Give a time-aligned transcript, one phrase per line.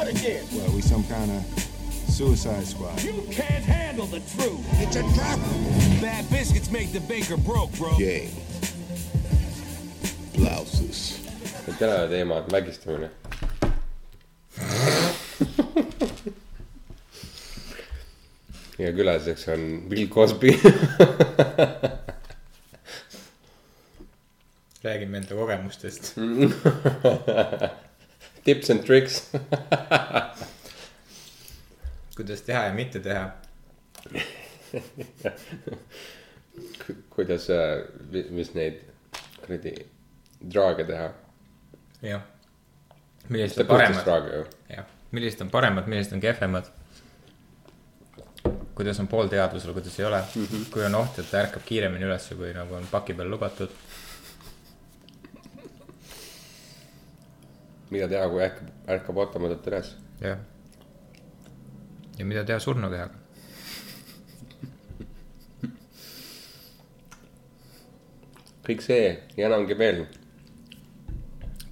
[0.00, 0.44] What again?
[0.54, 1.44] Well, we some kind of
[2.08, 3.02] suicide squad.
[3.02, 4.64] You can't handle the truth.
[4.80, 5.38] It's a trap.
[6.00, 7.94] Bad biscuits make the baker broke, bro.
[7.98, 8.30] Game.
[10.34, 11.20] Blouses.
[11.78, 13.10] tänane teema on vägistamine.
[18.78, 20.60] ja külaliseks on Bill Cosby.
[24.82, 26.14] räägime enda kogemustest.
[28.44, 29.30] Tips and tricks.
[32.16, 33.30] kuidas teha ja mitte teha.
[37.10, 37.48] kuidas,
[38.30, 38.80] mis neid
[39.40, 39.74] kuradi
[40.52, 41.10] draage teha.
[42.02, 42.22] jah.
[43.28, 46.64] millised on paremad, jah, millised on paremad, millised on kehvemad.
[48.74, 50.70] kuidas on poolteadvusel, kuidas ei ole mm, -hmm.
[50.72, 53.70] kui on oht, et ta ärkab kiiremini ülesse, kui nagu on paki peal lubatud.
[57.90, 59.94] Mida teha, kui ärkab, ärkab ootamatult üles.
[60.22, 60.38] jah.
[62.18, 63.18] ja mida teha surnukehaga.
[68.70, 69.06] kõik see
[69.38, 70.04] ja enamgi veel.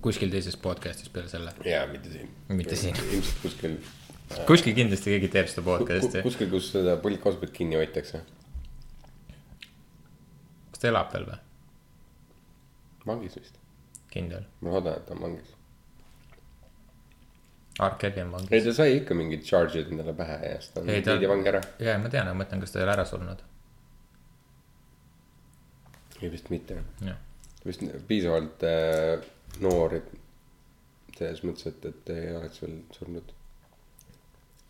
[0.02, 2.32] kuskil teises podcast'is peale selle, jaa, mitte siin.
[2.48, 2.98] mitte siin.
[3.14, 3.76] ilmselt kuskil,
[4.48, 6.24] kuskil kindlasti keegi teeb seda podcast'i.
[6.26, 8.24] kuskil, kus seda Cosby't kinni hoitakse.
[10.72, 11.44] kas ta elab veel või?
[13.08, 13.62] vangis vist.
[14.10, 14.50] kindel.
[14.60, 15.57] ma loodan, et ta on vangis.
[17.98, 18.64] Kelly on ei, vangis.
[18.64, 21.60] ta sai ikka mingid charge'id endale pähe ja siis ta Ei, ta- viidi vangi ära.
[21.78, 23.42] ja ma tean, aga ma mõtlen, kas ta ei ole ära surnud.
[26.22, 26.80] ei vist mitte.
[27.66, 29.20] vist piisavalt äh,
[29.62, 30.08] noor, et
[31.18, 33.32] selles mõttes, et, et ei oleks veel surnud.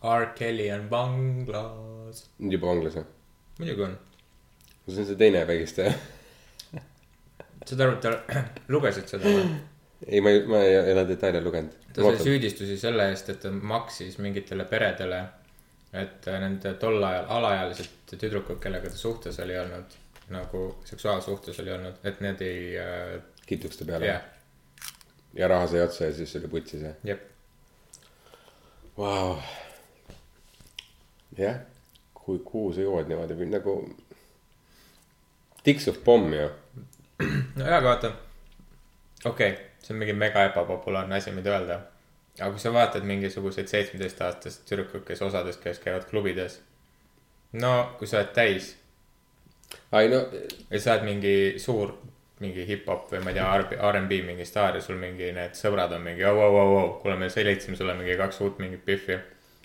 [0.09, 2.27] R Kelly on vanglas.
[2.39, 3.07] nüüd juba vanglas või?
[3.59, 3.97] muidugi on.
[4.89, 5.93] see on see teine vägistaja.
[7.69, 8.43] saad aru, et ta,
[8.73, 9.49] lugesid seda või?
[10.07, 11.75] ei, ma ei, ma ei ole detaile lugenud.
[11.99, 15.21] Ta sai süüdistusi selle eest, et ta maksis mingitele peredele,
[15.99, 19.97] et nende tol ajal alaealised tüdrukud, kellega ta suhtes oli olnud,
[20.35, 23.15] nagu seksuaalsuhtes oli olnud, et need ei äh,,
[23.47, 24.27] kitukeste peale jah,
[25.35, 27.25] ja raha sai otsa ja siis oli putsis jah jep.
[28.99, 29.39] wow..
[31.39, 31.63] jah,
[32.15, 33.79] kui, kuhu sa jõuad niimoodi nagu
[35.65, 36.51] tiksuv pomm ju.
[37.57, 38.13] no jaa, aga vaata,
[39.25, 41.79] okei okay,, see on mingi mega ebapopulaarne asi, mida öelda.
[42.39, 46.61] aga kui sa vaatad mingisuguseid seitsmeteistaastaseid tüdrukuid, kes osades, kes käivad klubides.
[47.53, 48.75] no kui sa oled täis
[49.93, 50.21] ai no,
[50.71, 51.95] ja sa oled mingi suur,
[52.43, 56.05] mingi hip-hop või ma ei tea, R'n'B mingi staar ja sul mingi need sõbrad on
[56.05, 59.19] mingi, au, au, au, au, kuule, me säilitasime sulle mingi kaks uut mingit pihvi.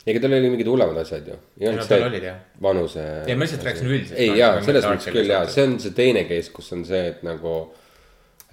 [0.05, 1.37] ega tal oli mingid hullemad asjad ju.
[1.61, 2.41] no tal olid jah.
[2.61, 3.05] vanuse.
[3.27, 4.19] Ei, ma lihtsalt rääkisin üldiselt.
[4.19, 7.23] ei jaa selles mõttes küll jaa, see on see teine case, kus on see, et
[7.27, 7.55] nagu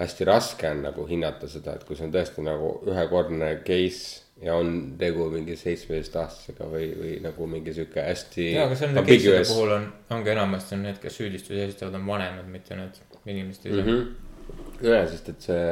[0.01, 4.57] hästi raske on nagu hinnata seda, et kui see on tõesti nagu ühekordne case ja
[4.57, 8.47] on tegu mingi seitsmeteistaastasega või, või nagu mingi sihuke hästi.
[8.55, 12.49] jaa, aga nende case'ide puhul on, ongi enamasti on need, kes süüdistusi esitavad, on vanemad,
[12.49, 13.91] mitte need inimesed ise mm.
[13.91, 14.89] -hmm.
[14.89, 15.69] jaa, sest et see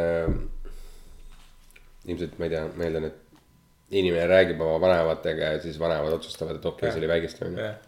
[2.13, 6.61] ilmselt ma ei tea, ma eeldan, et inimene räägib oma vanematega ja siis vanemad otsustavad,
[6.61, 7.63] et okei okay,, see oli vägistamine.
[7.71, 7.88] jah.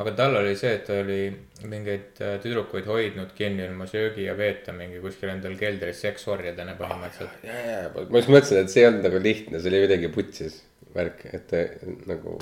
[0.00, 1.20] Aga tal oli see, et ta oli
[1.68, 7.44] mingeid äh, tüdrukuid hoidnud kinni ilma söögi ja veeta mingi kuskil endal keldris seksorjadena põhimõtteliselt.
[7.44, 10.62] ja, ma just mõtlesin, et see ei olnud nagu lihtne, see oli midagi putsis
[10.96, 11.62] värk, et te,
[12.08, 12.38] nagu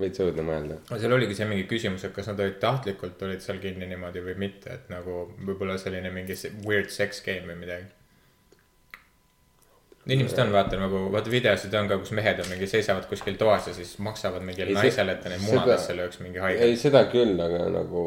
[0.00, 0.80] veits õudne mõelda.
[0.88, 4.22] aga seal oligi see mingi küsimus, et kas nad olid tahtlikult olid seal kinni niimoodi
[4.24, 7.90] või mitte, et nagu võib-olla selline mingi weird sex game või midagi.
[10.08, 13.66] Inimesed on vaata nagu, vaata videosid on ka, kus mehed on mingi seisavad kuskil toas
[13.68, 16.70] ja siis maksavad mingile Ei, naisele, et ta neid munadesse lööks mingi ei, haige.
[16.80, 18.04] seda küll, aga nagu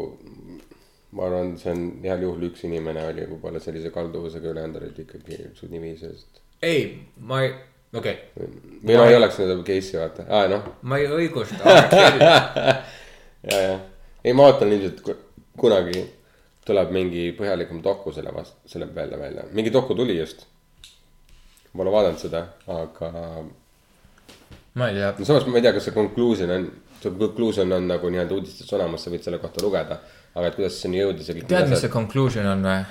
[1.14, 5.38] ma arvan, see on heal juhul üks inimene oli võib-olla sellise kalduvusega, ülejäänud olid ikkagi
[5.60, 6.42] sunniviisiliselt.
[6.66, 6.88] ei,
[7.30, 7.54] ma ei,
[7.94, 8.50] okei okay.,
[8.82, 11.62] või no ei oleks seda case'i vaata, aa noh, ma ei õigusta
[13.52, 13.78] ja, ja,
[14.24, 15.20] ei ma ootan ilmselt ku-
[15.62, 16.08] kunagi
[16.66, 20.48] tuleb mingi põhjalikum doku selle vastu, selle peale välja, mingi doku tuli just.
[21.74, 23.12] Pole vaadanud seda, aga
[24.78, 26.68] ma ei tea, no samas ma ei tea, kas see conclusion on,
[27.02, 30.00] see conclusion on nagu nii-öelda uudistes olemas, sa võid selle kohta lugeda.
[30.34, 31.48] aga et kuidas sinna jõuda, see kõik.
[31.50, 32.84] tead, mis see conclusion on või?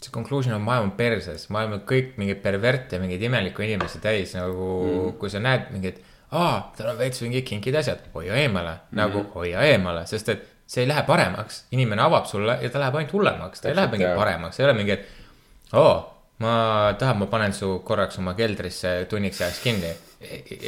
[0.00, 4.68] see conclusion on maailma perses, maailm on kõik mingeid perverte, mingeid imelikke inimesi täis nagu
[4.84, 5.98] mm., kui sa näed mingit,
[6.32, 9.00] aa, tal on veits mingid kinkid asjad, hoia eemale mm, -hmm.
[9.02, 12.96] nagu hoia eemale, sest et see ei lähe paremaks, inimene avab sulle ja ta läheb
[12.96, 15.06] ainult hullemaks, ta ei lähe Täpselt, mingi paremaks, ei ole mingi, et
[15.72, 15.94] oo,
[16.40, 16.52] ma
[16.98, 19.90] tahan, ma panen su korraks oma keldrisse tunniks ajaks kinni.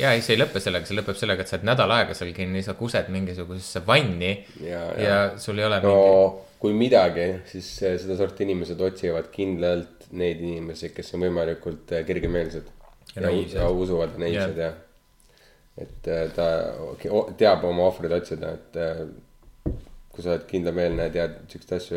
[0.01, 2.33] ja ei, see ei lõpe sellega, see lõpeb sellega, et sa oled nädal aega seal
[2.37, 4.31] kinni, sa kused mingisugusesse vanni
[4.61, 4.87] ja, Ja- ja.
[5.03, 10.07] ja- ja sul ei ole no mingi kui midagi, siis eh, sedasorti inimesed otsivad kindlalt
[10.13, 12.69] neid inimesi, kes on võimalikult eh, kergemeelsed.
[13.17, 13.59] ja, naiivsed.
[13.59, 14.75] ja usuvad ja naiivsed jah.
[15.83, 16.47] et äh, ta
[17.41, 18.79] teab oma ohvreid otsida, et
[20.13, 21.97] kui sa oled kindlameelne ja tead siukseid asju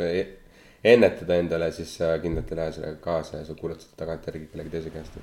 [0.85, 4.73] ennetada endale, siis sa kindlalt ei lähe sellega kaasa ja sa kuulad seda tagantjärgi kellegi
[4.75, 5.17] teise käest.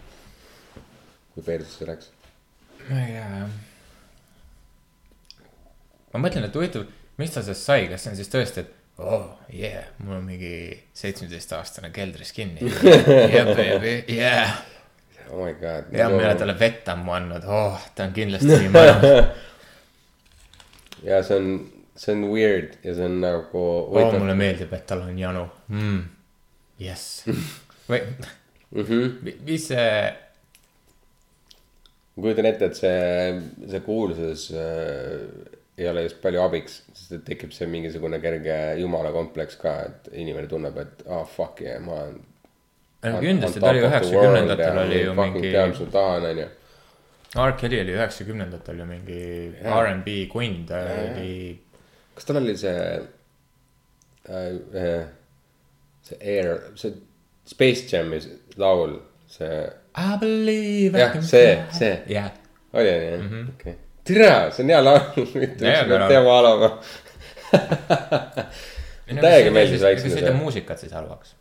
[1.34, 2.10] kui perses see läks.
[2.88, 3.56] ma ei tea jah.
[6.12, 6.86] ma mõtlen, et huvitav,
[7.22, 10.52] mis ta sellest sai, kas see on siis tõesti, et oh yeah, mul on mingi
[10.98, 12.60] seitsmeteistaastane keldris kinni.
[13.32, 14.58] Yeah baby, yeah.
[15.30, 15.92] oh my god.
[15.94, 19.48] ja ma ei ole talle vett ammu andnud, oh, ta on kindlasti nii mõnus.
[21.08, 21.54] ja see on,
[21.96, 26.02] see on weird ja see on nagu oh, mulle meeldib, et tal on janu mm..
[26.80, 27.24] jess.
[27.88, 28.00] või,
[28.72, 29.26] Mhm.
[29.44, 29.88] mis see,
[32.16, 33.34] ma kujutan ette, et see,
[33.68, 35.26] see kuulsus äh,
[35.76, 40.08] ei ole just palju abiks, sest et tekib see mingisugune kerge jumala kompleks ka, et
[40.20, 42.18] inimene tunneb, et ah oh, fuck yeah, ma olen.
[43.12, 45.44] no kindlasti ta oli üheksakümnendatel oli ju mingi.
[45.50, 46.48] tean, sul tahan, onju.
[47.42, 49.20] R Kelly oli üheksakümnendatel ju mingi
[49.62, 49.78] Jaa.
[49.84, 51.36] R'n'B kunn, ta oli,
[52.14, 52.74] kas tal oli see
[54.28, 54.48] äh,,
[54.82, 55.04] äh,
[56.06, 56.92] see Air, see
[57.48, 58.18] Space Jam'i
[58.60, 59.62] laul, see
[59.96, 61.94] I believe Jah, see- see.
[62.08, 62.30] jah,
[62.72, 63.74] oli onju, okei.
[64.08, 66.70] tere, see on hea laul, mitte Jaa, üks peab aga- teema alama.
[69.12, 70.20] Täiega meeldis väiksena ega see see.
[70.22, 71.34] ei tee muusikat siis halvaks.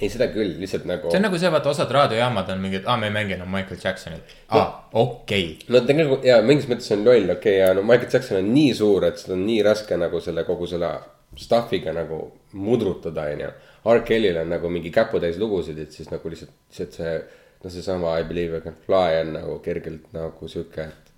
[0.00, 1.26] ei, seda küll, lihtsalt nagu see on.
[1.28, 4.34] nagu see, vaata osad raadiojaamad on mingid, aa, me ei mängi enam Michael Jacksonit.
[4.56, 4.66] aa,
[5.02, 5.46] okei.
[5.68, 8.74] no tegelikult ja mingis mõttes on loll, okei okay,, ja no Michael Jackson on nii
[8.76, 10.94] suur, et seda on nii raske nagu selle kogu selle
[11.38, 12.22] stuff'iga nagu
[12.52, 13.50] mudrutada, onju.
[13.90, 17.14] R Kelly'l on nagu mingi käputäis lugusid, et siis nagu lihtsalt, lihtsalt see,
[17.62, 21.12] no seesama I believe I can fly on nagu kergelt nagu sihuke, et.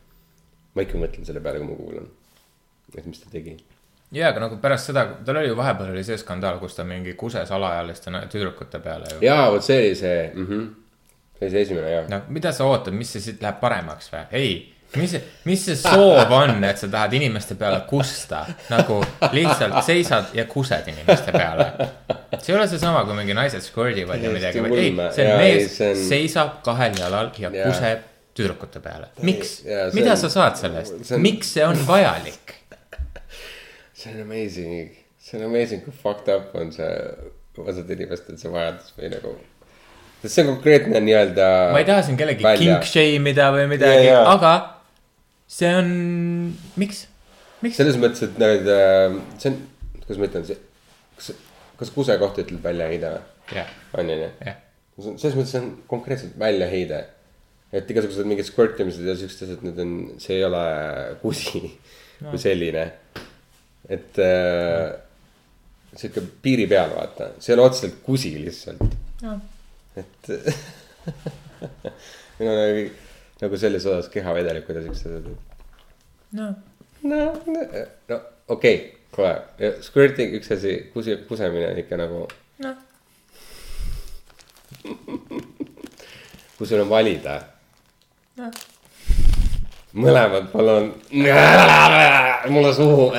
[0.75, 2.11] ma ikka mõtlen selle peale, kui ma kuulan,
[2.97, 3.57] et mis ta tegi.
[4.13, 7.15] jaa, aga nagu pärast seda, tal oli ju vahepeal oli see skandaal, kus ta mingi
[7.19, 9.23] kuses alaealiste tüdrukute peale ju.
[9.27, 10.69] jaa, vot see oli see mm, -hmm.
[11.39, 12.09] see oli see esimene jah.
[12.11, 14.25] no mida sa ootad, mis see siit läheb paremaks või?
[14.33, 14.53] ei,
[14.97, 15.17] mis
[15.49, 19.01] mis see soov on, et sa tahad inimeste peale kusta, nagu
[19.33, 21.73] lihtsalt seisad ja kused inimeste peale.
[22.39, 25.81] see ei ole seesama, kui mingi naised squirdivad ja midagi, Täiesti ei see on mees
[25.81, 27.69] on- seisab kahel jalal ja Jaa.
[27.69, 29.09] kuseb tüdrukute peale.
[29.23, 29.63] miks
[29.93, 32.62] mida on- sa saad sellest on- miks see on vajalik?
[34.03, 34.91] See on amazing,
[35.23, 36.91] see on amazing, kui fucked up on see
[37.63, 39.35] osad inimestel see vajadus või nagu.
[40.23, 41.49] sest see on konkreetne nii-öelda.
[41.75, 44.35] ma ei taha siin kellegi kink shame ida või midagi Jaa, jaa.
[44.35, 44.53] aga
[45.53, 45.89] see on,
[46.81, 47.07] miks,
[47.65, 47.79] miks?
[47.81, 48.69] selles mõttes, et need,
[49.39, 49.59] see on,
[50.01, 50.61] kuidas ma ütlen, see,
[51.19, 51.33] kas,
[51.81, 53.25] kas kusekoht ütleb väljaheide või?
[53.59, 54.31] jah, on ju nii?
[54.49, 54.63] jah,
[55.11, 57.03] selles mõttes on konkreetselt väljaheide.
[57.73, 60.65] et igasugused mingid squirtimised ja siuksed asjad, need on, see ei ole
[61.23, 62.31] kusi no.
[62.31, 62.89] kui selline.
[63.93, 64.93] Et äh,
[65.97, 68.97] sihuke piiri peal, vaata, see ei ole otseselt kusi lihtsalt.
[69.97, 70.31] et
[72.39, 72.85] meil on nagu,
[73.43, 75.29] nagu selles osas kehavedelikud ja siuksed asjad.
[76.39, 76.55] noh,
[77.03, 77.67] no, no,
[78.09, 82.25] no okei okay,, kohe, squirting üks asi, kusi, kusemine ikka nagu.
[82.65, 82.77] noh,
[86.57, 87.41] kui sul on valida
[88.41, 88.63] noh,
[89.95, 90.93] mõlemad, palun.
[92.53, 93.13] mulle suhu.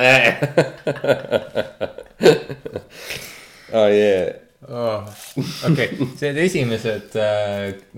[3.72, 4.32] oh yeah.
[5.68, 7.16] okei, need esimesed,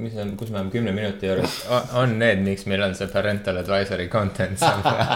[0.02, 1.60] mis on, kus me oleme kümne minuti juures,
[1.96, 5.06] on need, miks meil on see parental advisory content seal peal.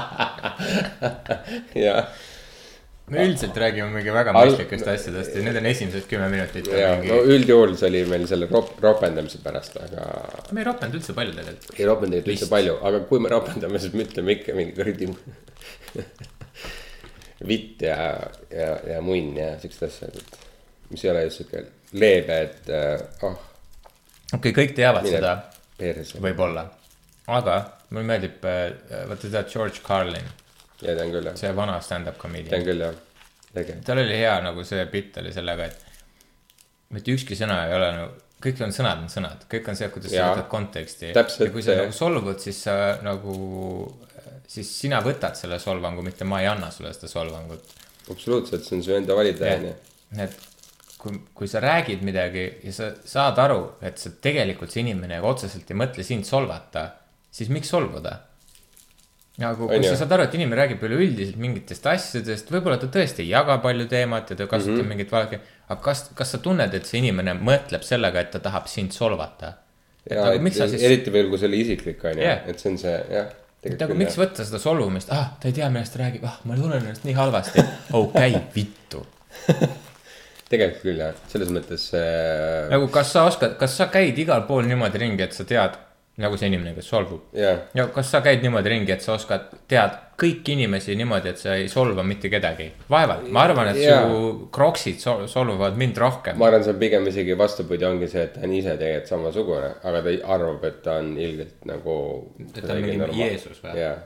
[1.84, 2.06] jah,
[3.10, 6.80] me üldiselt räägime mingi väga Al- mõistlikest asjadest ja need on esimesed kümme minutit ja
[6.80, 10.02] ja no mingi, üldjuhul see oli meil selle rop-, ropendamise pärast, aga
[10.54, 11.78] me ei ropanud üldse palju tegelikult.
[11.78, 15.04] ei ropendanud üldse palju, aga kui me ropendame, siis me ütleme ikka mingi kuradi
[17.50, 17.98] vitt ja,
[18.52, 20.30] ja, ja munn ja siuksed asjad, et
[20.92, 21.58] mis ei ole just siuke
[22.00, 23.38] leebe, et äh, oh,
[24.36, 25.32] okei, kõik teavad mine seda,
[26.20, 26.62] võib-olla,
[27.30, 27.56] aga
[27.90, 30.28] mulle meeldib, vaata sa tead George Carlin,
[30.82, 32.66] ja tean küll jah, see vana stand-up tean comedian.
[32.66, 35.86] küll jah, tal oli hea nagu see bitt oli sellega, et
[36.96, 40.14] mitte ükski sõna ei ole nagu, kõik on sõnad on sõnad, kõik on see, kuidas
[40.14, 41.10] sa võtad konteksti.
[41.12, 43.34] Ja kui sa nagu solvud, siis sa nagu,
[44.50, 47.76] siis sina võtad selle solvangu, mitte ma ei anna sulle seda solvangut.
[48.10, 49.74] absoluutselt, see on su enda valida, onju.
[50.24, 50.38] et
[51.00, 55.70] kui, kui sa räägid midagi ja sa saad aru, et sa tegelikult see inimene otseselt
[55.70, 56.88] ei mõtle sind solvata,
[57.30, 58.16] siis miks solvuda?
[59.40, 59.90] nagu, kui On ju?
[59.90, 63.88] sa saad aru, et inimene räägib üleüldiselt mingitest asjadest, võib-olla ta tõesti ei jaga palju
[63.90, 64.84] teemat ja ta kasutab mm.
[64.84, 64.92] -hmm.
[64.94, 68.68] mingit valge, aga kas, kas sa tunned, et see inimene mõtleb sellega, et ta tahab
[68.68, 69.54] sind solvata?
[70.08, 72.78] ja nagu et, siis, eriti veel, kui see oli isiklik, onju Jah., et see on
[72.80, 73.28] see, jah.
[73.66, 76.56] et nagu miks võtta seda solvumist, ah, ta ei tea, millest ta räägib, ah, ma
[76.58, 77.64] tunnen ennast nii halvasti,
[77.98, 79.04] okei, vittu.
[80.50, 84.66] tegelikult küll jah, selles mõttes äh, nagu kas sa oskad, kas sa käid igal pool
[84.68, 85.76] niimoodi ringi, et sa tead,
[86.20, 87.30] nagu see inimene, kes solvub.
[87.36, 91.40] jah, ja kas sa käid niimoodi ringi, et sa oskad, tead kõiki inimesi niimoodi, et
[91.40, 92.68] sa ei solva mitte kedagi?
[92.92, 94.02] vaevalt, ma arvan, et Jaa.
[94.04, 96.38] su kroksid sol- solvavad mind rohkem.
[96.38, 99.72] ma arvan, see on pigem isegi vastupidi, ongi see, et ta on ise tegelikult samasugune,
[99.82, 101.98] aga ta arvab, et ta on ilgelt nagu.
[102.46, 103.78] Et ta on mingi Jeesus või?
[103.80, 104.02] jah,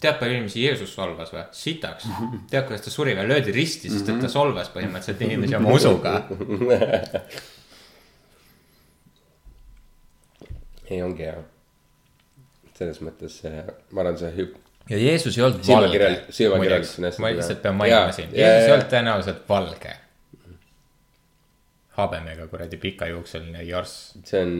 [0.00, 1.44] tead, palju inimesi Jeesus solvas või?
[1.56, 2.08] sitaks.
[2.50, 3.28] tead, kuidas ta suri või?
[3.34, 6.18] löödi risti, sest et ta solvas põhimõtteliselt inimesi oma usuga.
[10.90, 11.42] ei ongi hea.
[12.76, 14.56] selles mõttes see, ma arvan, see hüpp,
[14.90, 16.48] ja Jeesus ei olnud valge hästi
[17.22, 19.94] ma lihtsalt pean mainima siin, Jeesus ei olnud tõenäoliselt valge.
[21.96, 24.12] habemega kuradi pikajuukseline jorss.
[24.24, 24.52] see on,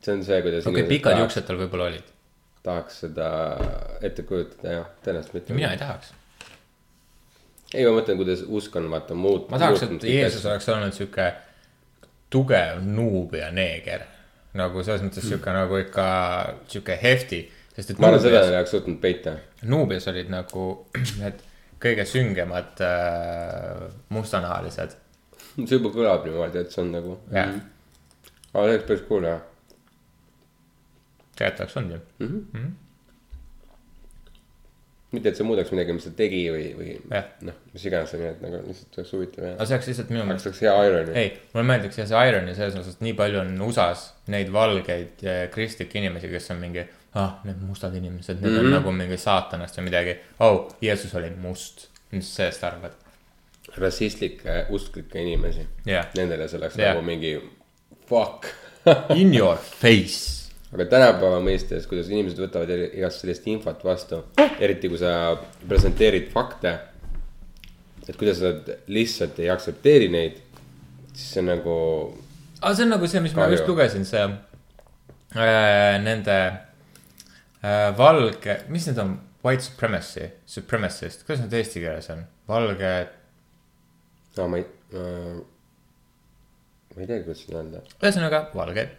[0.00, 2.14] see on see, kuidas okei okay,, pikad juuksed tal võib-olla olid.
[2.62, 3.28] tahaks seda
[4.02, 5.58] ette kujutada jah, tõenäoliselt mitte.
[5.58, 6.14] mina ei tahaks.
[7.74, 9.50] ei, ma mõtlen, kuidas usk on vaata muut-.
[9.50, 11.32] ma tahaks, et Jeesus oleks olnud sihuke
[12.30, 14.02] tugev nuubia neeger.
[14.58, 16.04] nagu selles mõttes sihuke nagu ikka
[16.68, 17.42] sihuke hefti,
[17.76, 18.02] sest et Hmm.
[18.02, 19.36] ma arvan, seda ei oleks suutnud peita.
[19.62, 20.64] Nuubias olid nagu
[21.20, 21.42] need
[21.80, 24.96] kõige süngemad äh, mustanahalised.
[25.58, 27.18] see juba kõlab niimoodi, et see on nagu.
[27.30, 27.52] jah,
[28.54, 29.40] aga see oleks päris cool jah.
[31.36, 32.68] tegelikult oleks olnud ju.
[35.14, 36.94] mitte, et see muudaks midagi, mis ta tegi või, või
[37.48, 39.54] noh, mis iganes, onju, et nagu lihtsalt oleks huvitav ja.
[39.56, 41.16] aga see oleks lihtsalt minu meelest see oleks hea irony.
[41.22, 45.26] ei, mulle meeldiks jah see irony selles osas, et nii palju on USA-s neid valgeid
[45.54, 46.84] kristlikke inimesi, kes on mingi,
[47.16, 48.68] ah, need mustad inimesed, need mm -hmm.
[48.68, 50.16] on nagu mingi saatanast või midagi.
[50.44, 53.04] oh, Jeesus oli must, mis sa sellest arvad?
[53.76, 56.06] rassistlikke, usklikke inimesi Jah.
[56.16, 56.94] Nendele see oleks Jah.
[56.94, 57.36] nagu mingi
[58.08, 58.46] fuck.
[59.14, 60.37] In your face.
[60.72, 64.20] Aga tänapäeva mõistes, kuidas inimesed võtavad igast sellist infot vastu,
[64.60, 65.12] eriti kui sa
[65.68, 66.76] presenteerid fakte.
[68.08, 70.38] et kuidas nad lihtsalt ei aktsepteeri neid,
[71.12, 71.74] siis see on nagu,
[72.62, 73.56] aga see on nagu see, mis ma Kahju.
[73.58, 76.38] just lugesin, see äh, nende
[77.60, 82.24] äh, valge, mis need on, white supremacy, supremacist, kuidas need eesti keeles on?
[82.48, 82.94] valge,
[84.38, 84.64] no ma ei
[84.96, 85.36] äh,,
[86.94, 87.84] ma ei teagi, kuidas seda öelda.
[88.00, 88.96] ühesõnaga valged,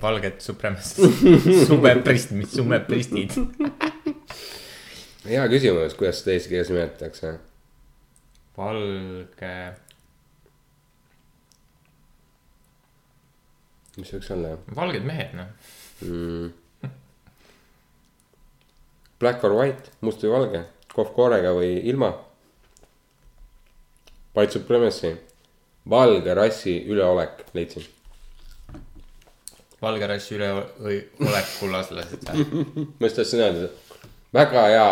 [0.00, 1.00] valged supremacist,
[1.68, 3.36] sumeprist, mis sumepristid.
[5.28, 7.34] hea küsimus, kuidas seda eesti keeles nimetatakse.
[8.56, 9.52] valge,
[13.98, 15.52] mis võiks olla valged mehed, noh.
[16.06, 16.50] mm.?
[19.20, 20.60] Black or white, must või valge,
[20.94, 22.14] kohv koorega või ilma.
[24.32, 25.10] White supremacy,
[25.92, 27.84] valge rassi üleolek, leidsin.
[29.82, 32.28] Valge rassi üleolek kullaslased.
[32.30, 33.70] ma just tahtsin öelda,
[34.36, 34.86] väga hea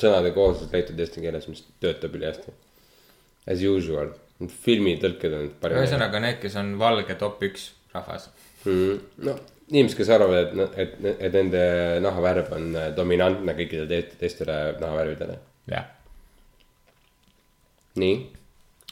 [0.00, 2.54] sõnade kooslus leitud eesti keeles, mis töötab ülihästi.
[3.50, 4.14] As usual,
[4.64, 5.84] filmitõlked on parimad.
[5.84, 8.30] ühesõnaga need, kes on valge top üks rahvas.
[8.64, 9.02] mm,.
[9.28, 9.36] no
[9.70, 11.64] inimesed, kes arvavad, et, et, et nende
[12.04, 15.38] nahavärv on äh, dominantne kõikidele te teistele nahavärvidele.
[15.72, 15.86] jah,
[18.00, 18.18] nii,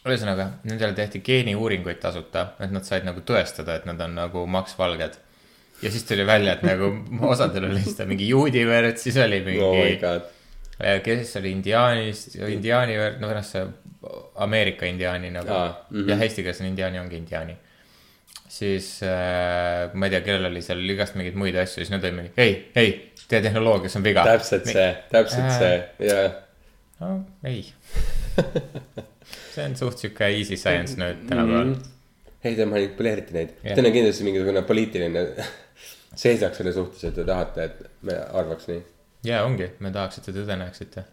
[0.07, 5.19] ühesõnaga nendele tehti geeniuuringuid tasuta, et nad said nagu tõestada, et nad on nagu maksvalged.
[5.83, 6.93] Ja siis tuli välja, et nagu
[7.33, 10.31] osadel oli seda mingi juudi verd, siis oli oh mingi, god,
[11.05, 13.67] kes oli indiaanist, indiaani verd, no noh, see
[14.43, 15.99] Ameerika indiaani nagu Aa, mm.
[15.99, 16.11] -hmm.
[16.11, 17.57] jah, eesti keeles on indiaani ongi indiaani.
[18.49, 22.17] siis äh, ma ei tea, kellel oli seal igast mingeid muid asju, siis nad olid
[22.19, 22.91] mingi, ei, ei,
[23.29, 24.25] teie tehnoloogias on viga.
[24.29, 25.59] täpselt see, täpselt Äh.
[25.59, 26.31] see ja
[27.01, 27.65] no ei.
[29.55, 31.75] see on suht sihuke easy science nüüd tänapäeval mm.
[31.75, 32.45] -hmm.
[32.45, 33.75] ei, te manipuleerite neid Jah.
[33.75, 35.25] Teil on kindlasti mingisugune poliitiline
[36.19, 38.83] seisaks selle suhtes, et te tahate, et me arvaks nii.
[39.28, 41.04] ja ongi, me tahaks, et te tõde näeksite.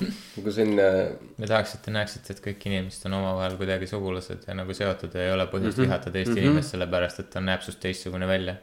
[0.00, 4.46] kui siin äh, me tahaks, et te näeksite, et kõik inimesed on omavahel kuidagi sugulased
[4.48, 5.88] ja nagu seotud ja ei ole põhjust mm -hmm.
[5.88, 6.44] vihata teist mm -hmm.
[6.44, 8.54] inimest sellepärast, et ta näeb sust teistsugune välja.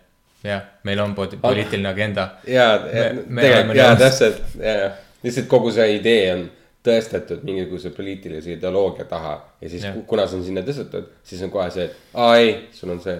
[0.43, 2.29] jah, meil on poli- poliitiline agenda.
[2.47, 2.79] ja
[3.27, 3.99] me tegelikult ja nõus.
[3.99, 4.91] täpselt ja, ja
[5.23, 6.49] lihtsalt kogu see idee on
[6.87, 11.51] tõestatud mingisuguse poliitilise ideoloogia taha ja siis ku- kuna see on sinna tõstetud, siis on
[11.51, 13.17] kohe see, et aa ei, sul on see,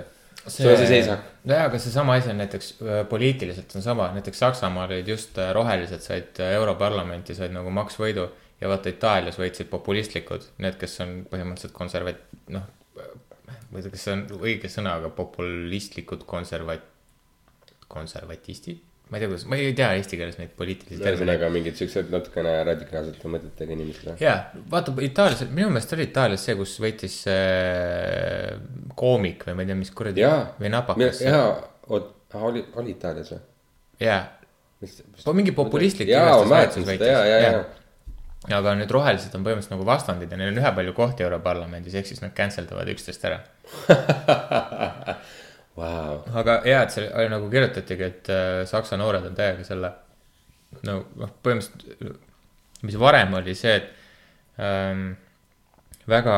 [0.47, 1.23] sul on see seisak.
[1.47, 5.53] jaa, aga seesama asi on näiteks öö, poliitiliselt on sama, näiteks Saksamaal olid just öö,
[5.53, 8.29] rohelised said öö, Europarlamenti said nagu maksvõidu.
[8.61, 12.63] ja vaata Itaalias võitsid populistlikud, need, kes on põhimõtteliselt konservat-, noh.
[12.97, 16.87] ma ei tea, kas see on õige sõna, aga populistlikud konservat-,
[17.87, 18.81] konservatistid.
[19.09, 21.21] Ma ei tea, kuidas, ma ei tea eesti keeles neid poliitilisi termineid.
[21.21, 24.09] ühesõnaga mingid siuksed natukene radikaalsete mõtetega inimesed.
[24.19, 24.35] jaa,
[24.71, 28.57] vaata Itaalias, minu meelest oli Itaalias see, kus võitis see
[28.99, 30.27] koomik või ma ei tea, mis kuradi
[30.59, 31.23] või napakas.
[31.23, 31.47] jaa,
[31.87, 32.11] oot,
[32.49, 33.41] oli, oli Itaalias või?
[34.83, 34.99] mis?
[35.39, 36.11] mingi populistlik.
[36.11, 38.59] jaa, ma mäletan seda ja, ja, ja.
[38.59, 42.23] aga nüüd rohelised on põhimõtteliselt nagu vastandid ja neil on ühepalju kohti Europarlamendis, ehk siis
[42.25, 43.39] nad cancel davad üksteist ära.
[45.77, 49.91] Vau, aga hea, et see nagu kirjutatigi, et äh, saksa noored on täiega selle.
[50.87, 52.23] no noh, põhimõtteliselt,
[52.87, 55.11] mis varem oli see, et ähm,
[56.09, 56.37] väga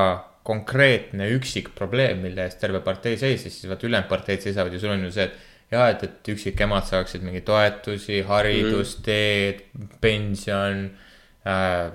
[0.50, 4.94] konkreetne üksik probleem, mille eest terve partei seisis, siis vaata ülejäänud parteid seisavad ja sul
[4.96, 9.06] on ju see, et ja et, et üksikemad saaksid mingeid toetusi, haridus mm, -hmm.
[9.06, 9.62] teed,
[10.02, 10.90] pension
[11.46, 11.92] äh,.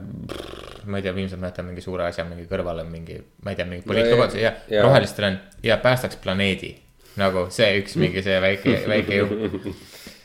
[0.86, 3.66] ma ei tea, viimselt ma jätan mingi suure asja mingi kõrvale, mingi, ma ei tea,
[3.66, 4.86] mingi poliitlubaduse ja, ja jaa.
[4.86, 6.74] rohelistel on ja päästaks planeedi.
[7.20, 9.68] Nagu see üks mingi see väike, väike jupp.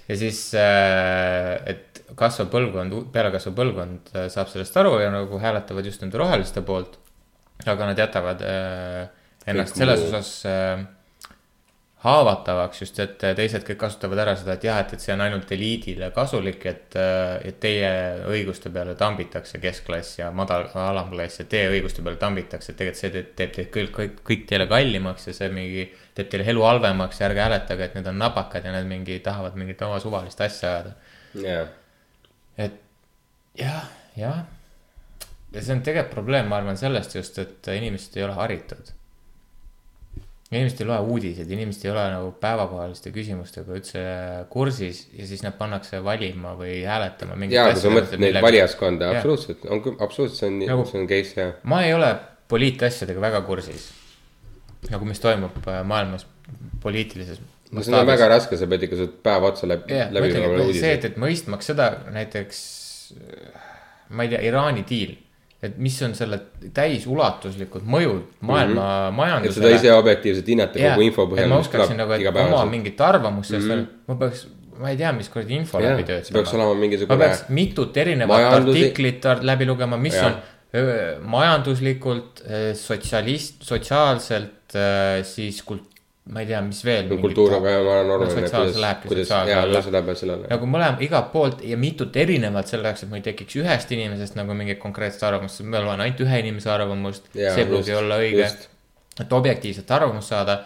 [0.09, 6.03] ja siis, et kasvav põlvkond, pealekasvav põlvkond äh, saab sellest aru ja nagu hääletavad just
[6.03, 6.97] nende roheliste poolt.
[7.65, 9.09] aga nad jätavad äh,
[9.45, 10.85] ennast selles osas äh,
[11.99, 15.49] haavatavaks just, et teised kõik kasutavad ära seda, et jah, et, et see on ainult
[15.51, 17.89] eliidile kasulik, et, et teie
[18.31, 23.11] õiguste peale tambitakse keskklass ja madal, alamklass ja teie õiguste peale tambitakse, et tegelikult see
[23.15, 27.19] teeb, teeb teid kõik, kõik, kõik teile kallimaks ja see mingi teeb teile elu halvemaks
[27.19, 30.71] ja ärge hääletage, et need on napakad ja need mingi tahavad mingit oma suvalist asja
[30.77, 30.93] ajada.
[31.43, 31.65] jaa.
[32.57, 32.79] et
[33.59, 34.39] jah, jah.
[35.51, 38.95] ja see on tegelikult probleem, ma arvan sellest just, et inimesed ei ole haritud.
[40.49, 44.01] Inimesed ei loe uudiseid, inimesed ei ole nagu päevakohaliste küsimustega üldse
[44.49, 47.37] kursis ja siis nad pannakse valima või hääletama.
[47.53, 51.11] jaa, kui sa mõtled neid valijaskonda, absoluutselt, on küll, absoluutselt, see on Nagu-, see on
[51.11, 51.53] case jah.
[51.69, 52.09] ma ei ole
[52.49, 53.91] poliitasjadega väga kursis.
[54.89, 56.25] nagu mis toimub äh, maailmas
[56.81, 57.41] poliitilises.
[57.69, 60.33] no seda on väga raske, sa pead ikka sealt päev otsa läbi, jah, läbi
[60.73, 62.61] see, et, et mõistmaks seda näiteks,
[64.09, 65.13] ma ei tea, Iraani diil,
[65.63, 66.39] et mis on selle
[66.75, 69.09] täisulatuslikud mõjud maailma mm -hmm.
[69.09, 69.65] et majandusele.
[69.65, 73.75] seda ise objektiivselt hinnata kogu info põhjal, ma oskaksin nagu, et oma mingit arvamust sellest
[73.75, 74.07] mm, -hmm.
[74.07, 74.45] ma peaks,
[74.79, 76.37] ma ei tea, mis kuradi info Jah, läbi töötama.
[76.39, 80.25] peaks olema ma mingisugune peaks mitut erinevat majandusi- artiklit ar- läbi lugema, mis Jah.
[80.31, 80.35] on
[81.25, 82.43] majanduslikult,
[82.77, 84.75] sotsialist, sotsiaalselt,
[85.23, 85.98] siis kult-,
[86.29, 87.07] ma ei tea, mis veel.
[87.21, 89.81] kultuur on oluline, kuidas kuidas, jaa, alla.
[89.81, 90.49] see läheb sellele.
[90.51, 94.57] nagu mõlema, igalt poolt ja mitut erinevat selleks, et mul ei tekiks ühest inimesest nagu
[94.57, 97.31] mingit konkreetset arvamust, ma loen ainult ühe inimese arvamust.
[97.33, 98.51] See ei pruugi olla õige
[99.23, 100.59] et objektiivset arvamust saada.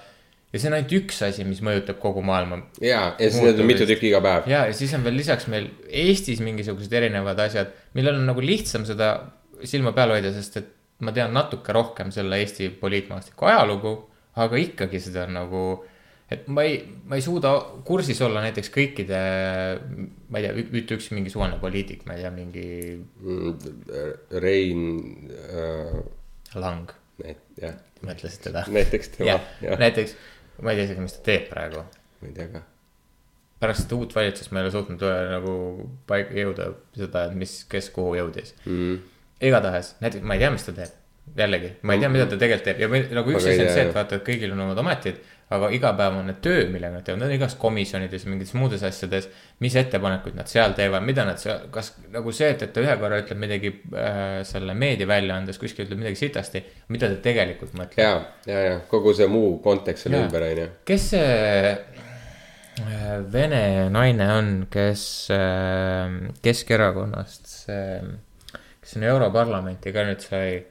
[0.54, 2.60] ja see on ainult üks asi, mis mõjutab kogu maailma.
[2.82, 4.50] jaa, ja siis on mitu tükki iga päev.
[4.52, 8.86] ja, ja siis on veel lisaks meil Eestis mingisugused erinevad asjad, millel on nagu lihtsam
[8.90, 9.16] seda
[9.64, 10.72] silma peal hoida, sest et
[11.04, 13.96] ma tean natuke rohkem selle Eesti poliitmaastiku ajalugu,
[14.36, 15.64] aga ikkagi seda on nagu
[16.34, 17.52] et ma ei, ma ei suuda
[17.86, 19.20] kursis olla näiteks kõikide,
[20.34, 22.68] ma ei tea, ütle üks mingi suvaline poliitik, ma ei tea, mingi
[24.44, 24.84] Rein
[25.30, 26.02] äh,,
[26.60, 26.92] Lang,
[27.60, 28.66] jah, mõtlesid teda?
[28.74, 29.38] näiteks tema
[29.82, 30.16] näiteks,
[30.62, 31.84] ma ei tea isegi, mis ta teeb praegu.
[32.22, 32.64] ma ei tea ka.
[33.64, 35.54] pärast seda uut valitsust ma ei ole suutnud nagu
[36.10, 39.00] paika jõuda seda, et mis, kes kuhu jõudis Mm.
[39.44, 41.00] igatahes, näiteks ma ei tea, mis ta teeb.
[41.38, 43.86] jällegi, ma ei tea, mida ta tegelikult teeb ja me, nagu üks asi on see,
[43.88, 45.22] et vaata, et kõigil on omad ametid,
[45.54, 49.30] aga igapäevane töö, millega nad teevad, nad on igas komisjonides ja mingites muudes asjades.
[49.64, 52.96] mis ettepanekuid nad seal teevad, mida nad seal, kas nagu see, et, et ta ühe
[53.02, 58.02] korra ütleb midagi äh, selle meediaväljaandes kuskil ütleb midagi sitasti, mida ta tegelikult mõtleb.
[58.02, 58.14] ja,
[58.50, 60.20] ja, ja kogu see muu kontekst Jaa.
[60.22, 60.68] ümber on ju.
[60.90, 61.72] kes see
[62.84, 67.88] äh, vene naine on, kes äh, Keskerakonnast, see,
[68.82, 70.62] kes on Europarlamenti ka nüüd sai,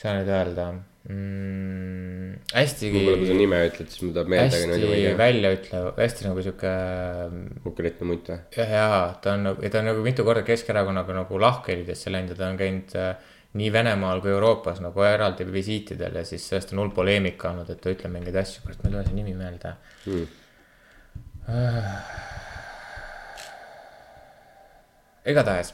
[0.00, 0.66] saa nüüd öelda
[1.10, 2.36] mm,.
[2.54, 6.44] hästi, võib-olla kui sa nime ütled, siis mul tuleb meelde, hästi ma väljaütlev, hästi nagu
[6.46, 6.72] sihuke.
[7.66, 8.38] konkreetne munt või?
[8.56, 12.40] jah, jaa, ta on nagu, ta on nagu mitu korda Keskerakonnaga nagu lahkhelidesse läinud ja
[12.40, 13.12] ta on käinud äh,
[13.60, 17.80] nii Venemaal kui Euroopas nagu eraldi visiitidel ja siis sellest on hull poleemika olnud, et
[17.82, 20.28] ta ütleb mingeid asju, kurat, mul ei ole see nimi meelde Hmm.
[25.26, 25.72] igatahes,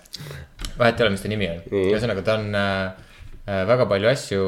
[0.79, 3.06] vahet ei ole, mis ta nimi on mm., ühesõnaga ta on äh,
[3.47, 4.47] väga palju asju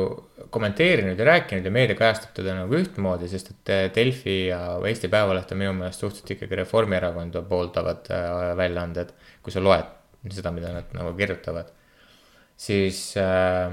[0.51, 5.11] kommenteerinud ja rääkinud ja meedia kajastab teda nagu ühtmoodi, sest et äh, Delfi ja Eesti
[5.13, 9.13] Päevaleht on minu meelest suhteliselt ikkagi Reformierakonda pooldavad äh, väljaanded,
[9.45, 9.95] kui sa loed
[10.35, 11.71] seda, mida nad nagu kirjutavad.
[12.59, 13.71] siis äh,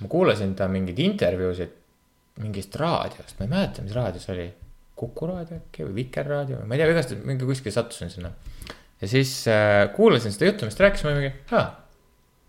[0.00, 1.72] ma kuulasin ta mingeid intervjuusid
[2.42, 4.48] mingist raadiost, ma ei mäleta, mis raadio see oli.
[4.98, 8.32] Kuku raadio äkki või Vikerraadio, ma ei tea, igatahes mingi kuskil sattusin sinna
[9.00, 11.68] ja siis äh, kuulasin seda juttu, mis ta rääkis, ma mingi, aa,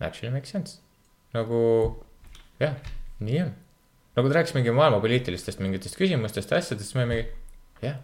[0.02, 0.80] actually makes sense.
[1.32, 1.60] nagu
[2.60, 2.78] jah,
[3.24, 3.52] nii on.
[4.18, 7.28] nagu ta rääkis mingi maailma poliitilistest mingitest küsimustest ja asjadest, siis ma mingi,
[7.84, 8.00] jah,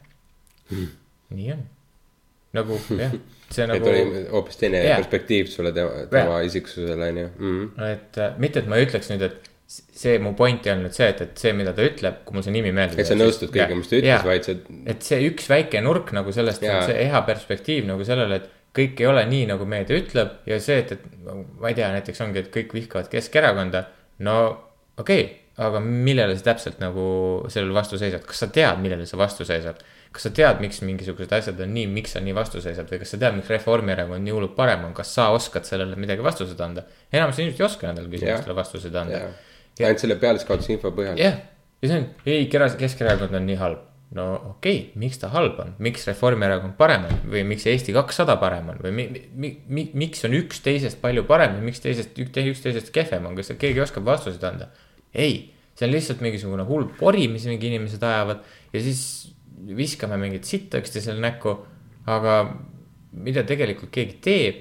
[1.30, 1.66] nii on.
[2.56, 3.18] nagu jah,
[3.50, 5.00] see et nagu, oli hoopis teine Jaa.
[5.02, 7.68] perspektiiv sulle tema, tema isiksusele on ju mm..
[7.90, 11.20] et äh, mitte, et ma ütleks nüüd, et see mu point ei olnud see, et,
[11.24, 13.90] et see, mida ta ütleb, kui mul see nimi meelde et sa nõustud kõigega, mis
[13.90, 14.54] ta ütles, vaid sa.
[14.92, 19.00] et see üks väike nurk nagu sellest on see eha perspektiiv nagu sellele, et kõik
[19.00, 22.42] ei ole nii, nagu meedia ütleb ja see, et, et ma ei tea, näiteks ongi,
[22.44, 23.86] et kõik vihkavad Keskerakonda.
[24.24, 24.36] No
[24.96, 25.34] okei okay,,
[25.66, 27.06] aga millele sa täpselt nagu
[27.52, 29.82] sellele vastu seisad, kas sa tead, millele sa vastu seisad?
[30.16, 33.10] kas sa tead, miks mingisugused asjad on nii, miks sa nii vastu seisad või kas
[33.12, 36.86] sa tead, miks Reformierakond nii hullult parem on, kas sa oskad sellele midagi vastuseid anda?
[37.12, 41.20] enamus inimesed ei oska nendele küsimustele vastuseid anda jah, ainult selle pealiskaudse info põhjal.
[41.20, 41.36] jah,
[41.82, 42.48] ja see on, ei,
[42.80, 43.84] Keskerakond on nii halb.
[44.14, 47.18] No okei okay,, miks ta halb on, miks Reformierakond parem on?
[47.32, 48.78] Või miks Eesti kakssada parem on?
[48.84, 52.92] Või mi, mi, mi, miks on üks teisest palju parem ja miks teisest, üks teisest
[52.94, 54.70] kehvem on, kas keegi oskab vastuseid anda?
[55.16, 59.00] ei, see on lihtsalt mingisugune hull pori, mis mingi inimesed ajavad ja siis
[59.76, 61.56] viskame mingit sitta üksteisele näkku.
[62.06, 62.34] aga
[63.16, 64.58] mida tegelikult keegi teeb,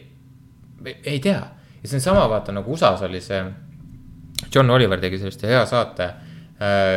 [1.05, 1.41] ei tea.
[1.81, 3.41] Ja see on sama, vaata nagu USA-s oli see
[4.53, 6.07] John Oliver tegi sellist hea saate,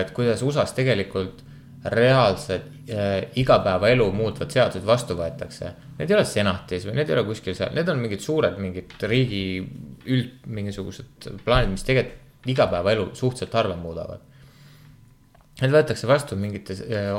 [0.01, 1.43] et kuidas USA-s tegelikult
[1.85, 5.73] reaalsed äh, igapäevaelu muutvad seadused vastu võetakse.
[5.99, 8.95] Need ei ole senatis või need ei ole kuskil seal, need on mingid suured mingid
[9.07, 9.43] riigi
[10.09, 14.25] üld mingisugused plaanid, mis tegelikult igapäevaelu suhteliselt harva muudavad.
[15.59, 17.13] Need võetakse vastu mingites äh,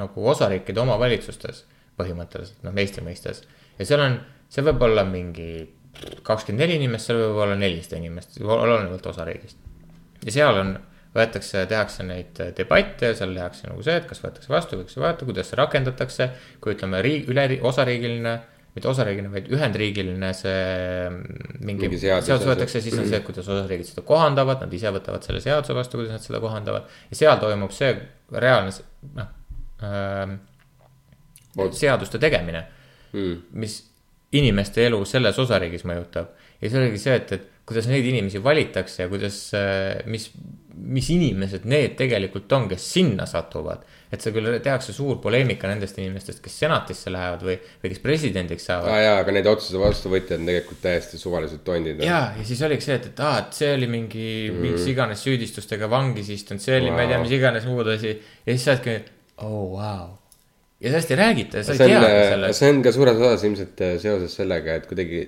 [0.00, 1.64] nagu osariikide omavalitsustes
[1.98, 3.44] põhimõtteliselt, noh Eesti mõistes.
[3.78, 4.18] ja seal on,
[4.50, 5.68] see võib olla mingi
[6.26, 9.56] kakskümmend neli inimest, seal võib olla nelisada inimest, olenevalt osariigist.
[10.24, 10.74] ja seal on,
[11.14, 15.50] võetakse, tehakse neid debatte, seal tehakse nagu see, et kas võetakse vastu, võetakse vastu, kuidas
[15.50, 16.28] see rakendatakse.
[16.60, 18.34] kui ütleme riik, üle, osariigiline,
[18.74, 23.48] mitte osariigiline, vaid ühendriigiline see mingi, Mingi mingi seadus- seadus võetakse, siis on see, kuidas
[23.48, 26.90] osariigid seda kohandavad, nad ise võtavad selle seaduse vastu, kuidas nad seda kohandavad.
[27.10, 27.94] ja seal toimub see
[28.32, 28.74] reaalne,
[29.14, 29.28] noh
[29.84, 30.38] ähm,,
[31.72, 32.66] seaduste tegemine
[33.14, 33.36] Mm.
[33.52, 33.76] mis
[34.34, 36.32] inimeste elu selles osariigis mõjutab.
[36.60, 39.36] ja see oligi see, et, et kuidas neid inimesi valitakse ja kuidas,
[40.10, 40.30] mis,
[40.74, 43.84] mis inimesed need tegelikult on, kes sinna satuvad.
[44.14, 48.66] et see küll tehakse suur poleemika nendest inimestest, kes senatisse lähevad või, või kes presidendiks
[48.68, 52.02] saavad aa jaa, aga need otsuse vastuvõtjad on tegelikult täiesti suvalised tondid.
[52.06, 55.24] ja, ja siis oligi see, et, et aa, et see oli mingi mm., mis iganes
[55.26, 58.14] süüdistustega vangis istunud, see oli wow., ma ei tea, mis iganes muud asi.
[58.14, 58.98] ja siis sa oledki,
[59.42, 60.10] oh vau.
[60.78, 62.60] ja sellest ei räägita ja sa ei on teagi, sellest.
[62.62, 65.24] see on ka suures osas ilmselt äh, seoses sellega, et kuidagi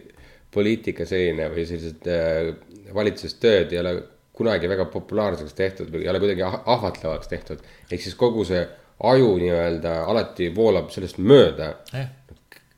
[0.54, 2.52] poliitika selline või sellised äh,
[2.94, 3.98] valitsustööd ei ole
[4.36, 7.62] kunagi väga populaarseks tehtud või ei ole kuidagi ah- ahvatlevaks tehtud.
[7.90, 8.62] ehk siis kogu see
[9.10, 11.74] aju nii-öelda alati voolab sellest mööda.
[11.92, 12.08] jah,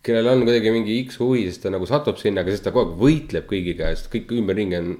[0.02, 2.92] kellel on kuidagi mingi X huvi, siis ta nagu satub sinna, aga siis ta kogu
[2.92, 4.92] aeg võitleb kõigiga, sest kõik ümberringi on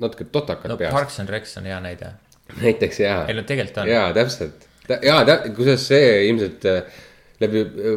[0.00, 0.94] natuke totakad no peast.
[0.96, 2.14] Parks and Recs on hea näide.
[2.62, 3.36] näiteks jaa ei.
[3.36, 3.90] no tegelikult on.
[3.90, 4.66] jaa, täpselt.
[4.88, 7.00] jaa, kusjuures see ilmselt äh,
[7.40, 7.96] läbi äh,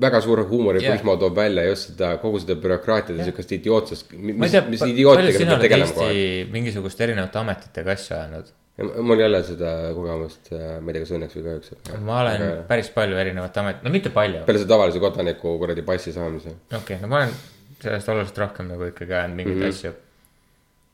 [0.00, 4.86] väga suure huumoriprisma toob välja just seda kogu seda bürokraatiat ja siukest idiootsust, mis mis
[4.86, 6.50] idiootidega peab tegelema kogu aeg.
[6.56, 8.56] Mingisuguste erinevate ametitega asju ajanud?
[8.80, 11.72] mul ei ole seda kogemust, ma ei tea, kas õnneks või kahjuks.
[12.06, 16.14] ma olen päris palju erinevate amet-, no mitte palju, peale selle tavalise kodaniku kuradi passi
[16.16, 16.54] saamise.
[16.70, 17.34] okei okay,, no ma olen
[17.82, 19.76] sellest oluliselt rohkem nagu ikkagi ajanud mingeid mm -hmm.
[19.76, 19.92] asju.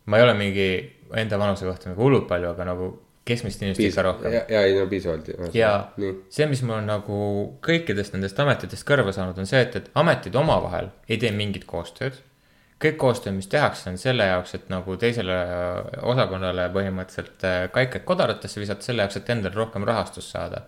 [0.07, 0.69] ma ei ole mingi
[1.23, 2.91] enda vanuse kohta nagu hullult palju, aga nagu
[3.27, 4.33] keskmist inimest ikka rohkem.
[4.33, 5.29] ja, ja ei no piisavalt.
[5.55, 7.19] ja nii, see, mis mul on nagu
[7.65, 12.21] kõikidest nendest ametitest kõrva saanud, on see, et, et ametid omavahel ei tee mingit koostööd.
[12.83, 15.37] kõik koostöö, mis tehakse, on selle jaoks, et nagu teisele
[16.13, 20.63] osakonnale põhimõtteliselt äh, kaikad kodaratesse visata, selle jaoks, et endale rohkem rahastust saada.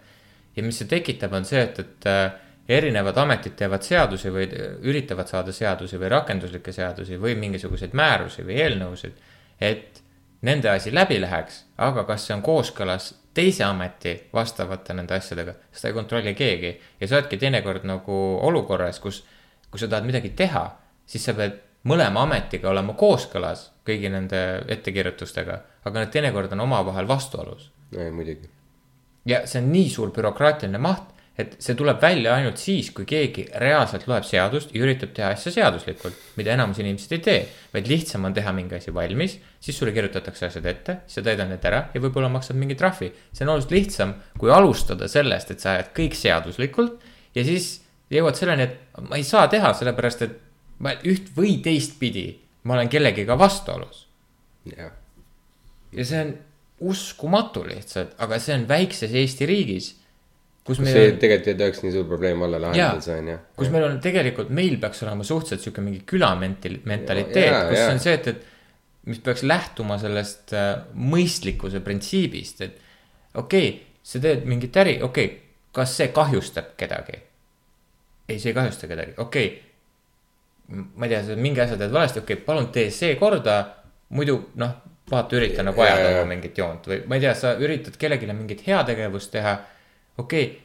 [0.56, 2.24] ja mis see tekitab, on see, et, et äh,
[2.68, 4.48] erinevad ametid teevad seadusi või
[4.90, 9.14] üritavad saada seadusi või rakenduslikke seadusi või mingisuguseid määrusi või eelnõusid,
[9.60, 10.02] et
[10.42, 15.92] nende asi läbi läheks, aga kas see on kooskõlas teise ameti vastavate nende asjadega, seda
[15.92, 16.74] ei kontrolli keegi.
[17.00, 19.24] ja sa oledki teinekord nagu olukorras, kus,
[19.70, 20.64] kui sa tahad midagi teha,
[21.06, 27.08] siis sa pead mõlema ametiga olema kooskõlas kõigi nende ettekirjutustega, aga need teinekord on omavahel
[27.08, 27.70] vastuolus.
[28.12, 28.50] muidugi.
[29.26, 33.44] ja see on nii suur bürokraatiline maht, et see tuleb välja ainult siis, kui keegi
[33.62, 37.42] reaalselt loeb seadust ja üritab teha asja seaduslikult, mida enamus inimesed ei tee.
[37.72, 41.64] vaid lihtsam on teha mingi asi valmis, siis sulle kirjutatakse asjad ette, sa täidad need
[41.70, 43.12] ära ja võib-olla maksad mingi trahvi.
[43.32, 47.70] see on oluliselt lihtsam, kui alustada sellest, et sa ajad kõik seaduslikult ja siis
[48.10, 50.36] jõuad selleni, et ma ei saa teha, sellepärast et
[50.82, 52.28] ma üht või teistpidi,
[52.66, 54.08] ma olen kellegiga vastuolus
[54.76, 54.92] jah,
[55.92, 56.34] ja see on
[56.92, 59.94] uskumatu lihtsalt, aga see on väikses Eesti riigis.
[60.68, 63.42] Kus meil see on, tegelikult ei tohiks nii suur probleem olla lahendada, see on jah.
[63.56, 67.92] kus meil on tegelikult, meil peaks olema suhteliselt sihuke mingi külamental-, mentaliteet kus jaa.
[67.94, 68.46] on see, et, et.
[69.08, 70.72] mis peaks lähtuma sellest äh,
[71.14, 75.40] mõistlikkuse printsiibist, et okei okay,, sa teed mingit äri, okei okay,,
[75.78, 77.16] kas see kahjustab kedagi?
[78.28, 80.84] ei, see ei kahjusta kedagi, okei okay..
[80.96, 83.56] ma ei tea, sa mingi asja teed valesti, okei okay,, palun tee see korda,
[84.12, 84.76] muidu noh,
[85.10, 89.32] vaata, ürita nagu ajada mingit joont või ma ei tea, sa üritad kellelegi mingit heategevust
[89.32, 89.56] teha.
[90.18, 90.56] Okei okay,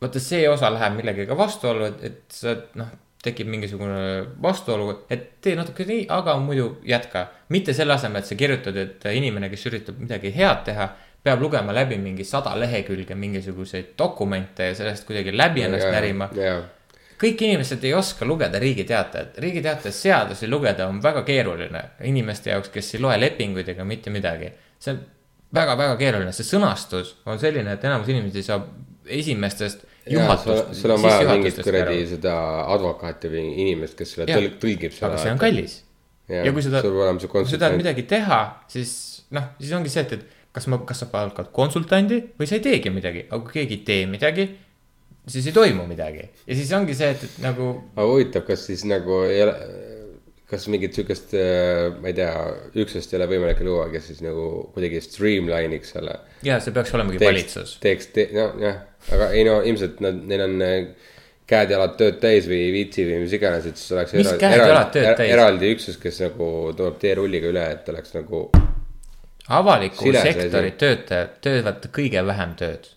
[0.00, 2.90] vaata, see osa läheb millegagi vastuollu, et, et sa noh,
[3.22, 4.00] tekib mingisugune
[4.42, 7.26] vastuolu, et tee natuke nii, aga muidu jätka.
[7.48, 10.88] mitte selle asemel, et sa kirjutad, et inimene, kes üritab midagi head teha,
[11.22, 16.30] peab lugema läbi mingi sada lehekülge mingisuguseid dokumente ja sellest kuidagi läbi ennast närima.
[16.34, 16.62] jaa,
[17.20, 22.54] kõik inimesed ei oska lugeda Riigi Teatajat, Riigi Teataja seadusi lugeda on väga keeruline inimeste
[22.54, 24.48] jaoks, kes ei loe lepinguid ega mitte midagi.
[24.80, 25.02] see on
[25.54, 28.60] väga-väga keeruline, see sõnastus on selline, et enamus inimesi ei saa
[29.10, 32.34] esimestest juhatust, sul on vaja mingit kuradi seda
[32.74, 35.10] advokaati või inimest, kes selle tõlg-, tõlgib seda.
[35.10, 35.76] aga see on kallis.
[36.30, 38.92] ja kui sa tahad, kui sa tahad midagi teha, siis
[39.34, 42.64] noh, siis ongi see, et, et kas ma, kas sa palkad konsultandi või sa ei
[42.64, 44.46] teegi midagi, aga kui keegi ei tee midagi,
[45.30, 46.26] siis ei toimu midagi.
[46.46, 49.54] Ja siis ongi see, et, et nagu aga huvitav, kas siis nagu ei ole,
[50.50, 51.36] kas mingit sihukest,
[52.00, 52.32] ma ei tea,
[52.82, 56.18] üksust ei ole võimalik luua, kes siis nagu kuidagi streamline'iks selle.
[56.46, 57.76] ja see peaks olemagi valitsus.
[57.82, 58.82] teeks te,, nojah,
[59.14, 60.76] aga ei no ilmselt nad, neil on äh,
[61.50, 65.10] käed-jalad tööd täis või ei viitsi või mis iganes, et siis oleks Mis käed-jalad tööd
[65.18, 65.32] täis?
[65.34, 68.44] eraldi üksus, kes nagu tuleb teerulliga üle, et oleks nagu
[69.50, 72.90] avaliku sektori töötajad teevad kõige vähem tööd.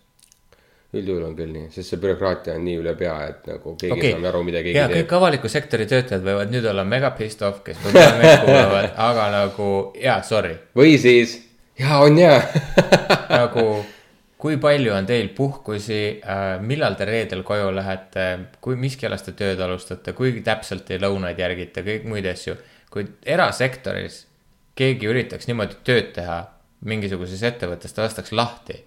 [1.00, 4.12] Üldjuhul on küll nii, sest see bürokraatia on nii üle pea, et nagu keegi okay.
[4.12, 5.02] ei saa aru, mida keegi ja teeb.
[5.02, 9.26] kõik avaliku sektori töötajad võivad nüüd olla mega pissed off, kes võib-olla meid kuulavad, aga
[9.38, 9.68] nagu
[10.02, 11.36] jaa, sorry, või siis,
[11.80, 12.38] jaa, on jaa
[13.38, 13.66] nagu
[14.44, 18.28] kui palju on teil puhkusi äh,, millal te reedel koju lähete,
[18.60, 22.58] kui, mis kellast te tööd alustate, kui täpselt te lõunaid järgite, kõik muid asju.
[22.92, 24.26] kui erasektoris
[24.78, 26.42] keegi üritaks niimoodi tööd teha
[26.84, 28.82] mingisuguses ettevõttes, ta lastaks lahti.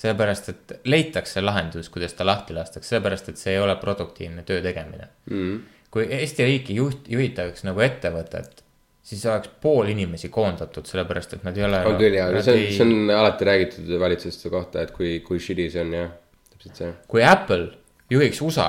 [0.00, 4.62] sellepärast, et leitakse lahendus, kuidas ta lahti lastakse, sellepärast et see ei ole produktiivne töö
[4.64, 5.60] tegemine mm..
[5.94, 8.64] kui Eesti riiki juht, juhitaks nagu ettevõtet,
[9.04, 11.84] siis oleks pool inimesi koondatud, sellepärast et nad ei ole.
[11.92, 15.70] on küll jaa, see on, see on alati räägitud valitsuste kohta, et kui, kui shitty
[15.70, 16.10] see on jah,
[16.50, 16.92] täpselt see.
[17.08, 17.70] kui Apple
[18.10, 18.68] juhiks USA,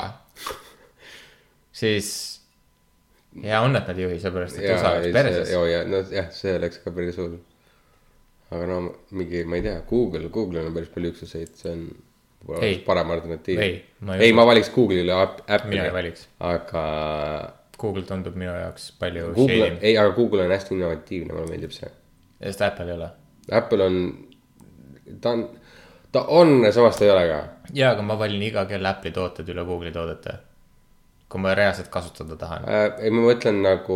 [1.76, 2.14] siis
[3.44, 5.52] hea on, et nad ei juhi, sellepärast et USA oleks perses.
[5.52, 7.38] joo ja no jah, see oleks ka päris hull.
[8.54, 8.80] Aga no
[9.18, 11.86] mingi, ma ei tea, Google, Google'il on päris palju üksuseid, see on
[12.62, 12.78] Ei.
[12.86, 13.60] parem alternatiiv.
[13.60, 15.70] Ei, ma ei ma valiks Google'ile Apple'i.
[15.72, 16.28] Mina ei valiks.
[16.46, 16.84] aga
[17.82, 19.34] Google tundub minu jaoks palju
[19.82, 21.90] ei, aga Google on hästi innovatiivne, mulle meeldib see.
[22.44, 23.10] sest Apple ei ole.
[23.60, 24.00] Apple on,
[25.22, 25.46] ta on,
[26.12, 27.40] ta on, samas ta ei ole ka.
[27.74, 30.40] ja, aga ma valin iga kell Apple'i tooted üle Google'i toodete.
[31.30, 32.68] kui ma reaalselt kasutada tahan.
[32.70, 33.96] Äh, ei, ma mõtlen nagu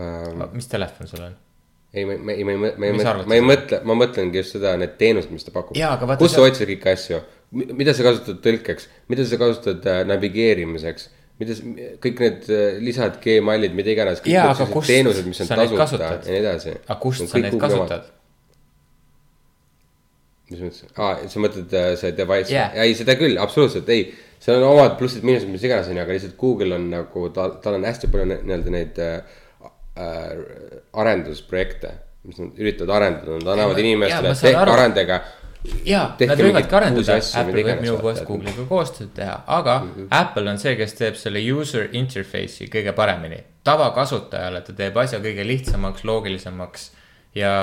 [0.00, 1.36] äh,, mis telefon sul on?
[1.96, 4.74] ei, ma, ma ei, ma ei, ma ei ma ei mõtle, ma mõtlengi just seda,
[4.80, 5.78] need teenused, mis ta pakub
[6.20, 7.20] kus sa otsid kõiki asju,
[7.72, 11.08] mida sa kasutad tõlkeks, mida sa kasutad äh, navigeerimiseks,
[11.40, 11.72] mida sa,
[12.04, 14.20] kõik need äh, lisad, Gmailid, mida iganes.
[14.28, 16.76] Jaa, aga kust teenused, mis on tasuta ja nii edasi.
[16.84, 18.12] aga kust sa neid kasutad?
[20.46, 24.04] mis mõttes, aa, sa mõtled äh, see device yeah., ei seda küll, absoluutselt ei.
[24.38, 27.80] seal on omad plussid-miinused, mis iganes on ju, aga lihtsalt Google on nagu ta, tal
[27.80, 29.40] on hästi palju nii-öelda neid äh,
[29.96, 31.92] äh, arendusprojekte,
[32.26, 34.74] mis nad üritavad arendada, nad annavad jaa, inimestele tehke aru.
[34.76, 35.20] arendage.
[35.86, 40.08] jaa, nad võivadki arendada Apple võib minu poolest Google'iga koostööd teha, aga mm -hmm.
[40.20, 43.42] Apple on see, kes teeb selle user interface'i kõige paremini.
[43.64, 46.90] tavakasutajale ta teeb asja kõige lihtsamaks, loogilisemaks
[47.34, 47.54] ja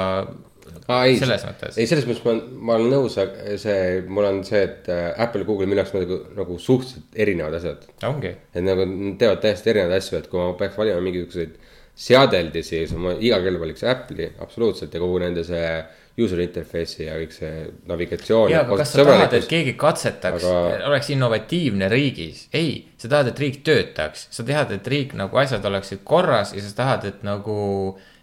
[0.88, 1.78] aa ei, selles mõttes.
[1.80, 2.34] ei selles mõttes ma,
[2.68, 3.18] ma olen nõus,
[3.62, 7.58] see, mul on see, et äh, Apple ja Google minu jaoks nagu, nagu suhteliselt erinevad
[7.60, 7.88] asjad.
[8.08, 11.58] ongi, et nagu nad teevad täiesti erinevaid asju, et kui ma peaks valima mingisuguseid
[11.96, 15.68] seadeldisi, siis ma iga kell valiks Apple'i absoluutselt ja kogu nende see
[16.22, 17.52] user interface'i ja kõik see
[17.90, 18.52] navigatsioon.
[18.54, 22.48] ja aga kas sa tahad, et keegi katsetaks Aga- oleks innovatiivne riigis?
[22.54, 26.62] ei, sa tahad, et riik töötaks, sa tahad, et riik nagu asjad oleksid korras ja
[26.66, 27.58] sa tahad, et nagu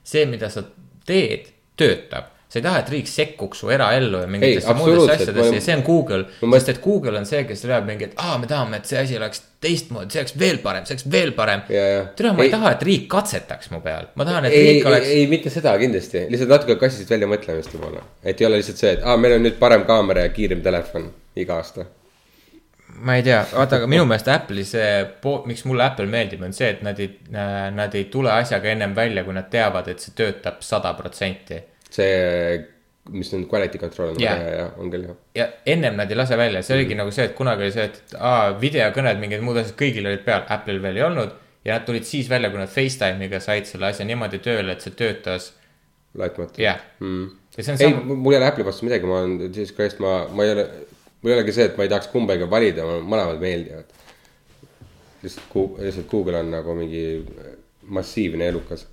[0.07, 0.65] see, mida sa
[1.07, 2.31] teed, töötab.
[2.51, 5.83] Sa ei taha, et riik sekkuks su eraellu ja mingitesse muudesse asjadesse ja see on
[5.87, 8.91] Google mõt- sest et Google on see, kes leiab mingi, et aa, me tahame, et
[8.91, 11.63] see asi oleks teistmoodi, see oleks veel parem, see oleks veel parem.
[11.69, 14.87] Tere, ma ei Ei- taha, et riik katsetaks mu peal, ma tahan, et ei, riik
[14.91, 18.03] oleks ei mitte seda kindlasti, lihtsalt natuke kassist välja mõtlemist võib-olla.
[18.25, 21.07] et ei ole lihtsalt see, et aa, meil on nüüd parem kaamera ja kiirem telefon
[21.37, 21.87] iga aasta.
[23.01, 24.89] ma ei tea, vaata, aga minu meelest Apple'i see,
[25.47, 29.23] miks mulle Apple meeldib, on see, et nad ei, nad ei tule asjaga ennem välja,
[29.25, 31.61] kui nad teavad, et see töötab sada protsenti.
[31.94, 32.61] see,
[33.11, 34.35] mis on quality control on Jaa.
[34.37, 35.16] väga hea ja on küll jah.
[35.35, 38.14] ja ennem nad ei lase välja, see oligi nagu see, et kunagi oli see, et
[38.18, 41.35] aa, videokõned, mingid muud asjad, kõigil olid peal, Apple'il veel ei olnud.
[41.64, 44.94] ja nad tulid siis välja, kui nad Facetime'iga said selle asja niimoodi tööle, et see
[44.96, 45.53] töötas,
[46.18, 47.26] laitmatu jah mm..
[47.57, 50.55] ei, sama, mul ei ole Apple'i vastu midagi, ma olen, jesus christ, ma, ma ei
[50.55, 50.68] ole,
[51.22, 53.98] mul ei olegi see, et ma ei tahaks kumbagi valida, mõlemad meeldivad.
[55.24, 57.05] lihtsalt Google, lihtsalt Google on nagu mingi
[57.90, 58.87] massiivne elukas.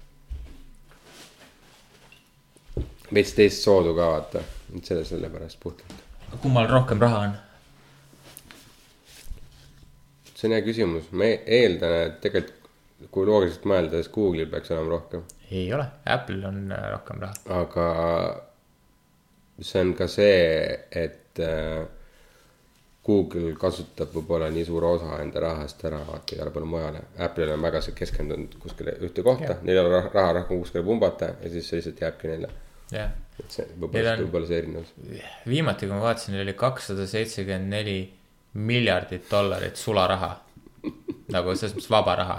[3.14, 4.44] Veits teist soodu ka vaata,
[4.78, 5.94] et selle, sellepärast puhtalt.
[6.42, 7.36] kummal rohkem raha on?
[10.36, 12.54] see on hea küsimus, ma e- eeldan, et tegelikult
[13.14, 17.34] kui loogiliselt mõelda, siis Google'il peaks olema rohkem, ei ole, Apple'il on äh, rohkem raha.
[17.62, 17.86] aga
[19.62, 20.42] see on ka see,
[20.92, 21.86] et äh,
[23.08, 27.02] Google kasutab võib-olla nii suure osa enda rahast ära vaata igale poole mujale.
[27.24, 30.84] Apple'il on väga see keskendunud kuskile ühte kohta neil ei ole rah- raha rohkem kuskile
[30.84, 32.50] pumbata ja siis see lihtsalt jääbki neile.
[32.92, 34.94] jah, et see Neil võib-olla võib-olla see erinevus.
[35.48, 38.00] viimati, kui ma vaatasin, oli kakssada seitsekümmend neli
[38.58, 40.32] miljardit dollarit sularaha.
[41.36, 42.38] nagu selles mõttes vaba raha.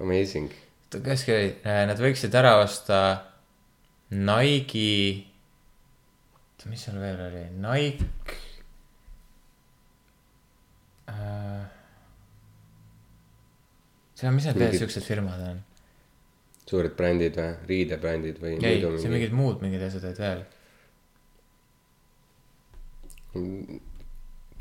[0.00, 0.50] Amazing.
[0.94, 1.26] kes,
[1.64, 2.98] nad võiksid ära osta
[4.14, 5.24] Nike'i,
[6.30, 8.36] oota, mis seal veel oli, Nike
[11.10, 11.64] äh,.
[14.14, 15.62] see on, mis need veel siuksed firmad on?
[16.74, 18.58] Suured brändid või, riidebrändid või?
[18.58, 20.44] ei, see on mingid muud mingid asjad olid veel.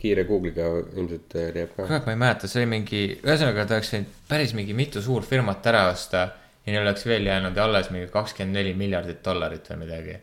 [0.03, 1.87] kiire Google'iga ilmselt äh, leiab ka.
[1.87, 5.69] kurat, ma ei mäleta, see oli mingi, ühesõnaga ta oleks võinud päris mingi mitu suurfirmat
[5.71, 6.25] ära osta
[6.65, 10.19] ja neil oleks veel jäänud alles mingi kakskümmend neli miljardit dollarit või midagi.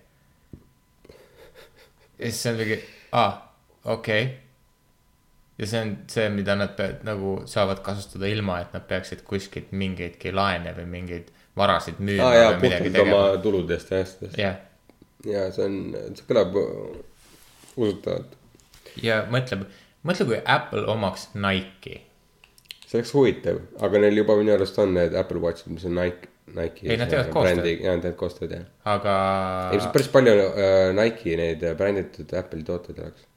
[2.19, 2.79] ja siis see on mingi,
[3.17, 3.33] aa,
[3.97, 4.37] okei okay..
[5.59, 9.73] ja see on see, mida nad peavad nagu saavad kasutada ilma, et nad peaksid kuskilt
[9.73, 13.23] mingeidki laene või mingeid varasid müüma aa jaa, või midagi tegema.
[13.43, 14.39] tuludest ja asjadest.
[14.39, 14.59] jah,
[15.27, 15.79] ja see on,
[16.17, 16.57] see kõlab
[17.77, 18.37] usutavalt.
[19.03, 19.65] ja mõtle,
[20.07, 22.01] mõtle, kui Apple omaks Nike'i.
[22.87, 26.31] see oleks huvitav, aga neil juba minu arust on need Apple Watchid, mis on Nike,
[26.51, 26.89] Nike'i.
[26.91, 27.69] Ei, nad teevad koostööd.
[27.75, 28.65] jaa, nad teevad koostööd jah.
[28.95, 29.19] aga.
[29.75, 33.29] ilmselt päris palju äh, Nike'i neid äh, bränditud Apple'i tooteid oleks.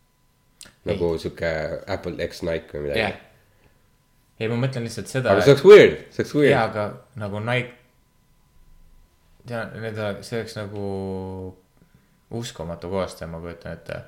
[0.90, 1.54] nagu sihuke
[1.98, 3.22] Apple X Nike või midagi jah.
[4.40, 5.34] ei, ma mõtlen lihtsalt seda.
[5.34, 6.60] aga see oleks weird, see oleks jaa, weird.
[6.62, 6.92] aga
[7.26, 7.80] nagu Nike.
[9.48, 10.84] tea, need, see oleks nagu
[12.34, 14.02] uskumatu koostöö, ma kujutan ette.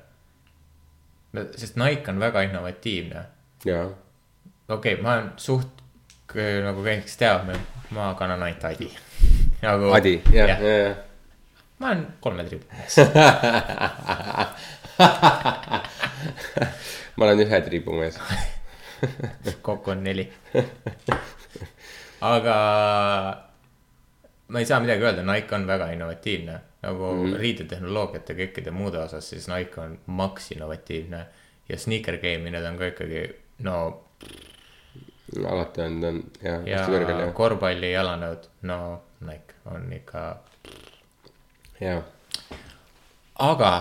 [1.56, 3.24] sest Nike on väga innovatiivne.
[3.64, 3.86] jaa,
[4.68, 5.82] okei okay,, ma olen suht
[6.64, 8.90] nagu kõik, kes teavad, ma kannan ainult Adi.
[9.62, 9.92] nagu.
[9.94, 10.96] Adi, jah, jah, jah.
[11.78, 12.96] ma olen kolme triibu mees.
[17.16, 18.16] ma olen ühe triibumees.
[19.66, 20.24] kokku on neli.
[22.20, 22.56] aga
[24.48, 27.38] ma ei saa midagi öelda, Nike on väga innovatiivne nagu mm -hmm.
[27.38, 31.26] riidetehnoloogiate kõikide muude osas, siis Nike on maks innovatiivne
[31.68, 33.22] ja sneaker game'i need on ka ikkagi
[33.58, 34.02] no
[35.48, 38.78] alati on, on jah, ja hästi kõrgel jah, korvpalli jalanõud, no
[39.26, 40.24] Nike on ikka,
[41.80, 42.02] jaa.
[43.38, 43.72] aga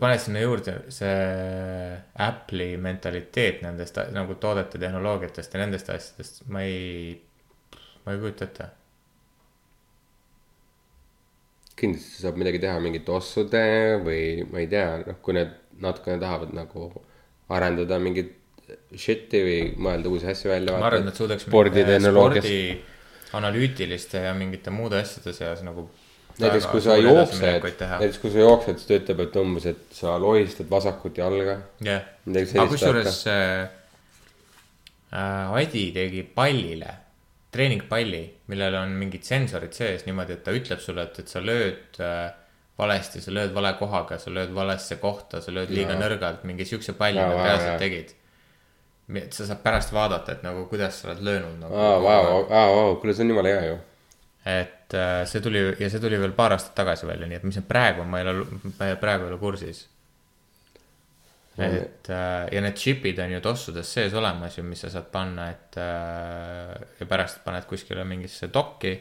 [0.00, 7.22] paned sinna juurde see Apple'i mentaliteet nendest nagu toodete tehnoloogiatest ja nendest asjadest, ma ei,
[8.04, 8.68] ma ei kujuta ette
[11.80, 13.64] kindlasti saab midagi teha mingite ossude
[14.04, 16.90] või ma ei tea, noh, kui need natukene tahavad nagu
[17.50, 18.36] arendada mingit
[18.94, 20.76] shit'i või mõelda uusi asju välja.
[20.78, 22.44] ma arvan, et suudaks sporditehnoloogias.
[22.44, 25.88] spordi analüütiliste ja mingite muude asjade seas nagu.
[26.40, 30.14] näiteks kui sa jooksed, näiteks kui sa jooksed, siis ta ütleb, et umbes, et sa
[30.22, 31.58] lohistad vasakut jalga.
[31.84, 33.68] jah, aga kusjuures äh,
[35.12, 36.94] äh, Adi tegi pallile,
[37.50, 41.98] treeningpalli, millel on mingid sensorid sees niimoodi, et ta ütleb sulle, et, et sa lööd
[42.04, 42.30] äh,
[42.78, 46.00] valesti, sa lööd vale kohaga, sa lööd valesse kohta, sa lööd liiga Jaa.
[46.00, 48.14] nõrgalt, mingi siukse palli nad reaalselt tegid.
[49.18, 51.74] et sa saad pärast vaadata, et nagu kuidas sa oled löönud nagu.
[51.74, 53.78] aa, vau, vau, kuule, see on jumala hea ju.
[54.46, 57.58] et äh, see tuli ja see tuli veel paar aastat tagasi välja, nii et mis
[57.58, 58.46] need praegu on, ma ei ole,
[58.78, 59.88] ma ei- praegu ei ole kursis.
[61.66, 65.48] Et äh, ja need chip'id on ju tossudes sees olemas ju, mis sa saad panna,
[65.52, 68.94] et äh, ja pärast paned kuskile mingisse dokki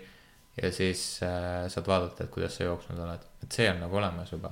[0.61, 4.33] ja siis äh, saad vaadata, et kuidas sa jooksnud oled, et see on nagu olemas
[4.33, 4.51] juba.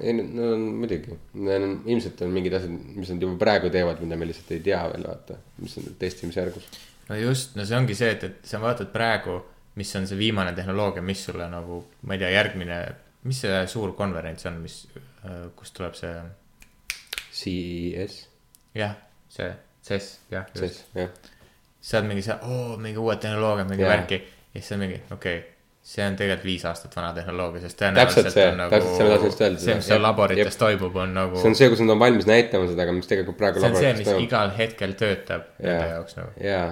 [0.00, 4.28] ei, no on muidugi, ilmselt on mingid asjad, mis nad juba praegu teevad, mida me
[4.28, 6.68] lihtsalt ei tea veel vaata, mis on testimisjärgus.
[7.10, 9.36] no just, no see ongi see, et, et sa vaatad praegu,
[9.80, 12.80] mis on see viimane tehnoloogia, mis sulle nagu, ma ei tea, järgmine,
[13.28, 14.82] mis see suur konverents on, mis,
[15.56, 16.14] kust tuleb see
[17.30, 18.16] CES,
[18.74, 18.96] jah,
[19.28, 19.52] see,
[19.86, 21.30] CES, jah, CES just.
[21.80, 23.96] saad mingi see, oo, mingi uued tehnoloogiad, mingi Jaa.
[23.96, 24.20] värki.
[24.54, 25.56] ja siis on mingi, okei okay,,
[25.90, 29.06] see on tegelikult viis aastat vana tehnoloogia, sest Täpselt tõenäoliselt see, on nagu täpselt see,
[29.06, 30.60] ma tahtsin just öelda see, mis seal laborites jep.
[30.62, 31.40] toimub, on nagu.
[31.40, 33.76] see on see, kus nad on valmis näitama seda, aga mis tegelikult praegu see on
[33.76, 34.26] see, laborites mis toimub.
[34.28, 35.92] igal hetkel töötab nende Jaa.
[35.94, 36.34] jaoks nagu.
[36.44, 36.66] jaa,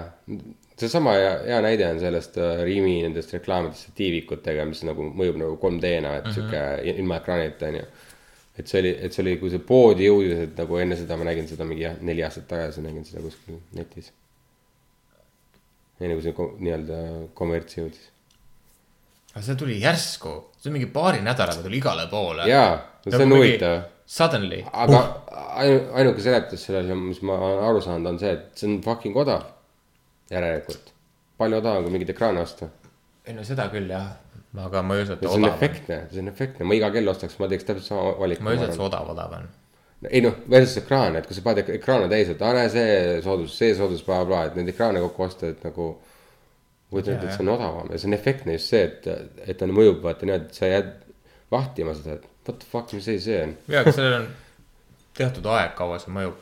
[0.79, 5.57] seesama hea, hea näide on sellest äh, Rimi nendest reklaamidest tiivikutega, mis nagu mõjub nagu
[5.63, 7.87] 3D-na, et sihuke ilma ekraanita on ju.
[8.59, 11.27] Et see oli, et see oli, kui see poodi jõudis, et nagu enne seda ma
[11.29, 14.11] nägin seda mingi jah, neli aastat tagasi nägin seda kuskil netis.
[15.99, 16.97] enne kui see ko- nii-öelda
[17.39, 18.09] kommertsi jõudis.
[19.33, 22.47] aga see tuli järsku, see mingi paari nädalaga tuli igale poole.
[22.49, 22.75] jaa,
[23.07, 23.79] see on huvitav.
[24.09, 24.99] Suddenly, aga
[25.61, 29.17] ainu-, ainuke seletus sellele, mis ma olen aru saanud, on see, et see on fucking
[29.21, 29.43] odav.
[30.29, 30.91] järelikult,
[31.37, 32.67] palju odavam kui mingit ekraani osta.
[33.25, 34.09] ei no seda küll jah,
[34.57, 35.57] aga ma ei usu, et see on odav on.
[35.63, 38.43] efektne, see on efektne, ma iga kell ostaks, ma teeks täpselt sama valiku.
[38.43, 39.47] ma ei usu, et see odav, odav on.
[40.09, 43.21] ei noh, versus ekraan, et kui sa paned ek- ekraane täis, et aa näe see
[43.25, 45.89] soodus, see soodus, blablabla, et neid ekraane kokku osta, et nagu.
[46.89, 49.05] kujutan ette, et see on odavam ja see on efektne just see, et,
[49.45, 50.87] et ta mõjub vaata niimoodi, et sa jääd
[51.53, 53.51] vahtima seda, et what the fuck, mis asi see on.
[53.69, 54.29] jaa, aga sellel on
[55.19, 56.39] teatud aeg, kaua see mõjub.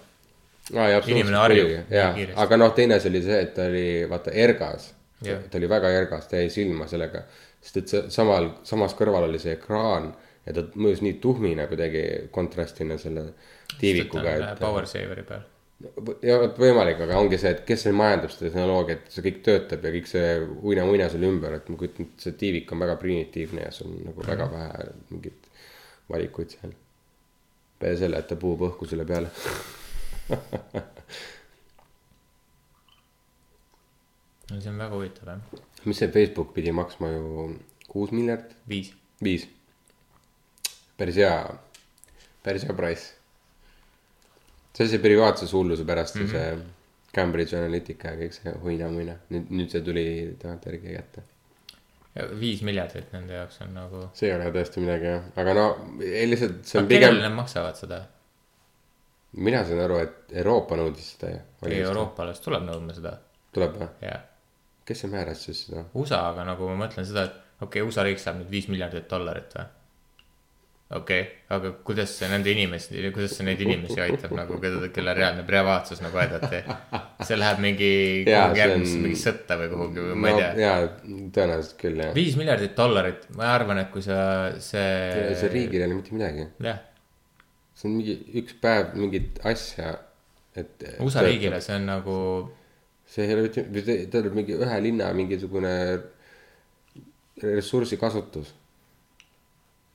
[1.12, 2.40] Inimene harjub nii jaa, kiiresti.
[2.46, 4.94] aga noh, teine asi oli see, et ta oli vaata ergas
[5.26, 5.40] Jah.
[5.50, 7.24] ta oli väga ergas, ta jäi silma sellega,
[7.68, 10.14] sest et see samal, samas kõrval oli see ekraan
[10.48, 13.26] ja ta mõjus nii tuhmina kuidagi kontrastina selle
[13.82, 14.60] tiivikuga, et.
[14.62, 15.44] Power saveri peal.
[16.24, 19.84] ja vot võimalik, aga ongi see, et kes see majandab seda tehnoloogiat, see kõik töötab
[19.86, 20.30] ja kõik see
[20.72, 24.00] uina-muina seal ümber, et ma kujutan ette, see tiivik on väga primitiivne ja sul on
[24.08, 24.54] nagu väga Mhm.
[24.56, 24.80] vähe
[25.12, 25.42] mingeid
[26.10, 26.72] valikuid seal.
[27.80, 29.30] peale selle, et ta puhub õhku sulle peale.
[34.50, 35.42] no see on väga huvitav jah,
[35.88, 37.48] mis see Facebook pidi maksma ju
[37.88, 38.92] kuus miljardit, viis.
[39.24, 39.48] viis.
[40.98, 41.36] päris hea,
[42.44, 43.14] päris hea price.
[44.74, 46.32] see oli see privaatsushulluse pärast mm, -hmm.
[46.32, 46.76] see
[47.16, 50.06] Cambridge Analytica ja kõik see huina-muina, nüüd, nüüd see tuli
[50.42, 51.24] tagantjärgi kätte
[52.40, 54.04] viis miljardit nende jaoks on nagu.
[54.18, 55.66] see ei ole tõesti midagi jah, aga no
[56.00, 58.00] lihtsalt see on aga kellele pigem, nad maksavad seda?
[59.48, 61.44] mina saan aru, et Euroopa nõudis seda ju.
[61.68, 63.18] ei, Euroopa alles tuleb nõudma seda
[63.56, 63.90] tuleb või?
[64.06, 64.20] ja
[64.88, 65.88] kes see määras siis seda?
[65.98, 69.10] USA, aga nagu ma mõtlen seda, et okei okay,, USA riik saab nüüd viis miljardit
[69.12, 69.68] dollarit või?
[70.90, 75.16] okei okay,, aga kuidas see nende inimesi, kuidas see neid inimesi aitab nagu, keda, kelle
[75.18, 76.62] reaalne privaatsus nagu aidati?
[77.28, 77.90] see läheb mingi
[78.28, 80.52] kuhugi järgmisse on- mingi sõtta või kuhugi või ma ei tea.
[80.64, 80.86] jaa,
[81.36, 82.14] tõenäoliselt küll jah.
[82.16, 84.20] viis miljardit dollarit, ma arvan, et kui sa
[84.64, 85.34] see.
[85.42, 86.80] see riigil ei ole mitte midagi, jah,
[87.76, 89.92] see on mingi üks päev mingit asja,
[90.56, 90.88] et.
[91.04, 92.18] USA riigile see on nagu,
[93.08, 95.74] see ei ole mitte, see tähendab mingi ühe linna mingisugune
[97.44, 98.54] ressursikasutus.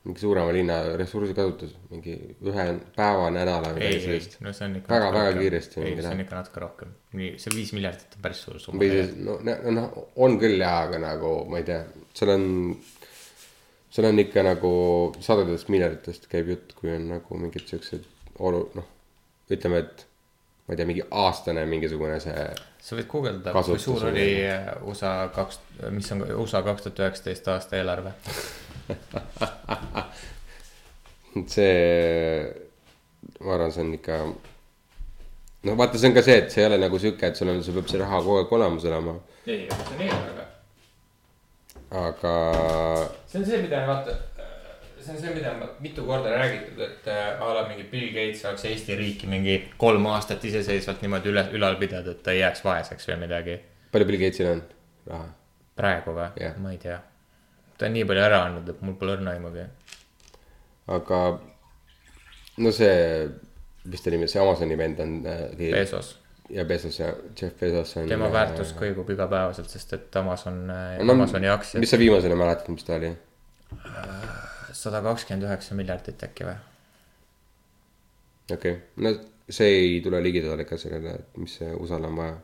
[0.02, 2.64] mingi suurema linna ressursikasutus, mingi ühe
[2.96, 4.90] päeva, nädala või midagi sellist., no see on ikka.
[4.96, 8.40] Väga- väga kiiresti ei, see on ikka natuke rohkem, nii, see viis miljardit on päris
[8.42, 8.88] suur summa või.
[8.96, 9.36] siis no,
[9.76, 11.84] noh, on küll jaa, aga nagu ma ei tea,
[12.18, 12.48] seal on,
[13.94, 14.72] seal on ikka nagu
[15.22, 18.10] sadadest miljarditest käib jutt, kui on nagu mingid siuksed
[18.42, 18.90] olu-, noh,
[19.54, 20.06] ütleme, et
[20.66, 22.48] ma ei tea, mingi aastane mingisugune see,
[22.82, 24.26] sa võid guugeldada, kui suur on- oli
[24.90, 25.60] USA kaks,
[25.94, 28.10] mis on USA kaks tuhat üheksateist aasta eelarve.
[31.46, 32.52] see,
[33.40, 34.16] ma arvan, see on ikka.
[35.68, 37.62] no vaata, see on ka see, et see ei ole nagu sihuke, et sul on,
[37.64, 39.14] sul peab see raha kogu aeg olemas olema,
[39.46, 40.44] ei, aga see on eelarve.
[42.02, 42.32] aga
[43.30, 44.12] see on see, mida vaata,
[45.02, 48.42] see on see, mida on mitu korda räägitud, et äh, a la mingi Bill Gates
[48.44, 52.64] saaks Eesti riiki mingi kolm aastat iseseisvalt niimoodi üle, ülal pidada, et ta ei jääks
[52.64, 53.60] vaeseks või midagi.
[53.92, 54.62] palju Bill Gatesil on
[55.10, 55.30] raha?
[55.76, 56.58] praegu või Jah.
[56.60, 56.98] ma ei tea.
[57.78, 59.66] ta on nii palju ära andnud, et mul pole õrna aimugi.
[60.98, 61.20] aga
[62.62, 63.28] no see,
[63.84, 65.46] mis ta nimi, see Amazoni vend on äh,.
[65.72, 66.14] Bezos,
[66.50, 68.08] ja Bezos ja Jeff Bezos on.
[68.08, 68.74] tema väärtus.
[68.78, 73.00] kõigub igapäevaselt, sest et Amazon äh, no, Amazoni aktsiad mis sa viimasena mäletad, mis ta
[73.00, 73.14] oli?
[74.82, 76.56] Sada kakskümmend üheksa miljardit äkki või?
[78.50, 79.12] okei okay., no
[79.48, 82.36] see ei tule ligidale ka sellele, et mis USA-l on vaja.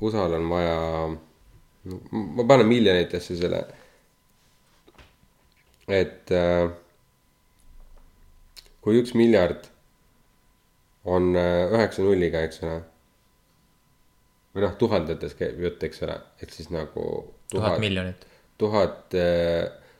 [0.00, 0.76] USA-l on vaja,
[2.12, 3.64] ma panen miljonitesse selle.
[5.90, 6.70] et äh,
[8.80, 9.64] kui üks miljard
[11.04, 12.76] on äh, üheksa nulliga, eks ole.
[14.54, 17.04] Või noh, tuhandetes käib jutt, eks ole, et siis nagu.
[17.52, 18.26] tuhat miljonit,
[18.58, 19.14] tuhat,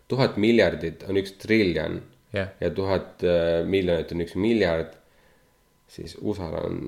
[0.09, 2.01] tuhat miljardit on üks triljon
[2.33, 2.51] jah.
[2.61, 4.95] ja tuhat äh, miljonit on üks miljard,
[5.91, 6.83] siis USA-l on,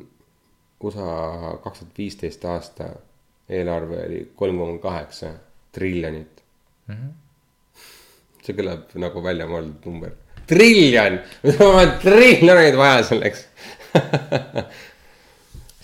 [0.82, 2.88] USA kaks tuhat viisteist aasta
[3.52, 5.32] eelarve oli kolm koma kaheksa
[5.72, 6.42] triljonit
[6.86, 6.94] mm.
[6.94, 7.82] -hmm.
[8.42, 10.16] see kõlab nagu välja mõeldud number.
[10.46, 13.46] triljon, meil on triljoneid vaja selleks.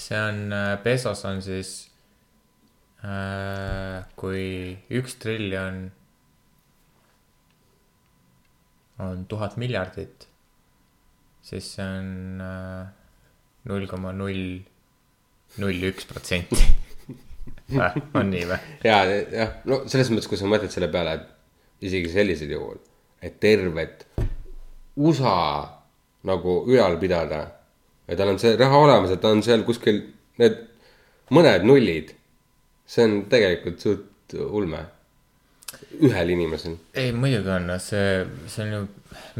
[0.08, 1.72] see on, pesos on siis
[3.04, 5.88] äh,, kui üks triljon
[9.04, 10.26] on tuhat miljardit,
[11.44, 12.88] siis see on äh,
[13.68, 14.58] null koma null
[15.62, 16.58] null üks protsenti.
[18.18, 18.58] on nii või?
[18.84, 22.80] ja, jah, no selles mõttes, kui sa mõtled selle peale, et isegi sellisel juhul,
[23.24, 24.06] et tervet
[24.98, 25.36] USA
[26.28, 27.44] nagu ülal pidada
[28.08, 30.02] ja tal on see raha olemas, et ta on seal kuskil
[30.40, 30.62] need
[31.34, 32.14] mõned nullid.
[32.88, 34.84] see on tegelikult suht ulme.
[36.00, 36.78] ühel inimesel.
[36.94, 38.84] ei, muidugi on, see, see on ju,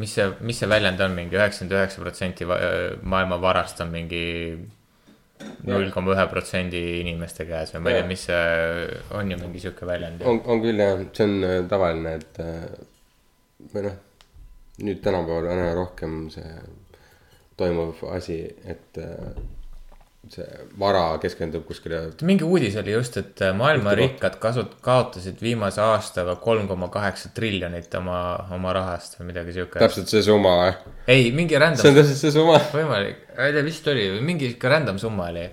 [0.02, 4.26] mis see, mis see väljend on mingi üheksakümmend üheksa protsenti maailma varast on mingi
[5.68, 8.42] null koma ühe protsendi inimeste käes või ma ei tea, mis see
[9.16, 10.24] on ju mingi sihuke väljend.
[10.28, 12.66] on, on küll jah, see on äh, tavaline, et äh,
[13.72, 13.96] või noh,
[14.84, 16.52] nüüd tänapäeval on aina rohkem see
[17.58, 18.40] toimuv asi,
[18.70, 19.32] et äh,
[20.32, 20.46] see
[20.80, 22.00] vara keskendub kuskile.
[22.26, 27.30] mingi uudis oli just, et maailma Ühte rikkad kasut-, kaotasid viimase aastaga kolm koma kaheksa
[27.34, 28.18] triljonit oma,
[28.54, 29.80] oma rahast või midagi siukest.
[29.84, 30.74] täpselt see summa või?
[31.14, 32.60] ei, mingi see on random, täpselt see summa.
[32.74, 35.48] võimalik, ma ei tea, vist oli, mingi sihuke random summa oli.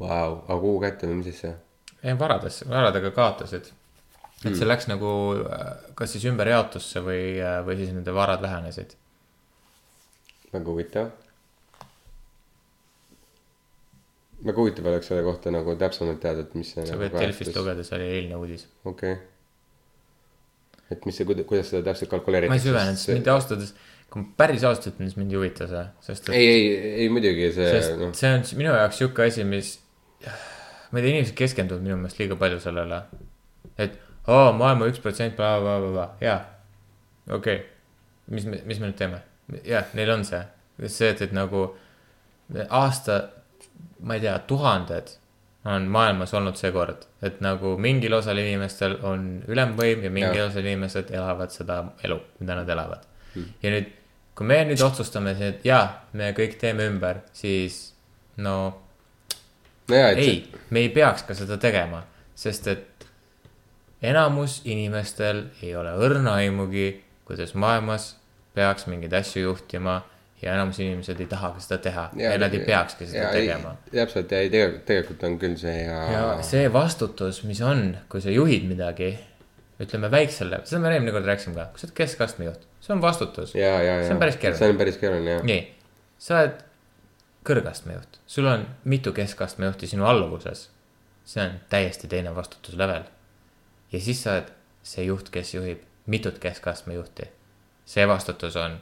[0.00, 1.56] Vau, aga kuhu kätte või mis asja?
[2.02, 3.72] ei, varadesse, varadega kaotasid.
[4.44, 5.10] et see läks nagu
[5.42, 7.22] äh, kas siis ümberjaotusse või,
[7.66, 8.96] või siis nende varad vähenesid.
[10.52, 11.10] Väga huvitav.
[14.44, 16.86] väga huvitav oleks selle kohta nagu täpsemalt teada, et mis see.
[16.88, 17.56] sa võid Delfist.
[17.56, 18.66] lugeda, see oli eilne uudis.
[18.84, 20.88] okei okay..
[20.96, 22.56] et mis see, kuidas seda täpselt kalkuleeritakse?
[22.56, 23.74] ma ei süvenenud, sest mind ausalt öeldes,
[24.10, 27.10] kui ma päris ausalt ütlen, siis mind ei huvita see, sest et ei, ei, ei
[27.12, 29.74] muidugi see sest noh, see on minu jaoks sihuke asi, mis,
[30.24, 33.04] ma ei tea, inimesed keskenduvad minu meelest liiga palju sellele.
[33.76, 35.38] et aa, maailma üks protsent,
[36.24, 36.38] jaa,
[37.28, 37.66] okei okay..
[38.32, 39.26] mis me, mis me nüüd teeme?
[39.64, 40.42] jah, neil on see,
[40.86, 41.66] see, et, et nagu
[42.68, 43.20] aasta,
[44.06, 45.16] ma ei tea, tuhanded
[45.70, 50.52] on maailmas olnud see kord, et nagu mingil osal inimestel on ülemvõim ja mingil Jah.
[50.52, 53.50] osal inimesed elavad seda elu, mida nad elavad hmm..
[53.62, 53.90] ja nüüd,
[54.38, 55.84] kui me nüüd otsustame, et jaa,
[56.16, 57.90] me kõik teeme ümber, siis
[58.40, 58.56] no
[59.90, 60.38] et ei,
[60.70, 62.06] me ei peaks ka seda tegema,
[62.38, 63.06] sest et
[64.00, 66.94] enamus inimestel ei ole õrna aimugi,
[67.28, 68.14] kuidas maailmas
[68.54, 70.00] peaks mingeid asju juhtima
[70.42, 73.32] ja enamus inimesed ei taha ka seda teha ja, ja nad ei peakski seda ja,
[73.34, 73.74] tegema.
[73.90, 78.24] täpselt ja ei, tegelikult, tegelikult on küll see ja, ja see vastutus, mis on, kui
[78.24, 79.12] sa juhid midagi,
[79.80, 83.02] ütleme väiksele, seda me eelmine kord rääkisime ka, kui sa oled keskastme juht, see on
[83.04, 83.52] vastutus.
[83.52, 84.62] see on päris keeruline.
[84.64, 85.46] see on päris keeruline jah.
[85.50, 85.62] nii,
[86.20, 86.62] sa oled
[87.50, 90.68] kõrgastme juht, sul on mitu keskastme juhti sinu alluvuses.
[91.24, 93.04] see on täiesti teine vastutuslevel.
[93.92, 97.28] ja siis sa oled see juht, kes juhib mitut keskastme juhti.
[97.90, 98.78] See vastutus on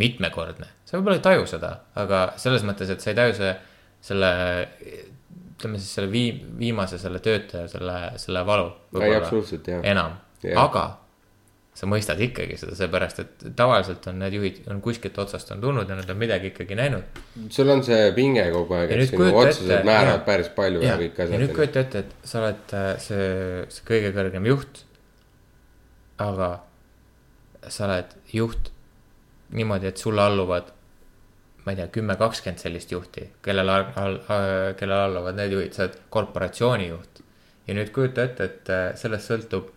[0.00, 3.50] mitmekordne, sa võib-olla ei taju seda, aga selles mõttes, et sa ei taju see,
[4.10, 4.30] selle,
[5.56, 8.70] ütleme siis selle vii-, viimase selle töötaja, selle, selle valu.
[9.00, 9.82] ei, absoluutselt jah.
[9.84, 10.56] enam Jah.
[10.62, 10.84] aga
[11.80, 15.88] sa mõistad ikkagi seda, seepärast et tavaliselt on need juhid on kuskilt otsast on tulnud
[15.88, 17.20] ja nad on midagi ikkagi näinud.
[17.52, 20.24] sul on see pinge kogu aeg, Ja et sinu otsused ette- määravad jaa.
[20.26, 21.56] päris palju ja, ja, kõik ja nüüd asjad.
[21.56, 23.28] kujuta ette, et sa oled äh, see,
[23.76, 24.82] see kõige kõrgem juht.
[26.20, 26.50] aga
[27.68, 28.70] sa oled juht
[29.50, 30.70] niimoodi, et sulle alluvad,
[31.64, 34.20] ma ei tea, kümme, kakskümmend sellist juhti, kellele al-, al-,
[34.78, 37.24] kellele alluvad need juhid, sa oled korporatsiooni juht.
[37.66, 39.68] ja nüüd kujuta ette, et äh, sellest sõltub,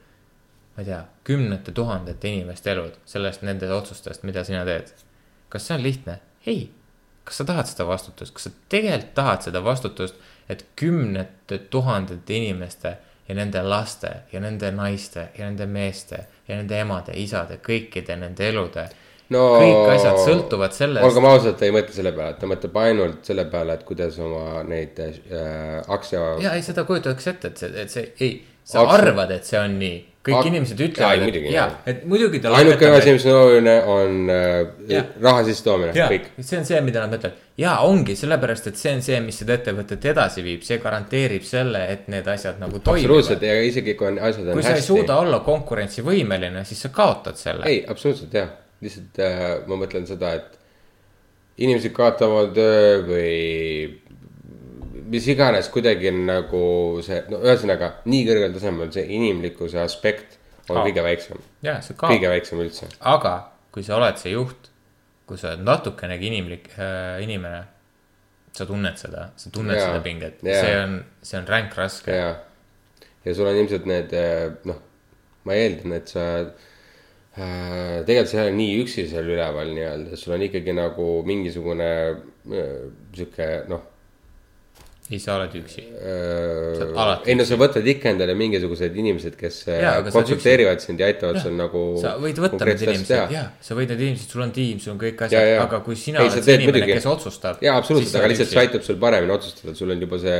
[0.73, 4.93] ma ei tea, kümnete tuhandete inimeste elud, sellest nende otsustest, mida sina teed.
[5.49, 6.19] kas see on lihtne?
[6.45, 6.71] ei.
[7.23, 10.15] kas sa tahad seda vastutust, kas sa tegelikult tahad seda vastutust,
[10.49, 16.79] et kümnete tuhandete inimeste ja nende laste ja nende naiste ja nende meeste ja nende
[16.79, 18.87] emade, isade, kõikide nende elude
[19.33, 23.29] no kõik asjad sõltuvad sellest- olgem ausad, ta ei mõtle selle peale, ta mõtleb ainult
[23.29, 25.13] selle peale, et kuidas oma neid äh,
[25.87, 26.23] aktsia.
[26.43, 29.59] ja ei, seda kujutatakse ette, et see, et see ei, sa Aktsiad- arvad, et see
[29.59, 33.35] on nii, kõik Ak- inimesed ütlevad, et jaa et muidugi ta ainuke asi, mis on
[33.41, 37.41] oluline, on äh, raha sissetoomine, jaa kõik., see on see, mida nad mõtlevad.
[37.59, 41.83] jaa, ongi sellepärast, et see on see, mis seda ettevõtet edasi viib, see garanteerib selle,
[41.91, 43.63] et need asjad nagu absoluutselt toimivad.
[43.63, 44.87] ja isegi kui on asjad on kui sa ei hästi.
[44.87, 47.67] suuda olla konkurentsivõimeline, siis sa kaotad selle.
[47.67, 48.49] ei, absoluutselt jah,
[48.81, 50.59] lihtsalt äh, ma mõtlen seda, et
[51.57, 53.33] inimesed kaotavad öö või
[55.13, 56.61] mis iganes kuidagi on nagu
[57.05, 60.39] see, no ühesõnaga nii kõrgel tasemel see inimlikkuse aspekt
[60.69, 60.87] on Kaob.
[60.87, 62.89] kõige väiksem, jaa, see kõige kaob, väiksem üldse.
[63.13, 63.33] aga
[63.73, 64.71] kui sa oled see juht,
[65.29, 67.61] kui sa oled natukenegi inimlik äh, inimene,
[68.53, 69.91] sa tunned seda, sa tunned Jaa.
[69.91, 72.17] seda pinget, see on, see on ränk raske.
[72.17, 72.33] ja,
[73.25, 74.81] ja sul on ilmselt need äh, noh,
[75.45, 80.37] ma eeldan, et sa äh, tegelikult sa ei ole nii üksi seal üleval nii-öelda, sul
[80.39, 82.77] on ikkagi nagu mingisugune äh,
[83.13, 83.92] sihuke noh
[85.11, 85.83] ei, sa oled üksi.
[85.99, 91.09] Äh, ei no sa võtad ikka endale mingisugused inimesed, kes äh, oled konsulteerivad sind ja
[91.11, 91.81] aitavad sul nagu.
[92.01, 95.01] sa võid võtta need inimesed, jaa, sa võid need inimesed, sul on tiim, sul on
[95.01, 97.59] kõik asjad, aga kui sina Ei, oled see inimene, kes otsustab.
[97.65, 100.39] jaa, absoluutselt, aga lihtsalt see aitab sul paremini otsustada, sul on juba see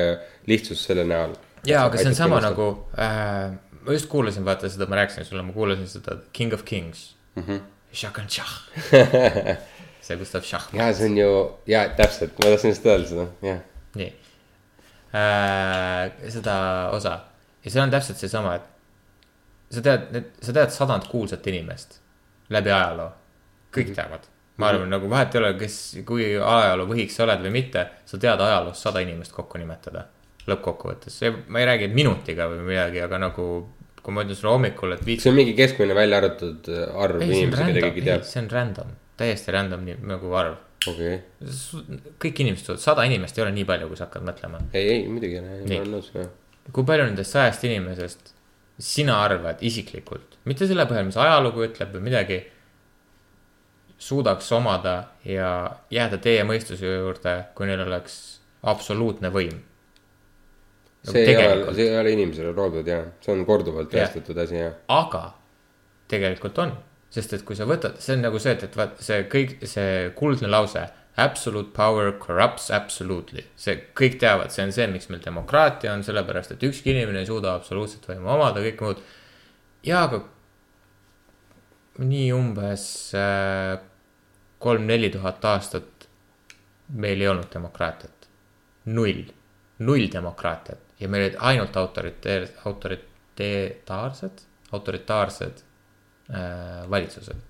[0.53, 1.35] lihtsus selle näol.
[1.67, 2.39] jaa, aga see on sama.
[2.47, 3.51] nagu äh,,
[3.83, 7.43] ma just kuulasin, vaata seda ma rääkisin sulle, ma kuulasin seda King of Kings mm.
[7.43, 7.61] -hmm.
[7.91, 8.55] Jacques Schach.
[10.07, 11.31] see Gustav Schach, jaa, see on ju,
[11.67, 13.63] jaa, täpselt, ma tahtsin just öelda seda, jah.
[13.99, 14.11] nii
[15.13, 16.11] äh,.
[16.29, 16.55] seda
[16.91, 17.19] osa
[17.63, 21.99] ja seal on täpselt seesama, et sa tead, sa tead sadat kuulsat inimest
[22.53, 23.11] läbi ajaloo.
[23.73, 23.95] kõik Mhm.
[23.95, 24.27] teavad.
[24.57, 28.17] ma arvan, nagu vahet ei ole, kes, kui ajaloo võhiks sa oled või mitte, sa
[28.17, 30.05] tead ajaloos sada inimest kokku nimetada.
[30.47, 33.43] lõppkokkuvõttes, see, ma ei räägi et minutiga või midagi, aga nagu,
[34.03, 37.21] kui ma ütlen sulle hommikul, et viis see on mingi keskmine välja arvatud äh, arv
[37.21, 38.25] see inimesi, keda random, keegi teab.
[38.27, 40.57] see on random, täiesti random nagu arv.
[40.91, 41.17] okei,
[42.21, 44.61] kõik inimesed, sada inimest ei ole nii palju, kui sa hakkad mõtlema.
[44.73, 46.31] ei, ei muidugi, ma olen nõus, jah.
[46.71, 48.33] kui palju nendest sajast inimesest
[48.83, 52.39] sina arvad isiklikult, mitte selle põhjal, mis ajalugu ütleb või midagi,
[54.03, 54.95] suudaks omada
[55.27, 55.49] ja
[55.93, 58.17] jääda teie mõistuse juurde, kui neil oleks
[58.67, 59.61] absoluutne võim.
[61.03, 64.71] see ei ole, see ei ole inimesele loodud ja see on korduvalt tõestatud asi ja.
[64.87, 65.33] aga
[66.11, 66.71] tegelikult on,
[67.13, 70.11] sest et kui sa võtad, see on nagu see, et, et vaat see kõik, see
[70.17, 70.81] kuldne lause.
[71.21, 76.55] Absolute power corrupts absolutely, see kõik teavad, see on see, miks meil demokraatia on, sellepärast
[76.55, 79.03] et ükski inimene ei suuda absoluutset võimu omada, kõik muud.
[79.85, 80.23] ja aga
[82.01, 83.75] nii umbes äh,
[84.63, 86.07] kolm-neli tuhat aastat
[86.97, 88.25] meil ei olnud demokraatiat,
[88.89, 89.21] null,
[89.85, 94.41] null demokraatiat ja meil olid ainult autoriteer-, autoritaarsed,
[94.73, 95.72] autoritaarsed äh,
[96.89, 97.41] valitsused.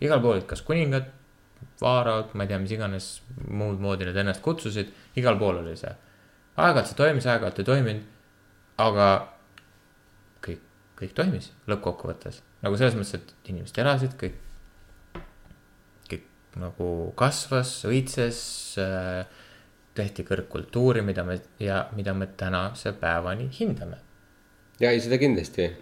[0.00, 1.08] igal pool kas kuningad,
[1.80, 3.08] vaarad, ma ei tea, mis iganes
[3.50, 5.94] muud moodi nad ennast kutsusid, igal pool oli see.
[6.58, 8.04] aeg-ajalt see toimis, aeg-ajalt ei toiminud,
[8.82, 9.08] aga
[10.44, 10.62] kõik,
[11.00, 12.42] kõik toimis lõppkokkuvõttes.
[12.62, 14.38] nagu selles mõttes, et inimesed elasid, kõik,
[16.10, 18.40] kõik nagu kasvas, õitses
[18.82, 19.44] äh,,
[19.98, 23.98] tehti kõrgkultuuri, mida me ja mida me tänase päevani hindame.
[24.80, 25.72] ja ei, seda kindlasti,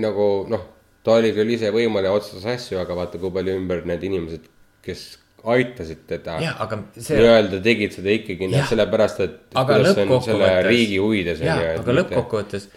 [0.00, 0.64] nagu noh,
[1.06, 4.46] ta oli küll ise võimul ja otsustas asju, aga vaata, kui palju ümber need inimesed,
[4.84, 5.08] kes
[5.44, 6.38] aitasid teda.
[6.96, 9.36] see, nii-öelda tegid seda ikkagi Jah., sellepärast et.
[9.58, 10.66] aga lõppkokkuvõttes.
[10.66, 12.68] riigi huvides jah, aga lõppkokkuvõttes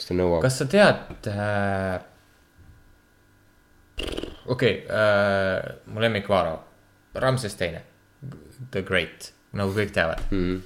[0.43, 2.01] kas sa tead äh,.
[4.45, 6.59] okei okay, äh,, mu lemmik Vaaro,
[7.17, 7.83] Ramses teine,
[8.71, 10.37] The Great, nagu kõik teavad mm.
[10.37, 10.61] Mhm.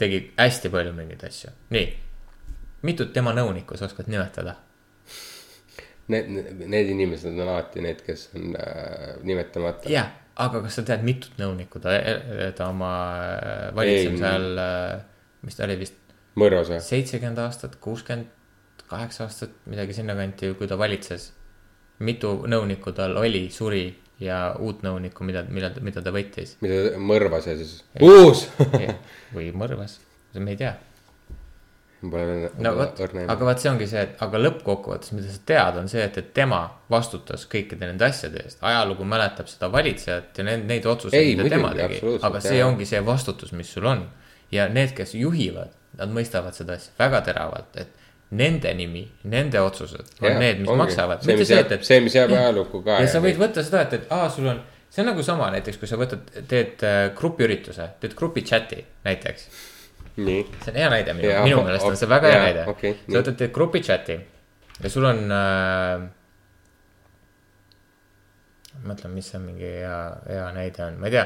[0.00, 1.86] tegi hästi palju mingeid asju, nii.
[2.86, 4.56] mitut tema nõunikku sa oskad nimetada?
[6.10, 9.90] Need, need inimesed on alati need, kes on äh, nimetamata.
[9.92, 11.94] jah, aga kas sa tead, mitut nõunikku ta,
[12.56, 12.92] ta oma
[13.36, 14.62] äh, valitsemise ajal,
[15.46, 16.80] mis ta oli vist mõrvas või?
[16.84, 21.32] seitsekümmend aastat, kuuskümmend kaheksa aastat, midagi sinnakanti, kui ta valitses.
[22.00, 23.84] mitu nõunikku tal oli, suri
[24.20, 28.46] ja uut nõunikku, mida, mida, mida ta võttis mida mõrvas ja siis, uus.
[29.36, 29.98] või mõrvas,
[30.34, 30.74] me ei tea.
[32.00, 35.76] Pole veel no vot, aga vot see ongi see, et aga lõppkokkuvõttes, mida sa tead,
[35.82, 38.58] on see, et, et tema vastutas kõikide nende asjade eest.
[38.64, 42.00] ajalugu mäletab seda valitsejat ja neid, neid otsuseid, Ei, mida tema tegi.
[42.24, 42.70] aga see jaa.
[42.70, 44.06] ongi see vastutus, mis sul on.
[44.50, 47.92] ja need, kes juhivad, nad mõistavad seda asja väga teravalt, et
[48.30, 50.78] nende nimi, nende otsused on Jah, need, mis ongi.
[50.84, 51.22] maksavad.
[51.26, 53.92] See, mis jääb- see, mis jääb ajalukku ka ja ja sa võid võtta seda, et,
[54.00, 57.90] et aa, sul on, see on nagu sama näiteks, kui sa võtad, teed äh, grupiürituse,
[58.00, 59.48] teed grupi chat'i näiteks
[60.64, 62.96] see on hea näide minu, Jaa, minu meelest on see väga hea jaa, näide okei,
[63.06, 64.18] sa võtad teed grupi chat'i
[64.82, 66.08] ja sul on äh,.
[68.86, 69.96] mõtlen, mis see mingi hea,
[70.28, 71.24] hea näide on, ma ei tea.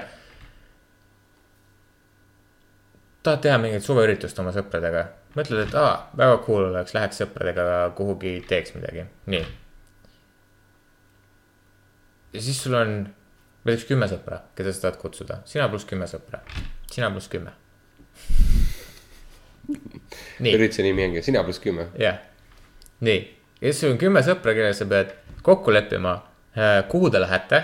[3.25, 5.05] tahad teha mingit suveüritust oma sõpradega,
[5.39, 9.45] mõtled, et aa, väga cool oleks, läheks sõpradega kuhugi, teeks midagi, nii.
[12.35, 12.99] ja siis sul on
[13.65, 16.43] näiteks kümme sõpra, keda sa tahad kutsuda, sina pluss kümme sõpra,
[16.91, 17.55] sina pluss kümme.
[20.55, 21.89] Ürituse nimi ongi sina pluss kümme.
[21.99, 22.19] jah,
[23.05, 23.21] nii,
[23.61, 26.19] ja siis sul on kümme sõpra, kellega sa pead kokku leppima,
[26.89, 27.63] kuhu te lähete.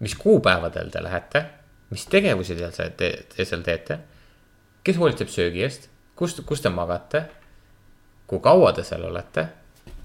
[0.00, 1.44] mis kuupäevadel te lähete,
[1.90, 3.98] mis tegevusi te seal te, te seal teete.
[4.84, 7.24] kes hoolitseb söögi eest, kus, kus te magate.
[8.26, 9.46] kui kaua te seal olete,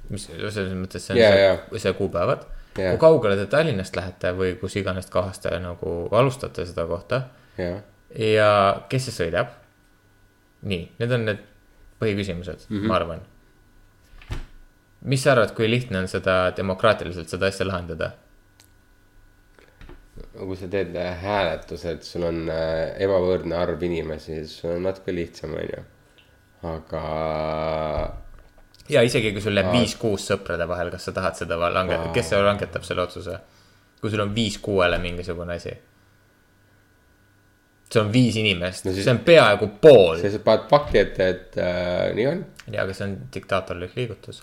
[0.09, 1.79] mis selles mõttes see on Jaa, see, jaa.
[1.79, 2.45] see kuupäevad.
[2.77, 2.93] Jaa.
[2.93, 7.19] kui kaugele te Tallinnast lähete või kus iganes kohast te nagu alustate seda kohta
[7.57, 7.83] jah,
[8.17, 8.47] ja
[8.89, 9.51] kes see sõidab?
[10.63, 11.45] nii, need on need
[12.01, 12.87] põhiküsimused mm, -hmm.
[12.87, 13.21] ma arvan.
[15.01, 18.11] mis sa arvad, kui lihtne on seda demokraatiliselt seda asja lahendada?
[20.33, 25.55] kui sa teed hääletused, sul on äh, ebavõrdne arv inimesi, siis sul on natuke lihtsam,
[25.57, 25.81] onju.
[26.73, 27.03] aga
[28.89, 32.43] ja isegi kui sul jääb viis-kuus sõprade vahel, kas sa tahad seda langetada, kes see
[32.43, 33.39] langetab selle otsuse?
[34.01, 35.71] kui sul on viis-kuuele mingisugune asi.
[37.93, 40.17] See on viis inimest No siis- see on peaaegu pool.
[40.17, 42.43] sa lihtsalt paned fakti ette, et äh, nii on.
[42.73, 44.41] ja, aga see on diktaatorlik liigutus.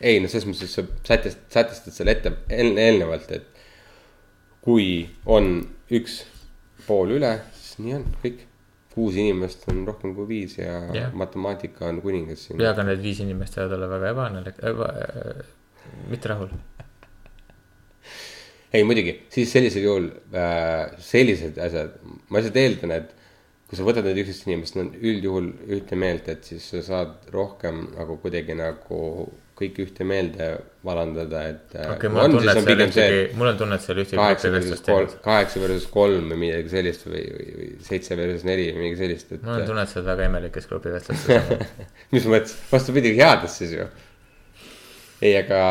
[0.00, 3.64] ei no selles mõttes, sa sätest-, sätestad selle ette eel, eelnevalt, et
[4.64, 5.50] kui on
[5.94, 6.20] üks
[6.86, 8.44] pool üle, siis nii on, kõik.
[8.98, 11.12] kuus inimest on rohkem kui viis ja Jah.
[11.14, 12.58] matemaatika on kuningas siin.
[12.60, 14.88] ja, aga need viis inimest võivad olla väga ebaõnnelik, eba,
[16.10, 16.50] mitte rahul.
[18.72, 21.94] Ei muidugi, siis sellisel juhul äh, sellised asjad,
[22.28, 23.14] ma lihtsalt eeldan, et
[23.68, 27.28] kui sa võtad need üksteist inimest, nad on üldjuhul ühte meelt, et siis sa saad
[27.32, 29.02] rohkem nagu kuidagi nagu
[29.58, 30.50] kõik ühte meelde
[30.86, 34.00] valandada, et äh, okei, mul on tunne, et seal ühtegi, mul on tunne, et seal
[34.04, 38.46] ühtegi kaheksa versus kolm kaheksa versus kolm või midagi sellist või, või, või seitse versus
[38.46, 41.88] neli või midagi sellist, et mul on tunne, et sa oled väga imelikes grupivestlustes olnud.
[42.14, 43.88] mis mõttes, vastupidi, heades siis ju.
[45.24, 45.62] ei, aga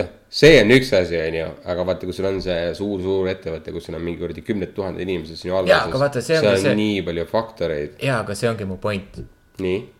[0.00, 3.88] noh, see on üks asi, onju, aga vaata, kui sul on see suur-suur ettevõte, kus
[3.88, 6.78] sul on mingi kuradi kümned tuhanded inimesed sinu Jaa, aga vaata, see ongi on see-
[6.80, 9.22] nii palju faktoreid, jaa, aga see ongi mu point.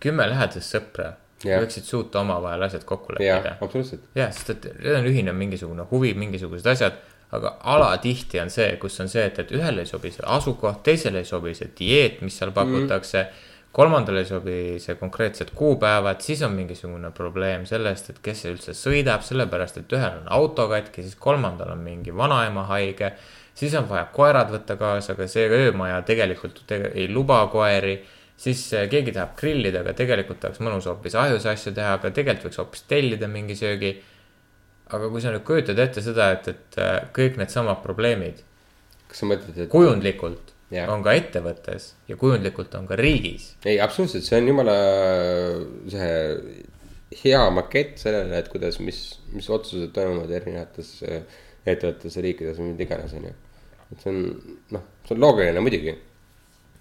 [0.02, 1.12] kümme lähedast sõpra
[1.44, 3.56] võiksid suuta omavahel asjad kokku leppida,.
[3.60, 4.06] absoluutselt.
[4.16, 6.98] jah, sest et need on ühine mingisugune huvi, mingisugused asjad,
[7.34, 11.22] aga alatihti on see, kus on see, et, et ühele ei sobi see asukoht, teisele
[11.22, 13.53] ei sobi see dieet, mis seal pakutakse mm..
[13.74, 19.24] Kolmandale ei sobi see konkreetsed kuupäevad, siis on mingisugune probleem sellest, et kes üldse sõidab,
[19.26, 23.12] sellepärast et ühel on auto katki, siis kolmandal on mingi vanaema haige.
[23.54, 27.98] siis on vaja koerad võtta kaasa, aga see öömaja tegelikult tege, ei luba koeri
[28.36, 32.48] siis eh, keegi tahab grillida, aga tegelikult tahaks mõnus hoopis ahjus asju teha, aga tegelikult
[32.48, 33.94] võiks hoopis tellida mingi söögi.
[34.94, 38.42] aga kui sa nüüd kujutad ette seda, et, et eh, kõik needsamad probleemid
[39.08, 40.88] kas sa mõtled, et kujundlikult Jah.
[40.90, 43.52] on ka ettevõttes ja kujundlikult on ka riigis.
[43.64, 44.76] ei, absoluutselt, see on jumala
[45.92, 46.64] see
[47.22, 49.00] hea makett sellele, et kuidas, mis,
[49.34, 51.22] mis otsused toimuvad erinevates äh,
[51.64, 53.32] ettevõtetes ja riikides või mida iganes, onju.
[53.92, 54.20] et see on,
[54.74, 55.94] noh, see on loogiline muidugi.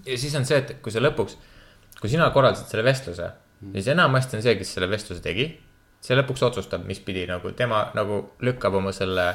[0.08, 1.38] ja siis on see, et kui sa lõpuks,
[2.00, 3.30] kui sina korraldasid selle vestluse,
[3.76, 5.48] siis enamasti on see, kes selle vestluse tegi,
[6.04, 9.34] see lõpuks otsustab, mis pidi nagu tema nagu lükkab oma selle,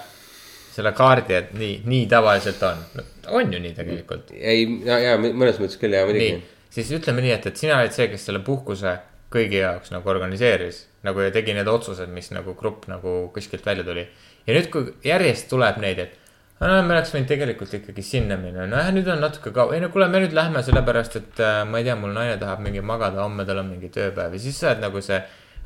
[0.79, 3.09] selle kaardi, et nii, nii tavaliselt on no,.
[3.41, 4.33] on ju nii tegelikult.
[4.39, 6.39] ei, ja, ja mõnes mõttes küll ja muidugi
[6.75, 8.95] siis ütleme nii, et, et sina olid see, kes selle puhkuse
[9.33, 13.85] kõigi jaoks nagu organiseeris nagu ja tegi need otsused, mis nagu grupp nagu kuskilt välja
[13.87, 14.07] tuli.
[14.47, 16.17] ja nüüd, kui järjest tuleb neid, et
[16.61, 19.93] no, me oleks võinud tegelikult ikkagi sinna minna, nojah, nüüd on natuke kaua, ei no
[19.95, 23.23] kuule, me nüüd lähme sellepärast, et äh, ma ei tea, mul naine tahab mingi magada,
[23.25, 25.21] homme tal on mingi tööpäev ja siis sa oled nagu see.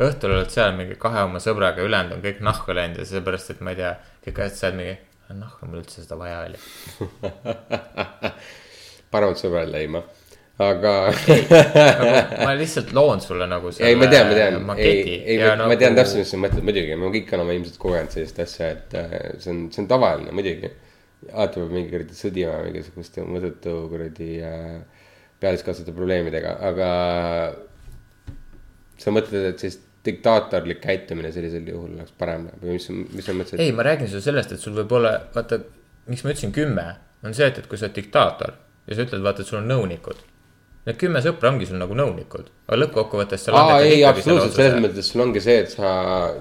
[0.09, 3.63] Õhtul oled seal mingi kahe oma sõbraga, ülejäänud on kõik nahku läinud ja sellepärast, et
[3.65, 3.93] ma ei tea,
[4.27, 4.97] kõik asjad sa oled mingi,
[5.33, 6.61] nahku mul üldse seda vaja oli.
[9.13, 10.03] paremad sõbrad leidma,
[10.63, 15.57] aga nagu, ma lihtsalt loon sulle nagu ei, ma tean, ma tean, ei, ei, ma
[15.65, 15.77] nagu...
[15.81, 19.15] tean täpselt, mis sa mõtled, muidugi, me kõik oleme ilmselt kogenud sellist asja, et äh,
[19.43, 20.73] see on, see on tavaline muidugi.
[21.31, 25.05] alati peab mingi kuradi sõdima mingisuguste mõttetu kuradi äh,
[25.43, 26.91] pealiskaudsete probleemidega, aga
[29.03, 33.63] sa mõtled, et siis diktaatorlik käitumine sellisel juhul oleks parem või mis, mis sa mõtlesid?
[33.63, 35.61] ei, ma räägin sulle sellest, et sul võib olla, vaata,
[36.11, 36.89] miks ma ütlesin kümme,
[37.23, 38.55] on see, et, et kui sa oled diktaator
[38.89, 40.29] ja sa ütled, vaata, et sul on nõunikud.
[40.83, 45.11] Need kümme sõpra ongi sul nagu nõunikud, aga lõppkokkuvõttes sa aa, ei, absoluutselt, selles mõttes
[45.13, 45.93] sul ongi see, et sa,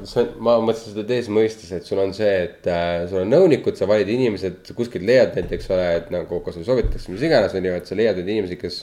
[0.09, 3.77] sa, ma mõtlesin seda teise mõistes, et sul on see, et äh, sul on nõunikud,
[3.77, 7.69] sa valid inimesed, kuskilt leiad näiteks ole, et nagu kas sulle soovitatakse mis iganes, on
[7.69, 8.81] ju, et sa leiad need inimesed, kes.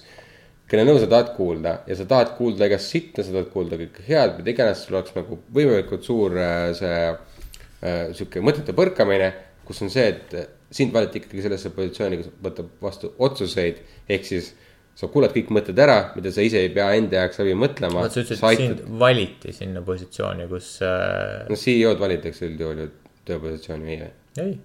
[0.69, 4.05] Kelle nõu sa tahad kuulda ja sa tahad kuulda igast sitta, sa tahad kuulda kõike
[4.09, 9.33] head, mida iganes, sul oleks nagu võimalikult suur äh, see äh, sihuke mõtete põrkamine,
[9.69, 13.81] kus on see, et äh, sind valiti ikkagi sellesse positsiooni, kus võtab vastu otsuseid,
[14.13, 14.53] ehk siis
[14.99, 18.09] sa kuulad kõik mõtted ära, mida sa ise ei pea enda jaoks läbi mõtlema.
[18.11, 22.89] sa ütlesid, et sind valiti sinna positsiooni, kus äh,, no CEO-d valitakse üldjuhul ju
[23.29, 24.11] tööpositsiooni või ei,
[24.43, 24.57] ei,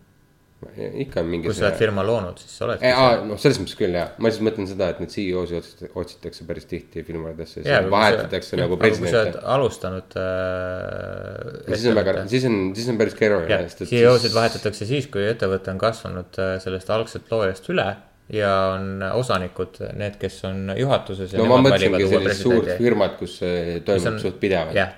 [1.03, 3.77] ikka on mingi kui sa oled firma loonud, siis sa oledki aa, noh, selles mõttes
[3.79, 8.59] küll jah, ma lihtsalt mõtlen seda, et neid CEO-sid otsita- otsitakse päris tihti firmadesse, vahetatakse
[8.59, 9.43] nagu aga kui sa oled presidente.
[9.57, 11.67] alustanud äh,.
[11.73, 13.61] siis on väga, siis on, siis on päris keeruline.
[13.83, 17.87] CEO-sid vahetatakse siis, kui ettevõte on kasvanud äh, sellest algsest loojast üle
[18.33, 21.33] ja on osanikud need, kes on juhatuses.
[21.39, 24.95] no ma mõtlengi sellist suurt firmat, kus see toimub on- suht pidevalt,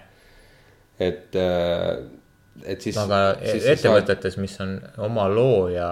[0.99, 1.35] et,
[2.63, 2.97] et siis.
[2.97, 5.89] aga ettevõtetes, mis on oma looja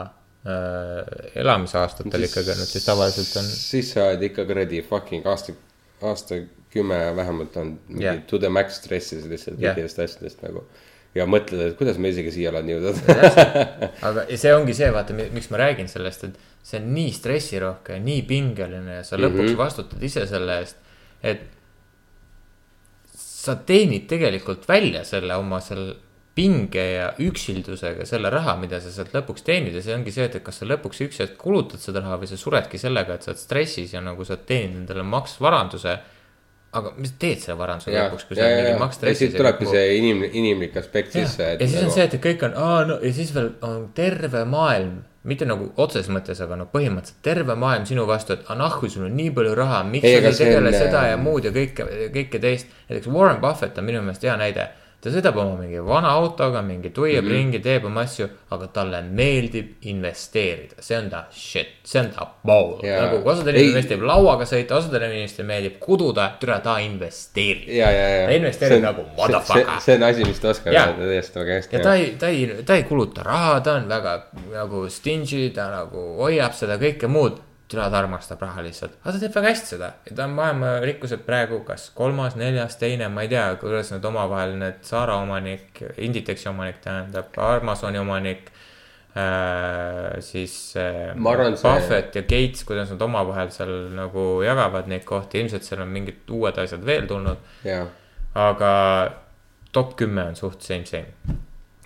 [0.47, 5.53] äh, elamisaastatel ikkagi olnud, siis tavaliselt on siis sa oled ikka kuradi fucking aasta,
[6.01, 8.21] aastakümme vähemalt on mingi yeah.
[8.27, 9.73] to the max stressis lihtsalt Jah.
[9.75, 10.63] kõikidest asjadest nagu.
[11.15, 12.95] ja mõtled, et kuidas ma isegi siia olen jõudnud.
[14.09, 17.99] aga ja see ongi see, vaata, miks ma räägin sellest, et see on nii stressirohke,
[17.99, 19.51] nii pingeline ja sa lõpuks mm Mhm.
[19.53, 19.57] -hmm.
[19.57, 20.77] vastutad ise selle eest,
[21.23, 21.43] et.
[23.43, 25.89] sa teenid tegelikult välja selle oma seal
[26.33, 30.39] pinge ja üksildusega selle raha, mida sa sealt lõpuks teenid ja see ongi see, et,
[30.45, 33.41] kas sa lõpuks üks hetk kulutad seda raha või sa suredki sellega, et sa oled
[33.41, 35.95] stressis ja nagu sa oled teeninud endale maksvaranduse.
[36.73, 38.81] aga mis sa teed selle varanduse ja, lõpuks, kui ja, sa oled ja, mingi ja
[38.81, 39.19] maksstressis.
[39.19, 41.55] siit tulebki see inim-, inimlik aspekt sisse.
[41.59, 45.03] ja siis on see, et kõik on, aa no ja siis veel on terve maailm,
[45.29, 49.13] mitte nagu otseses mõttes, aga no põhimõtteliselt terve maailm sinu vastu, et kui sul on
[49.15, 51.85] nii palju raha, miks Ei, sa ei tegele on, seda äh, ja muud ja kõike,
[52.15, 52.73] kõike teist.
[52.89, 54.71] näiteks Warren Buffett on minu meelest hea näide.
[55.03, 57.29] Ta sõidab oma mingi vana autoga, mingi tuiab mm.
[57.29, 57.35] -hmm.
[57.35, 62.27] ringi, teeb oma asju, aga talle meeldib investeerida, see on ta shit, see on ta
[62.47, 62.77] ball.
[62.83, 63.01] Jaa.
[63.05, 67.67] nagu osadele Ei- meeldib lauaga sõita, osadele inimestele meeldib kududa, türa ta investeerib.
[67.67, 68.25] ja, ja, ja.
[68.27, 69.79] Ta investeerib nagu motherfucker.
[69.83, 70.87] see on asi, mis ta oskab Jaa.
[70.87, 71.83] öelda täiesti väga hästi ja.
[71.83, 74.19] ta ei, ta ei, ta ei kuluta raha, ta on väga
[74.53, 77.41] nagu stingy, ta nagu hoiab seda kõike muud.
[77.73, 79.91] türa, ta armastab raha lihtsalt, aga ta teeb väga hästi seda.
[80.07, 84.05] Ja ta on maailma rikkuselt praegu kas kolmas, neljas, teine, ma ei tea, kuidas need
[84.09, 88.51] omavahel need Zara omanik, Inditexi omanik tähendab, Amazoni omanik
[89.15, 90.21] äh,.
[90.21, 95.41] siis äh, arvan, see- Buffett ja Gates, kuidas nad omavahel seal nagu jagavad neid kohti,
[95.43, 97.85] ilmselt seal on mingid uued asjad veel tulnud, jaa,
[98.47, 98.71] aga
[99.73, 101.39] top kümme on suht same, same.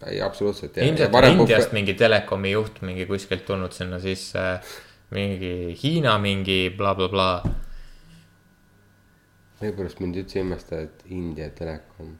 [0.05, 0.77] Ei absoluutselt.
[0.77, 4.43] ilmselt on Indiast mingi telekomi juht mingi kuskilt tulnud sinna sisse,
[5.15, 7.55] mingi Hiina mingi blablabla bla,.
[9.59, 12.13] seepärast mind üldse ei imesta, et India telekom,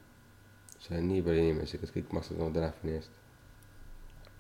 [0.82, 3.14] seal on nii palju inimesi, kes kõik maksavad oma telefoni eest.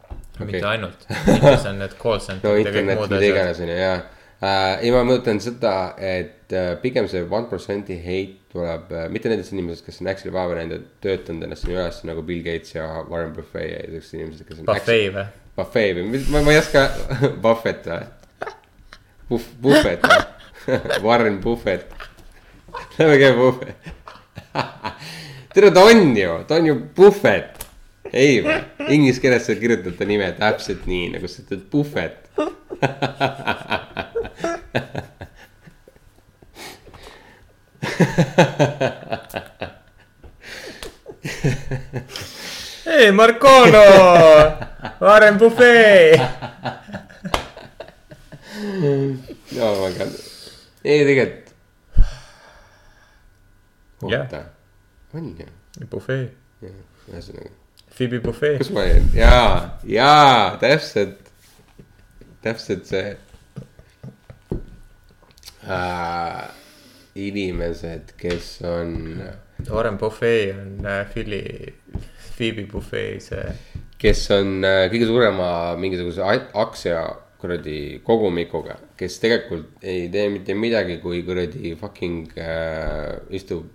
[0.07, 0.47] Okay.
[0.47, 3.33] Mitte ainult, Indias on need call no center'id ja kõik internet, muud mida asjad.
[3.35, 4.73] iganes on ju, jaa äh,.
[4.85, 9.53] ei, ma mõtlen seda, et äh, pigem see one percent'i heit tuleb äh, mitte nendest
[9.53, 12.87] inimesest, kes on Exceli päeva näinud ja töötanud ennast sinna üles nagu Bill Gates ja
[13.09, 14.69] Warren Buffett ja sellised inimesed, kes on.
[14.69, 15.25] Buffet või?
[15.57, 16.85] Buffet või, ma, ma ei oska,
[17.43, 18.05] Buffett või?
[19.29, 20.23] Buffett või?
[21.03, 21.91] Warren Buffett.
[22.97, 23.77] lähme käime Buffett.
[25.53, 27.65] tere, ta on ju, ta on ju Buffett.
[28.13, 28.55] ei või,
[28.87, 32.27] inglise keeles sa kirjutad ta nime täpselt nii, nagu sa ütled Buffett.
[42.85, 43.83] ei, Marcolo,
[45.03, 46.15] Warren Buffet.
[49.57, 50.09] no väga,
[50.83, 51.53] ei tegelikult.
[54.07, 54.43] Oota,
[55.17, 55.47] on ju,
[55.89, 56.35] Buffet,
[57.07, 57.55] ühesõnaga
[57.97, 58.69] Phoebe Buffet kus.
[58.69, 61.31] ma olin, jaa, jaa, täpselt,
[62.45, 63.15] täpselt see
[65.65, 66.43] äh,.
[67.17, 69.17] inimesed, kes on,
[69.65, 71.73] Warren Buffet on äh, Philly,
[72.35, 73.55] Phoebe Buffet see.
[73.97, 75.49] kes on äh, kõige suurema
[75.81, 76.21] mingisuguse
[76.53, 77.01] aktsia
[77.41, 83.67] kuradi kogumikuga, kes tegelikult ei tee mitte midagi, kui kuradi fucking äh, istub,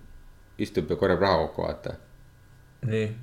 [0.59, 1.93] istub ja korjab raha kokku, vaata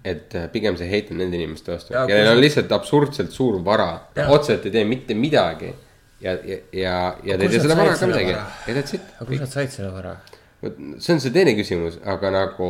[0.09, 3.59] et äh, pigem see heit on nende inimeste vastu, kellel on sa- lihtsalt absurdselt suur
[3.64, 3.91] vara,
[4.28, 5.74] otseselt ei tee mitte midagi.
[6.20, 9.26] ja, ja, ja, ja ta ei tee selle varaga ka midagi ja that's it aga.
[9.28, 10.14] kus nad said selle vara?
[10.62, 12.68] vot see on see teine küsimus, aga nagu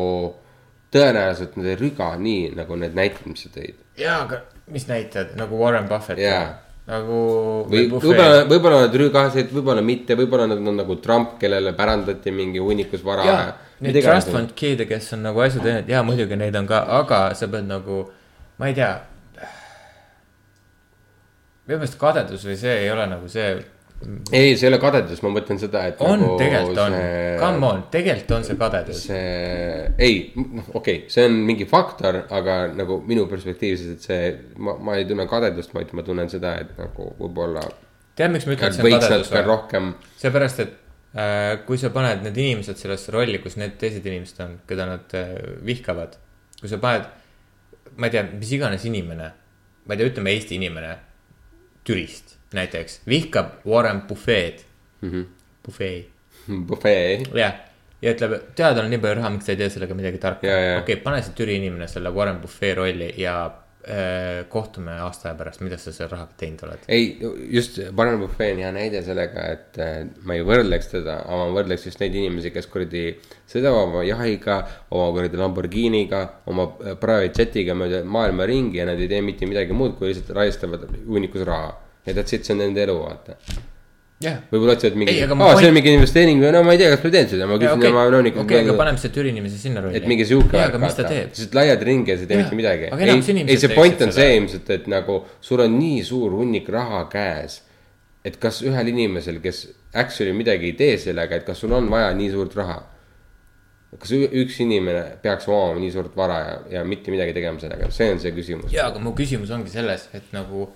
[0.95, 3.79] tõenäoliselt nad ei rüga nii nagu need näited, mis sa tõid.
[3.99, 6.59] jaa, aga mis näitajad nagu Warren Buffett Jaa.
[6.91, 7.19] nagu.
[7.71, 12.63] või võib-olla, võib-olla nad rügasid, võib-olla mitte, võib-olla nad on nagu Trump, kellele pärandati mingi
[12.63, 13.55] hunnikus vara.
[13.81, 17.23] need trust fund kid'e, kes on nagu asju teinud, jaa muidugi neid on ka, aga
[17.39, 18.03] sa pead nagu,
[18.59, 18.93] ma ei tea.
[21.67, 23.55] minu meelest kadedus või see ei ole nagu see,
[24.33, 26.01] ei, see ei ole kadedus, ma mõtlen seda, et.
[26.05, 26.95] on nagu tegelikult on,
[27.41, 29.03] come on, tegelikult on see kadedus.
[29.11, 29.25] see,
[30.01, 34.31] ei, noh, okei okay,, see on mingi faktor, aga nagu minu perspektiivist, et see,
[34.65, 37.67] ma, ma ei tunne kadedust, vaid ma tunnen seda, et nagu võib-olla.
[38.17, 39.45] tead, miks ma ütlen, et see on kadedus või?
[39.51, 39.93] rohkem,
[40.23, 44.57] seepärast, et äh, kui sa paned need inimesed sellesse rolli, kus need teised inimesed on,
[44.71, 45.37] keda nad äh,
[45.67, 46.17] vihkavad.
[46.63, 47.05] kui sa paned,
[48.01, 49.31] ma ei tea, mis iganes inimene,
[49.85, 50.97] ma ei tea, ütleme Eesti inimene
[51.91, 54.65] Türist näiteks vihkab Warren Buffet
[55.01, 55.11] mm.
[55.11, 55.25] -hmm.
[55.67, 56.09] Buffet,
[56.69, 57.55] bufee, jah.
[58.03, 60.47] ja ütleb, tead, on nii palju raha, miks sa ei tee sellega midagi tarka.
[60.47, 63.35] Okei okay,, pane see Türi inimene selle Warren Buffet rolli ja
[64.53, 66.83] kohtume aasta aja pärast, mida sa selle rahaga teinud oled.
[66.93, 67.17] ei,
[67.49, 71.55] just Warren Buffet on hea näide sellega, et äh, ma ei võrdleks teda, aga ma
[71.57, 73.07] võrdleks just neid inimesi, kes kuradi
[73.49, 74.61] sõidavad oma jahiga,
[74.93, 76.23] oma kuradi Lamborghiniga,
[76.53, 80.13] oma äh, private jet'iga mööda maailma ringi ja nad ei tee mitte midagi muud, kui
[80.13, 81.73] lihtsalt raistavad hunnikus raha.
[82.05, 83.41] ja that's it, see on nende elu, vaata.
[84.21, 87.05] Jah võib-olla otsivad mingi, aa see on mingi investeering või no ma ei tea, kas
[87.07, 89.81] ma teen seda, ma küsin okei oma nõunikult okei, aga paneme see Türi inimese sinna
[89.81, 89.97] rolli.
[89.97, 91.31] et mingi sihuke jaa, aga mis ta teeb?
[91.31, 92.91] lihtsalt laiad ringi ja sa ei tee mitte midagi.
[92.93, 95.17] ei ei see point on see ilmselt, et nagu
[95.49, 97.63] sul on nii suur hunnik raha käes.
[98.29, 99.63] et kas ühel inimesel, kes
[99.97, 102.77] actually midagi ei tee sellega, et kas sul on vaja nii suurt raha.
[103.97, 108.13] kas üks inimene peaks omama nii suurt vara ja, ja mitte midagi tegema sellega, see
[108.13, 108.69] on see küsimus.
[108.69, 110.69] jaa, aga mu küsimus ongi selles, et nagu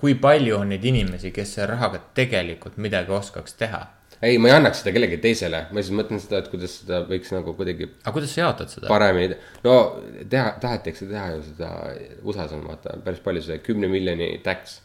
[0.00, 3.80] kui palju on neid inimesi, kes selle rahaga tegelikult midagi oskaks teha.
[4.20, 7.32] ei, ma ei annaks seda kellelegi teisele, ma lihtsalt mõtlen seda, et kuidas seda võiks
[7.32, 8.88] nagu kuidagi aga kuidas sa jaotad seda?
[8.88, 9.76] paremini, no
[10.32, 11.70] teha, tahetakse teha ju seda,
[12.24, 14.80] USA-s on vaata päris palju see kümne miljoni tax.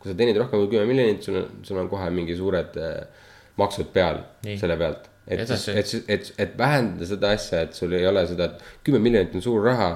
[0.00, 3.24] kui sa teenid rohkem kui kümme miljonit, sul on, sul on kohe mingi suured äh,
[3.60, 4.58] maksud peal Nii.
[4.60, 5.08] selle pealt.
[5.26, 9.00] et Edasi., et, et, et vähendada seda asja, et sul ei ole seda, et kümme
[9.02, 9.90] miljonit on suur raha.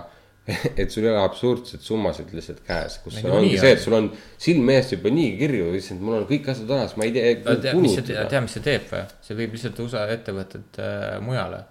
[0.81, 3.83] et sul ei ole absurdseid summasid lihtsalt käes, kus Ei, no ongi nii see, et
[3.83, 4.09] sul on
[4.41, 7.69] silme eest juba nii kirju, issand, mul on kõik asjad olemas, ma ei tea tead,
[7.81, 9.05] mis see, tead, mis see teeb või?
[9.27, 11.63] see viib lihtsalt USA ettevõtted äh, mujale.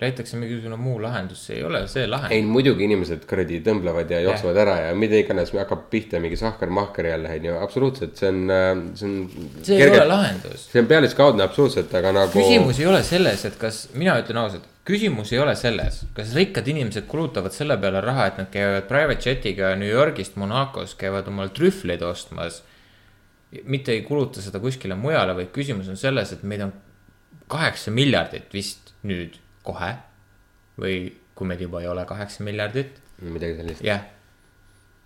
[0.00, 2.52] leitakse mingisugune muu lahendus, see ei ole see ei lahendus.
[2.54, 7.34] muidugi inimesed kuradi tõmblevad ja jooksevad ära ja mida iganes, hakkab pihta mingi sahker-mahker jälle
[7.36, 8.42] onju, absoluutselt, see on,
[8.96, 9.46] see on.
[9.66, 10.70] see ei ole lahendus.
[10.72, 12.36] see on pealiskaudne absoluutselt, aga nagu.
[12.38, 16.68] küsimus ei ole selles, et kas, mina ütlen ausalt, küsimus ei ole selles, kas rikkad
[16.70, 21.52] inimesed kulutavad selle peale raha, et nad käivad private jet'iga New Yorgist Monacos, käivad omal
[21.56, 22.62] trühvleid ostmas.
[23.64, 26.72] mitte ei kuluta seda kuskile mujale, vaid küsimus on selles, et meid on
[27.50, 29.96] kaheksa miljardit vist nüüd kohe.
[30.80, 33.84] või kui meid juba ei ole kaheksa miljardit, midagi sellist.
[33.84, 34.06] jah.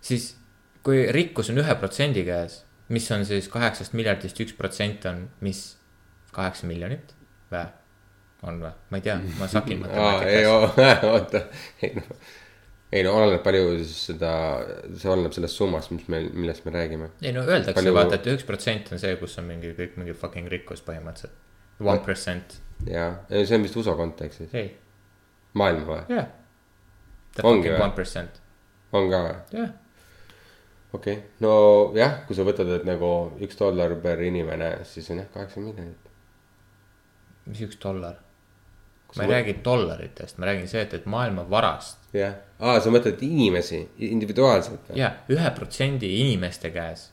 [0.01, 0.35] siis
[0.83, 5.75] kui rikkus on ühe protsendi käes, mis on siis kaheksast miljardist üks protsent on, mis
[6.31, 7.15] kaheksa miljonit
[7.51, 7.65] või?
[8.43, 8.71] On või?
[8.89, 11.05] ma ei tea, ma sakin aa, ei, matemaatikas.
[11.09, 11.41] oota,
[11.83, 12.09] ei noh.
[12.95, 14.31] ei no oleneb palju seda,
[14.97, 17.09] see oleneb sellest summast, mis meil, millest me räägime.
[17.21, 20.17] ei no öeldakse Palju- vaata, et üks protsent on see, kus on mingi kõik mingi
[20.17, 21.41] fucking rikkus põhimõtteliselt.
[21.83, 24.69] One percent, jaa, see on vist USA kontekstis, ei,
[25.59, 26.29] maailma või, jah.
[27.43, 27.81] Ongi või?
[27.83, 28.39] One percent,
[28.95, 29.39] on ka või?
[29.59, 29.73] jah.
[30.95, 31.55] okei okay., no
[31.97, 33.11] jah, kui sa võtad, et nagu
[33.43, 36.13] üks dollar per inimene, siis on jah kaheksa miljonit.
[37.51, 38.24] mis üks dollar?
[39.15, 43.21] Ma ei räägi dollaritest, ma räägin see, et, et maailma varast jah, aa, sa mõtled
[43.23, 44.99] inimesi individuaalselt või?
[44.99, 47.09] ja ühe protsendi inimeste käes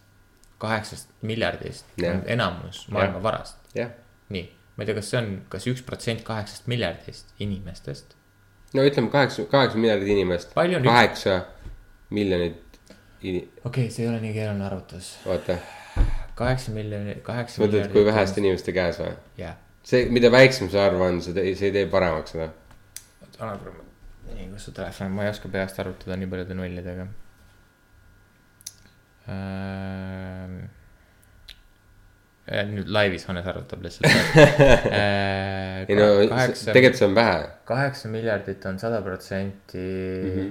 [0.63, 2.17] kaheksast miljardist Jah.
[2.17, 3.23] on enamus maailma Jah.
[3.23, 3.57] varast.
[3.75, 3.95] jah,
[4.35, 4.45] nii,
[4.77, 8.15] ma ei tea, kas see on, kas üks protsent kaheksast miljardist inimestest.
[8.75, 10.55] no ütleme kaheksa, kaheksa miljardit inimest.
[10.57, 11.39] On üks- kaheksa
[12.11, 12.79] miljonit
[13.23, 15.13] ini-, okei okay,, see ei ole nii keeruline arvutus.
[15.27, 15.59] vaata,
[16.39, 18.41] kaheksa miljoni, kaheksa sa mõtled, kui väheste.
[18.45, 19.17] inimeste käes või?
[19.43, 22.51] jah, see, mida väiksem see arv on, see, see ei tee paremaks seda.
[23.39, 23.73] anna korra,
[24.35, 27.07] nii, kus su telefon on, ma ei oska peast arvutada nii paljude nullidega
[29.33, 30.57] ähm,.
[32.73, 35.87] nüüd laivis Hannes arvutab lihtsalt äh.
[35.89, 37.39] ei no kaheksa, tegelikult see on vähe.
[37.71, 39.85] kaheksa miljardit on sada protsenti
[40.27, 40.51] Mhm.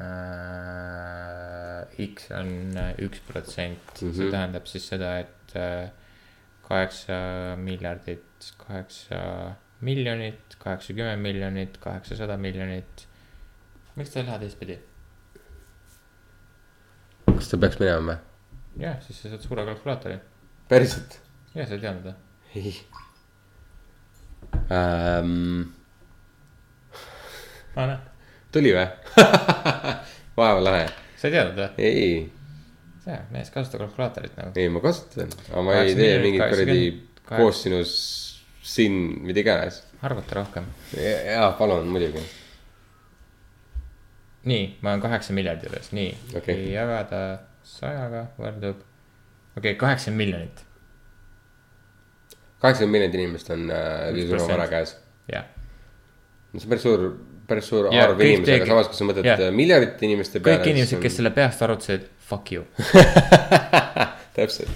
[0.00, 2.48] äh, X on
[3.04, 4.30] üks protsent, see Mhm.
[4.32, 5.88] tähendab siis seda, et äh,
[6.66, 7.14] kaheksa
[7.60, 9.20] miljardit, kaheksa
[9.80, 13.08] miljonit, kaheksakümmend miljonit, kaheksasada miljonit.
[13.96, 14.78] miks ta ei lähe teistpidi?
[17.26, 18.16] kas ta peaks minema või?
[18.82, 20.18] jah, siis sa saad suure kalkulaatori.
[20.68, 21.20] päriselt?
[21.54, 22.16] jah, sa ei teadnud või?
[22.56, 22.74] ei
[24.72, 25.20] aa,
[27.76, 27.98] näe,
[28.52, 28.88] tuli või?
[30.38, 30.88] vaeva lahe,
[31.20, 31.70] sa ei teadnud või?
[31.78, 32.35] ei,
[33.06, 34.52] see, mees kasuta kalkulaatorit nagu.
[34.58, 36.80] ei ma kasutan, aga ma ei tee mingit kuradi
[37.26, 37.92] koosinus
[38.66, 39.82] siin, mida iganes.
[40.02, 40.66] arvuta rohkem.
[40.96, 42.22] jaa, palun muidugi.
[44.50, 46.70] nii, ma olen kaheksa miljardi juures, nii okay..
[46.74, 47.22] jagada
[47.66, 48.82] sajaga võrdub,
[49.56, 50.64] okei okay,, kaheksakümmend miljonit,
[52.62, 54.54] kaheksakümmend miljonit inimest on äh, kõige suurema 1%.
[54.56, 54.96] vara käes.
[55.30, 55.48] jah.
[56.52, 57.08] no see on päris suur,
[57.48, 59.40] päris suur Ja arv inimesi, aga samas, kui sa mõtled jah.
[59.40, 59.54] yeah.
[59.54, 60.60] miljardite inimeste peale.
[60.60, 62.64] kõik inimesed, kes selle peast arvutasid, fuck you
[64.36, 64.72] täpselt,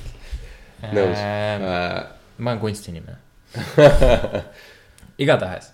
[0.90, 1.66] nõus ähm,.
[1.66, 1.98] äh,.
[2.38, 3.18] ma olen kunstinimene.
[5.24, 5.72] igatahes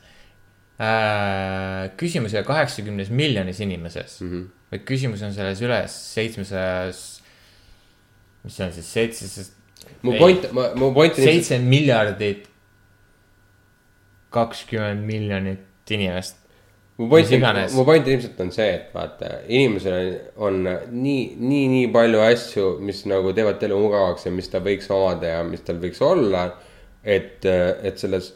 [0.80, 1.92] äh,.
[2.01, 4.32] küsimus ei ole kaheksakümnes miljonis inimeses mm.
[4.32, 4.49] -hmm.
[4.72, 7.05] vaid küsimus on selles üles seitsmesajas,
[8.44, 9.53] mis see on siis, seitsesada,
[10.03, 12.49] mu point, mu point on seitse miljardit,
[14.34, 16.45] kakskümmend miljonit inimest.
[16.99, 17.28] Mu point
[17.74, 23.05] mu point ilmselt on see, et vaata, inimesel on nii, nii, nii palju asju, mis
[23.11, 26.49] nagu teevad elu mugavaks ja mis ta võiks omada ja mis tal võiks olla.
[27.07, 28.32] et, et selles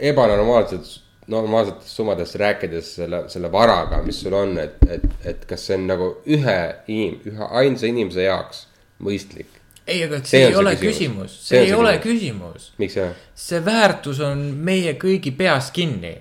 [0.00, 1.00] ebanormaalses,
[1.30, 5.86] normaalsetest summadest rääkides selle, selle varaga, mis sul on, et, et, et kas see on
[5.90, 6.58] nagu ühe
[6.90, 8.64] inim-, ühe ainsa inimese jaoks
[9.04, 9.60] mõistlik.
[9.86, 10.88] ei, aga See see on ei see ole küsimus.
[10.88, 12.66] küsimus, See see on ei see ole küsimus.
[12.80, 13.22] küsimus.
[13.34, 16.16] see väärtus on meie kõigi peas kinni.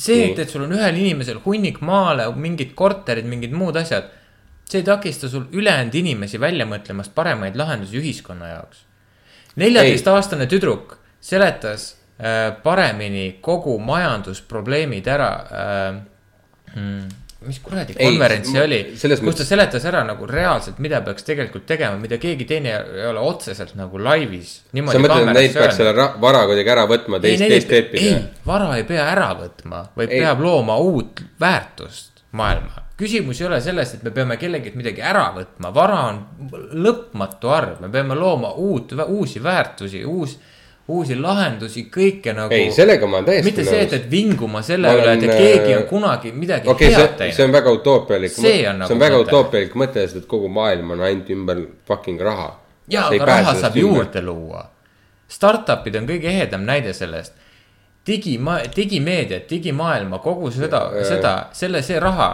[0.00, 0.32] see, Nii.
[0.32, 4.10] et, et sul on ühel inimesel hunnik maale, mingid korterid, mingid muud asjad.
[4.70, 8.84] see ei takista sul ülejäänud inimesi välja mõtlemast paremaid lahendusi ühiskonna jaoks.
[9.56, 15.98] neljateistaastane tüdruk seletas äh, paremini kogu majandusprobleemid ära äh,.
[17.40, 18.78] Mis kuradi konverents see oli,
[19.24, 23.22] kus ta seletas ära nagu reaalselt, mida peaks tegelikult tegema, mida keegi teine ei ole
[23.24, 24.58] otseselt nagu laivis.
[24.68, 27.86] sa mõtled, et neid peaks selle ra- vara kuidagi ära võtma ei, teist, teist ei,
[27.88, 28.12] teed ei
[28.44, 30.20] vara ei pea ära võtma, vaid ei.
[30.20, 32.84] peab looma uut väärtust maailma.
[33.00, 36.20] küsimus ei ole selles, et me peame kellegilt midagi ära võtma, vara on
[36.76, 40.36] lõpmatu arv, me peame looma uut, uusi väärtusi, uus,
[40.90, 42.54] uusi lahendusi, kõike nagu.
[42.54, 45.84] ei, sellega ma olen täiesti mitte see, et, et vinguma selle üle, et keegi on
[45.84, 47.56] äh, kunagi midagi okei okay,, head see, see on teinud.
[47.58, 48.34] väga utoopialik.
[48.34, 49.28] See on nagu see on väga mõte.
[49.28, 52.50] utoopialik mõte, sest et kogu maailm on ainult ümber fucking raha.
[52.90, 53.78] ja, aga raha saab.
[53.80, 54.64] juurde luua.
[55.30, 57.36] Startup'id on kõige ehedam näide sellest.
[58.06, 62.30] digima-, digimeediat, digimaailma, kogu seda seda, selle, see raha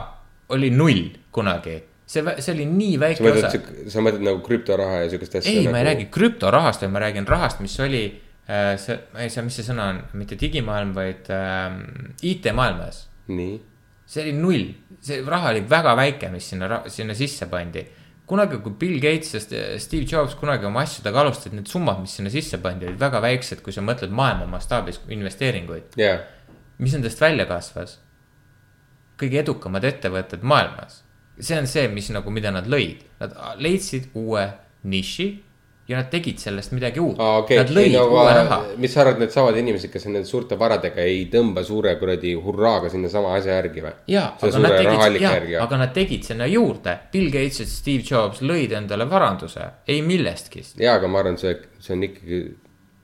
[0.48, 1.82] oli null kunagi.
[2.07, 5.50] see, see oli nii sa väike mõtled osa., sa mõtled nagu krüptoraha ja siukest asja?
[5.50, 5.88] ei, ma ei nagu...
[5.90, 8.04] räägi krüptorahast, vaid ma räägin rahast, mis oli
[8.47, 11.78] see, ma ei tea, mis see sõna on, mitte digimaailm, vaid äh,
[12.30, 13.07] IT-maailmas.
[13.26, 13.57] nii,
[14.07, 14.66] see oli null,
[15.03, 17.82] see raha oli väga väike, mis sinna, sinna sisse pandi.
[18.26, 22.16] kunagi, kui Bill Gates ja St- Steve Jobs kunagi oma asjadega alustasid, need summad, mis
[22.18, 25.99] sinna sisse pandi, olid väga väiksed, kui sa mõtled maailma mastaabis investeeringuid.
[25.99, 26.18] jaa.
[26.78, 27.99] mis nendest välja kasvas?
[29.16, 31.03] kõige edukamad ettevõtted maailmas.
[31.40, 34.47] see on see, mis nagu, mida nad lõid, nad leidsid uue
[34.86, 35.28] niši
[35.89, 38.59] ja nad tegid sellest midagi uut aa, okei, Nad ei lõid no uue raha.
[38.82, 43.34] mis sa arvad, needsamad inimesed, kes nende suurte varadega, ei tõmba suure kuradi hurraaga sinnasama
[43.39, 43.95] asja järgi või?
[44.11, 44.26] jaa,
[45.62, 46.99] aga nad tegid, sinna juurde.
[47.12, 50.64] Bill Gates ja Steve Jobs lõid endale varanduse, ei millestki.
[50.82, 52.45] jaa, aga ma arvan, see, see on ikkagi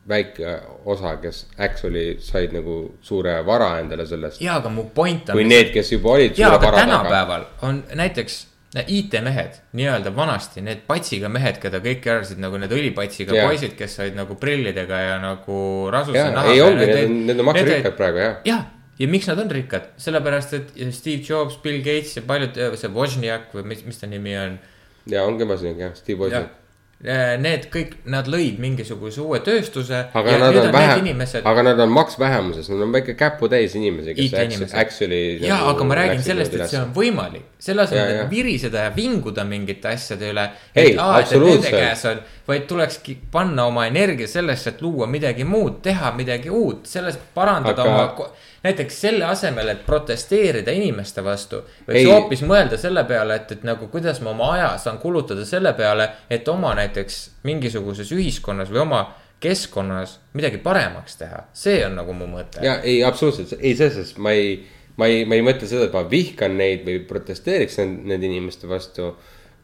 [0.09, 0.55] väike
[0.91, 4.41] osa, kes actually said nagu suure vara endale sellest.
[4.43, 5.45] jaa, aga mu point on kui.
[5.47, 6.97] need, kes juba olid jaa, aga vara taga.
[6.97, 13.37] tänapäeval on näiteks IT-mehed, nii-öelda vanasti need patsiga mehed, keda kõik arvasid nagu need õlipatsiga
[13.37, 13.51] Jaa.
[13.51, 15.59] poisid, kes olid nagu prillidega ja nagu
[15.93, 18.39] rasuse jaa, ei ongi, need on, need on maksurikkad praegu jah.
[18.49, 18.65] jah,
[18.97, 23.53] ja miks nad on rikkad, sellepärast et Steve Jobs, Bill Gates ja paljud, see Wozniak
[23.53, 24.57] või mis, mis ta nimi on.
[25.13, 26.62] ja ongi siin jah, Steve Wozniak.
[27.03, 30.05] Need kõik, nad lõid mingisuguse uue tööstuse.
[30.15, 35.41] aga nad on vähe, aga nad on maksvähemuses, nad on väike käputäis inimesi, kes actually.
[35.41, 38.93] nagu jaa, aga ma räägin sellest, et see on võimalik, selle asemel, et viriseda ja
[38.95, 40.47] vinguda mingite asjade üle.
[40.79, 42.23] Ei, absoluutselt.
[42.49, 47.83] Vaid tulekski panna oma energia sellesse, et luua midagi muud, teha midagi uut, selles parandada
[47.83, 48.29] Aga- oma,
[48.65, 51.63] näiteks selle asemel, et protesteerida inimeste vastu.
[51.87, 52.05] võiks Ei.
[52.11, 56.09] hoopis mõelda selle peale, et, et nagu kuidas ma oma aja saan kulutada selle peale,
[56.31, 59.03] et oma näiteks mingisuguses ühiskonnas või oma
[59.43, 62.63] keskkonnas midagi paremaks teha, see on nagu mu mõte.
[62.63, 64.53] ja ei, absoluutselt, ei selles suhtes ma ei,
[64.97, 68.71] ma ei, ma ei mõtle seda, et ma vihkan neid või protesteeriks nend- nende inimeste
[68.71, 69.17] vastu.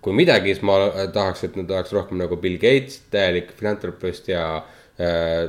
[0.03, 0.79] Kui midagi, siis ma
[1.15, 5.49] tahaks, et nad oleks rohkem nagu Bill Gates, täielik filantropist ja äh,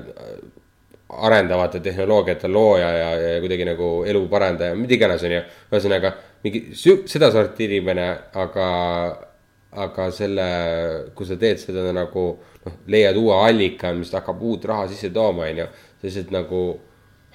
[1.09, 5.39] arendavate tehnoloogiate looja ja, ja kuidagi nagu elu parendaja, mida iganes, onju.
[5.71, 6.61] ühesõnaga mingi
[7.09, 8.67] sedasorti inimene, aga,
[9.85, 10.49] aga selle,
[11.17, 12.25] kui sa teed seda nagu
[12.65, 15.65] noh, leiad uue allika, mis hakkab uut raha sisse tooma, onju.
[15.99, 16.61] sa lihtsalt nagu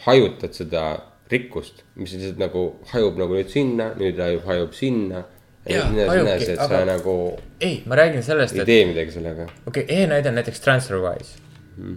[0.06, 0.86] hajutad seda
[1.32, 5.24] rikkust, mis lihtsalt nagu hajub nagu nüüd sinna, nüüd hajub, hajub sinna.
[5.68, 7.12] Jaa, nii nii edasi, et aga- sa nagu
[7.60, 9.46] ei, ma räägin sellest, ei et tee midagi sellega.
[9.66, 11.38] okei okay,, e-näide on näiteks TransferWise
[11.76, 11.96] Hmm.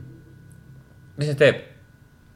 [1.18, 1.60] mis see teeb?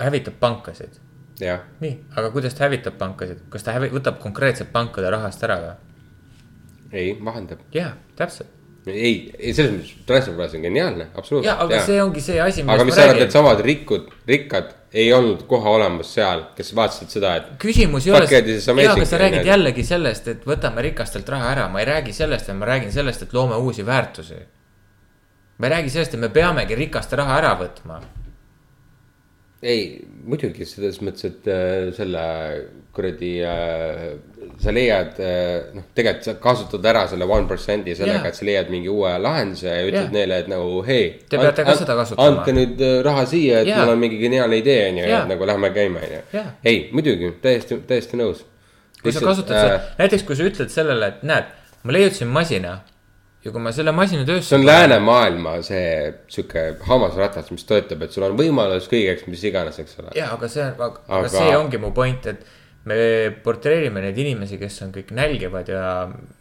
[0.02, 0.98] hävitab pankasid,
[1.40, 5.76] nii, aga kuidas ta hävitab pankasid, kas ta hävi-, võtab konkreetselt pankade rahast ära või?
[6.92, 7.60] ei vahendab.
[7.74, 8.50] jaa, täpselt.
[8.88, 11.52] ei, ei selles mõttes, Transferwise on geniaalne, absoluutselt.
[11.54, 15.46] jaa, aga see ongi see asi, aga mis sa arvad, needsamad rikud, rikkad ei olnud
[15.48, 19.86] kohe olemas seal, kes vaatasid seda, et küsimus ei ole, jaa, aga sa räägid jällegi
[19.88, 23.34] sellest, et võtame rikastelt raha ära, ma ei räägi sellest, vaid ma räägin sellest, et
[23.34, 24.42] loome uusi väärtusi.
[25.58, 28.02] ma ei räägi sellest, et me peamegi rikaste raha ära võtma.
[29.62, 29.82] ei,
[30.26, 32.22] muidugi selles mõttes, et äh, selle
[32.96, 34.06] kuradi äh,,
[34.62, 38.32] sa leiad äh, noh, tegelikult sa kasutad ära selle one percent'i sellega Jaa.
[38.34, 40.14] et sa leiad mingi uue lahenduse ja ütled Jaa.
[40.16, 41.06] neile, et nagu hei.
[41.30, 42.28] Te peate ka seda kasutama.
[42.28, 43.84] andke nüüd äh, raha siia, et Jaa.
[43.84, 47.34] mul on mingi geniaalne idee on ju, et nagu lähme käima on ju ei, muidugi
[47.44, 48.46] täiesti, täiesti nõus.
[49.02, 51.54] kui sa kasutad äh, näiteks kui sa ütled sellele, et näed,
[51.86, 52.80] ma leiutasin masina
[53.44, 54.50] ja kui ma selle masina töösse.
[54.50, 59.80] see on läänemaailma see sihuke hammasratas, mis töötab, et sul on võimalus kõigeks, mis iganes,
[59.82, 60.16] eks ole.
[60.18, 62.46] jaa, aga see aga Aga- see ongi mu point, et
[62.90, 62.96] me
[63.44, 65.84] portreerime neid inimesi, kes on kõik nälgivad ja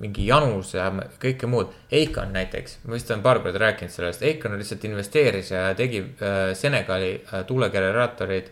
[0.00, 0.86] mingi janus ja
[1.20, 1.74] kõike muud.
[1.92, 6.40] Eikon näiteks, ma vist olen paar korda rääkinud sellest, Eikon lihtsalt investeeris ja tegi äh,
[6.56, 8.48] Senegali äh, tuulegeneraatorid,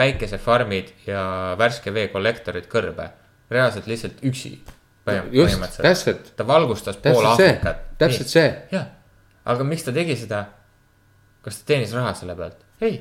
[0.00, 1.22] päikesefarmid ja
[1.60, 3.10] värske vee kollektorid kõrbe.
[3.50, 4.60] reaalselt lihtsalt üksi.
[5.32, 8.48] just, täpselt, ta valgustas pool Aafrikat., täpselt see.
[8.72, 8.86] jah,
[9.44, 10.44] aga miks ta tegi seda?
[11.44, 12.60] kas ta teenis raha selle pealt?
[12.84, 13.00] ei,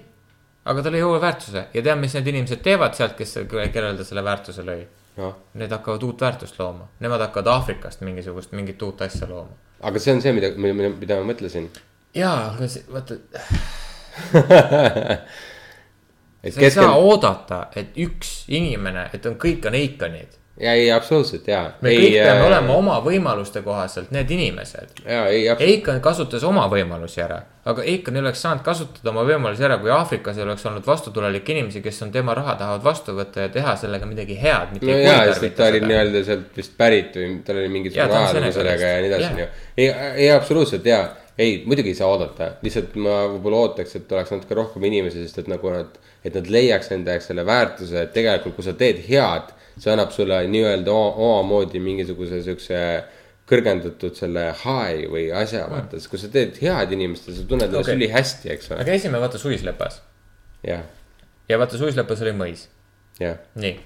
[0.69, 4.07] aga ta lõi uue väärtuse ja tead, mis need inimesed teevad sealt, kes, kellele ta
[4.07, 4.81] selle väärtuse lõi?
[5.19, 9.55] noh, Need hakkavad uut väärtust looma, nemad hakkavad Aafrikast mingisugust mingit uut asja looma.
[9.81, 11.69] aga see on see, mida, mida, mida ma mõtlesin.
[12.15, 13.19] jaa, aga see, vaata,
[14.29, 14.39] sa
[16.43, 20.37] ei saa keskel, oodata, et üks inimene, et on, kõik on Eikonid.
[20.59, 21.61] Ja ei, absoluutselt ja.
[21.81, 25.01] me kõik peame olema oma võimaluste kohaselt need inimesed.
[25.05, 29.63] ja ei, Eikan kasutas oma võimalusi ära, aga Eikan ei oleks saanud kasutada oma võimalusi
[29.65, 33.47] ära, kui Aafrikas ei oleks olnud vastutulelikke inimesi, kes on tema raha tahavad vastu võtta
[33.47, 37.15] ja teha sellega midagi head, no ei jaa, sest ta oli nii-öelda sealt vist pärit
[37.15, 39.49] või tal oli mingisugune ajalugu sellega ja nii edasi, onju.
[39.77, 39.89] ei,
[40.25, 41.05] ei absoluutselt jaa,
[41.39, 45.39] ei muidugi ei saa oodata, lihtsalt ma võib-olla ootaks, et oleks natuke rohkem inimesi, sest
[45.45, 45.95] et nagu nad,
[46.27, 50.11] et nad leiaks enda jaoks selle väärtuse, et tegelikult kui sa teed head, see annab
[50.11, 52.79] sulle nii-öelda omamoodi mingisuguse siukse
[53.49, 57.87] kõrgendatud selle high või asja, vaata, sest kui sa teed head inimestele, sa tunned ennast
[57.87, 57.97] okay.
[57.97, 58.87] ülihästi, eks me ole.
[58.89, 60.01] käisime vaata suislepas
[60.65, 60.83] jah,
[61.49, 62.67] ja vaata suislepas oli mõis,
[63.21, 63.77] jah, nii,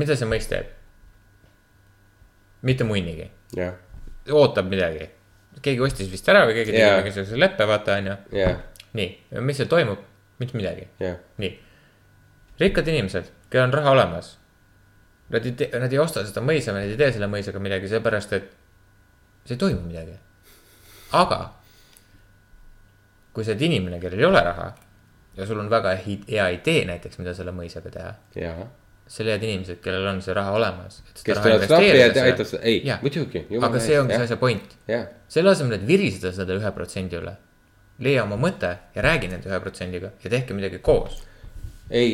[0.00, 0.70] mida see mõis teeb?
[2.62, 3.28] mitte munnigi,
[3.58, 3.76] jah,
[4.32, 5.10] ootab midagi.
[5.62, 7.00] keegi ostis vist ära või keegi tegi Jaa.
[7.02, 8.16] mingisuguse leppe, vaata onju.
[8.38, 8.62] jah,
[8.96, 9.10] nii,
[9.42, 10.06] mis seal toimub?
[10.40, 11.52] mitte midagi, jah, nii.
[12.62, 14.38] rikkad inimesed, kellel on raha olemas.
[15.32, 18.36] Nad ei tee, nad ei osta seda mõisa, nad ei tee selle mõisaga midagi, sellepärast
[18.36, 18.50] et
[19.46, 20.18] see ei toimu midagi.
[21.16, 21.40] aga
[23.32, 24.68] kui sa oled inimene, kellel ei ole raha
[25.36, 28.12] ja sul on väga hea idee näiteks, mida selle mõisaga teha,
[29.06, 31.00] siis leiad inimesed, kellel on see raha olemas.
[31.16, 33.46] kes tulevad trahvi ja aitab seda, ei muidugi.
[33.60, 34.76] aga see ongi see asja point.
[35.28, 37.34] selle asemel, et viriseda selle ühe protsendi üle,
[38.04, 41.22] leia oma mõte ja räägi nende ühe protsendiga ja tehke midagi koos.
[41.90, 42.12] ei,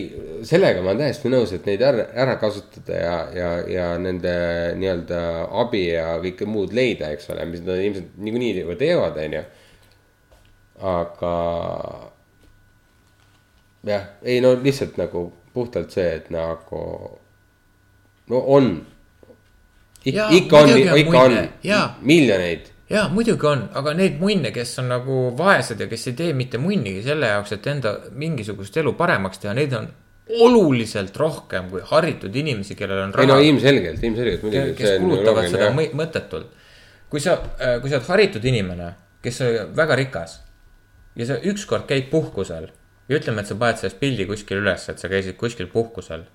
[0.49, 4.35] sellega ma olen täiesti nõus, et neid ära, ära kasutada ja, ja, ja nende
[4.79, 5.23] nii-öelda
[5.63, 9.43] abi ja kõike muud leida, eks ole, mis nad ilmselt niikuinii juba teevad, onju.
[10.89, 11.35] aga
[13.89, 16.83] jah, ei no lihtsalt nagu puhtalt see, et nagu
[18.29, 18.73] no on.
[20.05, 21.33] Jaa, ikka on, muidugi on ikka on
[22.01, 22.43] munne,
[22.91, 23.09] jaa.
[23.13, 27.03] muidugi on, aga neid munne, kes on nagu vaesed ja kes ei tee mitte munnigi
[27.07, 29.89] selle jaoks, et enda mingisugust elu paremaks teha, neid on
[30.29, 34.75] oluliselt rohkem kui haritud inimesi, kellel on ei no raha, ilmselgelt, ilmselgelt muidugi.
[34.77, 36.51] kes kulutavad seda mõ- mõttetult.
[37.09, 37.39] kui sa,
[37.81, 38.91] kui sa oled haritud inimene,
[39.25, 40.41] kes on väga rikas
[41.17, 42.69] ja sa ükskord käid puhkusel
[43.09, 46.27] ja ütleme, et sa paned sellest pildi kuskil üles, et sa käisid kuskil puhkusel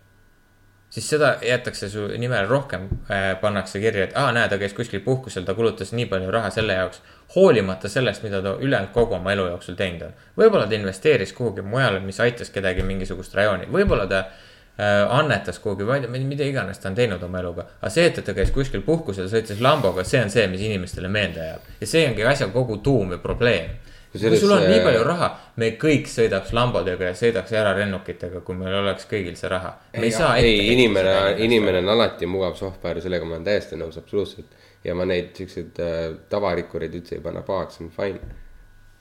[0.93, 5.01] siis seda jätakse su nimele rohkem äh,, pannakse kirja, et aa, näe, ta käis kuskil
[5.01, 7.01] puhkusel, ta kulutas nii palju raha selle jaoks.
[7.35, 10.13] hoolimata sellest, mida ta ülejäänud kogu oma elu jooksul teinud on.
[10.37, 15.87] võib-olla ta investeeris kuhugi mujale, mis aitas kedagi mingisugust rajooni, võib-olla ta äh, annetas kuhugi,
[15.89, 17.65] ma ei tea, mida iganes ta on teinud oma eluga.
[17.81, 21.47] aga see, et ta käis kuskil puhkusel, sõitis Lamboga, see on see, mis inimestele meelde
[21.47, 21.73] jääb.
[21.81, 23.73] ja see ongi asja kogu tuum ja probleem.
[24.13, 28.75] Kui sul on nii palju raha, me kõik sõidaks Lambodega ja sõidaks eranennukitega, kui meil
[28.83, 29.71] oleks kõigil see raha.
[29.93, 34.53] ei ei, inimene inimene on alati mugav sohvpäär, sellega ma olen täiesti nõus, absoluutselt.
[34.83, 35.97] ja ma neid siukseid äh,
[36.29, 38.37] tavarikkureid üldse ei panna pahaks, see on fine.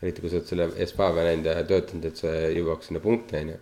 [0.02, 3.60] eriti kui sa oled selle Espaavia näinud ja töötanud, et sa jõuaks sinna punkti, onju.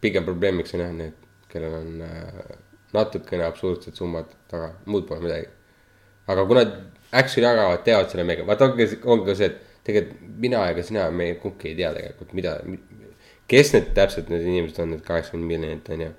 [0.00, 2.54] pigem probleemiks on jah need, kellel on äh,
[2.96, 5.52] natukene absurdsed summad taga, muud pole midagi.
[6.26, 6.80] aga kui nad
[7.12, 11.08] actually jagavad, teevad selle meiega, vaata ongi, ongi ka see, et tegelikult mina ega sina,
[11.10, 12.56] me kumbki ei tea tegelikult, mida,
[13.50, 16.10] kes need täpselt need inimesed on, need kaheksakümmend miljonit on ju.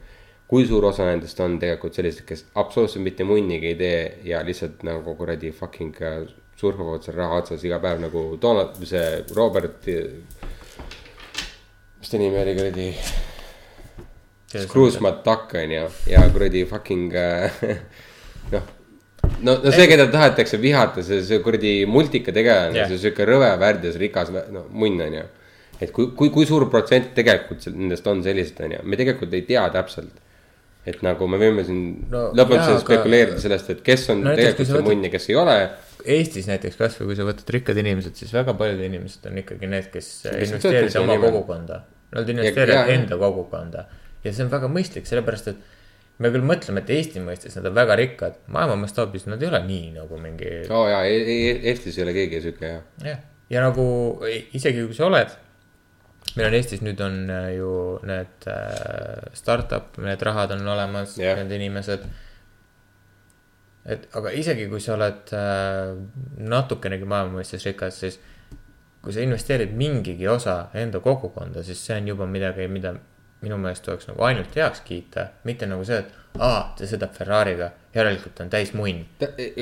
[0.51, 4.81] kui suur osa nendest on tegelikult sellised, kes absoluutselt mitte munnigi ei tee ja lihtsalt
[4.84, 6.26] nagu kuradi fucking äh,
[6.59, 9.88] surfavad seal raha otsas iga päev nagu Donald, see Robert.
[12.01, 12.89] mis ta nimi oli kuradi,
[14.65, 17.63] Scrooge McDuck on ju ja kuradi fucking äh,
[18.51, 18.80] noh
[19.43, 23.51] no, no see, keda tahetakse vihata, see, see kuradi multika tegelane yeah., see sihuke rõve
[23.61, 25.27] värdjas rikas no, munn on ju.
[25.81, 29.45] et kui, kui, kui suur protsent tegelikult nendest on sellised on ju, me tegelikult ei
[29.47, 30.19] tea täpselt.
[30.85, 34.35] et nagu me võime siin No lõpmatuseni jaa, aga- spekuleerida sellest, et kes on No
[34.38, 35.57] tegelikult see munn ja kes ei ole.
[36.01, 39.91] Eestis näiteks kasvõi kui sa võtad rikkad inimesed, siis väga paljud inimesed on ikkagi need,
[39.93, 41.84] kes investeerivad oma kogukonda.
[42.15, 43.85] Nad investeerivad enda kogukonda
[44.23, 45.61] ja see on väga mõistlik, sellepärast et
[46.22, 49.61] me küll mõtleme, et Eesti mõistes nad on väga rikkad, maailma mastaabis nad ei ole
[49.65, 52.81] nii nagu mingi oo jaa, Eestis ei ole keegi sihuke jah.
[53.06, 53.22] jah,
[53.52, 53.85] ja nagu
[54.30, 55.34] isegi kui sa oled,
[56.38, 57.72] meil on Eestis nüüd on äh, ju
[58.07, 62.06] need äh, startup, need rahad on olemas yeah., need inimesed.
[63.91, 65.95] et aga isegi kui sa oled äh,
[66.53, 68.19] natukenegi maailma mõistes rikas, siis
[69.02, 72.93] kui sa investeerid mingigi osa enda kogukonda, siis see on juba midagi, mida
[73.41, 77.68] minu meelest tuleks nagu ainult heaks kiita, mitte nagu see, et aa, ta sõidab Ferrari'ga,
[77.95, 79.01] järelikult on täis munn.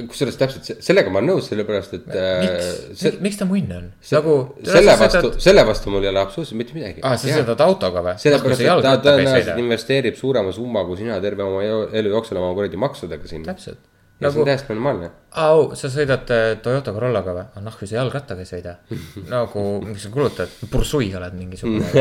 [0.09, 3.71] kusjuures täpselt se- sellega ma olen nõus, sellepärast et äh, miks see, miks ta munn
[3.77, 3.87] on?
[4.01, 4.35] see, nagu.
[4.67, 7.01] selle vastu, selle vastu mul ei ole absoluutselt mitte midagi.
[7.03, 8.17] aa, sa sõidad autoga või?
[8.21, 12.77] sellepärast, et ta tõenäoliselt investeerib suurema summa kui sina terve oma elu jooksul oma kuradi
[12.85, 13.49] maksudega sinna.
[13.53, 13.79] täpselt.
[14.19, 15.11] ja see nagu on, täiesti normaalne.
[15.47, 17.47] au, sa sõidad äh, Toyota Corollaga või?
[17.55, 18.77] ah nahku, sa jalgrattaga ei sõida.
[19.33, 21.89] nagu, mis sa kulutad, pursui oled mingisugune.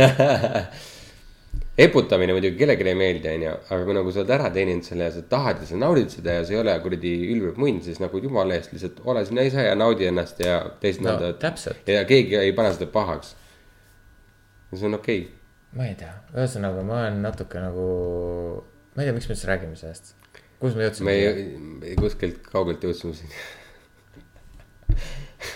[1.79, 5.13] eputamine muidugi kellelegi ei meeldi, onju, aga kui nagu sa oled ära teeninud selle ja
[5.15, 8.19] sa tahad ja sa naudid seda ja sa ei ole kuradi ülbib munn, siis nagu
[8.23, 11.39] jumala eest lihtsalt ole sina ise ja naudi ennast ja teised No, naudavad.
[11.87, 13.29] ja keegi ei pane seda pahaks.
[14.75, 15.33] see on okei okay..
[15.79, 17.87] ma ei tea, ühesõnaga ma olen natuke nagu,
[18.97, 20.05] ma ei tea, miks me üldse räägime sellest.
[20.59, 21.13] kus me jõudsime me?
[21.15, 21.23] ei,
[21.93, 23.31] ei kuskilt kaugelt jõudsime siin.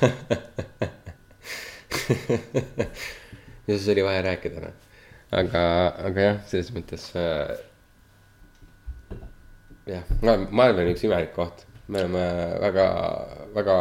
[3.66, 4.74] ja siis oli vaja rääkida, noh.
[5.32, 5.62] aga,
[6.08, 7.54] aga jah, selles mõttes äh,.
[9.88, 12.24] jah, maailm on üks imelik koht, me oleme
[12.62, 12.86] väga,
[13.56, 13.76] väga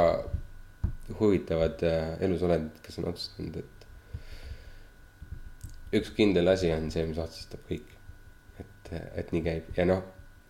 [1.19, 3.86] huvitavad äh, elusolendid, kes on otsustanud, et.
[5.99, 7.91] üks kindel asi on see, mis otsustab kõik.
[8.61, 10.03] et, et nii käib ja noh,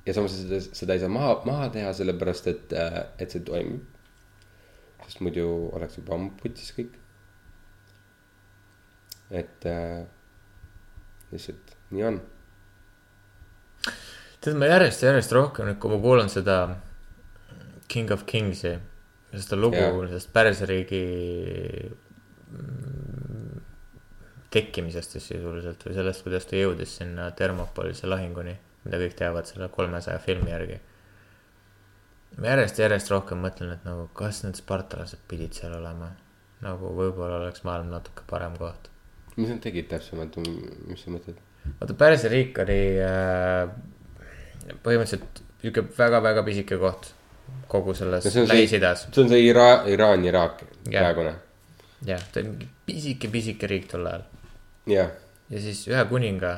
[0.05, 2.73] ja samas seda, seda ei saa maha, maha teha, sellepärast et,
[3.21, 3.85] et see toimib.
[5.07, 5.45] sest muidu
[5.75, 6.93] oleks juba ammu putis kõik.
[9.41, 10.03] et äh,
[11.31, 12.21] lihtsalt nii on.
[14.41, 16.61] tead, ma järjest järjest rohkem nüüd, kui ma kuulan seda
[17.91, 18.77] King of Kings'i,
[19.33, 21.01] seda lugu sellest pärseriigi
[22.51, 23.61] mm,
[24.51, 28.55] tekkimisest siis sisuliselt või sellest, kuidas ta jõudis sinna Thermopolise lahinguni,
[28.85, 30.79] mida kõik teavad selle kolmesaja filmi järgi.
[32.37, 36.11] ma järjest järjest rohkem mõtlen, et nagu kas need spartalased pidid seal olema.
[36.61, 38.90] nagu võib-olla oleks maailm natuke parem koht.
[39.37, 40.37] Mis nad tegid täpsemalt,
[40.89, 41.39] mis sa mõtled?
[41.79, 43.71] vaata, Pärsia riik oli äh,
[44.83, 47.11] põhimõtteliselt niisugune väga-väga pisike koht
[47.71, 49.07] kogu selles see, Lähis-Idas.
[49.11, 51.35] see on see Ira-, Iraan, Iraak praegune.
[52.07, 54.25] jah, ta oli mingi pisike-pisike riik tol ajal
[54.89, 55.11] jah,
[55.51, 56.53] ja siis ühe kuninga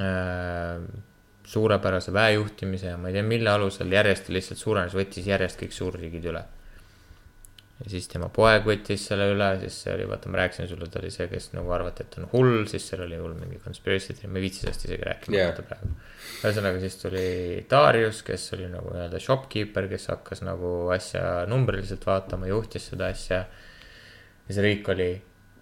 [0.00, 0.78] äh,
[1.44, 6.24] suurepärase väejuhtimise ja ma ei tea, mille alusel järjest lihtsalt suurenes, võttis järjest kõik suurriigid
[6.30, 6.40] üle.
[7.82, 11.00] Ja siis tema poeg võttis selle üle, siis see oli, vaata, ma rääkisin sulle, ta
[11.00, 14.38] oli see, kes nagu arvati, et on hull, siis seal oli hull mingi conspiracy, ma
[14.38, 15.58] ei viitsi sellest isegi rääkida yeah.
[15.58, 15.90] praegu.
[16.44, 17.26] ühesõnaga, siis tuli
[17.70, 23.44] Darius, kes oli nagu nii-öelda shopkeeper, kes hakkas nagu asja numbriliselt vaatama, juhtis seda asja.
[24.46, 25.10] ja see riik oli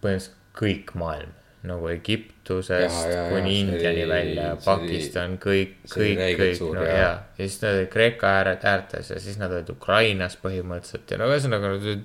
[0.03, 1.33] põhimõtteliselt kõik maailm
[1.69, 6.97] nagu Egiptusest jaa, jaa, kuni Indiani välja, oli- Pakistan, kõik, kõik, kõik, no jaa.
[6.99, 7.15] jaa.
[7.39, 11.31] ja siis nad olid Kreeka ääred, äärtes ja siis nad olid Ukrainas põhimõtteliselt ja no
[11.31, 12.05] ühesõnaga nad olid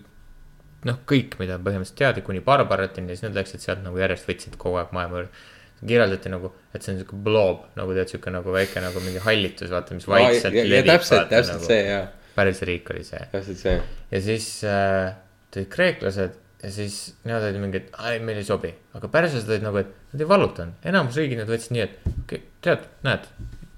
[0.86, 4.58] noh, kõik, mida põhimõtteliselt teadi kuni barbaratini ja siis nad läksid sealt nagu järjest võtsid
[4.62, 5.46] kogu aeg maailma üle.
[5.78, 9.70] kirjeldati nagu, et see on siuke blob nagu tead, siuke nagu väike nagu mingi hallitus,
[9.70, 10.90] vaata, mis vaikselt ja, ja levib.
[10.90, 12.00] täpselt, täpselt see ja,
[12.38, 13.76] päris riik oli see täpselt see.
[14.12, 15.16] ja siis äh,
[15.54, 18.74] tulid kreeklased ja siis nemad olid mingi, et ai, meile ei sobi.
[18.98, 22.88] aga pärslased olid nagu, et nad ei vallutanud, enamus riigid nad võtsid nii, et tead,
[23.06, 23.28] näed,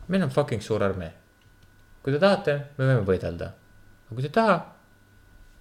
[0.07, 1.11] meil on fucking suur armee.
[2.03, 3.51] kui te tahate, me võime võidelda.
[4.07, 4.57] aga kui te ei taha,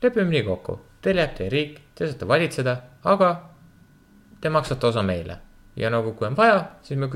[0.02, 3.32] lepime nii kokku, teil jääb teie riik, te saate valitseda, aga
[4.40, 5.38] te maksate osa meile.
[5.76, 7.10] ja nagu, kui on vaja, siis me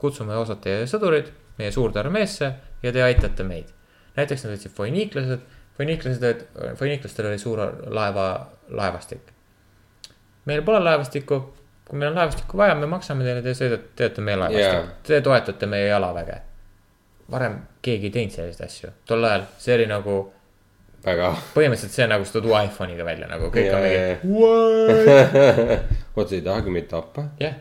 [0.00, 3.72] kutsume osad teie sõdurid meie suurde armeesse ja te aitate meid.
[4.16, 5.40] näiteks nad võtsid foiniiklased,
[5.78, 6.42] foiniiklased olid,
[6.78, 8.26] foiniiklastel oli suur laeva,
[8.68, 9.32] laevastik.
[10.44, 11.40] meil pole laevastikku,
[11.88, 15.20] kui meil on laevastikku vaja, me maksame teile, te sõidate, teete meie laevastikku yeah., te
[15.24, 16.40] toetate meie jalaväge.
[17.30, 20.20] varem keegi ei teinud selliseid asju, tol ajal see oli nagu
[21.04, 21.32] väga.
[21.54, 25.92] põhimõtteliselt see nagu sa tood uue iPhone'iga välja nagu kõik Jaa, on mingi what?
[26.16, 27.30] oota, ei tahagi meid tappa?
[27.40, 27.60] jah,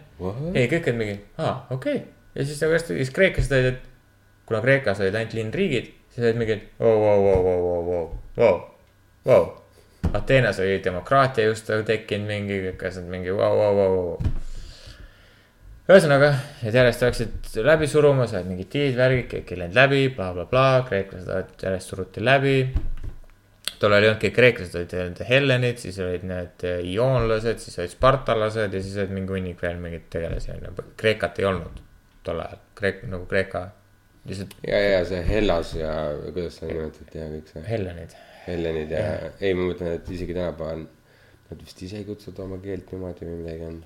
[0.54, 2.08] ei kõik on mingi, aa okei okay.
[2.36, 3.88] ja siis nagu hästi, siis kreeklased olid, et
[4.50, 8.04] kuna Kreekas olid ainult linnriigid, siis olid mingid vau, vau, vau, vau, vau, vau,
[8.38, 8.60] vau,
[9.30, 9.48] vau.
[10.14, 14.32] Ateenas oli demokraatia just tekkinud mingi, kõik asjad mingi vau, vau, vau, vau.
[15.90, 16.32] ühesõnaga,
[16.64, 20.88] et järjest hakkasid läbi suruma, said mingid diilid, värgid, kõik ei läinud läbi bla,, blablabla,
[20.90, 22.58] kreeklased järjest suruti läbi
[23.80, 28.76] tol ajal ei olnudki kreeklased, olid need hellenid, siis olid need ioonlased, siis olid spartalased
[28.76, 31.80] ja siis olid mingi hunnik veel mingeid tegelasi on ju, Kreekat ei olnud
[32.28, 33.64] tol ajal, Kreek- nagu Kreeka,
[34.28, 35.94] lihtsalt ja, ja see Hellas ja
[36.30, 38.16] kuidas seda nimetati ja kõik see hellenid.
[38.48, 39.06] Hellenid ja
[39.40, 40.86] ei, ma mõtlen, et isegi tänapäeval
[41.50, 43.80] nad vist ise ei kutsuta oma keelt niimoodi või midagi on.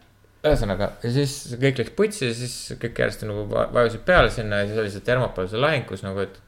[0.44, 4.64] ühesõnaga ja siis kõik läks putsi ja siis kõik järjest nagu va- vajusid peale sinna
[4.64, 6.42] ja siis oli see Thermopoluse lahing, kus nagu, et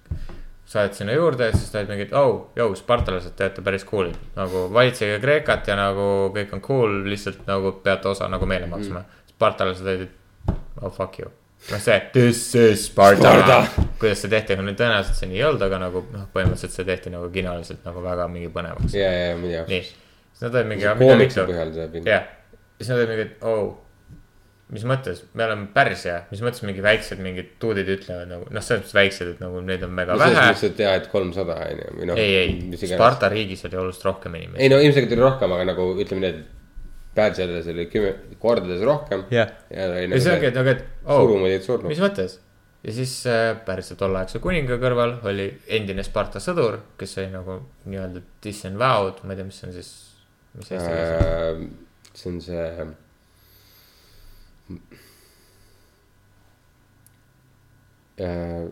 [0.66, 4.18] saad sinna juurde ja siis ta olid mingid, oh, jõu, spartalased, te olete päris cool'id.
[4.36, 9.04] nagu valitsege Kreekat ja nagu kõik on cool, lihtsalt nagu peate osa nagu meile maksma
[9.04, 9.26] mm..
[9.36, 10.16] spartalased olid,
[10.82, 11.32] oh fuck you.
[11.72, 13.86] noh, see this is Sparta, Sparta..
[14.02, 17.14] kuidas see tehti, no tõenäoliselt see nii ei olnud, aga nagu noh, põhimõtteliselt see tehti
[17.14, 18.98] nagu kinooliselt nagu väga mingi põnevaks.
[18.98, 20.92] ja, ja, ja muidu nii, siis nad olid mingi.
[21.02, 22.12] koomikse põhjal pilt.
[22.12, 22.30] jah,
[22.78, 23.66] siis nad olid mingid, oh,
[24.76, 28.84] mis mõttes, me oleme Pärsia, mis mõttes mingi väiksed mingid duudid ütlevad nagu, noh, selles
[28.84, 30.52] mõttes väiksed, et nagu neid on mega no selles vähe.
[30.52, 32.22] mõttes, et jaa, et kolmsada on ju, või noh.
[32.22, 34.62] ei, ei, Sparta riigis oli oluliselt rohkem inimesi.
[34.66, 36.55] ei no ilmselgelt oli rohkem, aga nagu ütleme nii, et
[37.16, 39.24] Pärsiales oli kümme, kordades rohkem.
[39.32, 42.02] jah, ja ja see ongi, et nagu nagu, et oh, mis.
[42.04, 42.40] mõttes.
[42.84, 45.48] ja siis äh, Pärsia tolleaegse kuninga kõrval oli
[45.80, 49.92] endine Sparta sõdur, kes oli nagu nii-öelda disavowed, ma ei tea, mis on siis,
[50.60, 51.12] mis eesti keeles.
[51.24, 51.66] Äh,
[52.14, 52.66] see on see.
[58.16, 58.68] Äh,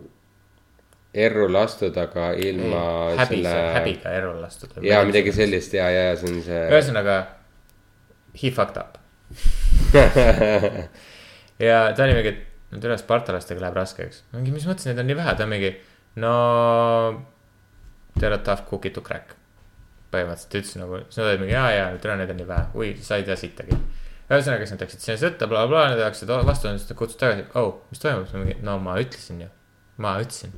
[1.14, 2.84] erru lastud, aga ilma
[3.20, 3.53] häbi, selle.
[3.78, 4.78] häbiga erru lastud.
[4.82, 5.34] ja midagi.
[5.36, 6.61] sellist ja, ja see on see.
[6.74, 7.18] ühesõnaga,
[8.41, 8.97] he fucked up.
[11.68, 14.23] ja ta oli mingi, et no tere, spartalastega läheb raskeks.
[14.34, 15.72] mingi, mis mõttes neid on nii vähe, ta on mingi,
[16.22, 16.34] no
[18.18, 19.35] they are a tough cookie to crack.
[20.14, 22.91] põhimõtteliselt ütles nagu, siis nad olid mingi ja, ja tere, neid on nii vähe, oi,
[23.01, 23.77] sa ei tea sittagi.
[24.30, 27.81] ühesõnaga, siis nad läksid sinna sõtta, blablabla, nad läksid vastu, siis ta kutsus tagasi, oh,
[27.89, 29.49] mis toimub, siis ma mingi, no ma ütlesin ju,
[30.05, 30.53] ma ütlesin.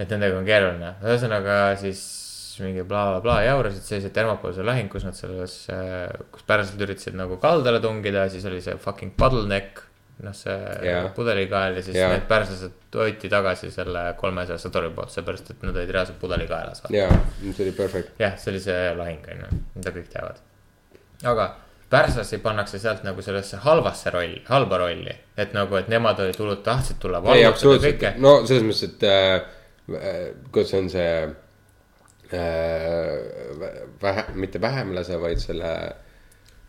[0.00, 2.00] et nendega on keeruline, ühesõnaga siis
[2.60, 5.56] mingi blablabla jaurasid sellised termopoolse lahing, kus nad selles,
[6.34, 9.88] kus pärslased üritasid nagu kaldale tungida, siis oli see fucking bottleneck.
[10.22, 10.54] noh, see
[10.86, 11.08] Jaa.
[11.16, 12.12] pudelikael ja siis Jaa.
[12.12, 16.84] need pärslased hoiti tagasi selle kolmesaja sõduri poolt, seepärast et nad olid reaalselt pudelikaelas.
[16.94, 17.08] ja,
[17.42, 18.14] see oli perfect.
[18.20, 20.42] jah, see oli see lahing on ju, mida kõik teavad.
[21.32, 21.48] aga
[21.92, 26.62] pärslasi pannakse sealt nagu sellesse halvasse rolli, halba rolli, et nagu, et nemad olid tulnud,
[26.64, 31.32] tahtsid tulla ei, absoluutselt no selles mõttes, et äh, kuidas on see äh,.
[34.02, 35.70] vähe, mitte vähemlase, vaid selle,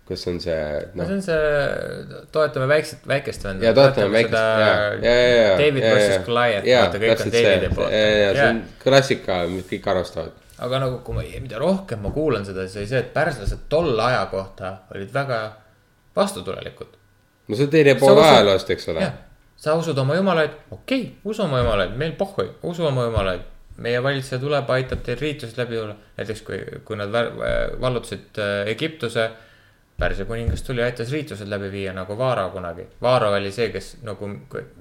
[0.07, 0.60] kuidas on see,
[0.94, 3.65] no noh see on see, toetame väikset, väikest venda.
[3.65, 4.69] ja toetame väikest, ja,
[5.02, 5.57] ja, ja, ja.
[5.57, 7.91] David versus Goliath, vaata kõik on Davidi poolt.
[7.98, 10.40] ja, ja see on klassika, mis kõik arvestavad.
[10.68, 14.10] aga nagu, kui ma, mida rohkem ma kuulan seda, siis oli see, et pärslased tolle
[14.11, 15.44] aja kohta olid väga
[16.15, 16.98] vastutulelikud.
[17.48, 19.11] no see on teine pool ajaloost, eks ole
[19.64, 23.45] sa usud oma jumalaid, okei okay,, usu oma jumalaid, meil pohhui, usu oma jumalaid.
[23.78, 25.95] Meie valitseja tuleb, aitab teil riitused läbi tulla.
[26.18, 27.34] näiteks kui, kui nad vär-
[27.82, 29.32] vallutasid äh, Egiptuse.
[29.98, 32.88] Pärsia kuningas tuli, aitas riitused läbi viia nagu Vaaro kunagi.
[33.02, 34.26] Vaaro oli see, kes nagu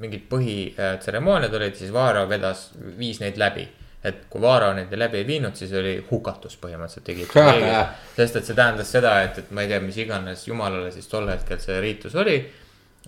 [0.00, 3.68] mingid põhitseremooniad olid, siis Vaaro vedas, viis neid läbi.
[4.02, 8.00] et kui Vaaro neid läbi ei viinud, siis oli hukatus põhimõtteliselt Egiptuse riigis.
[8.16, 11.28] sest et see tähendas seda, et, et ma ei tea, mis iganes jumalale siis tol
[11.30, 12.40] hetkel see riitus oli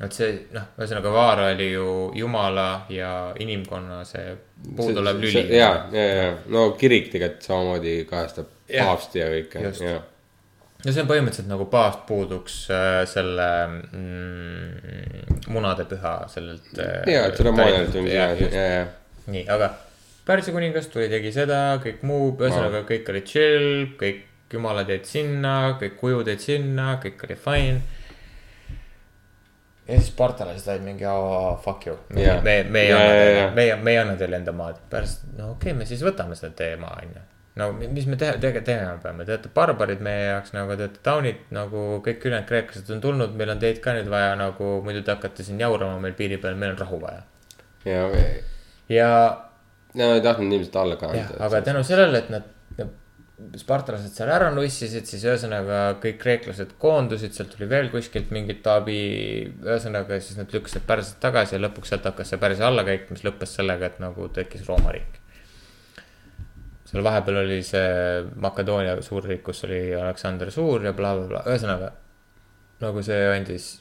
[0.03, 1.87] et see noh, ühesõnaga Vaara oli ju
[2.19, 4.33] jumala ja inimkonna see
[4.77, 5.45] puuduolev lüli.
[5.55, 8.89] ja, ja, ja no kirik tegelikult samamoodi kajastab Jah.
[8.89, 9.95] paavsti ja kõike, ja.
[10.83, 13.49] ja see on põhimõtteliselt nagu paavst puuduks äh, selle
[13.93, 17.01] mm, munade püha sellelt äh,.
[17.15, 18.59] ja, või mis Jah, iganes, just.
[18.59, 18.87] ja, ja.
[19.31, 19.75] nii, aga
[20.25, 23.67] Pärsia kuningas tuli, tegi seda, kõik muu, ühesõnaga kõik oli chill,
[24.01, 24.23] kõik
[24.55, 27.83] jumalad jäid sinna, kõik kujud jäid sinna, kõik oli fine.
[29.89, 33.21] Ja siis spartalased olid mingi oh, fuck you, me me, me ei Ja, anna ja,
[33.21, 36.05] teile ja., me, me ei anna teile enda maad, pärast no okei okay,, me siis
[36.07, 37.25] võtame seda teie maa on ju.
[37.61, 40.87] no mi- mis me teha, tege-, tegema peame, te olete barbarid meie jaoks nagu te
[40.89, 44.71] olete taunid nagu kõik ülejäänud kreeklased on tulnud, meil on teid ka nüüd vaja nagu
[44.87, 47.21] muidu te hakkate siin jaurama meil piiri peal, meil on rahu vaja.
[47.85, 48.09] ja,
[48.89, 49.11] ja
[50.01, 51.29] no ei tahtnud ilmselt alla ka anda.
[51.45, 52.54] aga tänu sellele, et nad
[53.59, 59.01] spartalased seal ära nussisid, siis ühesõnaga kõik kreeklased koondusid, sealt tuli veel kuskilt mingit abi.
[59.65, 63.57] ühesõnaga siis nad lükkasid pärslased tagasi ja lõpuks sealt hakkas see Pärsia allakäik, mis lõppes
[63.59, 65.21] sellega, et nagu tekkis Rooma riik.
[66.87, 71.91] seal vahepeal oli see Makedoonia suurriik, kus oli Aleksander Suur ja blablabla bla., ühesõnaga
[72.85, 73.73] nagu see andis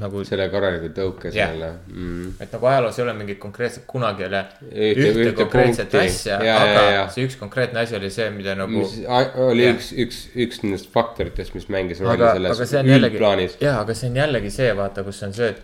[0.00, 1.50] nagu selle korraliku tõuke Jah.
[1.50, 2.28] sellele mm..
[2.40, 6.06] et nagu ajaloos ei ole mingit konkreetset, kunagi ei ole Ühte- ühte, ühte konkreetset punkti.
[6.06, 7.02] asja, Ja, aga ja, ja.
[7.12, 8.72] see üks konkreetne asi oli see, mida nagu.
[8.72, 8.94] mis
[9.36, 9.74] oli Jah.
[9.76, 13.58] üks, üks, üks nendest faktoritest, mis mängis rolli aga, aga see selles üldplaanis.
[13.60, 15.60] jaa, aga see on jällegi see, vaata, kus on see, et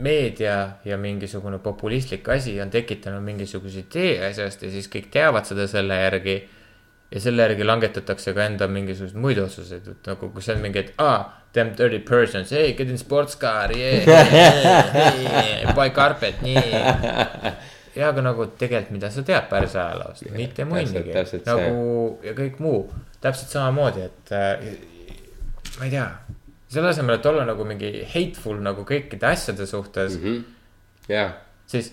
[0.00, 0.54] meedia
[0.84, 5.96] ja mingisugune populistlik asi on tekitanud mingisuguse idee asjast ja siis kõik teavad seda selle
[6.02, 6.40] järgi.
[7.10, 10.84] Ja selle järgi langetatakse ka enda mingisuguseid muid otsuseid, et nagu kui see on mingi,
[10.84, 11.18] et aa,
[11.56, 16.80] them dirty persons, hey, get in sports car, yeah, yeah, yeah, buy carpet, nii.
[17.98, 22.60] ja aga nagu tegelikult, mida sa tead Pärsia ajaloost, mitte munnigi, täpselt nagu ja kõik
[22.62, 22.84] muu,
[23.22, 24.68] täpselt samamoodi, et äh,
[25.80, 26.06] ma ei tea,
[26.70, 30.44] selle asemel, et olla nagu mingi hateful nagu kõikide asjade suhtes mm, -hmm.
[31.10, 31.34] jah,
[31.66, 31.90] siis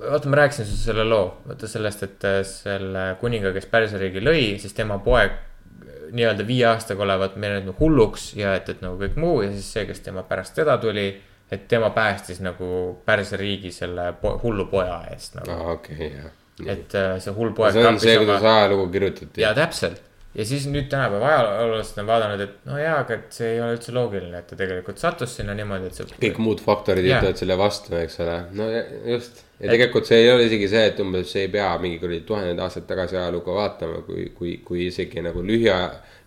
[0.00, 4.22] vaata, ma rääkisin sulle selle loo, vaata sellest, et äh, selle kuninga, kes Pärsia riigi
[4.22, 8.98] lõi, siis tema poeg äh, nii-öelda viie aastaga olevat meeldinud hulluks ja et, et nagu
[9.00, 11.08] kõik muu ja siis see, kes tema pärast teda tuli,
[11.52, 12.70] et tema päästis nagu
[13.06, 15.60] Pärsia riigi selle po hullu poja eest nagu.
[15.76, 16.32] okei, jah.
[16.64, 19.44] et äh, see hull poeg see on see, kuidas ajalugu kirjutati.
[19.44, 20.02] ja täpselt
[20.34, 23.76] ja siis nüüd tänapäeva ajaloolased on vaadanud, et no jaa, aga et see ei ole
[23.76, 26.18] üldse loogiline, et ta tegelikult sattus sinna niimoodi, et see.
[26.24, 28.66] kõik muud faktorid ütlevad selle vastu, eks ole, no
[29.12, 29.44] just.
[29.60, 32.88] ja tegelikult see ei ole isegi see, et umbes ei pea mingi kuradi tuhandeid aastaid
[32.90, 35.78] tagasi ajalugu vaatama, kui, kui, kui isegi nagu lühia,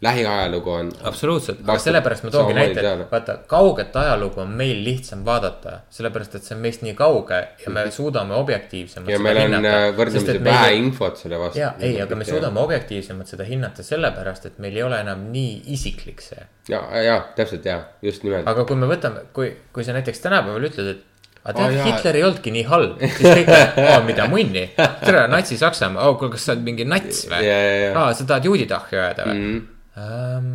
[0.01, 0.91] lähiajalugu on.
[1.09, 6.35] absoluutselt, aga sellepärast ma toongi näite teale., vaata kauget ajalugu on meil lihtsam vaadata, sellepärast
[6.37, 10.43] et see on meist nii kauge ja me suudame objektiivsemalt ja meil on äh, võrdlemisi
[10.45, 11.59] vähe infot selle vastu.
[11.63, 15.63] ja ei, aga me suudame objektiivsemalt seda hinnata sellepärast, et meil ei ole enam nii
[15.73, 16.45] isiklik see.
[16.69, 18.45] ja, ja täpselt ja, just nimelt.
[18.47, 21.05] aga kui me võtame, kui, kui sa näiteks tänapäeval ütled, et
[21.47, 25.25] aga tead oh,, Hitler ei olnudki nii halb, siis kõik on, aa mida munni, tere,
[25.31, 27.91] Natsi-Saksamaa, oh kuule, kas sa oled mingi nats või Ja, ja, ja.
[28.03, 29.65] aa, sa tahad juuditahhi ajada või Mhm.
[29.97, 30.47] um,?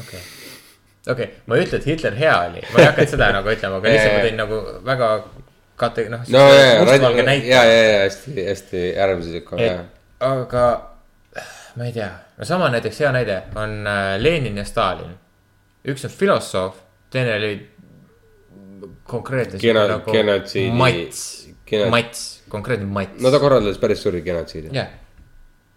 [0.00, 0.22] okei,
[1.06, 3.88] okei, ma ei ütle, et Hitler hea oli, ma ei hakanud seda nagu ütlema, aga
[3.94, 5.10] lihtsalt ma tõin nagu väga
[5.80, 6.28] kate-, noh.
[6.28, 9.82] no ja, ja, mustvalge ja, näite ja, ja hästi, hästi äärmuslik on jah.
[10.30, 10.66] aga
[11.76, 15.12] ma ei tea, no sama näiteks hea näide on äh, Lenin ja Stalin.
[15.88, 17.52] üks on filosoof, teine oli
[19.10, 21.22] konkreetne Geno- nagu genotsiidi- mats
[21.66, 23.20] geno-, mats, konkreetne mats.
[23.22, 24.70] no ta korraldas päris suuri genotsiide.
[24.74, 24.90] jah.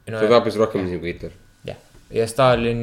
[0.10, 1.40] ta tapis rohkem inimesi kui Hitler.
[2.14, 2.82] Ja Stalin,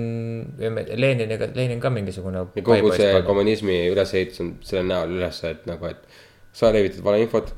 [0.96, 2.38] Leniniga, Lenin ka mingisugune.
[2.56, 6.02] ja kogu see kommunismi ülesehitus on selle näol üles, et nagu, et
[6.52, 7.52] sa levitad valeinfot,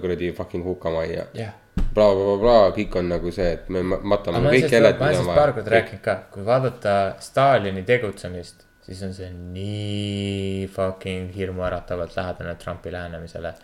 [0.00, 1.26] kuradi fucking hukkamajja.
[1.34, 1.52] jah,
[1.94, 5.52] blablabla, kõik on nagu see, et me ma- matame kõik keeled, ma olen sellest paar
[5.56, 12.92] korda rääkinud ka, kui vaadata Stalini tegutsemist, siis on see nii fucking hirmuäratavalt lähedane Trumpi
[12.92, 13.54] lähenemisele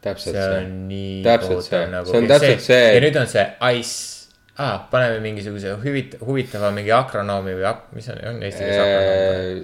[0.00, 0.70] täpselt see see on.
[0.88, 1.86] nii Täpselt see.
[1.92, 3.46] nagu See on täpselt see- ja nüüd on see
[3.76, 4.19] ice
[4.60, 9.60] ah,, paneme mingisuguse huvit-, huvitava mingi akronoomi või ak-, mis on, on eesti keeles akronoom?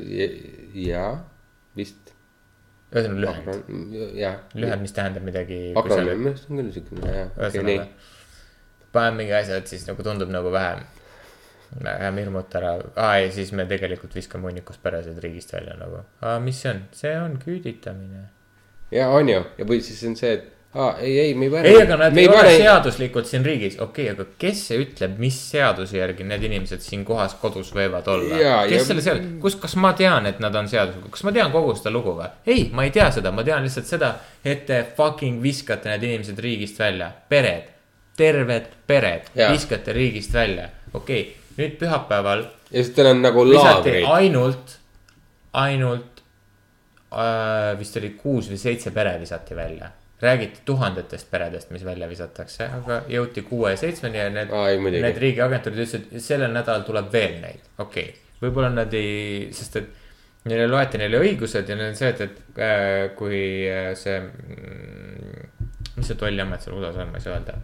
[0.86, 1.10] jaa,
[1.76, 2.12] vist.
[2.94, 5.60] ühesõnaga lühend, lühend, mis tähendab midagi.
[5.76, 7.32] akronüüm, minu arust on küll siukene, jah.
[7.40, 7.88] ühesõnaga,
[8.96, 10.84] paneme mingi asja, et siis nagu tundub nagu vähem,
[11.76, 13.18] vähem hirmuta ära ah,.
[13.20, 17.14] ja siis me tegelikult viskame hunnikust peresid riigist välja nagu ah,, mis see on, see
[17.20, 18.28] on küüditamine.
[18.94, 21.68] ja on ju, ja või siis on see, et aa, ei, ei, me ei pane.
[21.68, 25.38] ei, aga nad ei ole seaduslikult siin riigis, okei okay,, aga kes see ütleb, mis
[25.50, 29.76] seaduse järgi need inimesed siin kohas kodus võivad olla kes ja- selle seal, kus, kas
[29.80, 32.28] ma tean, et nad on seaduslikud, kas ma tean kogu seda lugu või?
[32.46, 34.12] ei, ma ei tea seda, ma tean lihtsalt seda,
[34.44, 37.72] et te fucking viskate need inimesed riigist välja, pered,
[38.16, 39.50] terved pered Jaa.
[39.54, 44.04] viskate riigist välja, okei okay,, nüüd pühapäeval ja siis teil on nagu laagrid.
[44.12, 44.78] ainult,
[45.52, 46.22] ainult
[47.12, 49.90] äh, vist oli kuus või seitse pere visati välja.
[50.20, 54.52] Räägiti tuhandetest peredest, mis välja visatakse, aga jõuti kuue ja seitsmeni ja need
[55.04, 58.22] need riigiagentuurid ütlesid, et sellel nädalal tuleb veel neid, okei okay..
[58.40, 59.90] võib-olla nad ei, sest et
[60.48, 65.66] neile loeti neile õigused ja neil on see, et, et äh, kui äh, see mm,,
[65.98, 67.58] mis see tolliamet seal USA-s on, ma ei saa öelda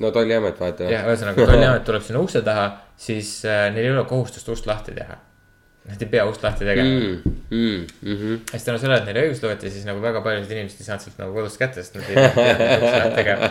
[0.00, 0.90] no tolliamet vaata.
[0.90, 2.68] jah, ühesõnaga tolliamet tuleb sinna ukse taha,
[3.00, 5.18] siis äh, neil ei ole kohustust ust lahti teha.
[5.86, 7.34] Nad ei pea ust lahti tegema mm..
[7.50, 7.86] mm,.
[8.02, 8.38] Mm -hmm.
[8.52, 11.20] hästi tänu sellele, et neile õigust loeti, siis nagu väga paljud inimesed ei saanud sealt
[11.22, 13.50] nagu kodust kätte, sest nad ei teadnud ukse lahti tegema.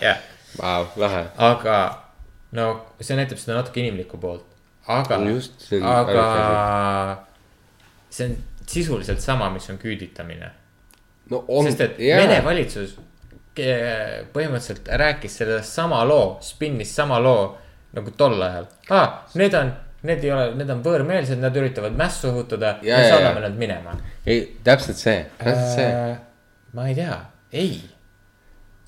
[0.00, 0.22] jah,
[0.58, 1.26] Vau, lahe.
[1.36, 1.76] aga
[2.52, 2.70] no
[3.00, 4.48] see näitab seda natuke inimlikku poolt,
[4.86, 7.26] aga, Just, see on aga
[8.10, 10.50] see on sisuliselt sama, mis on küüditamine
[11.30, 12.22] no sest et yeah.
[12.22, 12.96] Vene valitsus
[14.32, 17.50] põhimõtteliselt rääkis sellest sama loo, spinnis sama loo
[17.92, 19.18] nagu tol ajal ah,.
[19.36, 19.72] Need on,
[20.06, 23.46] need ei ole, need on võõrmeelsed, nad üritavad mässu õhutada, Ja, me saadame ja.
[23.46, 23.96] nad minema.
[24.26, 26.14] ei, täpselt see, täpselt see.
[26.76, 27.18] ma ei tea,
[27.52, 27.74] ei.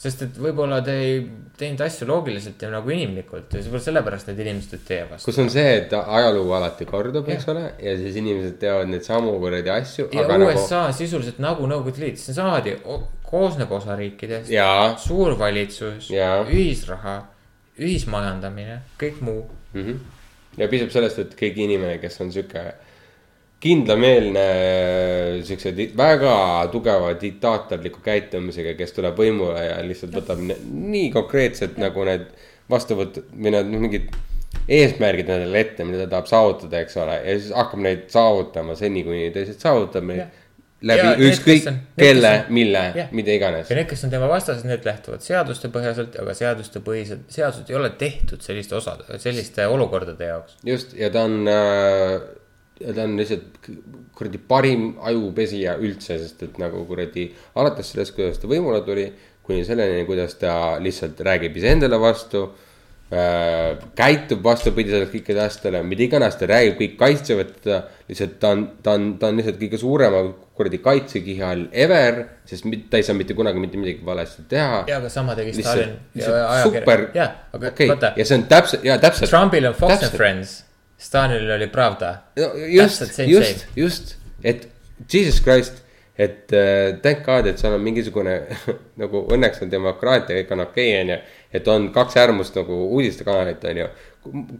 [0.04, 1.18] sest et võib-olla te ei
[1.56, 5.28] teinud asju loogiliselt ja nagu inimlikult ja võib-olla sellepärast need inimesed olid teie vastu.
[5.30, 9.36] kus on see, et ajalugu alati kordub, eks ole, ja siis inimesed teevad neid samu
[9.42, 10.98] kuradi asju, ja aga USA nagu...
[10.98, 12.74] sisuliselt nagu Nõukogude Liit, see samamoodi,
[13.28, 14.98] koosneb osariikidest nagu.
[15.00, 17.20] suur valitsus, ühisraha,
[17.78, 19.46] ühismajandamine, kõik muu.
[19.72, 19.86] mm.
[19.86, 20.13] -hmm.
[20.58, 22.64] Ja piisab sellest, et keegi inimene, kes on sihuke
[23.64, 24.44] kindlameelne,
[25.48, 26.34] siukse väga
[26.72, 32.28] tugeva diktaatorliku käitumisega, kes tuleb võimule ja lihtsalt võtab nii konkreetselt nagu need
[32.70, 34.12] vastuvõtt- või need noh, mingid
[34.68, 39.04] eesmärgid endale ette, mida ta tahab saavutada, eks ole, ja siis hakkab neid saavutama seni,
[39.06, 40.40] kuni lihtsalt saavutab neid.
[40.84, 41.66] Läbi ükskõik
[41.98, 42.82] kelle mille
[43.14, 43.78] mida iganes ja.
[43.78, 47.92] need, kes on tema vastased, need lähtuvad seaduste põhiselt, aga seaduste põhised, seadused ei ole
[48.00, 50.58] tehtud selliste osade, selliste olukordade jaoks.
[50.66, 52.18] just ja ta on äh,,
[52.84, 53.70] ta on lihtsalt
[54.18, 57.30] kuradi parim ajupesija üldse, sest et nagu kuradi
[57.60, 59.08] alates sellest, kuidas ta võimule tuli,
[59.44, 62.48] kuni selleni, kuidas ta lihtsalt räägib iseendale vastu
[63.14, 63.84] äh,.
[63.96, 67.82] käitub vastupidiselt kõikidele asjadele, mida iganes ta räägib, kõik kaitsevad teda.
[68.08, 70.24] lihtsalt ta on, ta on, ta on lihtsalt kõige suurema
[70.54, 74.84] kuradi kaitsekihi all ever, sest ta ei saa mitte kunagi mitte midagi valesti teha.
[74.88, 75.96] ja, aga sama tegi Stalin
[76.62, 77.08] super,
[77.54, 79.32] okei ja see on täpselt, ja täpselt.
[79.32, 80.12] Trumpil on Fox Täpselt.
[80.12, 80.58] and Friends,
[80.98, 82.14] Stalinil oli Pravda.
[82.38, 84.14] no just just, just,
[84.44, 84.68] et
[85.12, 85.82] Jesus Christ,
[86.18, 88.36] et äh, thank god, et seal on mingisugune
[89.02, 91.18] nagu õnneks on demokraatia, kõik on okei okay,, onju.
[91.54, 93.88] Et on kaks äärmust nagu uudistekanalit, onju.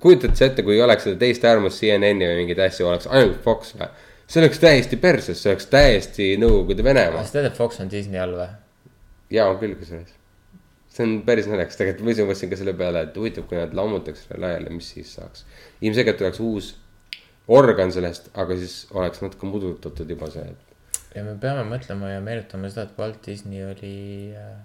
[0.00, 3.74] kujutad sa ette, kui oleks seda teist äärmust CNN-i või mingeid asju, oleks ainult Fox
[3.78, 3.88] või?
[4.26, 7.32] see oleks täiesti perses, see oleks täiesti Nõukogude Venemaa kas.
[7.34, 8.50] tead, et Fox on Disney all või?
[9.34, 10.14] ja on küll kusjuures.
[10.94, 13.74] see on päris naljakas, tegelikult ma ise mõtlesin ka selle peale, et huvitav, kui nad
[13.76, 15.44] lammutaks selle laiali, mis siis saaks.
[15.80, 16.74] ilmselgelt tuleks uus
[17.48, 22.22] organ sellest, aga siis oleks natuke mudutatud juba see, et ja me peame mõtlema ja
[22.24, 23.96] meenutama seda, et Walt Disney oli
[24.38, 24.56] äh,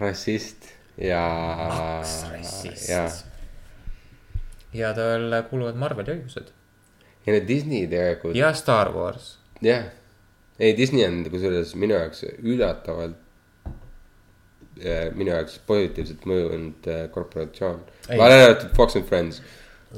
[0.00, 1.22] rassist ja.
[1.58, 3.06] maks rassist ja,
[4.76, 6.52] ja tal kuuluvad Marveli õigused
[7.26, 9.36] ja need Disney tegelikult, ja Star Wars.
[9.62, 9.90] jah.
[10.58, 13.18] ei, Disney on kusjuures minu jaoks üllatavalt.
[15.14, 19.42] minu jaoks positiivselt mõjunud äh, korporatsioon, välja arvatud Fox and Friends.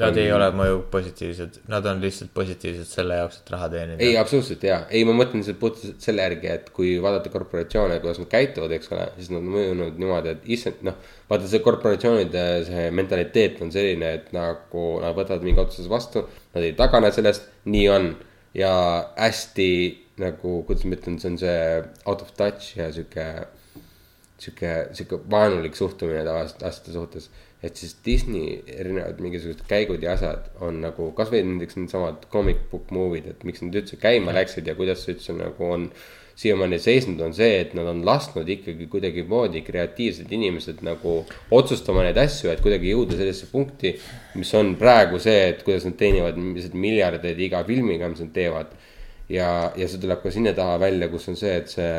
[0.00, 3.98] Nad ei ole mõju positiivsed, nad on lihtsalt positiivsed selle jaoks, et raha teenida.
[4.02, 8.18] ei, absoluutselt jaa, ei, ma mõtlen lihtsalt puhtalt selle järgi, et kui vaadata korporatsioone, kuidas
[8.22, 10.98] nad käituvad, eks ole, siis nad on mõjunud niimoodi, et issand, noh.
[11.30, 16.26] vaata see korporatsioonide see mentaliteet on selline, et nagu nad võtavad mingi otsuse vastu,
[16.56, 18.14] nad ei tagane sellest, nii on.
[18.54, 18.74] ja
[19.18, 19.70] hästi
[20.22, 21.62] nagu, kuidas ma ütlen, see on see
[22.06, 23.24] out of touch ja sihuke,
[24.38, 27.30] sihuke, sihuke vaenulik suhtumine tavaliselt asjade suhtes
[27.65, 32.93] et siis Disney erinevad mingisugused käigud ja asjad on nagu kasvõi näiteks needsamad comic book
[32.93, 35.89] movie'd, et miks nad üldse käima läksid ja kuidas see üldse nagu on
[36.36, 41.20] siiamaani seisnud, on see, et nad on lasknud ikkagi kuidagimoodi kreatiivsed inimesed nagu
[41.55, 43.95] otsustama neid asju, et kuidagi jõuda sellisesse punkti,
[44.35, 48.74] mis on praegu see, et kuidas nad teenivad lihtsalt miljardeid iga filmiga, mis nad teevad.
[49.31, 51.93] ja, ja see tuleb ka sinna taha välja, kus on see, et see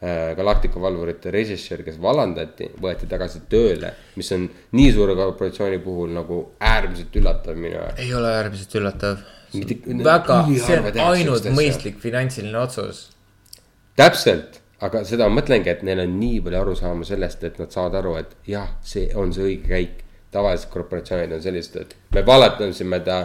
[0.00, 6.38] Galactica valvurite režissöör, kes vallandati, võeti tagasi tööle, mis on nii suure korporatsiooni puhul nagu
[6.56, 8.00] äärmiselt üllatav minu jaoks.
[8.00, 9.20] ei ole äärmiselt üllatav.
[10.06, 13.10] Väga, see on ainult mõistlik finantsiline otsus.
[14.00, 18.00] täpselt, aga seda ma mõtlengi, et neil on nii palju arusaama sellest, et nad saavad
[18.00, 20.04] aru, et jah, see on see õige käik.
[20.30, 23.18] Tavalised korporatsioonid on sellised, et me vallatasime ta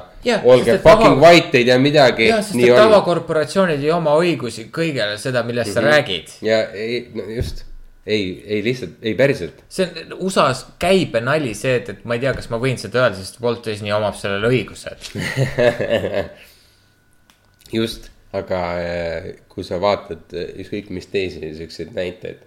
[0.43, 2.79] olge fucking tava- white, ei tea midagi jah, sest et on.
[2.81, 5.91] tavakorporatsioonid ei oma õigusi kõigele seda, millest mm -hmm.
[5.91, 6.33] sa räägid.
[6.41, 7.61] ja ei, no just,
[8.05, 9.61] ei, ei lihtsalt, ei päriselt.
[9.69, 13.21] see on USA-s käibenali see, et, et ma ei tea, kas ma võin seda öelda,
[13.21, 15.09] sest Walt Disney omab sellele õigused.
[17.79, 22.41] just, aga eh, kui sa vaatad eh, ükskõik mis teisi siukseid näiteid,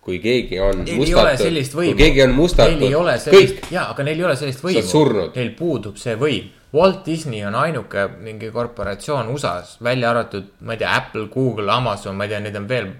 [0.00, 4.06] kui keegi on Neil mustatud, kui keegi on mustatud Neil ei ole, kõik jaa, aga
[4.06, 5.26] neil ei ole sellist võimu.
[5.36, 6.48] Neil puudub see võim.
[6.72, 12.14] Walt Disney on ainuke mingi korporatsioon USA-s, välja arvatud, ma ei tea, Apple, Google, Amazon,
[12.16, 12.92] ma ei tea, neid on veel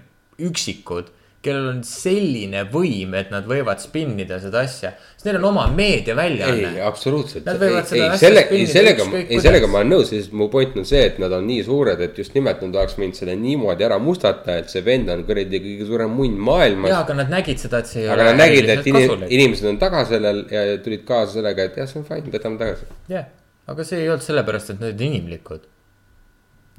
[0.43, 1.07] üksikud,
[1.41, 5.73] kellel on selline võim, et nad võivad spinnida seda asja, sest neil on oma ei,
[5.79, 6.73] meediaväljaanne.
[6.85, 7.47] absoluutselt.
[7.47, 9.45] Nad võivad seda ei, asja selle, ei spinnida sellega, ükskõik ei kuidas.
[9.47, 12.21] sellega ma olen nõus, sest mu point on see, et nad on nii suured, et
[12.21, 15.89] just nimelt nad oleks võinud selle niimoodi ära mustata, et see vend on kuradi kõige
[15.89, 18.93] suurem munn maailmas jaa, aga nad nägid seda, et see ei aga nad nägid, et
[18.93, 22.61] inim, inimesed on taga sellel ja tulid kaasa sellega, et jah, see on fine, võtame
[22.61, 22.89] tagasi.
[23.09, 23.29] jah,
[23.73, 25.65] aga see ei olnud sellepärast, et nad olid inimlikud.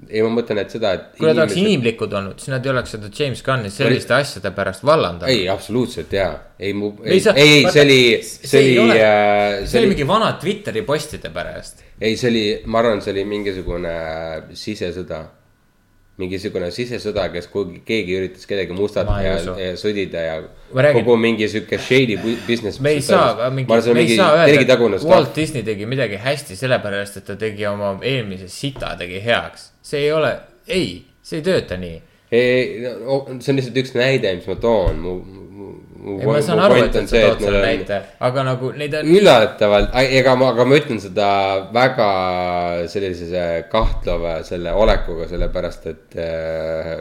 [0.09, 1.05] ei, ma mõtlen, et seda, et.
[1.19, 4.87] kui nad oleks inimlikud olnud, siis nad ei oleks seda James Gunni selliste asjade pärast
[4.87, 5.31] vallandanud.
[5.31, 8.97] ei, absoluutselt jaa, ei mu, ei ei, ei, see oli, see oli ole-,
[9.67, 11.85] see oli oli, mingi vana Twitteri postide pärast.
[12.01, 13.95] ei, see oli, ma arvan, see oli mingisugune
[14.59, 15.23] sisesõda.
[16.21, 20.35] Mingisugune sisesõda, kes kuhugi, keegi üritas kedagi mustata ei ja, ja sõdida ja
[20.75, 22.81] räägin- kogu mingi sihuke shady bu- business.
[22.81, 25.35] me ei saa, mingi, me ei mingi saa kellegi öelda, et Walt.
[25.37, 29.71] Disney tegi midagi hästi sellepärast, et ta tegi oma eelmise sita tegi heaks.
[29.83, 30.35] see ei ole,
[30.69, 32.03] ei, see ei tööta nii.
[32.33, 32.85] ei,
[33.41, 35.17] see on lihtsalt üks näide, mis ma toon, mu.
[36.03, 39.95] ei, ma saan aru, et, et sa tood selle näite, aga nagu neid on, üllatavalt,
[40.19, 41.29] ega ma, aga ma ütlen seda
[41.75, 42.09] väga
[42.91, 46.97] sellise kahtleva selle olekuga, sellepärast et äh,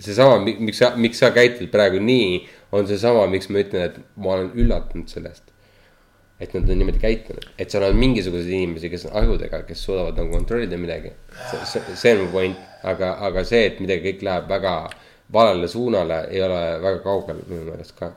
[0.00, 2.40] seesama, miks sa, miks sa käitud praegu nii,
[2.76, 5.46] on seesama, miks ma ütlen, et ma olen üllatunud sellest.
[6.40, 10.16] et nad on niimoodi käitunud, et seal on mingisuguseid inimesi, kes on ajudega, kes suudavad
[10.16, 11.10] nagu kontrollida midagi.
[11.68, 14.72] see, see on mu point, aga, aga see, et midagi kõik läheb väga
[15.32, 18.10] valele suunale, ei ole väga kaugel minu meelest ka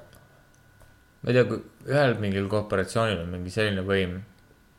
[1.24, 4.18] ma ei tea, kui ühel mingil korporatsioonil on mingi selline võim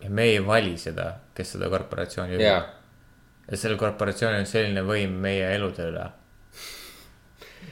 [0.04, 2.74] ja me ei vali seda, kes seda korporatsiooni juhib.
[3.48, 6.04] ja sellel korporatsioonil on selline võim meie elude üle.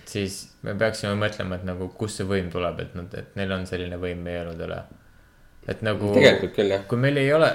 [0.09, 3.69] siis me peaksime mõtlema, et nagu kust see võim tuleb, et nad, et neil on
[3.69, 4.81] selline võim meie elude üle.
[5.69, 6.15] et nagu.
[6.17, 7.53] tegelikult küll jah, kui meil ei ole,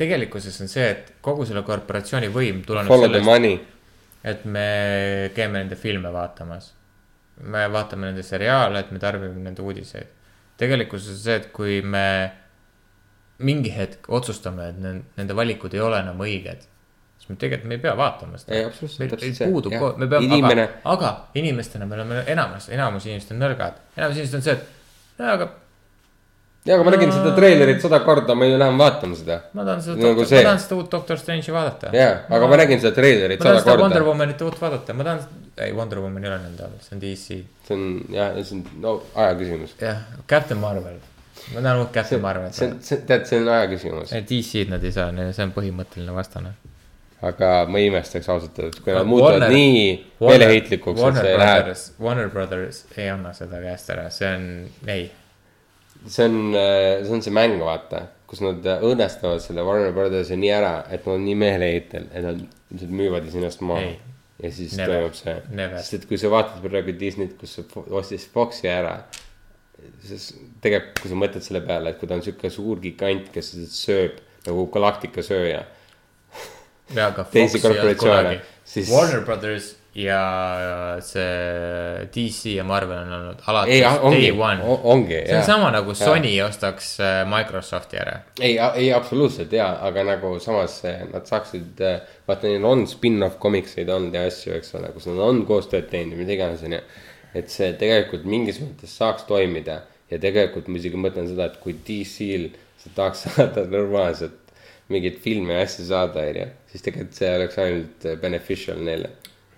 [0.00, 3.60] tegelikkuses on see, et kogu selle korporatsiooni võim tuleneb follow the sellest, money
[4.24, 6.72] et me käime nende filme vaatamas.
[7.40, 10.06] me vaatame nende seriaale, et me tarbime nende uudiseid.
[10.56, 12.04] tegelikkuses on see, et kui me
[13.38, 16.62] mingi hetk otsustame, et ne- nende valikud ei ole enam õiged,
[17.18, 18.54] siis me tegelikult me ei pea vaatama seda
[19.00, 23.42] meil meil puudub me peame, Inimene- aga, aga inimestena me oleme enamus, enamus inimesed on
[23.42, 23.80] nõrgad.
[23.96, 25.50] enamus inimesed on see, et no aga
[26.64, 29.40] ja, aga ma nägin seda treilerit sada korda, ma ju lähen vaatama seda.
[29.52, 31.90] ma tahan seda Nagu ma tahan seda uut Doctor Strange'i vaadata.
[31.96, 34.10] ja, aga ma nägin seda treilerit ma tahan sada seda Wonder korda.
[34.10, 35.24] Womanit uut vaadata, ma tahan,
[35.66, 37.40] ei Wonder Woman ei ole nende all, see on DC.
[37.68, 37.82] see on
[38.14, 39.74] jah, see on no aja küsimus.
[39.80, 39.98] jah,
[40.30, 40.96] Captain Marvel,
[41.54, 44.14] ma tahan uut Captain Marvelit see on, see, tead, see on aja küsimus.
[44.30, 46.54] DC-d nad ei saa, see on põhimõtteline vastane.
[47.24, 49.84] aga ma ei imestaks ausalt öeldes, kui nad muutuvad nii
[50.20, 51.70] meeleheitlikuks, et see läheb.
[52.00, 54.48] Warner Brothers ei anna seda käest ära, see on,
[54.96, 55.06] ei.
[56.06, 60.72] See on, see on see mäng, vaata, kus nad õõnestavad selle Warner Brothersi nii ära,
[60.90, 62.40] et nad on nii meeleheitel, et nad
[62.72, 63.92] lihtsalt müüvad ennast maha
[64.42, 64.96] ja siis Never.
[64.96, 65.36] toimub see,
[65.78, 67.58] sest et kui sa vaatad praegu Disneyt, kus
[67.90, 68.96] ostis Foxi ära.
[70.04, 70.30] siis
[70.64, 74.18] tegelikult, kui sa mõtled selle peale, et kui ta on sihuke suur gigant, kes sööb
[74.46, 75.64] nagu galaktika sööja.
[76.94, 82.98] ja aga Teisi Fox ei olnud kunagi siis- Warner Brothers ja see DC ja Marvel
[82.98, 84.78] on olnud ei, alates ongi day, one.
[84.82, 85.20] ongi.
[85.26, 88.16] see on sama nagu Sony ostaks äh, Microsofti ära.
[88.40, 91.82] ei, ei absoluutselt ja, aga nagu samas eh, nad saaksid,
[92.26, 96.18] vaata neil on spin-off komikseid olnud ja asju, eks ole, kus nad on koostööd teinud
[96.18, 96.82] ja mida iganes, onju.
[97.38, 101.76] et see tegelikult mingis mõttes saaks toimida ja tegelikult ma isegi mõtlen seda, et kui
[101.86, 102.50] DC-l
[102.82, 104.40] sa tahaks saada normaalselt
[104.90, 109.14] mingeid filme ja asju saada, onju, siis tegelikult see oleks ainult beneficial neile.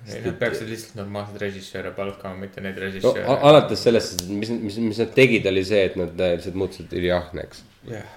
[0.06, 3.40] Nad peaksid lihtsalt normaalseid režissööre palkama, mitte neid no režissööre a-.
[3.48, 8.12] alates sellest, mis, mis, mis nad tegid, oli see, et nad lihtsalt muutusid üliahneks jah.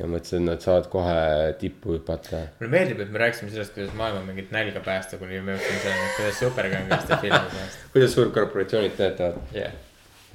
[0.00, 1.16] ja mõtlesid, et nad saavad kohe
[1.62, 5.56] tippu hüpata mulle meeldib, et me rääkisime sellest, kuidas maailma mingit nälga päästa, kuni me
[5.56, 7.88] jõudsime selleni, et kuidas superkangelastest filmid päästa.
[7.96, 9.80] kuidas suurkorporatsioonid töötavad, jah.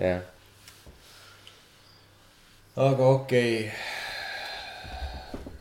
[0.01, 0.27] jah.
[2.89, 3.73] aga okei okay..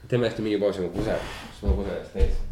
[0.08, 2.44] teeme hästi mingi pausi, ma kusen, siis ma kusen ennast ees.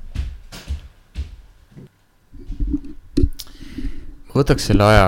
[4.36, 5.06] Võtaks selle aja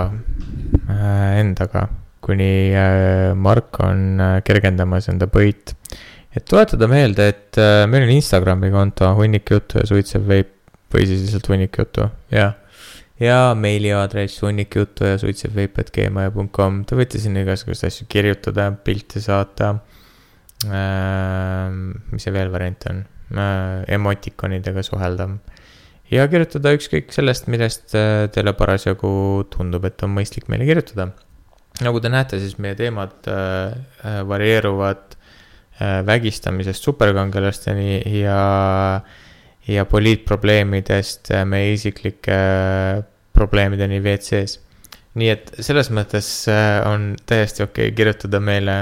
[0.88, 1.86] äh, endaga,
[2.24, 5.74] kuni äh, Mark on äh, kergendamas enda põit.
[6.34, 10.54] et tuletada meelde, et äh, meil on Instagrami konto hunnik juttu ja suitsev veip
[10.92, 12.56] või siis lihtsalt hunnik juttu, jah.
[13.20, 18.70] ja meiliaadress hunnik juttu ja suitsev veip, et gmail.com, te võite sinna igasuguseid asju kirjutada,
[18.84, 19.74] pilte saata
[20.68, 21.68] äh,.
[22.12, 23.04] mis see veel variant on
[23.36, 25.30] äh,, emotikonidega suhelda
[26.12, 29.10] ja kirjutada ükskõik sellest, millest äh, teile parasjagu
[29.52, 31.10] tundub, et on mõistlik meile kirjutada.
[31.84, 35.16] nagu te näete, siis meie teemad äh, äh, varieeruvad
[35.78, 39.00] vägistamisest superkangelasteni ja,
[39.62, 42.38] ja poliitprobleemidest meie isiklike
[43.30, 44.58] probleemideni WC-s.
[45.14, 46.32] nii et selles mõttes
[46.82, 48.74] on täiesti okei okay kirjutada meile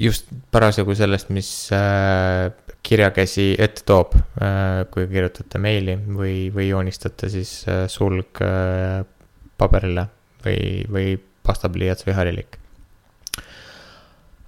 [0.00, 2.48] just parasjagu sellest, mis äh,
[2.82, 8.40] kirjakäsi ette toob äh,, kui kirjutate meili või, või joonistate siis äh, sulg
[9.60, 10.08] paberile
[10.42, 10.58] või,
[10.90, 11.14] või
[11.46, 12.58] pastapliiats või harilik.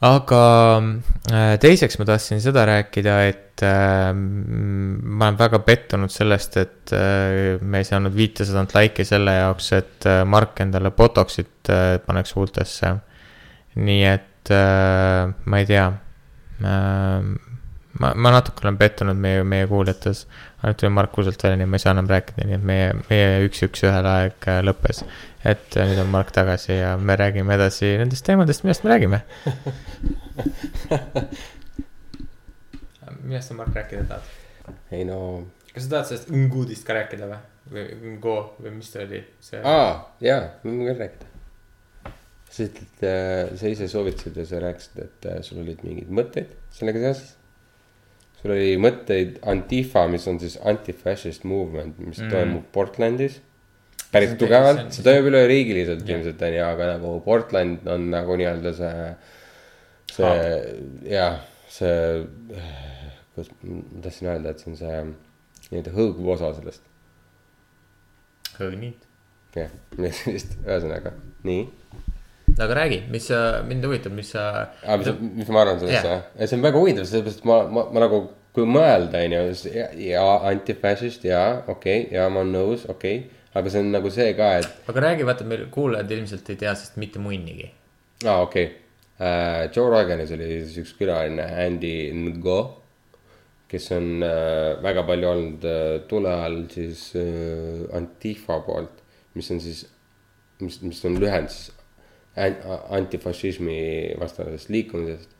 [0.04, 0.40] aga
[1.62, 6.92] teiseks ma tahtsin seda rääkida, et ma olen väga pettunud sellest, et
[7.62, 11.70] me ei saanud viitesadat laiki selle jaoks, et Mark endale botox'it
[12.06, 12.94] paneks huultesse.
[13.74, 15.86] nii et äh, ma ei tea
[16.60, 17.34] äh,
[18.00, 20.26] ma, ma natuke olen pettunud meie, meie kuulajates.
[20.62, 22.86] ainult tuli Mark Kuuselt välja, nii et ma ei saa enam rääkida, nii et meie,
[23.08, 24.98] meie üks-üks ühel aeg äh, lõppes.
[25.44, 29.18] et äh, nüüd on Mark tagasi ja me räägime edasi nendest teemadest, millest me räägime.
[33.28, 34.24] millest sa, Mark, rääkida tahad?
[34.94, 35.18] ei no,
[35.72, 37.40] kas sa tahad sellest Ngudist ka rääkida või?
[37.74, 37.84] või
[38.16, 39.20] Ngo või mis ta oli,
[39.62, 39.92] aa,
[40.24, 41.33] jaa, ma võin küll rääkida.
[42.54, 43.06] Sa ütled,
[43.58, 47.32] sa ise soovitasid ja sa rääkisid, et äh, sul olid mingeid mõtteid sellega seoses.
[48.40, 52.30] sul oli mõtteid Antifa, mis on siis anti-fascist movement, mis Mm.
[52.30, 53.40] toimub Portlandis.
[54.12, 59.08] päris tugevalt see toimub üleriigiliselt ilmselt on ju, aga nagu Portland on nagu nii-öelda see,
[60.14, 60.34] see
[61.10, 61.96] jah, see,
[63.34, 65.00] kuidas ma tahtsin öelda, et see on see
[65.72, 66.84] nii-öelda hõõguv osa sellest.
[68.60, 69.00] Hõõgnid.
[69.56, 69.70] jah,
[70.20, 71.10] sellist, ühesõnaga,
[71.48, 71.64] nii.
[72.58, 74.68] Aga räägi, mis sa, mind huvitab, mis sa.
[74.98, 78.20] mis, mis ma arvan sellest yeah., see on väga huvitav, sellepärast ma, ma, ma nagu,
[78.54, 83.24] kui mõelda, on ju, ja, ja antifascist ja okei okay, ja ma olen nõus, okei
[83.24, 83.42] okay,.
[83.58, 86.76] aga see on nagu see ka, et, aga räägi, vaata, meil kuulajad ilmselt ei tea
[86.78, 87.68] sest mitte munnigi.
[88.26, 88.80] aa okei okay.
[89.18, 89.60] uh,.
[89.74, 92.58] Joe Roganis oli siis üks külaline, Andy Ngo,
[93.70, 99.02] kes on uh, väga palju olnud uh, tule all siis uh, Antifa poolt,
[99.34, 99.88] mis on siis,
[100.62, 101.72] mis, mis on lühend siis
[102.36, 103.78] antifašismi
[104.20, 105.30] vastasest liikumisest.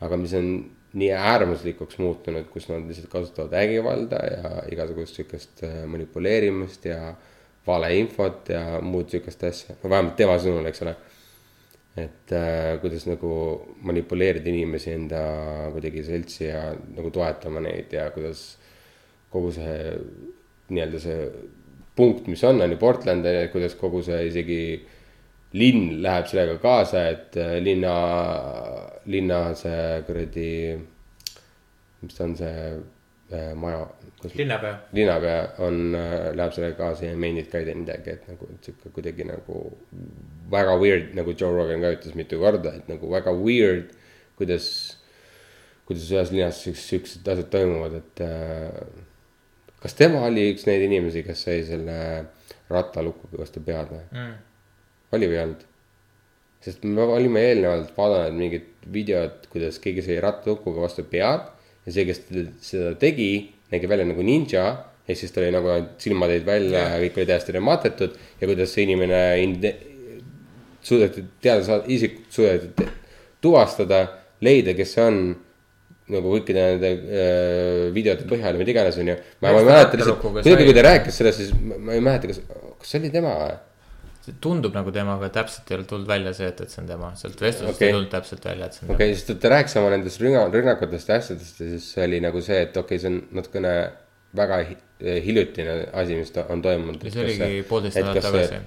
[0.00, 0.48] aga mis on
[0.94, 7.14] nii äärmuslikuks muutunud, kus nad lihtsalt kasutavad vägivalda ja igasugust sihukest äh, manipuleerimist ja
[7.66, 10.94] valeinfot ja muud sihukest asja, no vähemalt tema sõnul, eks ole.
[11.96, 13.32] et äh, kuidas nagu
[13.86, 15.20] manipuleerida inimesi enda
[15.72, 18.56] kuidagi seltsi ja nagu toetama neid ja kuidas
[19.30, 19.76] kogu see
[20.74, 21.28] nii-öelda see
[21.94, 24.60] punkt, mis on, on ju Portland, kuidas kogu see isegi
[25.54, 27.94] linn läheb sellega kaasa, et äh, linna,
[29.10, 30.48] linna see kuradi,
[32.02, 32.64] mis ta on see
[33.30, 33.84] äh, maja,
[34.34, 34.74] linnapea.
[34.96, 35.78] linnapea on,
[36.34, 39.62] läheb sellega kaasa ja meenid ka ei tee midagi, et nagu sihuke kuidagi nagu
[40.50, 43.92] väga weird, nagu Joe Rogan ka ütles mitu korda, et nagu väga weird,
[44.40, 44.68] kuidas,
[45.86, 49.04] kuidas ühes linnas siuksed asjad toimuvad, et äh,
[49.84, 52.00] kas tema oli üks neid inimesi, kes sai selle
[52.72, 54.34] rattalukuga vastu pead või mm.?
[55.22, 55.62] Või ei olnud?
[56.64, 61.44] sest me olime eelnevalt vaadanud mingit videot, kuidas keegi sai rattalukuga vastu pead
[61.84, 62.22] ja see, kes
[62.64, 63.30] seda tegi,
[63.72, 64.64] nägi välja nagu ninja
[65.04, 68.72] ehk siis ta oli nagu silmad jäid välja ja kõik oli täiesti rematetud ja kuidas
[68.72, 69.74] see inimene inde-
[70.84, 72.86] suudeti teada saada, isikut suudeti
[73.44, 74.04] tuvastada,
[74.44, 75.18] leida, kes see on.
[76.04, 79.14] nagu kõikide nende äh, videote põhjal, mida iganes, onju.
[79.40, 82.28] ma ma ei mäleta lihtsalt, kuidagi, kui ta rääkis sellest, siis ma, ma ei mäleta,
[82.28, 82.42] kas,
[82.82, 83.54] kas see oli tema või?
[84.24, 86.88] See tundub nagu tema, aga täpselt ei ole tulnud välja see, et, et see on
[86.88, 87.88] tema, sealt vestlusest Okei.
[87.90, 90.22] ei tulnud täpselt välja, et see on okei okay,, sest et ta rääkis oma nendest
[90.22, 93.74] rünna-, rünnakutest ja asjadest ja siis oli nagu see, et okei okay,, see on natukene
[94.36, 94.78] väga hi-
[95.26, 97.04] hiljutine asi, mis on toimunud.
[97.10, 98.62] See oligi poolteist nädalat tagasi.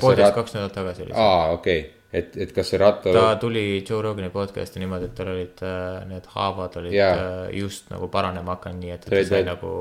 [0.00, 1.22] poolteist, kaks nädalat tagasi oli see.
[1.22, 5.14] aa, okei okay., et, et kas see ratta ta tuli Joe Rogani podcast'i niimoodi, et
[5.18, 7.10] tal olid äh, need haavad olid Jaa.
[7.12, 9.72] äh, just nagu paranema hakanud, nii et, et ta sai need- nagu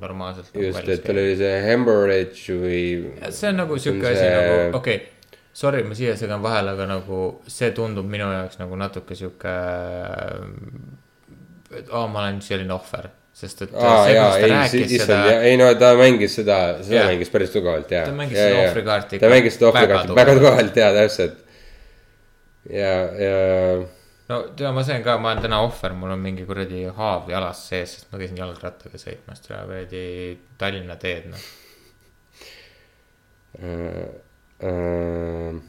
[0.00, 0.52] normaalselt.
[0.54, 2.80] just, et tal oli see hemorrhage või.
[3.30, 7.20] see on nagu sihuke asi nagu, okei okay,, sorry, ma siia segan vahele, aga nagu
[7.50, 9.54] see tundub minu jaoks nagu natuke sihuke.
[11.76, 15.10] et aa, ma olen selline ohver, sest et aa see, kuidas ta ei, rääkis issand
[15.10, 17.08] seda, ei no ta mängis seda, seda Jaa.
[17.10, 18.04] mängis päris tugevalt ja.
[18.06, 21.42] Ta mängis seda ohvrikaarti ta mängis seda väga ohvrikaarti väga tugevalt ja täpselt.
[22.70, 23.36] ja, ja
[24.28, 27.62] no tea, ma sain ka, ma olen täna ohver, mul on mingi kuradi haav jalas
[27.68, 30.02] sees, sest ma käisin jalgrattaga sõitmas täna kuradi
[30.58, 31.48] Tallinna teed, noh.
[33.62, 34.04] äh,.
[34.66, 35.64] Äh,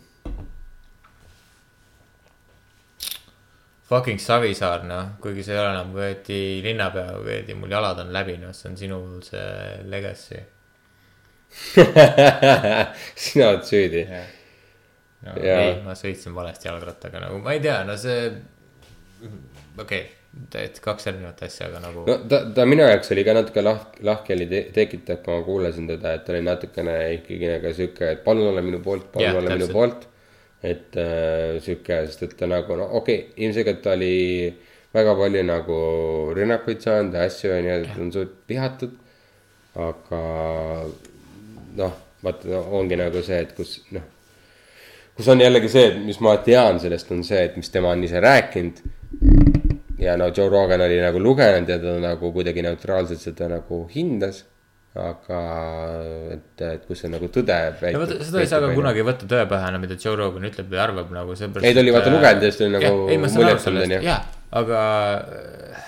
[3.88, 8.36] Fucking Savisaar, noh, kuigi see ei ole enam kuradi linnapea, kuradi mul jalad on läbi,
[8.42, 9.44] noh, see on sinu see
[9.88, 10.42] legacy.
[13.24, 14.04] sina oled süüdi.
[14.04, 14.26] Jaa.
[15.26, 18.28] ei, ma sõitsin valesti jalgrattaga, nagu ma ei tea, no see,
[19.24, 20.04] okei okay,,
[20.54, 23.98] täiesti kaks erinevat asja, aga nagu no ta, ta minu jaoks oli ka natuke lahk-,
[24.06, 28.24] lahkheli te tekitav, kui ma kuulasin teda, et ta oli natukene ikkagi nagu sihuke, et
[28.26, 29.74] palun ole minu poolt, palun Jah, ole minu täpselt.
[29.80, 30.08] poolt.
[30.68, 34.14] et äh, sihuke, sest et ta nagu no okei okay,, ilmselgelt ta oli
[34.94, 35.80] väga palju nagu
[36.38, 38.94] rünnakuid saanud ja asju on ju, et on suht vihatud.
[39.78, 40.22] aga
[41.78, 44.06] noh, vaata no, ongi nagu see, et kus noh
[45.18, 48.04] kus on jällegi see, et mis ma tean sellest, on see, et mis tema on
[48.06, 48.84] ise rääkinud.
[50.00, 54.46] ja no Joe Rogan oli nagu lugenud ja ta nagu kuidagi neutraalselt seda nagu hindas.
[54.98, 55.40] aga
[56.34, 57.58] et, et kus see nagu tõde.
[57.94, 60.72] no vot, seda ei saa ka kunagi võtta tõe pähe, no mida Joe Rogan ütleb
[60.72, 61.66] või arvab nagu seepärast.
[61.66, 63.94] Ei, ta oli vaata lugenud ja siis ta oli nagu ei, ma saan aru sellest,
[64.08, 64.18] jaa,
[64.62, 64.80] aga
[65.18, 65.84] äh,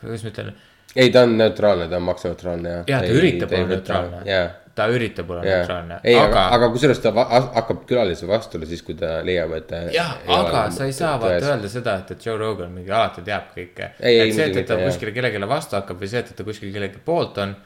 [0.00, 0.54] kuidas ma ütlen,
[0.96, 2.84] ei, ta on neutraalne, ta on maksuneutraalne ja.
[2.88, 4.46] jaa, ta üritab olla neutraalne jaa,
[4.76, 8.82] ta üritab olla jaa neutraalne, ei, aga, aga aga kusjuures ta hakkab külalise vastule siis,
[8.84, 12.36] kui ta leiab, et jah, aga sa ei saa vaata öelda seda, et, et Joe
[12.40, 13.94] Rogan mingi alati teab kõike.
[13.96, 14.84] Et see, et, ta jah.
[14.84, 17.56] kuskile kellelegi vastu hakkab või see, et, ta kuskil kellegi poolt on.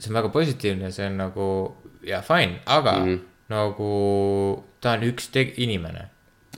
[0.00, 1.50] see on väga positiivne, see on nagu
[2.08, 3.06] ja fine, aga mm.
[3.06, 3.20] -hmm.
[3.52, 3.90] nagu
[4.80, 6.08] ta on üks inimene.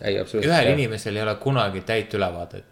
[0.02, 2.64] ühel inimesel ei ole kunagi täit ülevaadet.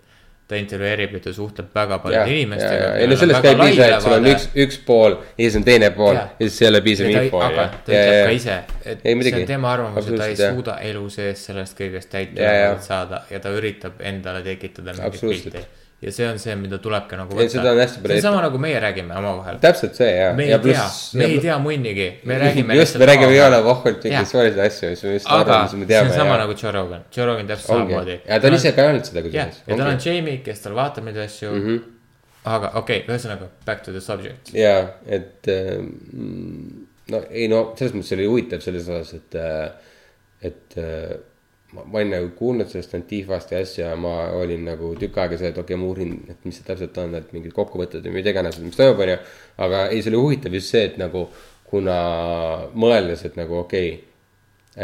[0.51, 2.93] Ta intervjueerib ja ta suhtleb väga paljude inimestega.
[2.99, 5.91] ei no sellest käib ise, et sul on üks, üks pool ja siis on teine
[5.97, 6.29] pool Jaa.
[6.39, 7.43] ja siis ei ole piisav info.
[7.47, 9.37] aga ta ütleb ka ise, et Ei, muidugi.
[9.37, 10.55] see on tema arvamus, et ta ei jah.
[10.57, 15.67] suuda elu sees sellest kõigest täit ülevaadet saada ja ta üritab endale tekitada mingit pilti.
[16.01, 18.59] Ja see on see, mida tulebki nagu Ei, seda on hästi see palju sama nagu
[18.63, 19.59] meie räägime omavahel.
[19.61, 20.31] täpselt see ja.
[20.37, 20.87] me ei tea,
[21.21, 22.77] me ei tea munnigi, me räägime.
[22.79, 24.15] just, me räägime jõle vohkult Jaa.
[24.15, 26.41] mingeid suvalisi asju, mis me just arvame, mis me see teame on sama.
[26.41, 28.19] nagu Joe Rogan, Joe Rogan täpselt samamoodi.
[28.25, 29.63] ja ta on ise ka öelnud seda jah, kusjuures.
[29.67, 31.67] ja tal on Jamie, kes tal vaatab neid asju mm.
[31.67, 31.83] -hmm.
[32.57, 34.55] aga okei okay,, ühesõnaga back to the subject.
[34.57, 35.91] ja, et ähm,
[37.13, 39.37] no ei no selles mõttes oli huvitav selles osas, et,
[40.49, 41.19] et äh,
[41.73, 45.53] ma, ma olin nagu kuulnud sellest Antifast ja asja, ma olin nagu tükk aega see,
[45.53, 48.35] et okei okay,, ma uurin, et mis see täpselt on, et mingid kokkuvõtted või mida
[48.35, 49.19] iganes, mis toimub, onju.
[49.67, 51.27] aga ei, see oli huvitav just see, et nagu
[51.71, 52.01] kuna
[52.75, 54.09] mõeldes, et nagu okei okay,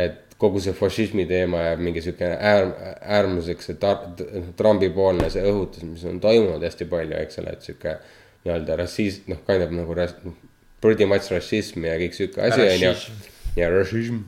[0.07, 2.69] et kogu see fašismi teema jääb mingi sihuke äär,
[3.17, 7.65] äärmuseks, see noh, Trumpi poolne see õhutus, mis on toimunud hästi palju, eks ole, et
[7.65, 7.97] sihuke
[8.45, 10.19] nii-öelda rassism, noh, kind of nagu ras-,
[10.85, 13.31] pretty much rassism ja kõik sihuke asi on ju Rassism.
[13.57, 14.21] ja rassism,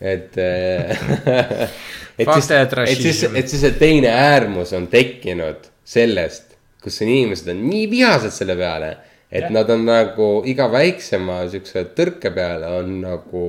[0.00, 1.68] et äh,
[2.20, 7.62] et siis, et siis, et siis see teine äärmus on tekkinud sellest, kus inimesed on
[7.68, 8.90] nii vihased selle peale,
[9.30, 9.52] et Jah.
[9.54, 13.44] nad on nagu iga väiksema siukse tõrke peale on nagu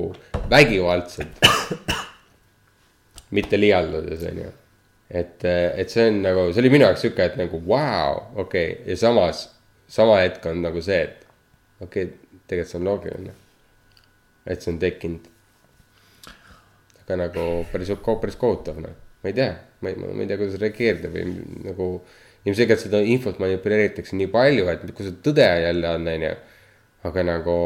[0.50, 1.40] vägivaldsed.
[3.36, 4.50] mitte liialdades, onju.
[5.10, 8.72] et, et see on nagu, see oli minu jaoks sihuke, et nagu vau wow,, okei
[8.74, 9.46] okay., ja samas,
[9.88, 11.26] sama hetk on nagu see, et
[11.80, 13.36] okei okay,, tegelikult see on loogiline.
[14.46, 15.31] et see on tekkinud.
[17.02, 20.60] Aga nagu päris, päris kohutav noh, ma ei tea, ma ei, ma ei tea, kuidas
[20.62, 21.26] reageerida või
[21.68, 21.88] nagu.
[22.42, 26.32] ilmselgelt seda infot manipuleeritakse nii palju, et kus see tõde jälle on, onju.
[27.10, 27.56] aga nagu.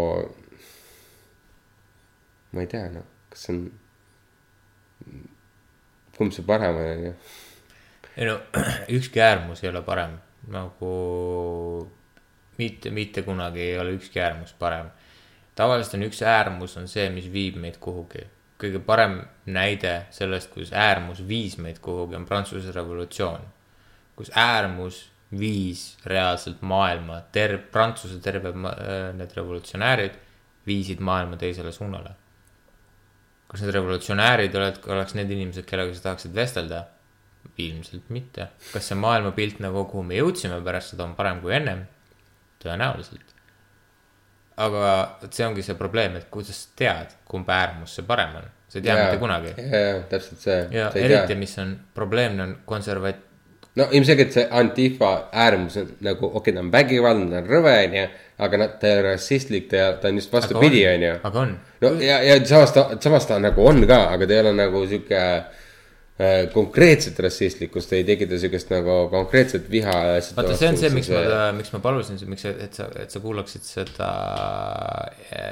[2.52, 3.64] ma ei tea noh, kas see on.
[6.18, 7.14] kumb see parem on, onju.
[8.16, 8.38] ei no
[8.98, 10.18] ükski äärmus ei ole parem,
[10.52, 10.92] nagu
[12.60, 14.92] mitte, mitte kunagi ei ole ükski äärmus parem.
[15.54, 18.26] tavaliselt on üks äärmus on see, mis viib meid kuhugi.
[18.60, 23.40] Kõige parem näide sellest, kus äärmus viis meid kuhugi, on Prantsuse revolutsioon.
[24.16, 28.52] kus äärmus viis reaalselt maailma, ter-, Prantsuse terve,
[29.12, 30.14] need revolutsionäärid
[30.66, 32.14] viisid maailma teisele suunale
[33.50, 36.84] kas need revolutsionäärid oled, oleks need inimesed, kellega sa tahaksid vestelda?
[37.62, 38.48] ilmselt mitte.
[38.72, 41.84] kas see maailmapilt nagu, kuhu me jõudsime pärast seda, on parem kui ennem?
[42.60, 43.25] tõenäoliselt.
[44.56, 48.50] Aga vot see ongi see probleem, et kuidas sa tead, kumb äärmus see parem on,
[48.68, 49.54] sa ei tea mitte kunagi.
[49.60, 50.60] ja, ja täpselt see.
[50.72, 53.24] ja eriti, mis on probleemne, on konservat-,
[53.76, 57.76] no ilmselgelt see Antifa äärmus on nagu, okei okay,, ta on vägivaldne, ta on rõve,
[57.88, 58.06] onju.
[58.46, 61.12] aga noh, ta ei ole rassistlik, ta, ta on just vastupidi, onju.
[61.28, 61.54] aga on.
[61.84, 64.86] no ja, ja samas ta, samas ta nagu on ka, aga ta ei ole nagu
[64.88, 65.64] sihuke äh,
[66.52, 69.92] konkreetselt rassistlik, kus ta ei tekita siukest nagu konkreetset viha.
[70.38, 73.66] vaata, see on see, miks ma, miks ma palusin, miks, et sa, et sa kuulaksid
[73.66, 74.08] seda,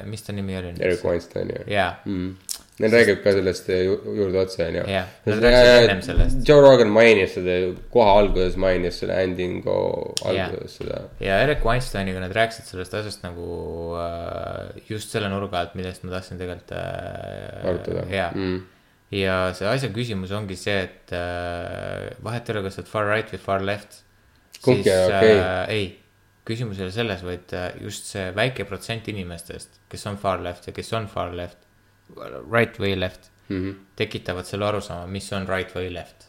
[0.09, 0.73] mis ta nimi oli?
[0.81, 2.35] Eric Weinstein ju jaa, mm..
[2.83, 4.81] Neil räägib ka sellest ju- juurde otsa, onju.
[4.91, 6.41] Jah, nad rääkisid ennem sellest.
[6.49, 7.55] Joe Rogan mainis seda,
[7.95, 9.77] kohe alguses mainis selle endingu
[10.27, 11.05] alguses seda.
[11.23, 16.17] ja Eric Weinsteiniga nad rääkisid sellest asjast nagu äh, just selle nurga alt, millest ma
[16.17, 18.63] tahtsin tegelikult äh, arutada jaa mm..
[19.11, 23.11] Ja see asja küsimus ongi see, et äh, vahet ei ole, kas sa oled far
[23.11, 24.01] right või far left.
[24.65, 25.37] Ole okei.
[25.37, 25.91] äh, ei,
[26.49, 30.71] küsimus ei ole selles, vaid äh, just see väike protsent inimestest, kes on far left
[30.71, 31.61] ja kes on far left,
[32.51, 33.75] right või left Mm -hmm.
[33.97, 36.25] tekitavad selle arusaama, mis on right või left.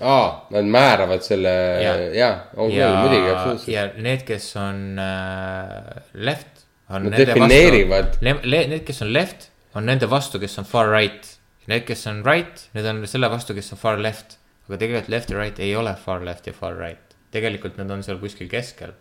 [0.00, 1.48] aa, nad määravad selle
[1.82, 1.96] Jaa.
[1.96, 3.68] ja, ja, on küll, muidugi, absoluutselt.
[3.68, 8.18] ja need, kes on äh, left, on Nad nende vastu.
[8.20, 11.35] Need, kes on left, on nende vastu, kes on far right.
[11.70, 14.38] Need, kes on right, need on selle vastu, kes on far left.
[14.66, 17.16] aga tegelikult left ja right ei ole far left ja far right.
[17.34, 18.94] tegelikult nad on seal kuskil keskel.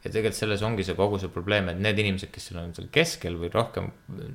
[0.00, 2.88] ja tegelikult selles ongi see kogu see probleem, et need inimesed, kes seal on seal
[2.92, 3.90] keskel või rohkem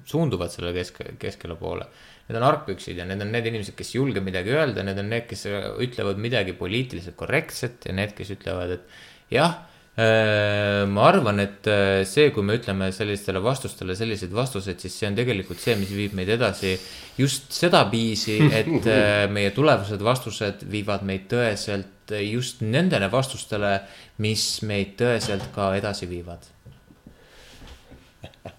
[0.06, 1.88] suunduvad selle kesk, keskele poole.
[2.28, 5.10] Need on argpüksid ja need on need inimesed, kes ei julge midagi öelda, need on
[5.14, 5.48] need, kes
[5.86, 9.58] ütlevad midagi poliitiliselt korrektset ja need, kes ütlevad, et jah.
[9.96, 15.16] Ma arvan, et äh, see, kui me ütleme sellistele vastustele selliseid vastuseid, siis see on
[15.16, 16.74] tegelikult see, mis viib meid edasi
[17.16, 23.78] just sedaviisi, et äh, meie tulevased vastused viivad meid tõeselt just nendele vastustele,
[24.22, 26.44] mis meid tõeselt ka edasi viivad.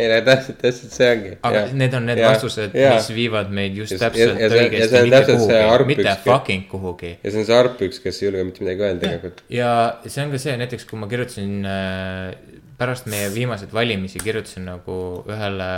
[0.00, 1.32] ei no täpselt, täpselt see ongi.
[1.48, 4.64] aga ja, need on need ja, vastused, mis viivad meid just täpselt ja- ja see-
[4.68, 7.12] õigesti mitte kuhugi, mitte fucking kuhugi.
[7.22, 9.44] ja see on see argpüks, kes ei julge mitte midagi öelda tegelikult.
[9.52, 9.74] ja
[10.06, 14.96] see on ka see, näiteks kui ma kirjutasin äh, pärast meie viimaseid valimisi kirjutasin nagu
[15.28, 15.68] ühele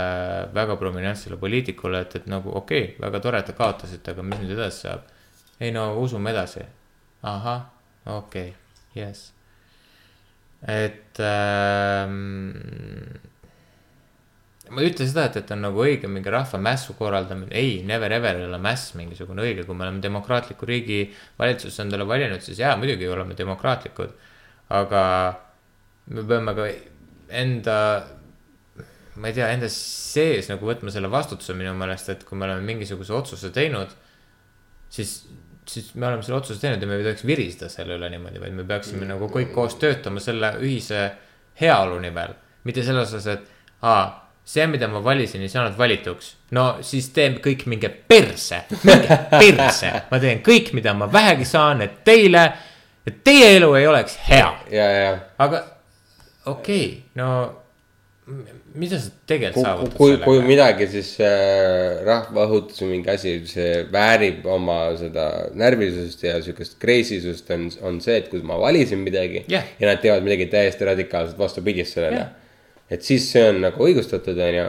[0.55, 4.39] väga prominentsele poliitikule, et, et nagu okei okay,, väga tore, et te kaotasite, aga mis
[4.39, 5.09] nüüd edasi saab.
[5.59, 6.63] ei no usume edasi.
[7.23, 7.65] ahah,
[8.05, 8.53] okei okay,,
[8.95, 9.33] jess.
[10.67, 12.21] et ähm,
[14.73, 18.39] ma ei ütle seda, et, et on nagu õige mingi rahvamässu korraldamine, ei, never ever
[18.39, 20.99] ei ole mäss mingisugune õige, kui me oleme demokraatliku riigi
[21.39, 24.13] valitsuse endale valinud, siis jaa, muidugi oleme demokraatlikud.
[24.73, 25.03] aga
[26.15, 26.67] me peame ka
[27.43, 27.77] enda,
[29.15, 32.65] ma ei tea, enda sees nagu võtma selle vastutuse minu meelest, et kui me oleme
[32.65, 33.93] mingisuguse otsuse teinud,
[34.93, 35.19] siis,
[35.69, 38.57] siis me oleme selle otsuse teinud ja me ei tohiks viriseda selle üle niimoodi, vaid
[38.57, 41.05] me peaksime nagu kõik koos töötama selle ühise
[41.59, 42.33] heaolu nimel.
[42.63, 46.33] mitte selles osas, et aa, see, mida ma valisin, ei saanud valituks.
[46.51, 51.81] no siis teen kõik minge perse, minge perse, ma teen kõik, mida ma vähegi saan,
[51.85, 52.45] et teile,
[53.07, 55.13] et teie elu ei oleks hea ja, ja,
[55.43, 55.63] aga
[56.45, 57.29] okei okay,, no
[58.73, 60.49] mida sa tegelikult kui, saavutad kui, kui sellega?
[60.49, 65.25] midagi, siis äh, rahvaõhutus või mingi asi, see väärib oma seda
[65.59, 69.67] närvilisust ja siukest crazy sust on, on see, et kui ma valisin midagi Jah.
[69.79, 72.31] ja nad teevad midagi täiesti radikaalselt vastupidist sellele Jah..
[72.89, 74.65] Et siis see on nagu õigustatud, onju.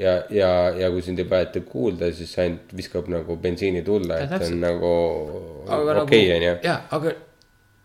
[0.00, 4.36] ja, ja, ja kui sind ei võeta kuulda, siis ainult viskab nagu bensiini tulla, et
[4.40, 4.92] see on nagu
[6.02, 6.54] okei, onju.
[6.64, 7.14] jaa, aga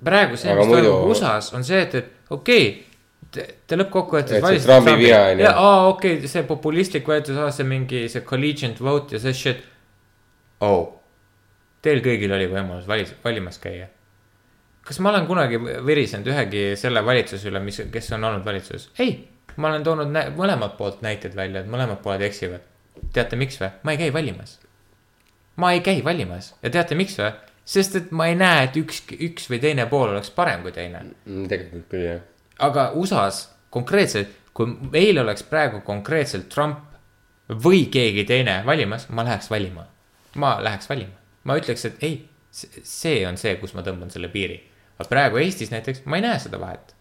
[0.05, 2.85] praegu see, mis toimub USA-s on see, et, et okei okay,.
[3.29, 5.43] Te, te lõppkokkuvõttes valisite Trumpi viha on ju.
[5.45, 9.59] ja aa okei okay,, see populistlik võetus, see mingi see collegiate vote ja see shit.
[10.65, 10.87] oh,
[11.85, 13.85] teil kõigil oli võimalus valis, valimas käia.
[14.87, 18.89] kas ma olen kunagi virisenud ühegi selle valitsuse üle, mis, kes on olnud valitsuses?
[18.97, 19.13] ei,
[19.55, 22.65] ma olen toonud mõlemalt poolt näited välja, et mõlemad pooled eksivad.
[23.13, 23.71] teate, miks või?
[23.83, 24.59] ma ei käi valimas
[25.59, 27.31] ma ei käi valimas ja teate, miks või?
[27.69, 31.03] sest et ma ei näe, et üks, üks või teine pool oleks parem kui teine.
[31.27, 32.21] Mm, tegelikult küll jah.
[32.65, 36.87] aga USA-s konkreetselt, kui meil oleks praegu konkreetselt Trump
[37.65, 39.85] või keegi teine valimas, ma läheks valima.
[40.35, 41.13] ma läheks valima,
[41.43, 42.17] ma ütleks, et ei,
[42.51, 44.57] see on see, kus ma tõmban selle piiri.
[44.97, 46.95] aga praegu Eestis näiteks ma ei näe seda vahet.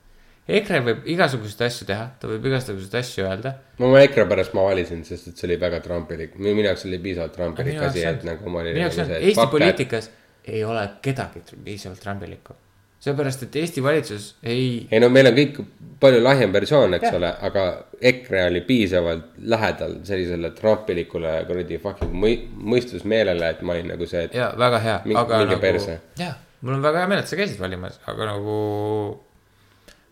[0.49, 3.53] EKRE võib igasuguseid asju teha, ta võib igasuguseid asju öelda.
[3.79, 7.01] no ma EKRE pärast ma valisin, sest et see oli väga trumpilik, minu jaoks oli
[7.05, 8.73] piisavalt trumpilik minu asi, et nagu ma olin.
[8.79, 9.47] minu jaoks on Eesti.
[9.53, 10.11] poliitikas
[10.49, 12.57] ei ole kedagi piisavalt trambilikku.
[13.05, 15.61] seepärast, et Eesti valitsus ei, ei no meil on kõik
[16.01, 17.21] palju lahjem versioon, eks Jah.
[17.21, 17.69] ole, aga
[18.01, 24.25] EKRE oli piisavalt lähedal sellisele trumpilikule kuradi fucking mõi- mõistusmeelele, et ma olin nagu see,
[24.31, 25.89] et jaa, väga hea, aga nagu
[26.19, 28.59] jaa, mul on väga hea meel, et sa käisid valimas, aga nagu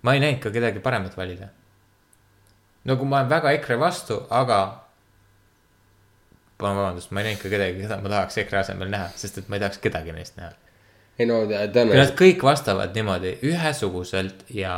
[0.06, 1.48] ma ei näinud ka kedagi paremat valida.
[2.86, 4.60] nagu ma olen väga EKRE vastu, aga
[6.58, 9.50] palun vabandust, ma ei näinud ka kedagi, keda ma tahaks EKRE asemel näha, sest et
[9.50, 10.52] ma ei tahaks kedagi neist näha.
[11.18, 14.76] ei no kui nad tõenäoliselt, kõik vastavad niimoodi ühesuguselt ja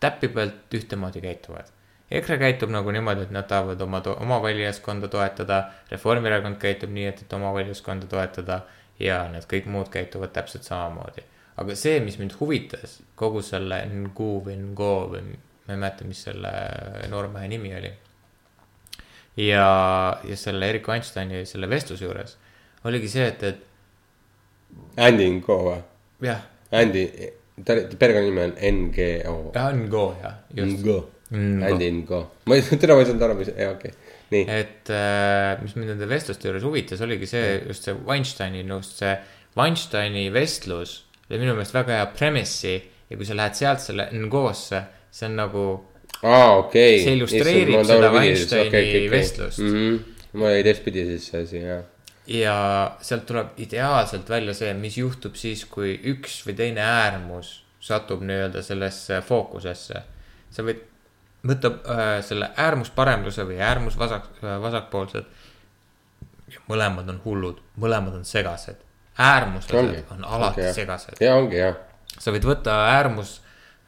[0.00, 1.70] täpipõelt ühtemoodi käituvad.
[2.10, 7.24] EKRE käitub nagu niimoodi, et nad tahavad oma, oma valijaskonda toetada, Reformierakond käitub nii, et,
[7.26, 8.62] et oma valijaskonda toetada
[8.98, 11.24] ja need kõik muud käituvad täpselt samamoodi.
[11.58, 15.24] Aga see, mis mind huvitas kogu selle Ngo või Ngo või
[15.68, 16.52] ma ei mäleta, mis selle
[17.12, 17.90] noormehe nimi oli.
[19.44, 19.66] ja,
[20.24, 22.36] ja selle Erik Einsteini selle vestluse juures
[22.88, 25.78] oligi see, et, et Andy Ngo või?
[26.26, 26.42] jah,
[26.78, 27.04] Andy,
[27.64, 29.36] ta, perekonnanimi on NGO.
[29.54, 30.82] Ngo jah, just.
[30.82, 30.98] Ngo.
[31.32, 32.20] Andy Ngo.
[32.48, 34.44] ma ei, täna ma ei saanud aru, mis, jaa okei okay., nii.
[34.52, 39.12] et äh, mis mind nende vestluste juures huvitas, oligi see just see Weinsteini, just see
[39.58, 42.74] Weinsteini vestlus oli minu meelest väga hea premissi
[43.10, 45.64] ja kui sa lähed sealt selle Ngosse, see on nagu
[46.22, 46.98] aa, okei.
[47.04, 49.62] See illustreerib seda Weinsteini vestlust.
[49.62, 49.76] mm.
[49.76, 50.26] -hmm.
[50.32, 51.84] mul oli teistpidi siis see asi, jah.
[52.26, 52.56] ja
[53.00, 58.62] sealt tuleb ideaalselt välja see, mis juhtub siis, kui üks või teine äärmus satub nii-öelda
[58.62, 60.02] sellesse fookusesse.
[60.50, 60.82] sa võid
[61.46, 65.24] võtta äh, selle äärmusparemluse või äärmusvasak äh,, vasakpoolsed.
[66.68, 68.80] mõlemad on hullud, mõlemad on segased.
[69.18, 71.20] Äärmuslased on alati okay, segased.
[71.20, 71.76] ja ongi jah,
[72.18, 73.34] sa võid võtta äärmus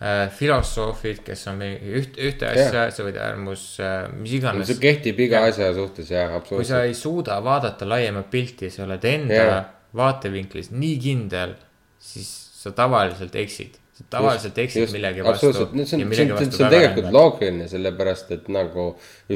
[0.02, 4.80] äh, filosoofid, kes on üht, ühte asja, sa võid äärmus äh,, mis iganes see.
[4.82, 5.50] kehtib iga Jah.
[5.52, 6.86] asja suhtes jah, kui sa absoluutselt.
[6.88, 9.60] ei suuda vaadata laiemat pilti, sa oled enda yeah.
[9.96, 11.54] vaatevinklis nii kindel,
[11.98, 12.30] siis
[12.60, 13.78] sa tavaliselt eksid.
[14.10, 15.50] Tavaliselt eksid millegi vastu.
[15.50, 18.86] absoluutselt, see on, see on, see on tegelikult loogiline, sellepärast et nagu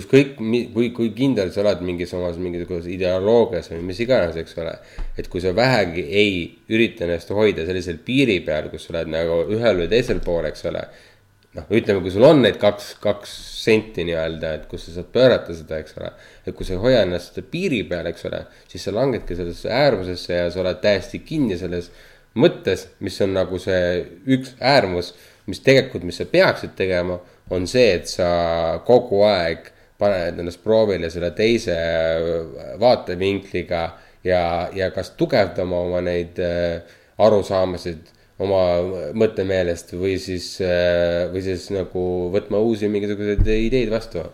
[0.01, 0.37] ükskõik,
[0.75, 4.77] kui, kui kindel sa oled mingis omas mingisuguses ideoloogias või mis iganes, eks ole.
[5.19, 6.37] et kui sa vähegi ei
[6.73, 10.65] ürita ennast hoida sellisel piiri peal, kus sa oled nagu ühel või teisel pool, eks
[10.71, 10.87] ole.
[11.59, 13.35] noh, ütleme, kui sul on need kaks, kaks
[13.65, 16.15] senti nii-öelda, et kus sa saad pöörata seda, eks ole.
[16.47, 20.43] et kui sa ei hoia ennast piiri peal, eks ole, siis sa langedki sellesse äärmusesse
[20.43, 21.93] ja sa oled täiesti kinni selles
[22.39, 24.03] mõttes, mis on nagu see
[24.35, 25.13] üks äärmus,
[25.51, 27.19] mis tegelikult, mis sa peaksid tegema,
[27.55, 28.29] on see, et sa
[28.87, 29.71] kogu aeg
[30.01, 31.77] paned ennast proovile selle teise
[32.81, 33.85] vaatevinkliga
[34.27, 34.43] ja,
[34.75, 38.11] ja kas tugevdama oma neid äh, arusaamasid
[38.43, 38.63] oma
[39.15, 40.57] mõttemeelest või siis,
[41.31, 42.01] või siis nagu
[42.35, 44.25] võtma uusi mingisuguseid ideid vastu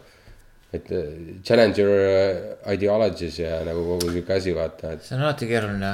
[0.72, 5.27] et äh, challenge your äh, ideologies ja nagu kogu sihuke asi, vaata, et see on
[5.27, 5.93] alati keeruline.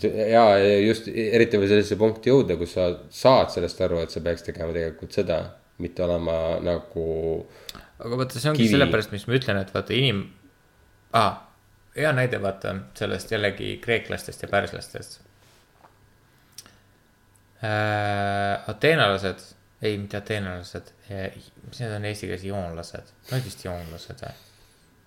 [0.00, 0.44] Ja
[0.80, 4.72] just eriti veel sellisesse punkti jõuda, kus sa saad sellest aru, et sa peaks tegema
[4.72, 5.42] tegelikult seda,
[5.82, 7.06] mitte olema nagu
[8.02, 10.28] aga vaata, see ongi sellepärast, mis ma ütlen, et vaata inim-
[11.18, 11.42] ah,,
[11.96, 15.18] hea näide, vaata sellest jällegi kreeklastest ja pärslastest
[17.62, 18.70] äh,.
[18.72, 19.44] ateenalased,
[19.82, 24.40] ei mitte ateenalased, mis need on eesti keeles, joonlased, nad vist joonlased või?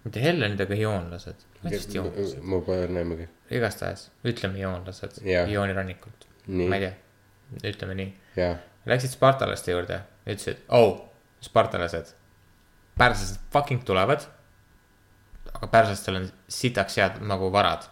[0.06, 3.28] mitte hellenid, aga joonlased, nad vist joonlased, ma pole näemegi.
[3.52, 5.50] Igastahes ütleme joonlased Jah.
[5.50, 6.70] joonirannikult, Nii.
[6.70, 10.00] ma ei tea, ütleme nii jah, Läksid spartalaste juurde
[10.30, 11.00] ütlesid, oh,
[11.42, 12.14] spartalased.
[12.98, 14.26] pärslased fucking tulevad.
[15.54, 17.86] aga pärslastel on sitaks head nagu varad.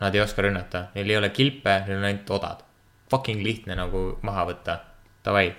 [0.00, 2.62] Nad ei oska rünnata, neil ei ole kilpe, neil on ainult odad.
[3.10, 4.78] Fucking lihtne nagu maha võtta,
[5.24, 5.54] davai.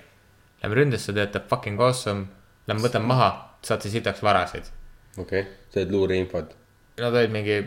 [0.62, 2.26] Lähme ründesse, töötab fucking awesome,
[2.68, 3.30] lähme võtame maha,
[3.66, 4.70] saate sitaks varasid.
[5.18, 6.56] okei okay., said luureinfot
[6.98, 7.58] Nad olid mingi,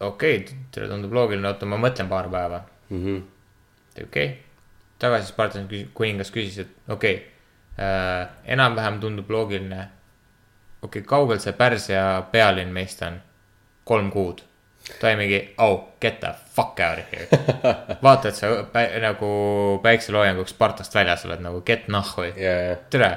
[0.00, 2.60] okei okay,, teile tundub loogiline, oota, ma mõtlen paar päeva.
[2.88, 3.04] mm.
[3.04, 3.22] -hmm.
[4.02, 4.36] okei okay.,
[4.98, 7.24] tagasi Spartani küs- kuningas küsis, et okei okay,
[7.78, 9.88] äh,, enam-vähem tundub loogiline.
[10.82, 13.20] okei okay,, kaugel see Pärsia pealinn meist on?
[13.84, 14.42] kolm kuud.
[15.00, 17.26] ta oli mingi, oh, get the fuck out of here.
[18.02, 19.28] vaata, et sa pä nagu
[19.82, 22.22] päikseloojanguks Spartast väljas oled nagu get nahhu.
[22.22, 23.16] ja, tere,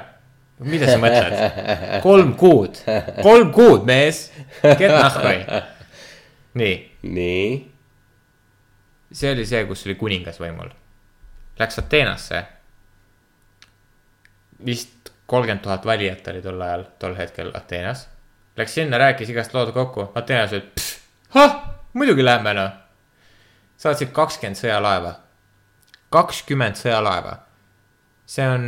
[0.58, 2.00] mida sa mõtled?
[2.02, 2.82] kolm kuud,
[3.22, 4.32] kolm kuud, mees,
[4.62, 5.36] get nahhu.
[6.54, 7.72] nii nii,
[9.12, 10.70] see oli see, kus oli kuningas võimul.
[11.58, 12.44] Läks Ateenasse.
[14.64, 18.08] vist kolmkümmend tuhat valijat oli tol ajal, tol hetkel Ateenas.
[18.56, 20.88] Läks sinna, rääkis igast lood kokku, Ateenas ütles,
[21.34, 21.54] ah,
[21.92, 22.70] muidugi lähme noh.
[23.80, 25.14] saatsid kakskümmend sõjalaeva,
[26.12, 27.38] kakskümmend sõjalaeva.
[28.26, 28.66] see on,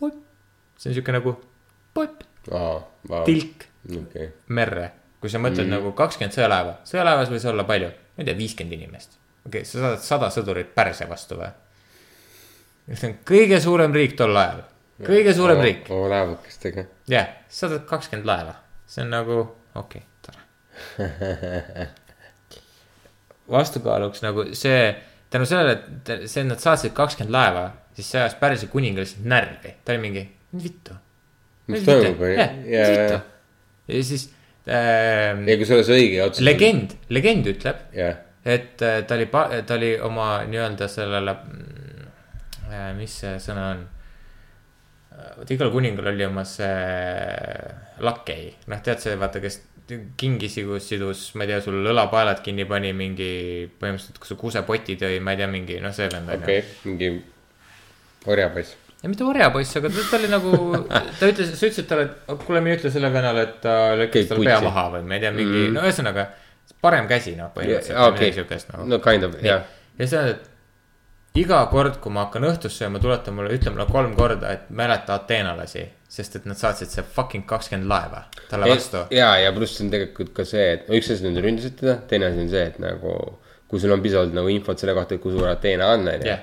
[0.00, 1.34] see on sihuke nagu
[1.94, 2.80] vau,
[3.26, 4.90] tilk okei, merre,
[5.20, 5.74] kui sa mõtled mm.
[5.74, 9.18] nagu kakskümmend sõjalaeva, sõjalaevas võis olla palju, ma ei tea, viiskümmend inimest.
[9.46, 11.50] okei okay,, sa saadad sada sõdurit Pärsia vastu või?
[12.94, 14.62] see on kõige suurem riik tol ajal,
[15.04, 18.54] kõige suurem riik, oma laevukestega, jah saadad kakskümmend laeva,
[18.86, 19.40] see on nagu
[19.78, 21.88] okei okay,, tore.
[23.58, 24.80] vastukaaluks nagu see,
[25.32, 27.68] tänu sellele, et see, et nad saatsid kakskümmend laeva,
[27.98, 30.24] siis see ajas Pärsia kuninga lihtsalt närvi, ta oli mingi,
[30.54, 30.96] mis vittu.
[31.68, 33.18] Mis toimub, vittu.
[33.88, 34.30] ja siis
[34.68, 36.44] ähm, ja oleks õige otsus.
[36.44, 41.36] legend, legend ütleb, jah, et äh, ta oli, ta oli oma nii-öelda sellele,
[42.98, 43.86] mis see sõna on?
[45.38, 46.68] vot igal kuningal oli oma see
[48.04, 49.60] lakei, noh, tead see, vaata, kes
[50.20, 53.30] kingi sidus, sidus, ma ei tea, sul õlapaelad kinni pani mingi,
[53.80, 57.10] põhimõtteliselt, kui sa kusepoti tõi, ma ei tea, mingi, noh, see vend on okei, mingi
[58.28, 58.76] orjapoiss.
[59.02, 60.52] Ja mitte orjapoiss, aga ta, ta oli nagu,
[61.20, 63.78] ta ütles, sa ütlesid talle, et kuule, mine ütle sellele vennale, et ta
[64.10, 66.28] Käib talle pea maha või ma ei tea, mingi mm., no ühesõnaga.
[66.82, 68.28] parem käsi, noh, põhimõtteliselt Jaa, okay.
[68.28, 68.36] okei.
[68.40, 68.88] siukest nagu.
[68.90, 69.66] no kind of, jah.
[69.98, 73.86] ja see on, et iga kord, kui ma hakkan õhtust sööma, tuleta mulle, ütle mulle
[73.90, 75.86] kolm korda, et mäleta ateenalasi.
[76.08, 79.02] sest et nad saatsid see fucking kakskümmend laeva talle vastu.
[79.12, 82.40] ja, ja pluss on tegelikult ka see, et üks asi on ründasid teda, teine asi
[82.46, 83.16] on see, et nagu.
[83.68, 86.36] kui sul on piisavalt nagu infot selle kohta, et kui suur Ateena on, on ju.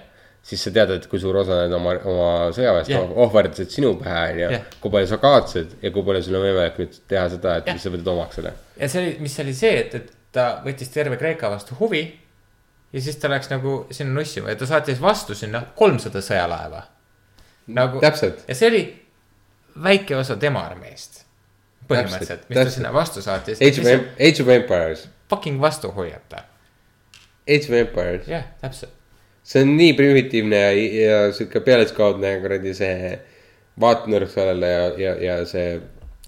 [0.46, 3.14] Siis sa tead, et kui suur osa need oma, oma sõjaväest yeah.
[3.26, 6.78] ohverdasid sinu pähe, on ju kui palju sa kaotasid ja kui palju sul on võimalik
[6.82, 7.80] nüüd teha seda, et Jah.
[7.82, 8.52] sa võtad omaks selle.
[8.78, 12.04] ja see oli, mis oli see, et, et ta võttis terve Kreeka vastu huvi.
[12.94, 16.84] ja siis ta läks nagu sinna nussima ja ta saatis vastu sinna kolmsada sõjalaeva.
[17.68, 18.84] nagu, ja see oli
[19.84, 21.24] väike osa tema armeest.
[21.90, 22.76] põhimõtteliselt, mis ta täpselt.
[22.78, 23.62] sinna vastu saatis.
[23.62, 26.46] Age of, Age of Empires, fucking vastu hoiata,
[27.50, 28.94] Age of Empires, jah, täpselt.
[29.46, 30.70] See on nii primitiivne ja,
[31.06, 33.12] ja sihuke pealiskaudne kuradi see
[33.82, 35.76] vaatenurk sellele ja, ja, ja see.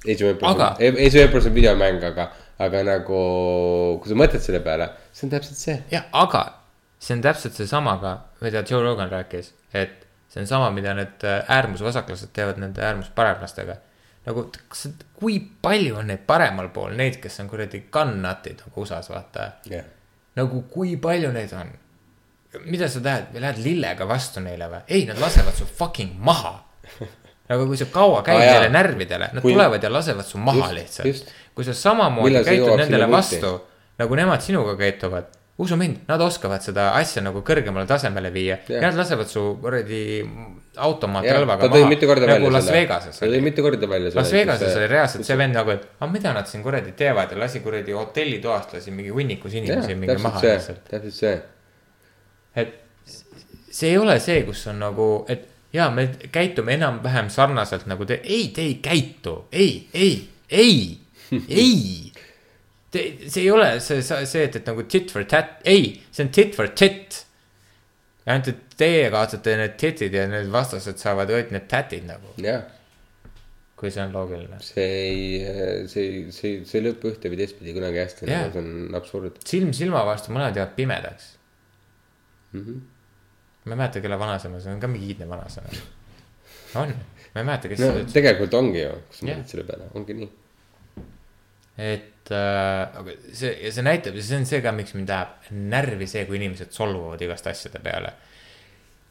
[0.07, 2.27] Age of Empires Aga-, Age of Empires on videomäng, aga,
[2.64, 3.22] aga nagu,
[4.02, 5.77] kui sa mõtled selle peale, see on täpselt see.
[5.91, 6.44] jah, aga
[7.02, 8.14] see on täpselt seesama ka,
[8.45, 13.80] mida Joe Rogan rääkis, et see on sama, mida need äh, äärmusvasaklased teevad nende äärmusparemlastega.
[14.30, 14.85] nagu, kas,
[15.18, 19.49] kui palju on neid paremal pool, neid, kes on kuradi gun-nut'id nagu USA-s, vaata.
[19.73, 19.89] jah,
[20.38, 21.73] nagu kui palju neid on?
[22.65, 24.84] Mida sa tahad, lähed lillega vastu neile või?
[24.88, 26.55] ei, nad lasevad su fucking maha.
[27.49, 30.71] nagu kui sa kaua käid ah, neile närvidele, nad Kui- tulevad ja lasevad su maha
[30.71, 33.55] Just, lihtsalt kui sa samamoodi käitud nendele vastu,
[33.97, 38.69] nagu nemad sinuga käituvad, usu mind, nad oskavad seda asja nagu kõrgemale tasemele viia Jah.
[38.75, 38.84] yeah..
[38.85, 40.01] Nad lasevad su kuradi
[40.77, 41.69] ta automaatrelvaga
[42.05, 45.38] korda nagu välja Las Vegases ta tõi mitu korda välja Las Vegases oli reaalselt see
[45.39, 49.09] vend nagu, et aga mida nad siin kuradi teevad ja lasi kuradi hotellitoast lasi mingi
[49.15, 51.35] hunnikus inimesi mingi maha lihtsalt., täpselt see.
[52.57, 52.75] Et
[53.77, 58.19] see ei ole see, kus on nagu, et jaa, me käitume enam-vähem sarnaselt nagu te,
[58.23, 60.15] ei, te ei käitu, ei, ei,
[60.49, 60.79] ei,
[61.63, 62.13] ei.
[62.91, 66.31] Te, see ei ole see, see, et, et nagu tit for tat, ei, see on
[66.34, 67.23] tit for tit.
[68.27, 72.65] ainult, et teie kaotate need titid ja need vastased saavad kõik need tatid nagu, jah,
[73.77, 74.59] kui see on loogiline.
[74.63, 78.97] see ei, see, see, see ei lõpe ühte või teistpidi kunagi hästi yeah., see on
[78.97, 79.39] absurd.
[79.47, 81.36] silm silma vastu, mõned jäävad pimedaks.
[82.52, 82.64] mm.
[82.64, 82.82] -hmm.
[83.65, 85.80] ma ei mäleta, kelle vanasõna, see on ka mingi iidne vanasõna.
[86.82, 86.94] on,
[87.34, 88.18] ma ei mäleta, kes no seda ütles.
[88.18, 89.38] tegelikult ongi ju, kui sa Jah.
[89.38, 90.30] mõtled selle peale, ongi nii.
[91.88, 96.26] et äh, see ja see näitab see on see ka, miks mind ajab närvi see,
[96.26, 98.14] kui inimesed solvuvad igast asjade peale.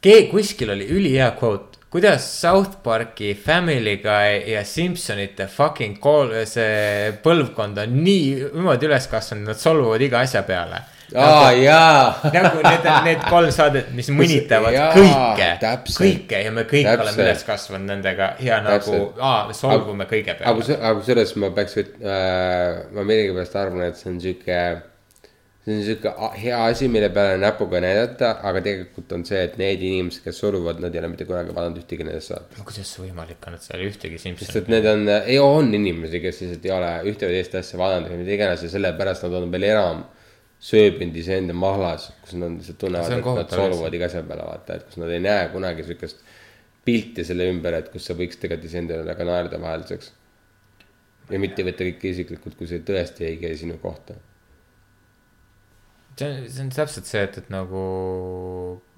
[0.01, 7.13] keegi kuskil oli ülihea quote, kuidas South Park'i Family Guy ja Simpsonite fucking kool, see
[7.23, 10.83] põlvkond on nii niimoodi üles kasvanud, nad solvuvad iga asja peale.
[11.15, 12.31] Aa jaa.
[12.33, 17.05] nagu need, need kolm saadet, mis mõnitavad Jaa, kõike, kõike ja me kõik Täpselt.
[17.05, 20.59] oleme üles kasvanud nendega ja nagu Täpselt., aa, solvume kõige aga peale.
[20.59, 24.59] kus, aga kusjuures ma peaks äh,, ma millegipärast arvan, et see on sihuke,
[25.63, 29.87] see on sihuke hea asi, mille peale näpuga näidata, aga tegelikult on see, et need
[29.87, 32.59] inimesed, kes solvuvad, nad ei ole mitte kunagi vaadanud ühtegi nendest saatest.
[32.67, 36.43] kuidas see võimalik on, et seal ühtegi sest et need on, ei on inimesi, kes
[36.43, 39.51] lihtsalt ei ole ühte või teist asja vaadanud või mida iganes ja sellepärast nad on
[39.55, 40.05] veel enam
[40.59, 44.87] sööbinud iseenda mahlas, kus nad lihtsalt tunnevad, et nad solvuvad iga asja peale, vaata, et
[44.87, 46.23] kus nad ei näe kunagi sihukest
[46.87, 50.13] pilti selle ümber, et kus sa võiks tegelikult iseenda üle ka naerda vahelduseks.
[51.29, 54.15] ja mitte võtta kõike isiklikult, kui see tõesti ei käi sinu kohta.
[56.17, 57.81] see on, see on täpselt see, et, et nagu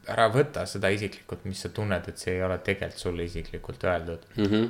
[0.09, 4.29] ära võta seda isiklikult, mis sa tunned, et see ei ole tegelikult sulle isiklikult öeldud.
[4.37, 4.45] mm.
[4.45, 4.69] -hmm.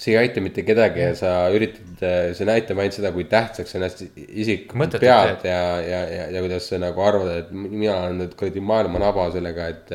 [0.00, 2.00] See ei aita mitte kedagi ja sa üritad,
[2.36, 6.70] see näitab ainult seda, kui tähtsaks sa ennast isiklikult pead ja, ja, ja, ja kuidas
[6.70, 9.94] sa nagu arvad, et mina olen nüüd kuradi maailma naba sellega, et.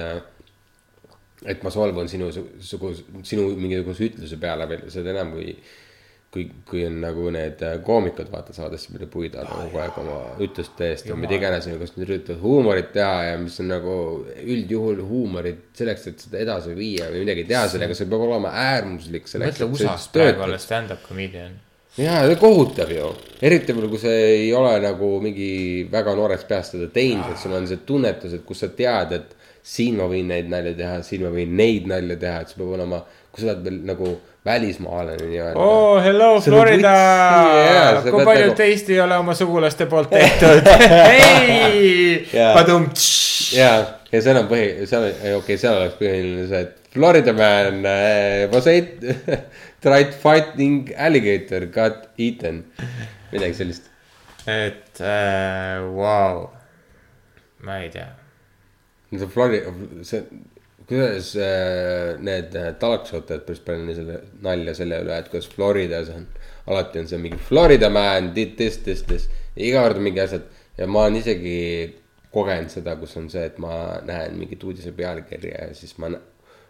[1.46, 5.58] et ma solvun sinu sinu mingisuguse ütluse peale veel, seda enam kui.
[6.36, 10.90] kui, kui on nagu need koomikud, vaata saadesse, mille puid alla kogu aeg oma ütluste
[10.92, 13.94] eest ja mida iganes, kus nad üritavad huumorit teha ja mis on nagu
[14.44, 19.32] üldjuhul huumorit selleks, et seda edasi viia või midagi teha sellega, see peab olema äärmuslik
[19.32, 19.62] selleks.
[19.62, 21.56] mõtle USA-s praegu olla stand-up comedian.
[21.96, 25.50] jaa, see kohutav ju, eriti veel, kui sa ei ole nagu mingi
[25.92, 29.36] väga noorest peast seda teinud, et sul on see tunnetus, et kus sa tead, et
[29.66, 32.76] siin ma võin neid nalju teha, siin ma võin neid nalju teha, et see peab
[32.76, 36.92] olema, kui sa oled veel nagu välismaalane nii-öelda oo, hello See on Florida
[38.04, 40.68] sa, kui palju nagu- teist ei ole oma sugulaste poolt tehtud?
[41.10, 42.54] hei, Jaa.
[42.54, 42.86] padum.
[43.58, 43.72] ja,
[44.12, 48.46] ja seal on põhi, seal okei okay,, seal oleks põhiline see, et Florida man uh,
[48.54, 49.02] was eight,
[49.84, 52.62] tried fighting alligator, got eaten.
[53.34, 53.90] midagi sellist.
[54.48, 55.02] et
[55.98, 56.46] vau,
[57.66, 58.08] ma ei tea.
[59.18, 59.74] see Florida,
[60.08, 60.22] see,
[60.88, 66.12] kuidas äh, need äh, talkshow teevad päris palju selle nalja selle üle, et kuidas Floridas
[66.14, 66.28] on.
[66.68, 70.48] alati on see mingi Florida man this, this, this, iga kord mingi asjad
[70.78, 71.58] ja ma olen isegi
[72.36, 76.10] kogenud seda, kus on see, et ma näen mingit uudise pealkirja ja siis ma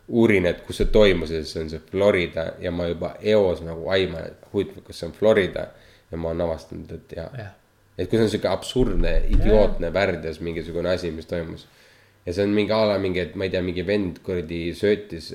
[0.08, 3.88] uurin, et kus see toimus ja siis on see Florida ja ma juba eos nagu
[3.94, 5.70] aiman, et huvitav, kas see on Florida
[6.12, 7.56] ja ma olen avastanud, et jaa Jah.
[7.98, 11.66] et kui see on sihuke absurdne, idiootne värdjas mingisugune asi, mis toimus.
[12.26, 15.34] Ja see on mingi a la mingi, et ma ei tea, mingi vend kuradi söötis,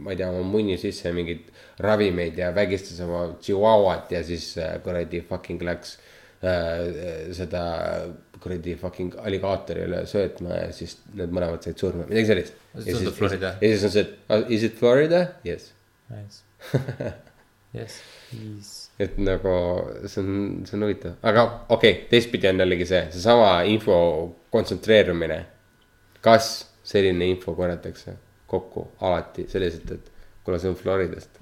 [0.00, 1.50] ma ei tea, oma munni sisse mingeid
[1.84, 5.96] ravimeid ja vägistas oma tšihuahuat ja siis äh, kuradi fucking läks
[6.44, 7.64] äh, seda
[8.40, 12.60] kuradi fucking alligaatorile söötma ja siis need mõlemad said surma, midagi sellist.
[12.74, 14.06] Ja siis on see,
[14.36, 15.26] et is it Florida?
[15.46, 15.72] Yes.
[16.10, 16.46] Nice.
[17.70, 18.00] Yes.
[18.98, 19.52] et nagu
[20.10, 20.30] see on,
[20.66, 23.94] see on huvitav, aga okei okay,, teistpidi on jällegi see, seesama info
[24.50, 25.36] kontsentreerumine.
[26.24, 26.50] Kas
[26.84, 28.16] selline info korjatakse
[28.50, 30.10] kokku alati selliselt, et
[30.44, 31.38] kuule, see on Floridast.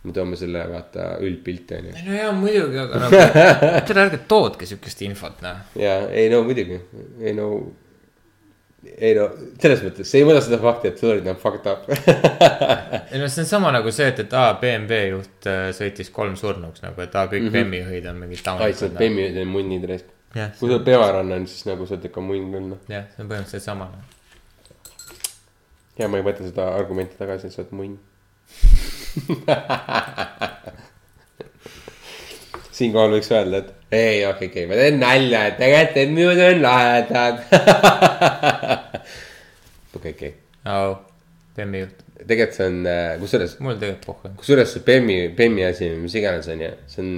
[0.00, 1.98] me toome selle vaata üldpilti on ju.
[2.06, 3.18] no jaa, muidugi, aga nagu,
[3.88, 5.62] tere ärge tootke siukest infot, noh.
[5.76, 6.78] ja ei no muidugi,
[7.20, 7.48] ei no.
[8.96, 9.26] ei no
[9.60, 11.88] selles mõttes, see ei mõõda seda fakti, et Florida on fucked up.
[13.12, 16.36] ei no see on sama nagu see, et, et aa, BMW juht äh, sõitis kolm
[16.40, 17.58] surnuks nagu, et aa, kõik mm -hmm.
[17.58, 18.96] BMW juhid on mingid ai, sa oled taunid.
[19.04, 20.16] Bemmi ja munnid raisk.
[20.60, 22.88] kui sa pearanna on, siis nagu sa oled ikka munn küll noh.
[22.88, 24.16] jah, see on põhimõtteliselt sama noh..
[26.00, 27.94] Ja ma ei võta seda argumenti tagasi, et sa oled munn.
[32.80, 36.58] siinkohal võiks öelda, et ei, okei, okei, ma teen nalja, et tegelikult need minud on
[36.64, 37.36] lahedad.
[39.98, 40.32] okei, okei,
[40.72, 40.88] au,
[41.56, 42.76] BMW juht, tegelikult see on,
[43.20, 44.26] kusjuures, mul tegelikult pohhu.
[44.40, 47.12] kusjuures see Bemmi, Bemmi asi, mis iganes on ju, see on.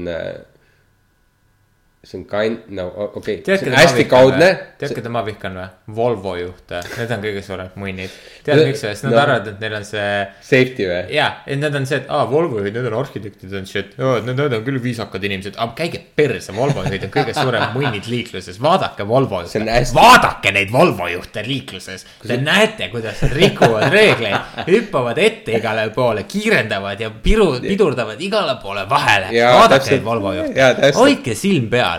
[2.02, 4.46] See on kind, no okei okay., see on hästi kaudne
[4.80, 5.66] tead, keda ma vihkan või?
[5.94, 8.14] Volvo juhte, need on kõige suuremad munnid.
[8.42, 8.90] tead No- miks või?
[8.90, 9.20] sest nad no.
[9.22, 10.08] arvavad, et neil on see
[10.42, 11.02] Safety või?
[11.14, 14.32] jaa, et need on see, et aa, Volvo juhid, need on arhitektid on shit, need,
[14.34, 18.58] need on küll viisakad inimesed, aga käige perse, Volvo juhid on kõige suuremad munnid liikluses,
[18.66, 22.02] vaadake Volvo See juhte hästi-, vaadake neid Volvo juhte liikluses.
[22.26, 28.58] Te näete, kuidas nad rikuvad reegleid, hüppavad ette igale poole, kiirendavad ja piru, pidurdavad igale
[28.62, 29.30] poole vahele.
[29.30, 29.94] Vaadake täpselt.
[30.00, 31.91] neid Volvo juhte, hoidke silm peal.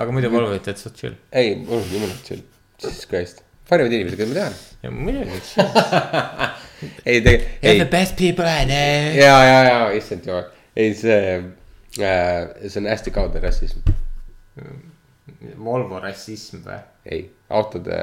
[0.00, 1.16] Aga muidu Volvo juht täitsa chill.
[1.32, 2.42] ei, mul on jumala chill,
[2.80, 4.54] jesus christ, parimad inimesed, keda ma tean.
[4.84, 5.40] ja muidugi
[7.08, 9.16] ei, tegelikult, You are the, best people I know.
[9.20, 10.46] ja, ja, ja issand jumal,
[10.76, 13.84] ei see äh,, see on hästi kaudne rassism.
[15.60, 16.78] Volvo rassism või?
[17.10, 17.20] ei,
[17.56, 17.98] autode,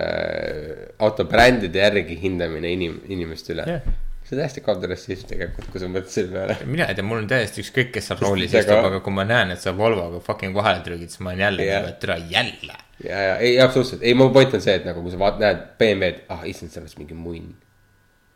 [1.06, 3.90] autobrändide järgi hindamine inim-, inimeste üle Jah.
[4.28, 6.58] See on täiesti kaude rassism tegelikult, kui sa mõtled selle peale.
[6.68, 9.24] mina ei tea, mul on täiesti ükskõik, kes seal roolis Aga- istub, aga kui ma
[9.28, 12.76] näen, et sa Volvoga fucking vahele trügid, siis ma olen jälle nagu, et türa jälle.
[13.06, 15.64] ja, ja ei, absoluutselt, ei, mu point on see, et nagu kui sa vaat-, näed
[15.80, 17.56] BMW-d, ah issand, see oleks mingi munn.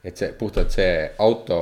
[0.04, 1.60] et see puhtalt see auto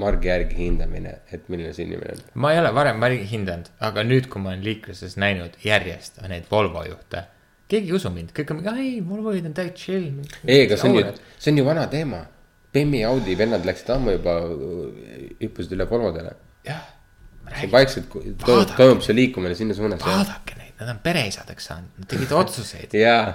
[0.00, 2.24] margi järgi hindamine, et milline see inimene on.
[2.40, 6.48] ma ei ole varem varem hindanud, aga nüüd, kui ma olen liikluses näinud järjest neid
[6.50, 7.26] Volvo juhte,
[7.70, 10.08] keegi ei usu mind, kõik on ei, Volvoid on täitsa chill.
[10.46, 12.24] ei, aga see on ju, see on ju vana teema.
[12.74, 14.32] Bemmi, Audi vennad läksid ammu juba,
[15.40, 16.32] hüppasid üle Volvodele.
[16.66, 16.80] jah,
[17.60, 18.76] see vaikselt ku- to, Vaadake.
[18.80, 20.00] toimub see liikumine sinna suunas.
[20.02, 23.34] vaadake neid, nad on pereisadeks saanud, nad tegid otsuseid jaa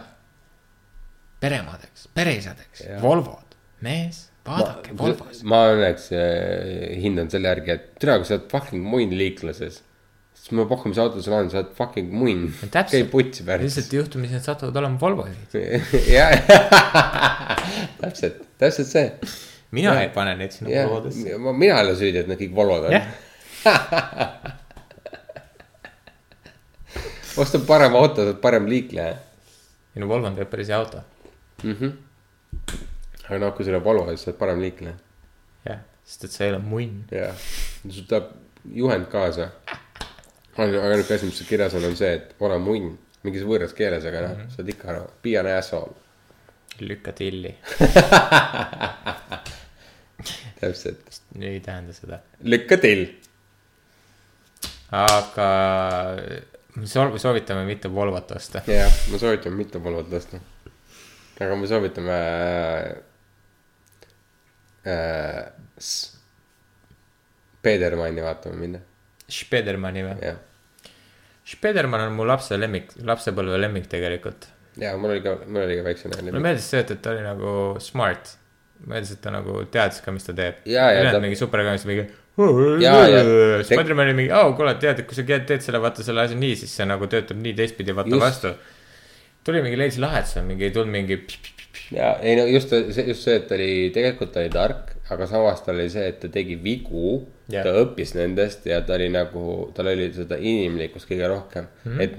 [1.39, 3.55] peremadeks, pereisadeks Volvod,
[3.85, 5.43] mees, vaadake Volvos.
[5.47, 9.79] ma õnneks äh, hindan selle järgi, et tere, kui sa oled fucking munn liikluses.
[10.39, 12.47] Siis ma pakun, mis auto sul on, sa oled fucking munn.
[12.61, 12.91] täpselt.
[12.95, 13.63] käi putsi pärast.
[13.67, 15.57] lihtsalt juhtumisi nad satuvad olema Volvosid.
[16.15, 16.31] jah,
[18.01, 19.07] täpselt, täpselt see.
[19.75, 20.01] mina Jah.
[20.07, 21.37] ei pane neid sinna Volvodesse.
[21.51, 22.93] mina ei ole süüdi, et nad kõik Volvod on
[27.39, 29.15] osta parem auto, sa oled parem liikleja.
[29.95, 31.03] minu Volvo on tegelikult päris hea auto.
[33.27, 34.95] aga noh, kui sul on Volvo, siis sa oled parem liikleja.
[35.67, 37.03] jah, sest et sa ei ole munn.
[37.13, 37.35] jah,
[37.85, 38.31] sul tuleb
[38.75, 39.49] juhend kaasa.
[40.57, 42.91] Aga ainuke asi, mis seal kirjas on, on see, et ole munn,
[43.23, 45.95] mingis võõras keeles, aga noh, sa oled ikka aru, be an asshole.
[46.79, 47.51] lükka tilli,
[50.59, 52.19] täpselt, ei tähenda seda.
[52.43, 53.05] lükka till.
[54.91, 55.47] aga
[56.75, 58.61] me soov- soovitame mitte Volvot osta.
[58.67, 60.39] jah, me soovitame mitte Volvot osta.
[61.39, 62.19] aga me soovitame
[64.85, 65.51] äh,.
[65.79, 66.15] S-
[67.61, 68.79] Petermanni vaatama minna,
[69.29, 70.15] Spedermani või?
[70.23, 70.39] jah.
[71.49, 74.49] Spederman on mu lapse lemmik, lapsepõlve lemmik tegelikult.
[74.79, 76.21] ja mul oli ka, mul oli ka väiksena.
[76.21, 77.53] mulle meeldis see, et, et ta oli nagu
[77.83, 78.35] smart.
[78.85, 80.61] meeldis, et ta nagu teadis ka, mis ta teeb.
[80.69, 82.07] Jaa, ja ta mingi superkangas mingi.
[82.79, 86.37] Jaa, Spider-man oli mingi, aa kuule, tead, et kui sa teed selle, vaata selle asja
[86.39, 88.23] nii, siis see nagu töötab nii teistpidi, vaata Just.
[88.23, 88.53] vastu.
[89.47, 91.19] Tuli mingi leidis lahendus, mingi ei tulnud mingi.
[91.95, 95.27] ja ei no just see, just see, et ta oli, tegelikult ta oli tark, aga
[95.29, 97.65] samas tal oli see, et ta tegi vigu Jah.
[97.65, 102.03] ta õppis nendest ja ta oli nagu, tal oli seda inimlikkust kõige rohkem mm, -hmm.
[102.03, 102.17] et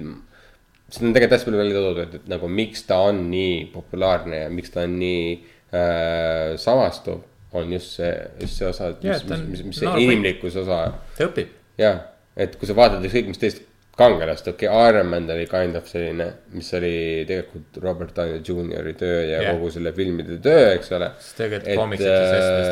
[0.90, 4.44] seda on tegelikult hästi palju välja toodud, et, et nagu miks ta on nii populaarne
[4.44, 7.22] ja miks ta on nii äh, samastuv,
[7.52, 8.10] on just see,
[8.42, 10.06] just see osa, et mis ta, on mis, mis see poiss.
[10.06, 10.80] inimlikkuse osa
[11.16, 11.54] ta õpib.
[11.78, 12.00] jah,
[12.34, 13.62] et kui sa vaatad ükskõik mis teist
[14.00, 16.92] kangelast, okei okay,, Ironman oli kind of selline, mis oli
[17.28, 19.52] tegelikult Robert Downey Jr.'i töö ja yeah.
[19.54, 21.10] kogu selle filmide töö, eks ole.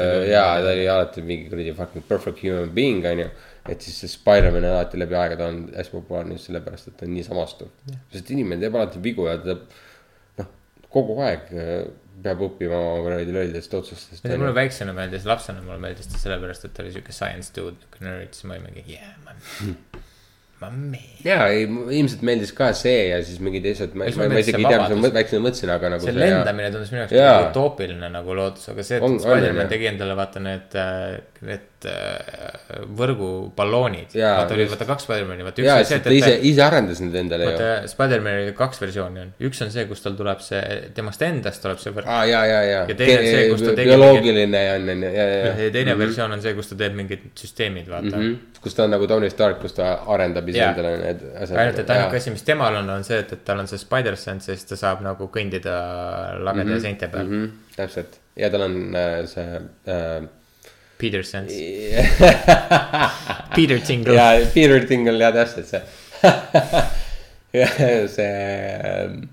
[0.00, 3.30] Küll- jaa, ta oli alati mingi kuradi fucking perfect human being, on ju.
[3.68, 7.04] et siis see Spider-man on alati läbi aegade olnud hästi populaarne just sellepärast, et ta
[7.04, 8.00] on nii samastuv yeah..
[8.14, 9.58] sest inimene teeb alati vigu ja ta
[10.40, 10.48] noh,
[10.94, 11.82] kogu aeg äh,
[12.24, 14.26] peab õppima oma kuradi lollidest otsustest.
[14.32, 18.06] mulle väiksena meeldis, lapsena mulle meeldis ta sellepärast, et ta oli siuke science dude, niuke
[18.06, 19.44] nerd, siis ma olin mingi yeah man.
[21.24, 24.66] ja ei, ilmselt meeldis ka see ja siis mingid teised, ma, ma, ma isegi ei
[24.72, 28.36] tea, mis ma väiksena mõtlesin, aga nagu see lendamine tundus minu jaoks nagu utoopiline nagu
[28.38, 30.78] lootus, aga see, et Spider-man tegi endale vaata need,
[31.46, 34.16] need äh, võrguballoonid.
[34.18, 36.64] Vaata oli vaata kaks Spider-mani, vaata ja, üks oli et see, ta ise et, ise
[36.64, 37.68] arendas need endale ju.
[37.92, 40.62] Spider-manil kaks versiooni on, üks on see, kus tal tuleb see,
[40.96, 42.10] temast endast tuleb see võrk.
[42.10, 42.82] aa, ja, ja, ja.
[42.90, 45.70] Ja teine on see, kus ta tegi bioloogiline on, on ju, ja, ja, ja ja.
[45.78, 48.26] teine versioon on see, kus ta teeb mingid süsteemid, vaata mm.
[48.26, 48.60] -hmm.
[48.64, 50.70] kus ta on nagu Tony Stark, kus ta arendab ise Jaa.
[50.72, 51.58] endale need asjad.
[51.62, 54.16] ainult, et ainuke asi, mis temal on, on see, et, et tal on see spider
[54.20, 55.76] sense ja siis ta saab nagu kõndida
[56.38, 56.82] lagede mm -hmm.
[56.86, 57.44] seinte peal mm.
[57.44, 57.76] -hmm.
[57.76, 59.60] täpselt ja tal on äh, see
[59.94, 60.28] äh,.
[60.98, 61.54] Peter sense,
[63.56, 64.14] Peter tingle.
[64.14, 65.82] ja Peter Tingle ja täpselt see
[68.16, 69.28] see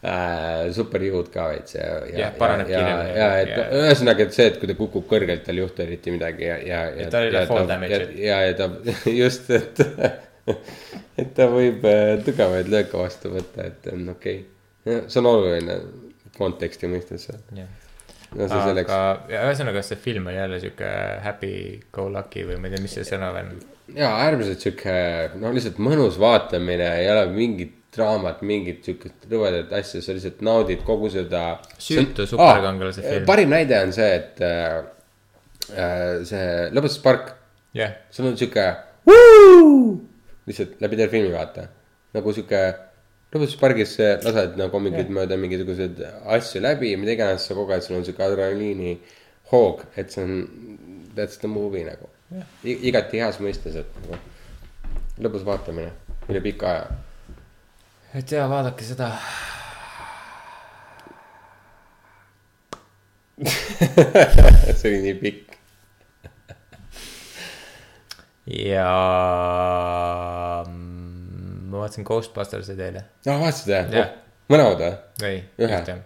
[0.00, 3.16] äh, superjõud ka veits ja, ja Jah,, ja, ja, kiiremini.
[3.18, 6.14] ja, et Ja- ühesõnaga, et see, et kui ta kukub kõrgelt, tal ei juhtu eriti
[6.14, 7.10] midagi ja, ja, ja.
[7.12, 8.14] tal ei ole fall damage'it.
[8.20, 8.70] ja, ja ta
[9.22, 9.82] just, et,
[11.20, 15.04] et ta võib äh, tugevaid lööke vastu võtta, et on okei okay..
[15.06, 15.78] see on oluline
[16.40, 18.88] konteksti mõistes, no see selleks.
[18.94, 20.94] aga ja ühesõnaga, see film oli jälle sihuke
[21.26, 21.52] happy
[21.92, 23.52] go lucky või ma ei tea, mis see sõna on.
[23.96, 24.96] ja äärmiselt sihuke,
[25.42, 30.84] no lihtsalt mõnus vaatamine, ei ole mingit draamat, mingit siukest rõvedat asja, sa lihtsalt naudid
[30.86, 31.58] kogu seda.
[31.78, 33.26] Süütu superkangelase film.
[33.28, 37.34] parim näide on see, et äh, see Lõpetuspark,
[37.78, 38.68] jah, sul on sihuke
[40.50, 41.66] lihtsalt läbi terve filmi vaata,
[42.14, 42.62] nagu sihuke
[43.30, 46.00] lõpetuspargis lased nagu mingeid mööda mingisuguseid
[46.36, 48.96] asju läbi, mida iganes sa koged, sul on sihuke adrenaliini
[49.52, 50.34] hoog, et see on,
[51.18, 52.10] that's the movie nagu.
[52.62, 54.18] igati heas mõistes, et nagu
[55.20, 55.92] lõbus vaatamine
[56.30, 56.98] üle pika aja.
[58.14, 59.10] Et jaa, vaadake seda.
[64.80, 65.54] see oli nii pikk.
[68.50, 68.86] ja
[70.66, 73.04] mm, ma vaatasin Ghostbustersid eile.
[73.26, 74.08] aa, vaatasid või Jah.
[74.10, 74.16] oh,?
[74.50, 74.92] mõlemad või?
[75.28, 75.78] ei, Ühe?
[75.78, 75.96] ühte.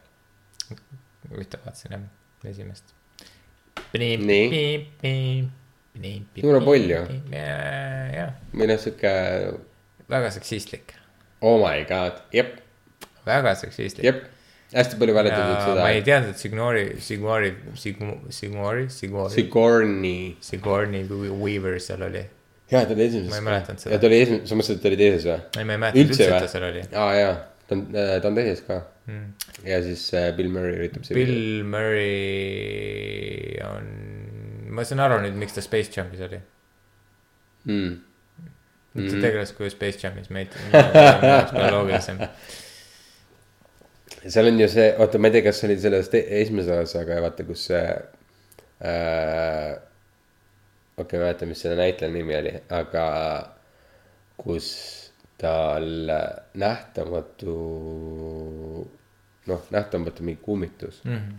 [1.41, 2.05] ühte vaatasin jah,
[2.53, 2.93] esimest.
[3.95, 4.45] Nii.
[6.43, 7.01] Jumala palju.
[7.33, 9.13] jah, või noh, sihuke
[10.11, 10.95] väga seksistlik,
[11.45, 12.57] oh my god, jep,
[13.29, 14.05] väga seksistlik.
[14.05, 14.23] jep.
[14.75, 16.03] hästi palju väljendatud ja seda ma ei.
[16.07, 20.37] teadnud, et Signori, Signori, Signori, Signori, Signori, Sigourney.
[20.43, 21.05] Sigourney
[21.43, 22.25] Weaver seal oli.
[22.73, 23.31] jaa, ta oli esimeses.
[23.31, 23.95] Ma ei mäletanud seda.
[23.95, 25.39] ja ta oli esimeses, sa mõtlesid, et ta oli teises või?
[25.61, 26.89] ei, ma ei mäleta Üldse et ta seal oli.
[27.05, 27.37] aa jaa,
[27.69, 28.81] ta on, ta on teises ka
[29.11, 29.29] mm..
[29.69, 31.07] ja siis äh, Bill Murray üritab.
[31.12, 33.93] Bill Murray on,
[34.75, 36.41] ma saan aru nüüd, miks ta Space Jumpis oli.
[37.69, 37.95] mm..
[38.95, 42.21] Ta tegeles kui Space ei tea, oleks palju loogilisem.
[44.25, 47.19] seal on ju see, oota, ma ei tea, kas see oli selles esimeses osas, aga
[47.25, 47.83] vaata, kus see
[48.85, 49.73] äh,.
[50.95, 53.07] okei okay,, ma ei mäleta, mis selle näitleja nimi oli, aga
[54.39, 54.69] kus
[55.43, 56.12] tal
[56.55, 57.57] nähtamatu,
[59.51, 61.35] noh, nähtamatu mingi kummitus mm -hmm.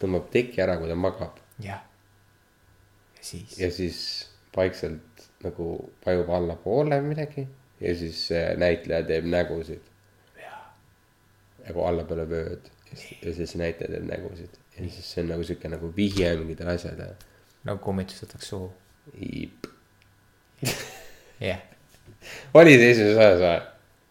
[0.00, 1.84] tõmbab teki ära, kui ta magab jah.
[3.16, 4.00] ja siis, ja siis
[4.56, 5.07] vaikselt
[5.44, 5.68] nagu
[6.06, 7.46] vajub allapoole või midagi
[7.80, 8.24] ja siis
[8.58, 9.84] näitleja teeb nägusid.
[11.68, 14.60] nagu allapoole vööd ja ja siis näitleja teeb nägusid.
[14.78, 17.16] Ja siis see on nagu sihuke nagu vihje mingitele asjadele.
[17.66, 18.70] nagu kummitus võtaks suhu,
[21.40, 21.58] jah.
[22.54, 23.56] oli see esimeses osas või?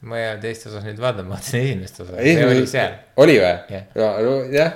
[0.09, 3.37] ma ei ole teist osas nüüd vaadanud, ma vaatasin esimest osa, see oli seal, oli
[3.41, 3.79] või?
[3.95, 4.75] No, no jah,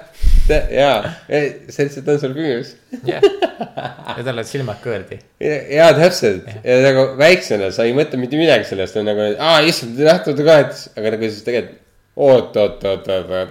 [0.76, 2.74] jaa, see lihtsalt on seal filmis.
[3.08, 3.26] jah.
[3.26, 5.22] ja tal olid silmad kõõrdi.
[5.42, 10.00] jaa, täpselt ja nagu väiksena sa ei mõtle mitte midagi sellest, on nagu, aa issand,
[10.00, 11.80] nähtamatu kahetus, aga nagu siis tegelikult
[12.16, 13.50] oot, oot, oot, oot, oot.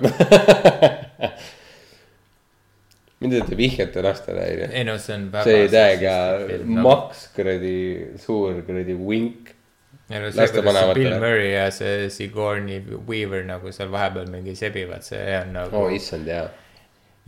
[3.20, 4.68] mida te vihjate lastele, onju?
[4.72, 5.44] ei no see on väga.
[5.44, 6.14] see oli täiega
[6.86, 7.74] maks kuradi
[8.20, 9.52] suur kuradi vink.
[10.08, 10.94] ja no see, kuidas.
[10.96, 15.88] Bill Murray ja see Sigourney Weaver nagu seal vahepeal mingi sebivad, see on nagu oo
[15.88, 16.48] oh,, issand jaa.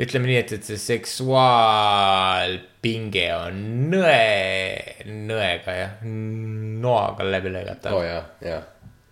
[0.00, 3.58] Ütleme nii, et, et see seksuaalpinge on
[3.92, 8.06] nõe, nõega jah, noaga läbi lõigatav oo oh,.
[8.08, 8.62] jaa, jaa.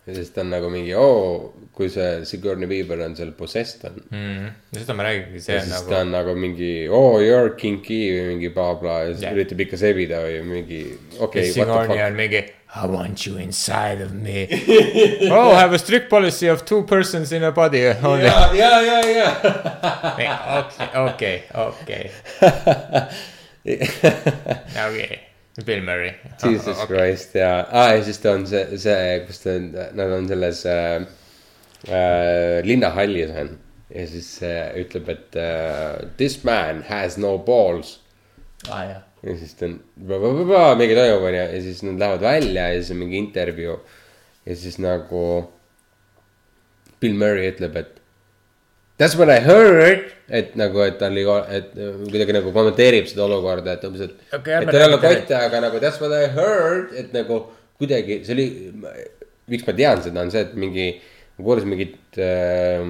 [0.06, 3.98] Ja siis ta on nagu mingi oo, kui see Sigourney Weaver on seal possessed on.
[4.10, 4.47] Mm,
[4.77, 8.01] seda ma räägingi, see ja on nagu ta on nagu mingi oo, you are kinky
[8.14, 9.36] või mingi blablabla ja siis Jah.
[9.36, 10.81] üritab ikka sebida või mingi
[11.18, 14.47] okei okay,, Sigourney on mingi I want you inside of me
[15.31, 18.24] oh, have a strict policy of two persons in a body only.
[18.24, 19.31] ja, ja, ja, ja.
[21.05, 22.10] okei, okei,
[24.77, 25.30] okei,
[25.64, 26.12] Bill Murray.
[26.43, 29.66] Jesus Christ ja ah,, ja siis ta on see, see, kus ta on,
[29.98, 31.02] nad on selles äh,
[31.89, 33.52] äh, linnahallis on.
[33.90, 37.98] ja siis äh, ütleb, et äh, this man has no balls.
[38.70, 42.78] aa jah, ja siis ta on, mingi toimub onju ja siis nad lähevad välja ja
[42.78, 43.81] siis on mingi intervjuu.
[44.47, 45.24] ja siis nagu
[47.01, 47.99] Bill Murray ütleb, et
[49.01, 51.22] that's what I heard, et nagu, et ta oli,
[51.56, 55.39] et kuidagi nagu kommenteerib seda olukorda, et umbes, et Okei, et tal ei ole kotte,
[55.39, 57.40] aga nagu that's what I heard, et nagu
[57.81, 58.44] kuidagi see oli,
[59.51, 60.90] miks ma tean seda, on see, et mingi,
[61.39, 62.85] ma kuulasin mingit äh,,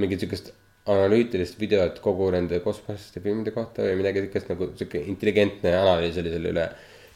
[0.00, 0.54] mingit siukest
[0.90, 6.32] analüütilist videot kogu nende Ghostbusterite filmide kohta või midagi siukest nagu sihuke intelligentne analüüs oli
[6.32, 6.66] selle üle.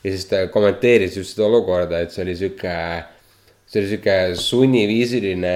[0.04, 2.76] ja siis ta kommenteeris just seda olukorda, et see oli sihuke,
[3.74, 5.54] see oli sihuke sunniviisiline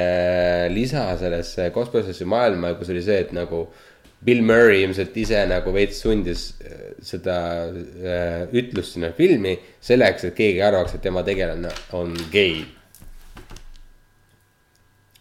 [0.74, 3.68] lisa sellesse Ghostbusterite maailma, kus oli see, et nagu
[4.24, 7.36] Bill Murray ilmselt ise nagu veits sundis äh, seda
[7.70, 9.54] äh, ütlust sinna filmi
[9.84, 12.64] selleks, et keegi arvaks, et tema tegelane on gei.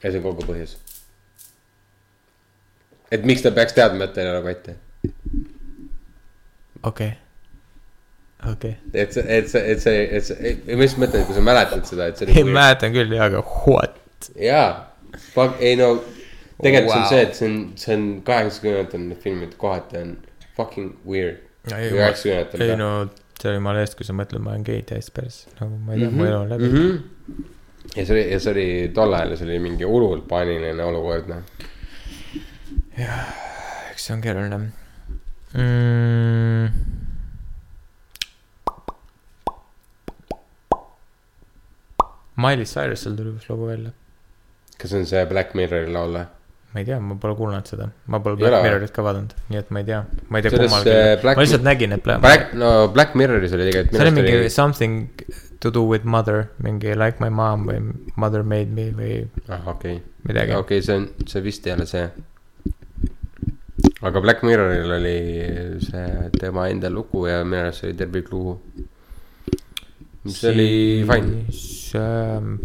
[0.01, 0.73] ja see on kogu põhjus.
[3.13, 4.77] et miks ta peaks teadma, et tal ei ole kotte.
[6.81, 7.13] okei,
[8.51, 8.75] okei.
[8.93, 10.53] et see, et see, et see, et see,
[11.01, 12.53] mõtlen, et kui sa mäletad seda, et see ei oli.
[12.57, 13.97] mäletan küll jah, aga what?
[14.41, 14.69] jaa,
[15.59, 15.95] ei no
[16.61, 16.95] tegelikult wow.
[16.95, 20.17] see on see, et see on, see on kaheksakümnendatel need filmid kohati on
[20.57, 21.43] fucking weird.
[21.71, 22.91] ei no
[23.41, 26.01] see oli jumala eest, kui sa mõtled, ma olen gei täiesti päris, nagu ma ei
[26.01, 26.17] tea mm, -hmm.
[26.17, 26.77] mu elu on läbi Mhm.
[26.77, 26.97] mm.
[26.97, 27.43] -hmm.
[27.95, 31.43] ja see oli, ja see oli tol ajal, see oli mingi hullult paaniline olukord, noh.
[33.91, 34.57] eks see on keeruline
[35.53, 36.96] mm..
[42.37, 43.93] Miley Cyrusel tuli uus lugu välja,
[44.77, 46.27] kas see on see Black Mirrori laul või?
[46.73, 48.67] ma ei tea, ma pole kuulanud seda, ma pole Black või?
[48.67, 51.45] Mirrorit ka vaadanud, nii et ma ei tea, ma ei tea kummalgi äh,, Black- ma
[51.45, 53.97] lihtsalt nägin, et Black, Black, no Black Mirroris oli tegelikult.
[53.97, 55.07] see oli mingi something
[55.63, 57.81] to do with mother, mingi like my mom või
[58.15, 59.13] mother made me või
[59.49, 62.05] ah okei midagi okei okay,, see on, see vist ei ole see.
[64.05, 65.17] aga Black Mirroril oli
[65.87, 68.59] see tema enda lugu ja minu arust see oli tervik lugu.
[70.23, 70.69] Mis oli
[71.07, 71.43] fine.
[71.51, 72.55] siis ähm,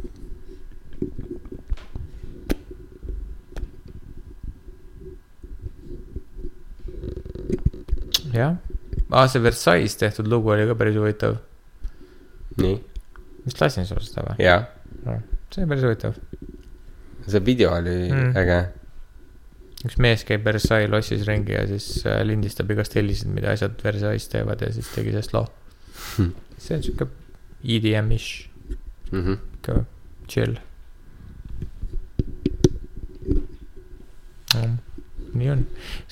[8.33, 8.57] jah,
[9.13, 11.37] aa see Versailles tehtud lugu oli ka päris huvitav,
[12.61, 12.77] nii,
[13.47, 14.39] vist lasin sulle seda või?
[14.45, 14.59] ja
[15.53, 16.21] see oli päris huvitav,
[17.29, 18.37] see video oli Mm.
[18.39, 18.61] äge.
[19.87, 24.29] üks mees käib Versailles lossis ringi ja siis äh, lindistab igast helisid, mida asjad Versailles
[24.31, 25.47] teevad ja siis tegi sellest loo.
[26.63, 27.09] see on siuke
[27.65, 28.49] EDM-ish,
[29.13, 29.37] Mm -hmm.
[29.55, 29.85] ikka
[30.29, 30.57] chill.
[35.33, 35.63] nii on,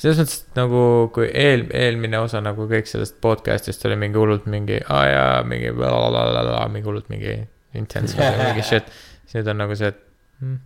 [0.00, 0.82] selles mõttes nagu
[1.14, 5.72] kui eel, eelmine osa nagu kõik sellest podcast'ist oli mingi hullult mingi, aa jaa, mingi
[5.76, 7.34] blablabla, mingi hullult mingi
[7.76, 8.16] intense
[8.48, 8.88] mingi shit.
[9.26, 10.00] siis nüüd on nagu see, et
[10.40, 10.56] mm,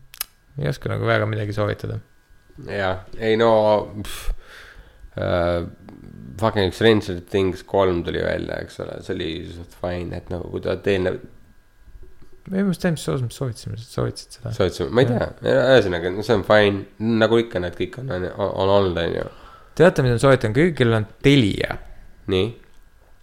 [0.62, 1.98] ei oska nagu väga midagi soovitada.
[2.70, 3.50] ja, ei no
[4.02, 4.30] pff,
[5.18, 5.66] uh,.
[6.40, 10.62] Fucking Stranger Things kolm tuli välja, eks ole, see oli suht fine, et nagu kui
[10.64, 11.20] ta eelnev,
[12.44, 14.52] või minu arust eelmises osas me soovitasime, soovitasid seda.
[14.52, 16.82] soovitasime, ma ei tea, ühesõnaga, see on fine,
[17.22, 19.24] nagu ikka need kõik on, on, on olnud, on ju.
[19.80, 21.78] teate, mida ma soovitan kõigil, kellel on Telia,
[22.34, 22.50] nii,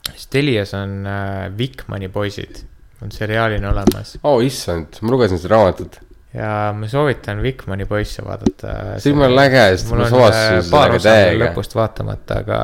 [0.10, 2.64] siis Telias on äh, Vikmani poisid,
[3.06, 6.02] on seriaalina olemas oo oh, issand, ma lugesin seda raamatut.
[6.34, 8.76] Ja ma soovitan Vikmani poisse vaadata.
[9.00, 11.44] see on jumala äge, sest ma on soovastasin äh, sellega osa veel täiega.
[11.44, 12.62] lõpust vaatamata, aga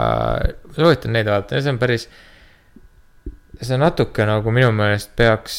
[0.70, 2.08] ma soovitan neid vaadata, see on päris.
[3.62, 5.58] see natuke nagu minu meelest peaks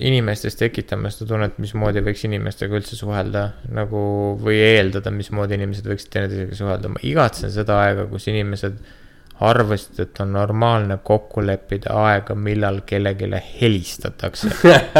[0.00, 3.44] inimestes tekitama seda tunnet, mismoodi võiks inimestega üldse suhelda.
[3.76, 4.00] nagu
[4.40, 8.80] või eeldada, mismoodi inimesed võiksid teineteisega suhelda, ma igatsen seda aega, kus inimesed
[9.40, 14.50] arvasid, et on normaalne kokku leppida aega, millal kellelegi helistatakse.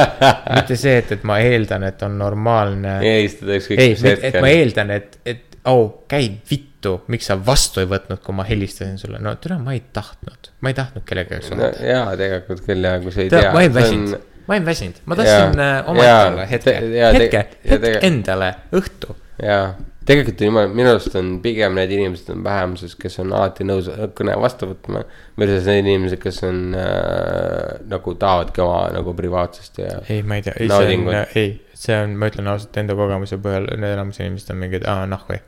[0.56, 4.44] mitte see, et, et ma eeldan, et on normaalne helistada ükskõik ei, mis et hetkel
[4.44, 4.54] ma.
[4.54, 8.98] eeldan, et, et au oh,, käi vittu, miks sa vastu ei võtnud, kui ma helistasin
[9.00, 11.86] sulle, no tere, ma ei tahtnud, ma ei tahtnud kellegagi no suhelda.
[11.90, 13.50] jaa, tegelikult küll ja kui sa ei tea,.
[13.52, 14.14] ma olin väsinud,
[14.46, 19.18] ma olin väsinud, ma tahtsin Jaa, äh, jaa, olla hetke jaa, hetke, hetk endale, õhtu.
[19.42, 19.66] jaa,
[20.08, 23.90] tegelikult on jumala, minu arust on pigem need inimesed on vähemuses, kes on alati nõus
[24.16, 25.02] kõne vastu võtma.
[25.38, 29.98] Versus need inimesed, kes on äh, nagu tahavadki oma nagu privaatsust ja.
[30.08, 31.10] ei, ma ei tea, ei see on
[31.42, 35.04] ei, see on, ma ütlen ausalt enda kogemuse põhjal, need enamus inimesed on mingid, aa
[35.10, 35.38] nahhui,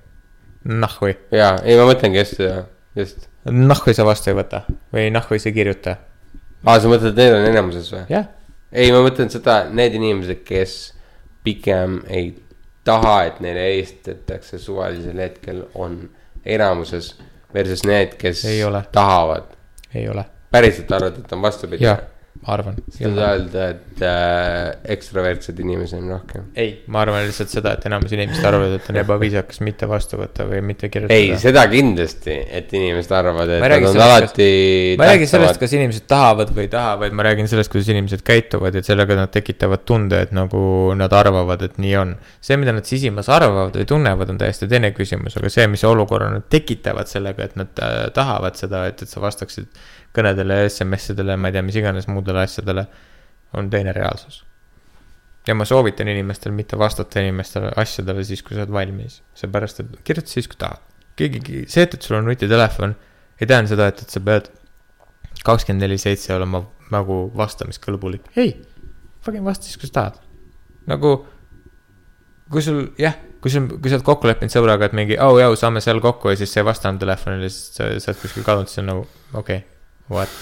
[0.84, 2.60] nahhui, jaa, ei ma mõtlengi just seda,
[2.98, 3.26] just.
[3.48, 4.62] nahhui sa vastu ei võta
[4.92, 5.96] või nahhui sa ei kirjuta,
[6.66, 8.04] aa, sa mõtled, et need on enamuses või?
[8.12, 8.28] jah.
[8.70, 10.78] ei, ma mõtlen seda, need inimesed, kes
[11.46, 12.34] pigem ei
[12.84, 16.10] taha, et neile helistatakse suvalisel hetkel, on
[16.46, 17.14] enamuses.
[17.54, 18.84] Versus need, kes Ei ole.
[18.92, 19.42] tahavad.
[19.94, 21.84] ei ole, päriselt arvad, et on vastupidi?
[21.84, 21.98] jah,
[22.46, 22.76] arvan.
[22.88, 26.46] sa tahad öelda, et äh, ekstravertseid inimesi on rohkem?
[26.56, 30.46] ei, ma arvan lihtsalt seda, et enamus inimesed arvavad, et on ebaviisakas mitte vastu võtta
[30.48, 31.18] või mitte kirjutada.
[31.18, 34.48] ei, seda kindlasti, et inimesed arvavad, et Ma nad on sellest, alati
[34.96, 37.92] ma ei räägi sellest, kas inimesed tahavad või ei taha, vaid ma räägin sellest, kuidas
[37.92, 40.64] inimesed käituvad ja sellega nad tekitavad tunde, et nagu
[40.96, 42.16] nad arvavad, et nii on.
[42.40, 46.32] see, mida nad sisimas arvavad või tunnevad, on täiesti teine küsimus, aga see, mis olukorra
[46.32, 49.68] nad tekitavad sellega, et nad äh, tahavad seda, et, et sa vastaksid
[50.16, 52.86] kõnedele, SMS-idele, ma ei tea, mis iganes muudele asjadele,
[53.58, 54.44] on teine reaalsus.
[55.46, 59.94] ja ma soovitan inimestel mitte vastata inimestele asjadele siis, kui sa oled valmis, seepärast et
[60.04, 60.82] kirjuta siis, kui tahad.
[61.16, 62.94] keegi, see, et sul on nutitelefon,
[63.40, 64.50] ei tähenda seda, et, et sa pead
[65.44, 68.30] kakskümmend neli seitse olema nagu vastamiskõlbulik.
[68.36, 68.54] ei,
[69.24, 70.20] fucking vasta siis, kui sa tahad.
[70.90, 71.16] nagu,
[72.50, 75.56] kui sul jah, kui sul, kui sa oled kokku leppinud sõbraga, et mingi oh jõu,
[75.58, 78.70] saame seal kokku ja siis sa ei vastanud telefonile, siis sa, sa oled kuskil kadunud,
[78.70, 79.68] siis on nagu okei okay,,
[80.10, 80.36] what.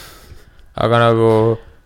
[0.78, 1.30] aga nagu,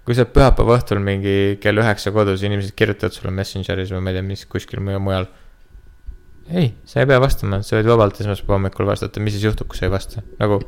[0.07, 4.13] kui sa oled pühapäeva õhtul mingi kell üheksa kodus, inimesed kirjutavad sulle Messengeris või ma
[4.13, 5.29] ei tea, mis kuskil mu- mujal.
[6.49, 9.81] ei, sa ei pea vastama, sa võid vabalt esmaspäeva hommikul vastata, mis siis juhtub, kui
[9.81, 10.63] sa ei vasta, nagu,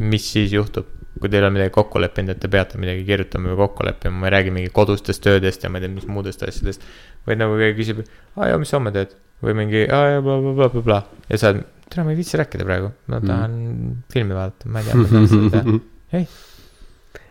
[0.00, 0.88] mis siis juhtub
[1.20, 4.28] kui teil on midagi kokku leppinud, et te peate midagi kirjutama või kokku leppima, ma
[4.28, 6.84] ei räägi mingi kodustest töödest ja ma ei tea, mis muudest asjadest.
[7.26, 8.04] vaid nagu keegi küsib,
[8.38, 9.12] aa jaa, mis sa homme teed
[9.44, 13.20] või mingi aa jaa blablabla ja sa oled, tere, ma ei viitsi rääkida praegu, ma
[13.24, 13.98] tahan mm.
[14.14, 15.76] filmi vaadata, ma ei tea, ma tahan seda teha.
[16.20, 16.24] ei,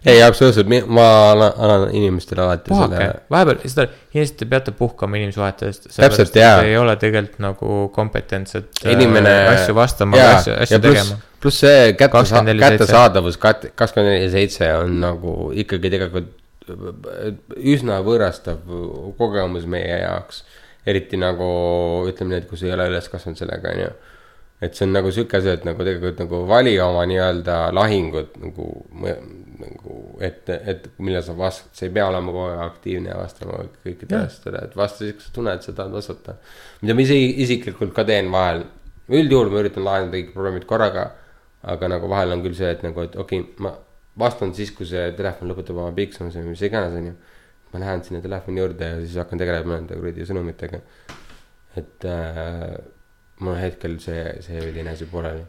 [0.05, 5.89] ei, absoluutselt, ma annan, inimestele alati puhake selle, vahepeal seda, inimesed te peate puhkama inimsuhetest.
[5.95, 6.61] Täpselt, jaa.
[6.63, 12.59] ei ole tegelikult nagu kompetentsed äh, Inimene- asju vastama, asju, asju tegema., pluss see 24/7.
[12.59, 16.35] kättesaadavus kakskümmend neli seitse on nagu ikkagi tegelikult
[17.57, 18.59] üsna võõrastav
[19.17, 20.43] kogemus meie jaoks.
[20.85, 21.47] eriti nagu
[22.09, 23.89] ütleme kui sa ei ole üles kasvanud sellega, on ju.
[24.61, 28.67] et see on nagu sihuke asi, et nagu tegelikult nagu vali oma nii-öelda lahingud nagu,
[29.59, 33.61] nagu et, et millal sa vastad, sa ei pea olema kogu aeg aktiivne ja vastama
[33.83, 36.35] kõikidele asjadele, et vasta siis, kui sa tunned, sa tahad vastata.
[36.81, 38.65] mida ma ise isiklikult ka teen vahel,
[39.09, 41.11] üldjuhul ma üritan lahendada kõik probleemid korraga.
[41.59, 43.73] aga nagu vahel on küll see, et nagu, et okei okay,, ma
[44.19, 47.15] vastan siis, kui see telefon lõpetab oma piiksumise või mis iganes, onju.
[47.73, 50.79] ma lähen sinna telefoni juurde ja siis hakkan tegelema nende kuradi sõnumitega.
[51.77, 52.79] et äh,
[53.45, 55.43] mul hetkel see, see veidi enese pooleli.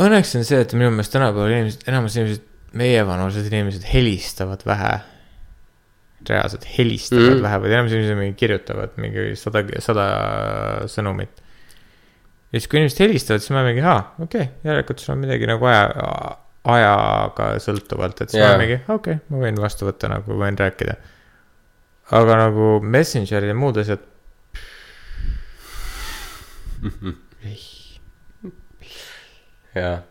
[0.00, 2.46] õnneks on see, et minu meelest tänapäeval inimesed, enamus inimesed,
[2.78, 4.94] meievanused inimesed helistavad vähe.
[6.28, 7.34] reaalselt helistavad mm.
[7.34, 7.42] Mhm.
[7.44, 10.06] vähe, vaid enamus inimesed mingi kirjutavad mingi sada, sada
[10.88, 11.42] sõnumit.
[12.52, 15.50] ja siis, kui inimesed helistavad, siis ma mingi, aa, okei okay,, järelikult sul on midagi
[15.50, 15.82] nagu aja,
[16.74, 18.54] ajaga sõltuvalt, et siis yeah.
[18.54, 20.96] Ma mingi, okei okay,, ma võin vastu võtta nagu, võin rääkida.
[22.22, 24.08] aga nagu Messengeril ja muud asjad.
[29.74, 30.02] jah.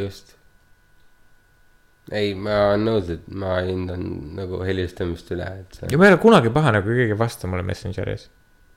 [0.00, 0.34] just.
[2.12, 4.06] ei, ma olen nõus, et ma hindan
[4.38, 5.98] nagu helistamist üle, et see ja.
[5.98, 8.28] ma ei ole kunagi pahane, kui keegi ei vasta mulle Messengeris.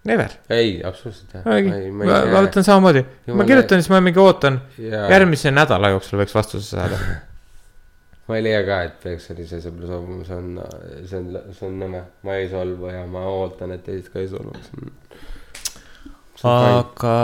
[0.08, 0.32] Never.
[0.56, 1.44] ei, absoluutselt jah.
[1.44, 3.04] ma, ma, ma võtan samamoodi,
[3.36, 5.10] ma kirjutan, siis ma mingi ootan, Jaa.
[5.12, 7.00] järgmise nädala jooksul võiks vastuse saada.
[8.30, 10.50] ma ei leia ka, et peaks sellise sõbra soovima, see on,
[11.10, 12.04] see on, see on nõme.
[12.28, 14.70] ma ei solvu ja ma ootan, et teised ka ei solvuks.
[16.46, 17.16] aga.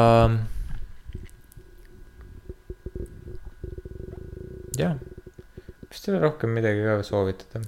[4.79, 4.95] jah,
[5.89, 7.61] vist ei ole rohkem midagi ka soovitada.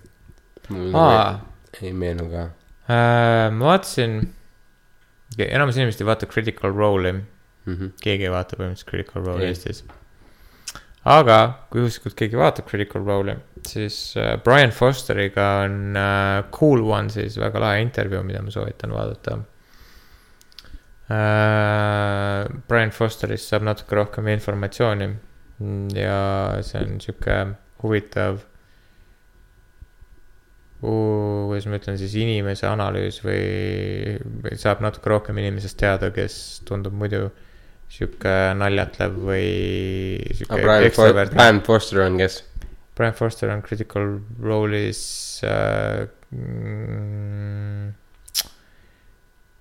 [0.93, 1.41] aa,
[1.81, 2.47] ei meenu ka.
[2.87, 4.19] ma vaatasin,
[5.37, 7.13] enamus inimesed ei vaata Critical Role'i,
[7.67, 7.89] Mhm.
[8.01, 9.51] keegi ei vaata põhimõtteliselt Critical Role'i Ei.
[9.51, 9.83] Eestis.
[11.07, 11.37] aga
[11.71, 13.35] kui juhuslikult keegi vaatab Critical Role'i,
[13.67, 19.37] siis äh, Brian Fosteriga on äh, Cool Ones'is väga lahe intervjuu, mida ma soovitan vaadata
[21.11, 22.47] äh,.
[22.67, 25.07] Brian Fosterist saab natuke rohkem informatsiooni
[25.97, 26.19] ja
[26.65, 27.37] see on sihuke
[27.81, 28.43] huvitav
[30.81, 36.93] kuidas ma ütlen siis inimese analüüs või, või saab natuke rohkem inimesest teada, kes tundub
[36.93, 37.31] muidu
[37.89, 39.47] sihuke naljatlev või
[40.37, 41.33] sihuke ekstrovert.
[41.33, 42.43] Brian Forster on kes?
[42.97, 45.01] Brian Foster on Critical Role'is
[45.47, 46.05] äh,.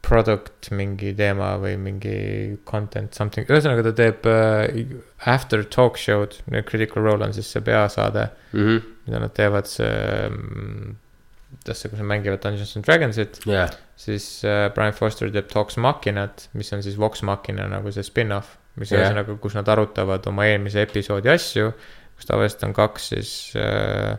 [0.07, 4.93] Mm, product mingi teema või mingi content something, ühesõnaga ta teeb äh,
[5.27, 6.37] after talk show'd,
[6.69, 8.79] Critical Role on siis see peasaade, Mhm.
[9.07, 10.95] mida nad teevad, see mm,
[11.65, 15.77] kuidas see, kus nad mängivad Dungeons and Dragonsit, jah, siis äh, Brian Foster teeb Talks
[15.77, 19.01] Machinat, mis on siis Vox Machina nagu see spin-off, mis Jah.
[19.03, 21.73] ühesõnaga, kus nad arutavad oma eelmise episoodi asju,
[22.17, 24.17] kus tavaliselt on kaks siis äh,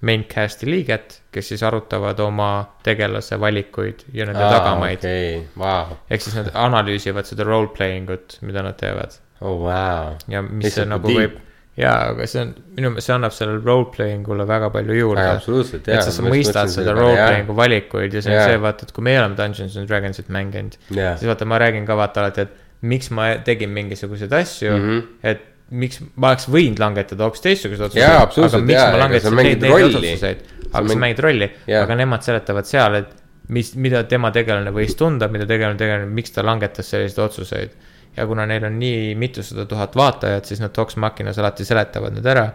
[0.00, 2.50] main cast'i liiget, kes siis arutavad oma
[2.86, 5.02] tegelase valikuid ja nende tagamaid.
[5.02, 10.14] okei, vau, ehk siis nad analüüsivad seda role playing ut, mida nad teevad oh vau.
[10.30, 11.18] ja mis see Lihtsalt nagu deep.
[11.18, 11.40] võib,
[11.82, 15.26] jaa, aga see on, minu meelest see annab sellele role playing ule väga palju juurde.
[15.34, 18.48] absoluutselt, et sa, sa mõistad seda role playing'u valikuid ja see on Jaa.
[18.52, 21.90] see, vaata, et kui meie oleme Dungeons and Dragonsit mänginud, jah, siis vaata, ma räägin
[21.90, 24.88] ka vaata alati, et miks ma tegin mingisuguseid asju mm.
[24.88, 25.06] -hmm.
[25.26, 28.44] et miks ma oleks võinud langetada hoopis teistsuguseid otsuseid.
[28.46, 31.50] Aga miks jaa, ma langetasin neid, neid otsuseid, aga sa mäng- mängid rolli,
[31.82, 33.14] aga nemad seletavad seal, et
[33.54, 37.78] mis, mida tema tegelane võis tunda, mida tegelane tegelane, miks ta langetas selliseid otsuseid.
[38.18, 42.26] ja kuna neil on nii mitusada tuhat vaatajat, siis nad Talks Machinas alati seletavad need
[42.26, 42.48] ära.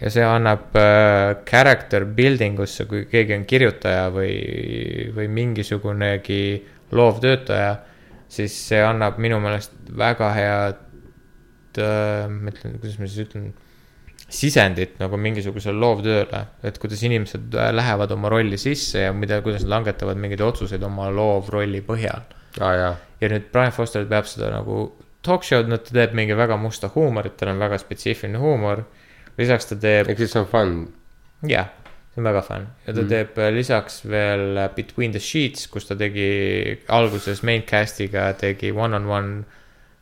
[0.00, 6.64] Ja see annab äh, character building usse, kui keegi on kirjutaja või, või mingisugunegi
[6.96, 7.74] loovtöötaja,
[8.32, 10.80] siis see annab minu meelest väga head
[11.78, 13.52] äh,, ma ütlen, kuidas ma siis ütlen,
[14.30, 19.64] sisendit nagu mingisugusele loovtööle, et kuidas inimesed äh, lähevad oma rolli sisse ja mida, kuidas
[19.66, 22.22] nad langetavad mingeid otsuseid oma loovrolli põhjal.
[22.58, 24.86] jaa, ja nüüd Brian Foster peab seda nagu
[25.26, 28.84] talk show'd, no ta teeb mingi väga musta huumorit, tal on väga spetsiifiline huumor.
[29.38, 30.74] lisaks ta teeb, ehk siis see on fun.
[31.50, 31.70] jah,
[32.14, 33.08] see on väga fun ja ta mm.
[33.10, 38.70] teeb äh, lisaks veel äh, Between the Sheets, kus ta tegi alguses main cast'iga tegi
[38.70, 39.59] one-on-one äh,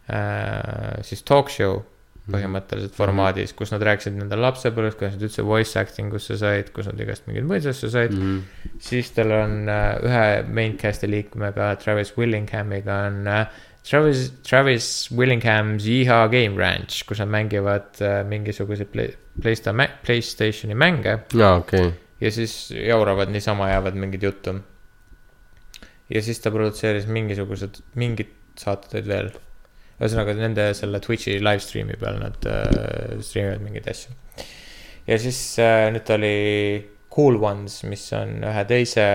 [0.08, 1.82] siis talk show
[2.28, 6.88] põhimõtteliselt formaadis, kus nad rääkisid nende lapsepõlvest, kuidas nad üldse voice acting usse said, kus
[6.90, 8.18] nad igast mingeid muid asju said mm.
[8.18, 8.36] Mhm.
[8.36, 8.82] -hmm.
[8.88, 10.26] siis tal on äh, ühe
[10.58, 13.46] main cast'i liikmega, Travis Willinghamiga on äh,
[13.88, 21.20] Travis, Travis Willingham's Yeehaw Game Ranch, kus nad mängivad äh, mingisuguseid play, Playsta-, Playstationi mänge
[21.40, 24.60] aa okei, ja siis jauravad niisama, ajavad mingit juttu.
[26.10, 29.30] ja siis ta produtseeris mingisugused, mingid saated veel.
[30.00, 34.14] Ühesõnaga nende selle Twitch'i live stream'i peal nad äh, striimivad mingeid asju.
[35.08, 36.34] ja siis äh, nüüd oli
[37.14, 39.06] Cool Ones, mis on ühe teise,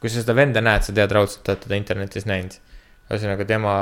[0.00, 2.54] kui sa seda venda näed, sa tead raudselt, oled teda internetis näinud.
[3.10, 3.72] ühesõnaga, tema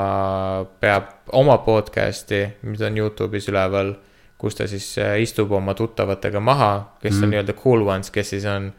[0.81, 3.93] peab oma podcast'i, mis on Youtube'is üleval,
[4.41, 6.71] kus ta siis äh, istub oma tuttavatega maha,
[7.01, 7.23] kes Mhm.
[7.23, 8.71] on nii-öelda cool ones, kes siis on,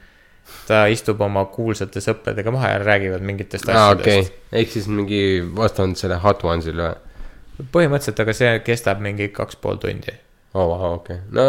[0.69, 4.33] ta istub oma kuulsate sõpradega maha ja räägivad mingitest aa, okei asjadest.
[4.53, 5.23] ehk siis mingi
[5.57, 6.99] vastand selle Hot Ones'ile või?
[7.59, 10.15] põhimõtteliselt, aga see kestab mingi kaks pool tundi.
[10.55, 11.45] oo, vau, okei, no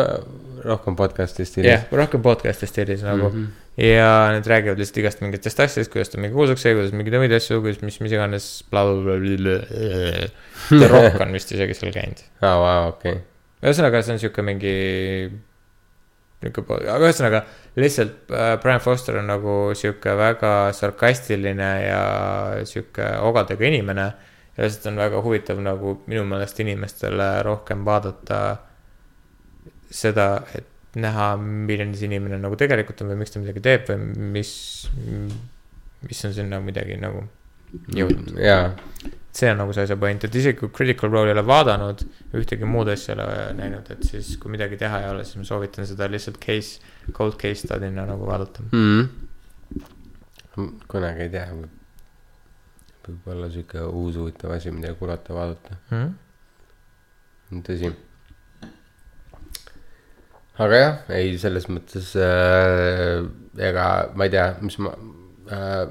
[0.66, 3.36] rohkem podcast'i stiilis jah, rohkem podcast'i stiilis nagu mm.
[3.36, 3.84] -hmm.
[3.86, 7.36] ja nad räägivad lihtsalt igast mingitest asjadest, kuidas ta mingi kuulsaks sai, kuidas mingeid muid
[7.38, 9.60] asju, kuidas, mis, mis iganes, blablabla.
[10.70, 12.24] The Rock on vist isegi seal käinud.
[12.42, 13.20] aa, vau, okei.
[13.62, 14.76] ühesõnaga, see on sihuke mingi,
[16.46, 22.02] nihuke, aga ühesõnaga lihtsalt äh, Brian Foster on nagu sihuke väga sarkastiline ja
[22.66, 24.14] sihuke ogadega inimene.
[24.58, 28.40] Ja lihtsalt on väga huvitav nagu minu meelest inimestele rohkem vaadata
[29.92, 34.30] seda, et näha, milline see inimene nagu tegelikult on või miks ta midagi teeb või
[34.38, 34.54] mis,
[36.08, 37.26] mis on sinna midagi nagu
[37.96, 38.36] jõudnud.
[38.40, 38.70] jaa,
[39.36, 42.06] see on nagu see asja point, et isegi kui Critical Role ei ole vaadanud,
[42.40, 45.48] ühtegi muud asja ei ole näinud, et siis kui midagi teha ei ole, siis ma
[45.50, 46.80] soovitan seda lihtsalt case,
[47.12, 49.02] cold case study'na nagu vaadata mm..
[50.92, 51.50] kunagi ei tea,
[53.08, 57.62] võib olla sihuke uus huvitav asi, mida kuulata, vaadata, mm.
[57.68, 57.92] tõsi.
[60.66, 63.26] aga jah, ei selles mõttes äh,
[63.70, 64.94] ega ma ei tea, mis ma
[65.52, 65.82] äh,,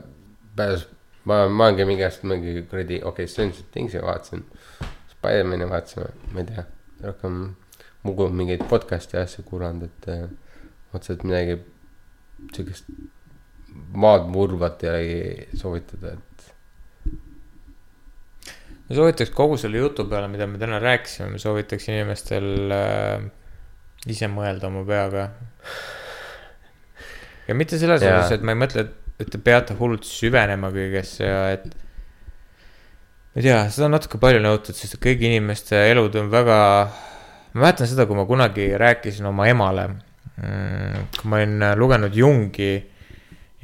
[0.57, 0.87] pääses,
[1.25, 4.45] ma, ma olengi mingi aasta mingi kuradi, okei okay,, Stranger Things'i vaatasin.
[5.15, 6.67] Spider-man'i vaatasime, ma ei tea,
[7.05, 7.45] rohkem
[8.05, 10.25] mugu mingeid podcast'e ja asju kuulanud, et äh,
[10.95, 11.59] otseselt midagi
[12.53, 12.91] sihukest
[13.95, 16.34] maad murdvat ei soovitada, et
[18.95, 23.25] ma soovitaks kogu selle jutu peale, mida me täna rääkisime, ma soovitaks inimestel äh,
[24.07, 25.29] ise mõelda oma peaga.
[27.49, 28.21] ja mitte selles Jaa.
[28.21, 28.87] osas, et ma ei mõtle,
[29.19, 31.67] et te peate hullult süvenema kõigesse ja et.
[33.35, 36.59] ma ei tea, seda on natuke palju nõutud, sest kõigi inimeste elud on väga.
[37.55, 39.89] ma mäletan seda, kui ma kunagi rääkisin oma emale,
[40.39, 42.73] kui ma olin lugenud Jungi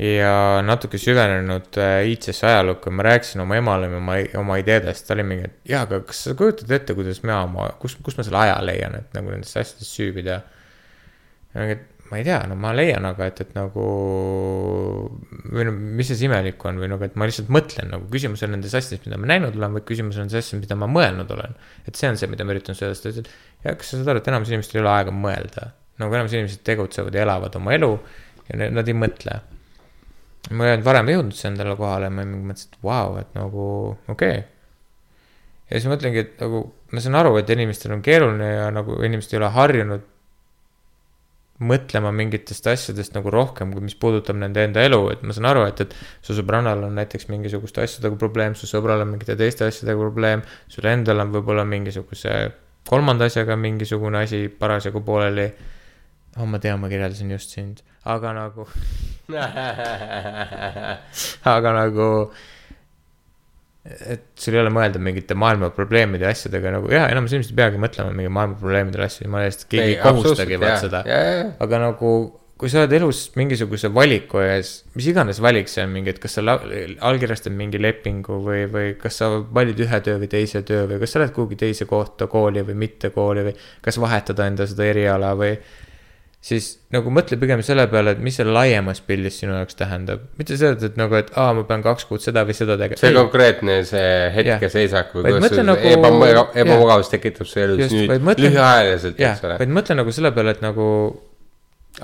[0.00, 5.14] ja natuke süvenenud äh, iidsesse ajalukku ja ma rääkisin oma emale oma, oma ideedest, ta
[5.16, 8.24] oli mingi, et jaa, aga kas sa kujutad ette, kuidas mina oma, kus, kus ma
[8.24, 10.40] selle aja leian, et nagu nendest asjadest süübida.
[12.10, 13.84] ma ei tea, no ma leian, aga et, et nagu
[15.52, 18.54] või no mis siis imelikku on või nagu, et ma lihtsalt mõtlen nagu küsimus on
[18.56, 21.54] nendes asjades, mida ma näinud olen, vaid küsimus on nendes asjades, mida ma mõelnud olen.
[21.84, 24.14] et see on see, mida ma üritan öelda, ta ütles, et ja kas sa saad
[24.14, 25.70] aru, et enamus inimestel ei ole aega mõelda.
[26.00, 27.94] nagu enamus inimesed tegutsevad ja elavad oma elu
[28.48, 29.42] ja nad ei mõtle
[30.50, 33.64] ma ei olnud varem jõudnud endale kohale ma mõtlesin, et vau, et nagu
[34.08, 34.46] okei okay..
[35.68, 39.34] ja siis mõtlengi, et nagu ma saan aru, et inimestel on keeruline ja nagu inimesed
[39.34, 40.08] ei ole harjunud
[41.60, 45.82] mõtlema mingitest asjadest nagu rohkem, mis puudutab nende enda elu, et ma saan aru, et,
[45.84, 50.44] et su sõbrannal on näiteks mingisuguste asjadega probleem, su sõbral on mingite teiste asjadega probleem,
[50.72, 52.38] sul endal on võib-olla mingisuguse
[52.88, 55.50] kolmanda asjaga mingisugune asi parasjagu pooleli.
[56.38, 58.66] oh, ma tean, ma kirjeldasin just sind, aga nagu
[61.54, 62.08] aga nagu,
[63.84, 67.60] et sul ei ole mõelda mingite maailma probleemide ja asjadega nagu jah, enamus inimesed ei
[67.62, 71.00] peagi mõtlema mingi maailma probleemidele asju, jumala eest, keegi ei kohustagi vaat seda.
[71.64, 72.12] aga nagu,
[72.60, 76.32] kui sa oled elus mingisuguse valiku ees, mis iganes valik see on mingi, et kas
[76.38, 76.56] sa
[77.10, 79.30] allkirjastad mingi lepingu või, või kas sa
[79.60, 82.76] valid ühe töö või teise töö või kas sa lähed kuhugi teise kohta kooli või
[82.86, 83.54] mitte kooli või
[83.84, 85.54] kas vahetada enda seda eriala või
[86.40, 90.22] siis nagu mõtle pigem selle peale, et mis see laiemas pildis sinu jaoks tähendab.
[90.40, 92.96] mitte seda, et nagu, et aa, ma pean kaks kuud seda või seda tegema.
[93.00, 98.48] see konkreetne see hetkeseisak või kuidas see nagu- ebamugavus tekitab su elus Just, nüüd mõtle-
[98.48, 99.58] lühiajaliselt, eks, ole.
[99.60, 100.86] vaid mõtle nagu selle peale, et nagu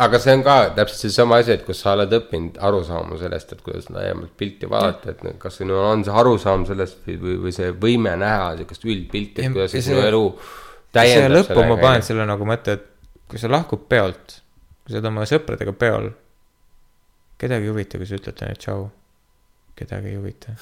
[0.05, 3.52] aga see on ka täpselt seesama asi, et kus sa oled õppinud aru saama sellest,
[3.56, 7.55] et kuidas laiemat pilti vaadata, et kas sinul on see arusaam sellest või, või, või
[7.56, 11.76] see võime näha sihukest üldpilti, et kuidas ja sinu see- elu siia täiendab lõppu ma
[11.81, 12.02] panen.
[12.02, 12.84] selle nagu mõtte, et
[13.28, 14.38] kui sa lahkud peolt,
[14.84, 16.10] kui sa oled oma sõpradega peol,
[17.40, 18.88] kedagi ei huvita, kui sa ütled neile tšau.
[19.76, 20.55] kedagi ei huvita.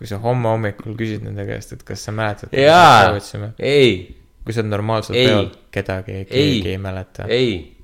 [0.00, 3.12] kui sa homme hommikul küsid nende käest, et kas sa mäletad, jaa,
[3.58, 5.26] ei, kui sa oled normaalselt Ei.
[5.28, 7.26] peol, kedagi, keegi ei mäleta.
[7.28, 7.76] ei,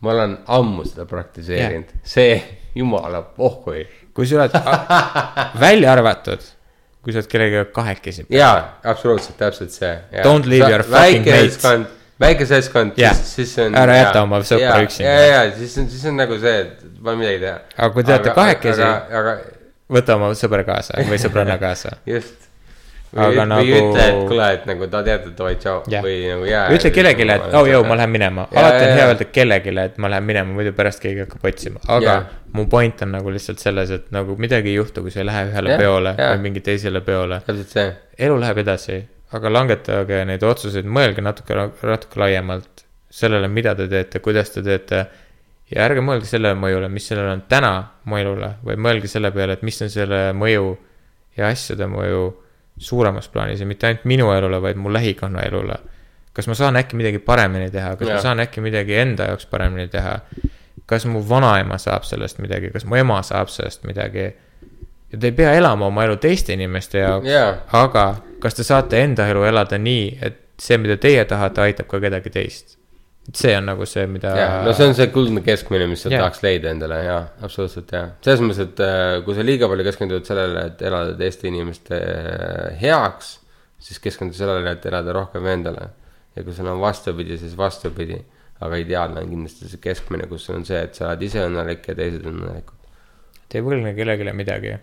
[0.00, 2.34] ma olen ammu seda praktiseerinud, see
[2.74, 3.86] jumala pohhui.
[4.14, 4.58] kui sa oled
[5.64, 6.42] välja arvatud,
[7.04, 8.26] kui sa oled kellegagi kahekesi.
[8.34, 9.94] jaa, absoluutselt, täpselt see.
[10.26, 11.62] Don't leave your fucking mates.
[12.20, 13.14] Väike seltskond, Jah.
[13.16, 13.74] siis, siis on.
[13.80, 15.08] Ära jäta oma sõpra üksinda.
[15.10, 17.56] ja, ja, ja siis on, siis on nagu see, et pole midagi teha.
[17.78, 19.56] Aga kui te olete kahekesi-
[19.90, 21.96] võta oma sõber kaasa või sõbranna kaasa.
[22.14, 22.46] just,
[23.14, 26.04] või, aga või nagu ütle, et kuule, et nagu ta teab, et davai, tšau Jah.
[26.04, 26.66] või nagu jää.
[26.76, 30.10] ütle kellelegi, et oh jõu, ma lähen minema, alati on hea öelda kellelegi, et ma
[30.12, 32.20] lähen minema, muidu pärast keegi hakkab otsima, aga Jaa.
[32.52, 35.48] mu point on nagu lihtsalt selles, et nagu midagi ei juhtu, kui sa ei lähe
[35.50, 36.34] ühele Jah, peole jaa.
[36.36, 37.40] või mingi teisele peole.
[38.18, 39.00] elu läheb edasi,
[39.36, 45.04] aga langetage neid otsuseid, mõelge natuke, natuke laiemalt sellele, mida te teete, kuidas te teete.
[45.70, 47.74] ja ärge mõelge selle mõjule, mis sellel on täna
[48.10, 50.72] mu elule, vaid mõelge selle peale, et mis on selle mõju
[51.38, 52.24] ja asjade mõju
[52.80, 55.78] suuremas plaanis ja mitte ainult minu elule, vaid mu lähikonna elule.
[56.32, 58.14] kas ma saan äkki midagi paremini teha, kas ja.
[58.14, 60.18] Ma saan äkki midagi enda jaoks paremini teha?
[60.86, 64.32] kas mu vanaema saab sellest midagi, kas mu ema saab sellest midagi?
[65.12, 67.54] Ja te ei pea elama oma elu teiste inimeste jaoks Jaa.
[67.84, 68.04] aga
[68.42, 72.32] kas te saate enda elu elada nii, et see, mida teie tahate, aitab ka kedagi
[72.34, 72.76] teist?
[73.28, 74.32] et see on nagu see, mida.
[74.36, 76.24] jaa, no see on see kuldne keskmine, mis sa Jaa.
[76.24, 78.06] tahaks leida endale, jaa, absoluutselt jaa.
[78.24, 82.80] selles mõttes, et äh, kui sa liiga palju keskendud sellele, et elada teiste inimeste äh,
[82.80, 83.36] heaks,
[83.80, 85.90] siis keskendu sellele, et elada rohkem endale.
[86.36, 88.18] ja kui sul on vastupidi, siis vastupidi.
[88.60, 91.94] aga ideaalne on kindlasti see keskmine, kus on see, et sa oled ise õnnelik ja
[91.96, 92.76] teised on õnnelikud.
[93.48, 94.74] Te ei võlgne kellelegi midagi,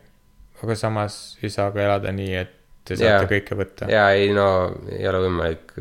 [0.63, 2.55] aga samas ei saa ka elada nii, et
[2.87, 3.29] te saate Jaa.
[3.29, 3.89] kõike võtta.
[3.91, 4.47] ja ei no
[4.89, 5.75] ei ole võimalik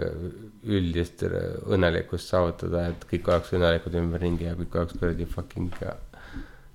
[0.67, 5.83] üldist õnnelikkust saavutada, et kõik oleks õnnelikud ümberringi ja kõik oleks kuradi fucking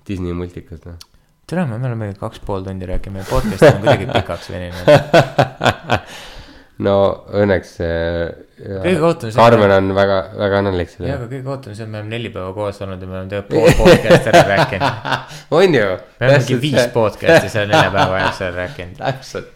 [0.08, 0.98] Disney multikas noh.
[1.46, 4.86] tere, me oleme kaks pool tundi rääkinud, meie podcast on kuidagi pikaks veninud.
[6.80, 8.26] no õnneks see.
[8.62, 11.14] Ootam see- Karmen on väga, väga õnnelik ja, selle.
[11.16, 13.76] aga kõige ootam see, et me oleme neli päeva koos olnud ja me oleme tegelikult
[13.76, 15.10] pool podcast'i ära rääkinud.
[15.58, 15.90] on ju?
[16.20, 18.96] me oleme mingi viis podcast'i selle nelja päeva jooksul rääkinud.
[19.02, 19.52] täpselt,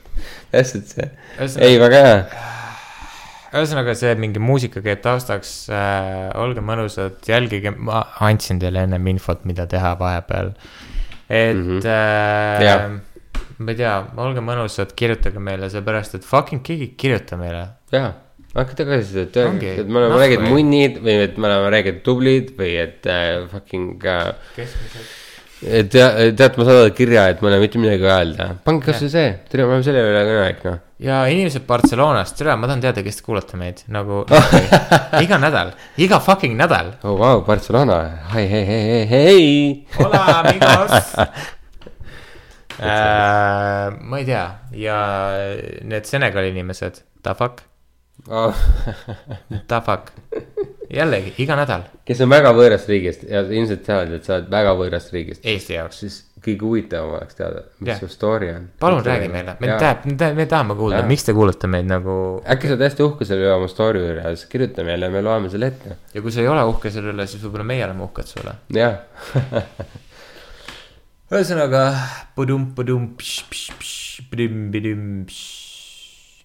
[0.53, 1.09] täpselt see.
[1.65, 2.20] Ei, väga hea.
[3.57, 9.47] ühesõnaga see mingi muusika käib taustaks äh,, olge mõnusad, jälgige, ma andsin teile ennem infot,
[9.49, 10.53] mida teha vahepeal.
[11.28, 11.78] et mm.
[11.78, 11.86] -hmm.
[11.86, 12.91] äh, Jah.
[13.59, 17.62] Ma ei tea, olge mõnusad, kirjutage meile, seepärast et fucking keegi ei kirjuta meile.
[17.94, 18.10] jaa,
[18.57, 19.36] hakka tagasisidet,
[19.81, 24.05] et me oleme räägitud munnid või et me oleme räägitud tublid või et äh, fucking
[24.05, 24.35] äh,.
[24.59, 25.15] keskmiselt.
[25.65, 29.09] et tea- tead, ma saadan kirja, et mul ei ole mitte midagi öelda, pange kasvõi
[29.17, 30.78] see, tere, me oleme selle üle kõnelik noh.
[31.09, 34.20] ja inimesed Barcelonast, tere, ma tahan teada, kes te kuulate meid nagu
[35.25, 36.93] iga nädal, iga fucking nädal.
[37.09, 38.02] oh vau, Barcelona,
[38.36, 39.52] hei, hei, hei, hei, hei.
[39.97, 41.15] Hola amigos
[42.81, 43.97] äh,.
[44.01, 44.45] ma ei tea
[44.77, 44.99] ja
[45.83, 47.63] need Senegali inimesed, the fuck,
[48.33, 48.55] Oh.
[49.69, 50.09] the fuck,
[50.91, 54.73] jällegi iga nädal kes on väga võõrast riigist ja ilmselt teavad, et sa oled väga
[54.79, 55.99] võõrast riigist, Eesti jaoks.
[56.01, 58.01] siis kõige huvitavam oleks teada, mis Jah.
[58.01, 58.69] su story on.
[58.81, 62.17] palun räägi meile, me tahame, me tahame kuulda, miks te kuulate meid nagu
[62.55, 65.15] äkki sa oled hästi uhke selle üle oma story üle ja siis kirjuta meile ja
[65.15, 65.97] me loeme selle ette.
[66.15, 68.57] ja kui sa ei ole uhke selle üle, siis võib-olla meie oleme uhked sulle.
[68.75, 69.01] jah,
[71.31, 71.83] ühesõnaga,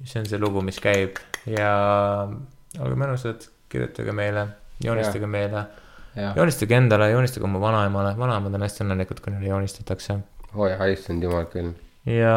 [0.01, 1.19] see on see lugu, mis käib.
[1.49, 1.71] Ja
[2.79, 4.47] olge mõnusad, kirjutage meile,
[4.83, 5.33] joonistage Jaa.
[5.35, 5.63] meile,
[6.37, 10.17] joonistage endale, joonistage oma vanaemale, vanaemad on hästi õnnelikud, kui neile joonistatakse.
[10.51, 11.73] Oi, issand jumal küll.
[12.09, 12.35] ja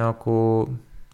[0.00, 0.36] nagu,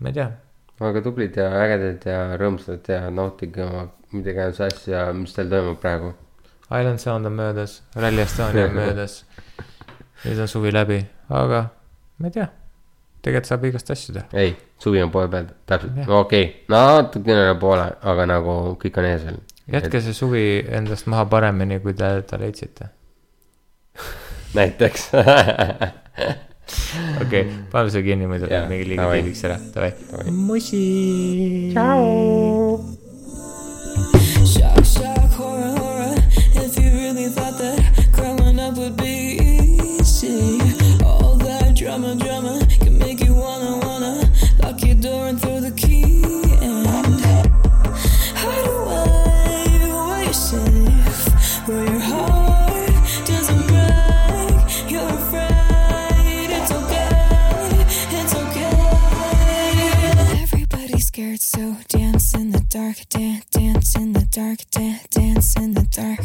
[0.01, 0.31] ma ei tea,
[0.79, 5.79] olge tublid ja ägedad ja rõõmsad ja nautige oma mida iganes asja, mis teil toimub
[5.83, 6.15] praegu.
[6.71, 9.25] Island Sound on möödas, Rally Estonia on möödas.
[10.25, 10.99] nüüd on suvi läbi,
[11.31, 11.63] aga
[12.19, 12.49] ma ei tea,
[13.23, 14.27] tegelikult saab igast asju teha.
[14.33, 19.09] ei, suvi on poole peal, täpselt, okei okay., natukene üle poole, aga nagu kõik on
[19.09, 19.39] ees veel.
[19.77, 20.45] jätke see suvi
[20.81, 22.91] endast maha paremini, kui te ta leidsite.
[24.59, 25.11] näiteks.
[27.23, 29.93] okei, paneme selle kinni, muidu läheb mingi liiga tiiviks ära, davai
[30.35, 30.85] musi.
[34.49, 35.28] Shock,
[61.39, 65.83] Scared, so dance in the dark, dance, dance in the dark, dance, dance in the
[65.83, 66.21] dark.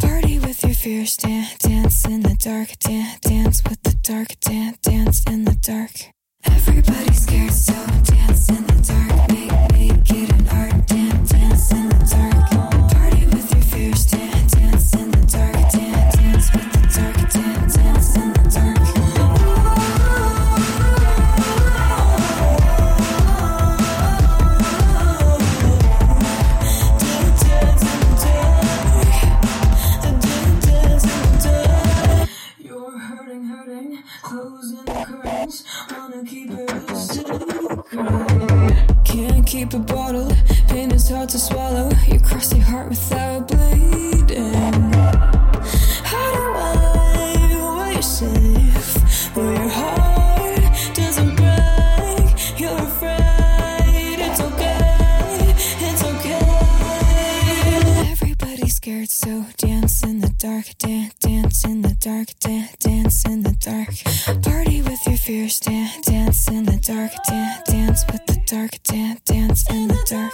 [0.00, 4.78] Party with your fears, dance, dance in the dark, dance, dance with the dark, dance,
[4.78, 6.12] dance in the dark.
[6.44, 11.88] Everybody's scared, so dance in the dark, make, make it an art, dance, dance in
[11.88, 12.33] the dark.
[37.94, 41.90] Can't keep it bottled, pain is hard to swallow.
[42.08, 44.92] You cross your heart without bleeding.
[46.02, 47.46] How do I?
[47.50, 49.36] know you're safe.
[49.36, 49.63] We're
[58.84, 63.52] scared, so dance in the dark, dance, dance in the dark, dance, dance in the
[63.52, 63.88] dark.
[64.42, 69.20] Party with your fears, dance, dance in the dark, dance, dance with the dark, dance,
[69.22, 70.32] dance in the dark.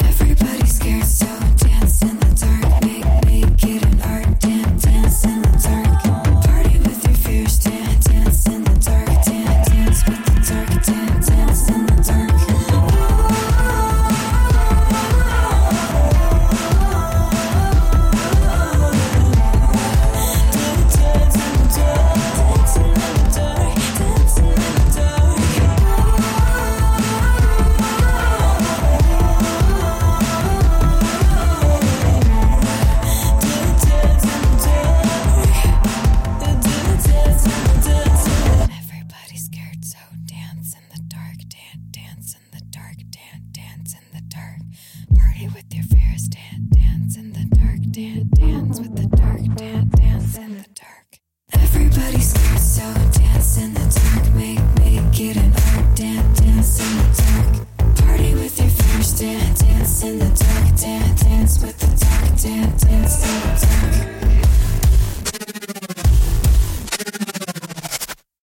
[0.00, 1.26] Everybody's scared, so
[1.68, 5.83] dance in the dark, make make it an art, dance, dance in the dark.
[59.16, 64.13] Dance, dance in the dark, dance, dance with the dark, dance, dance in the dark.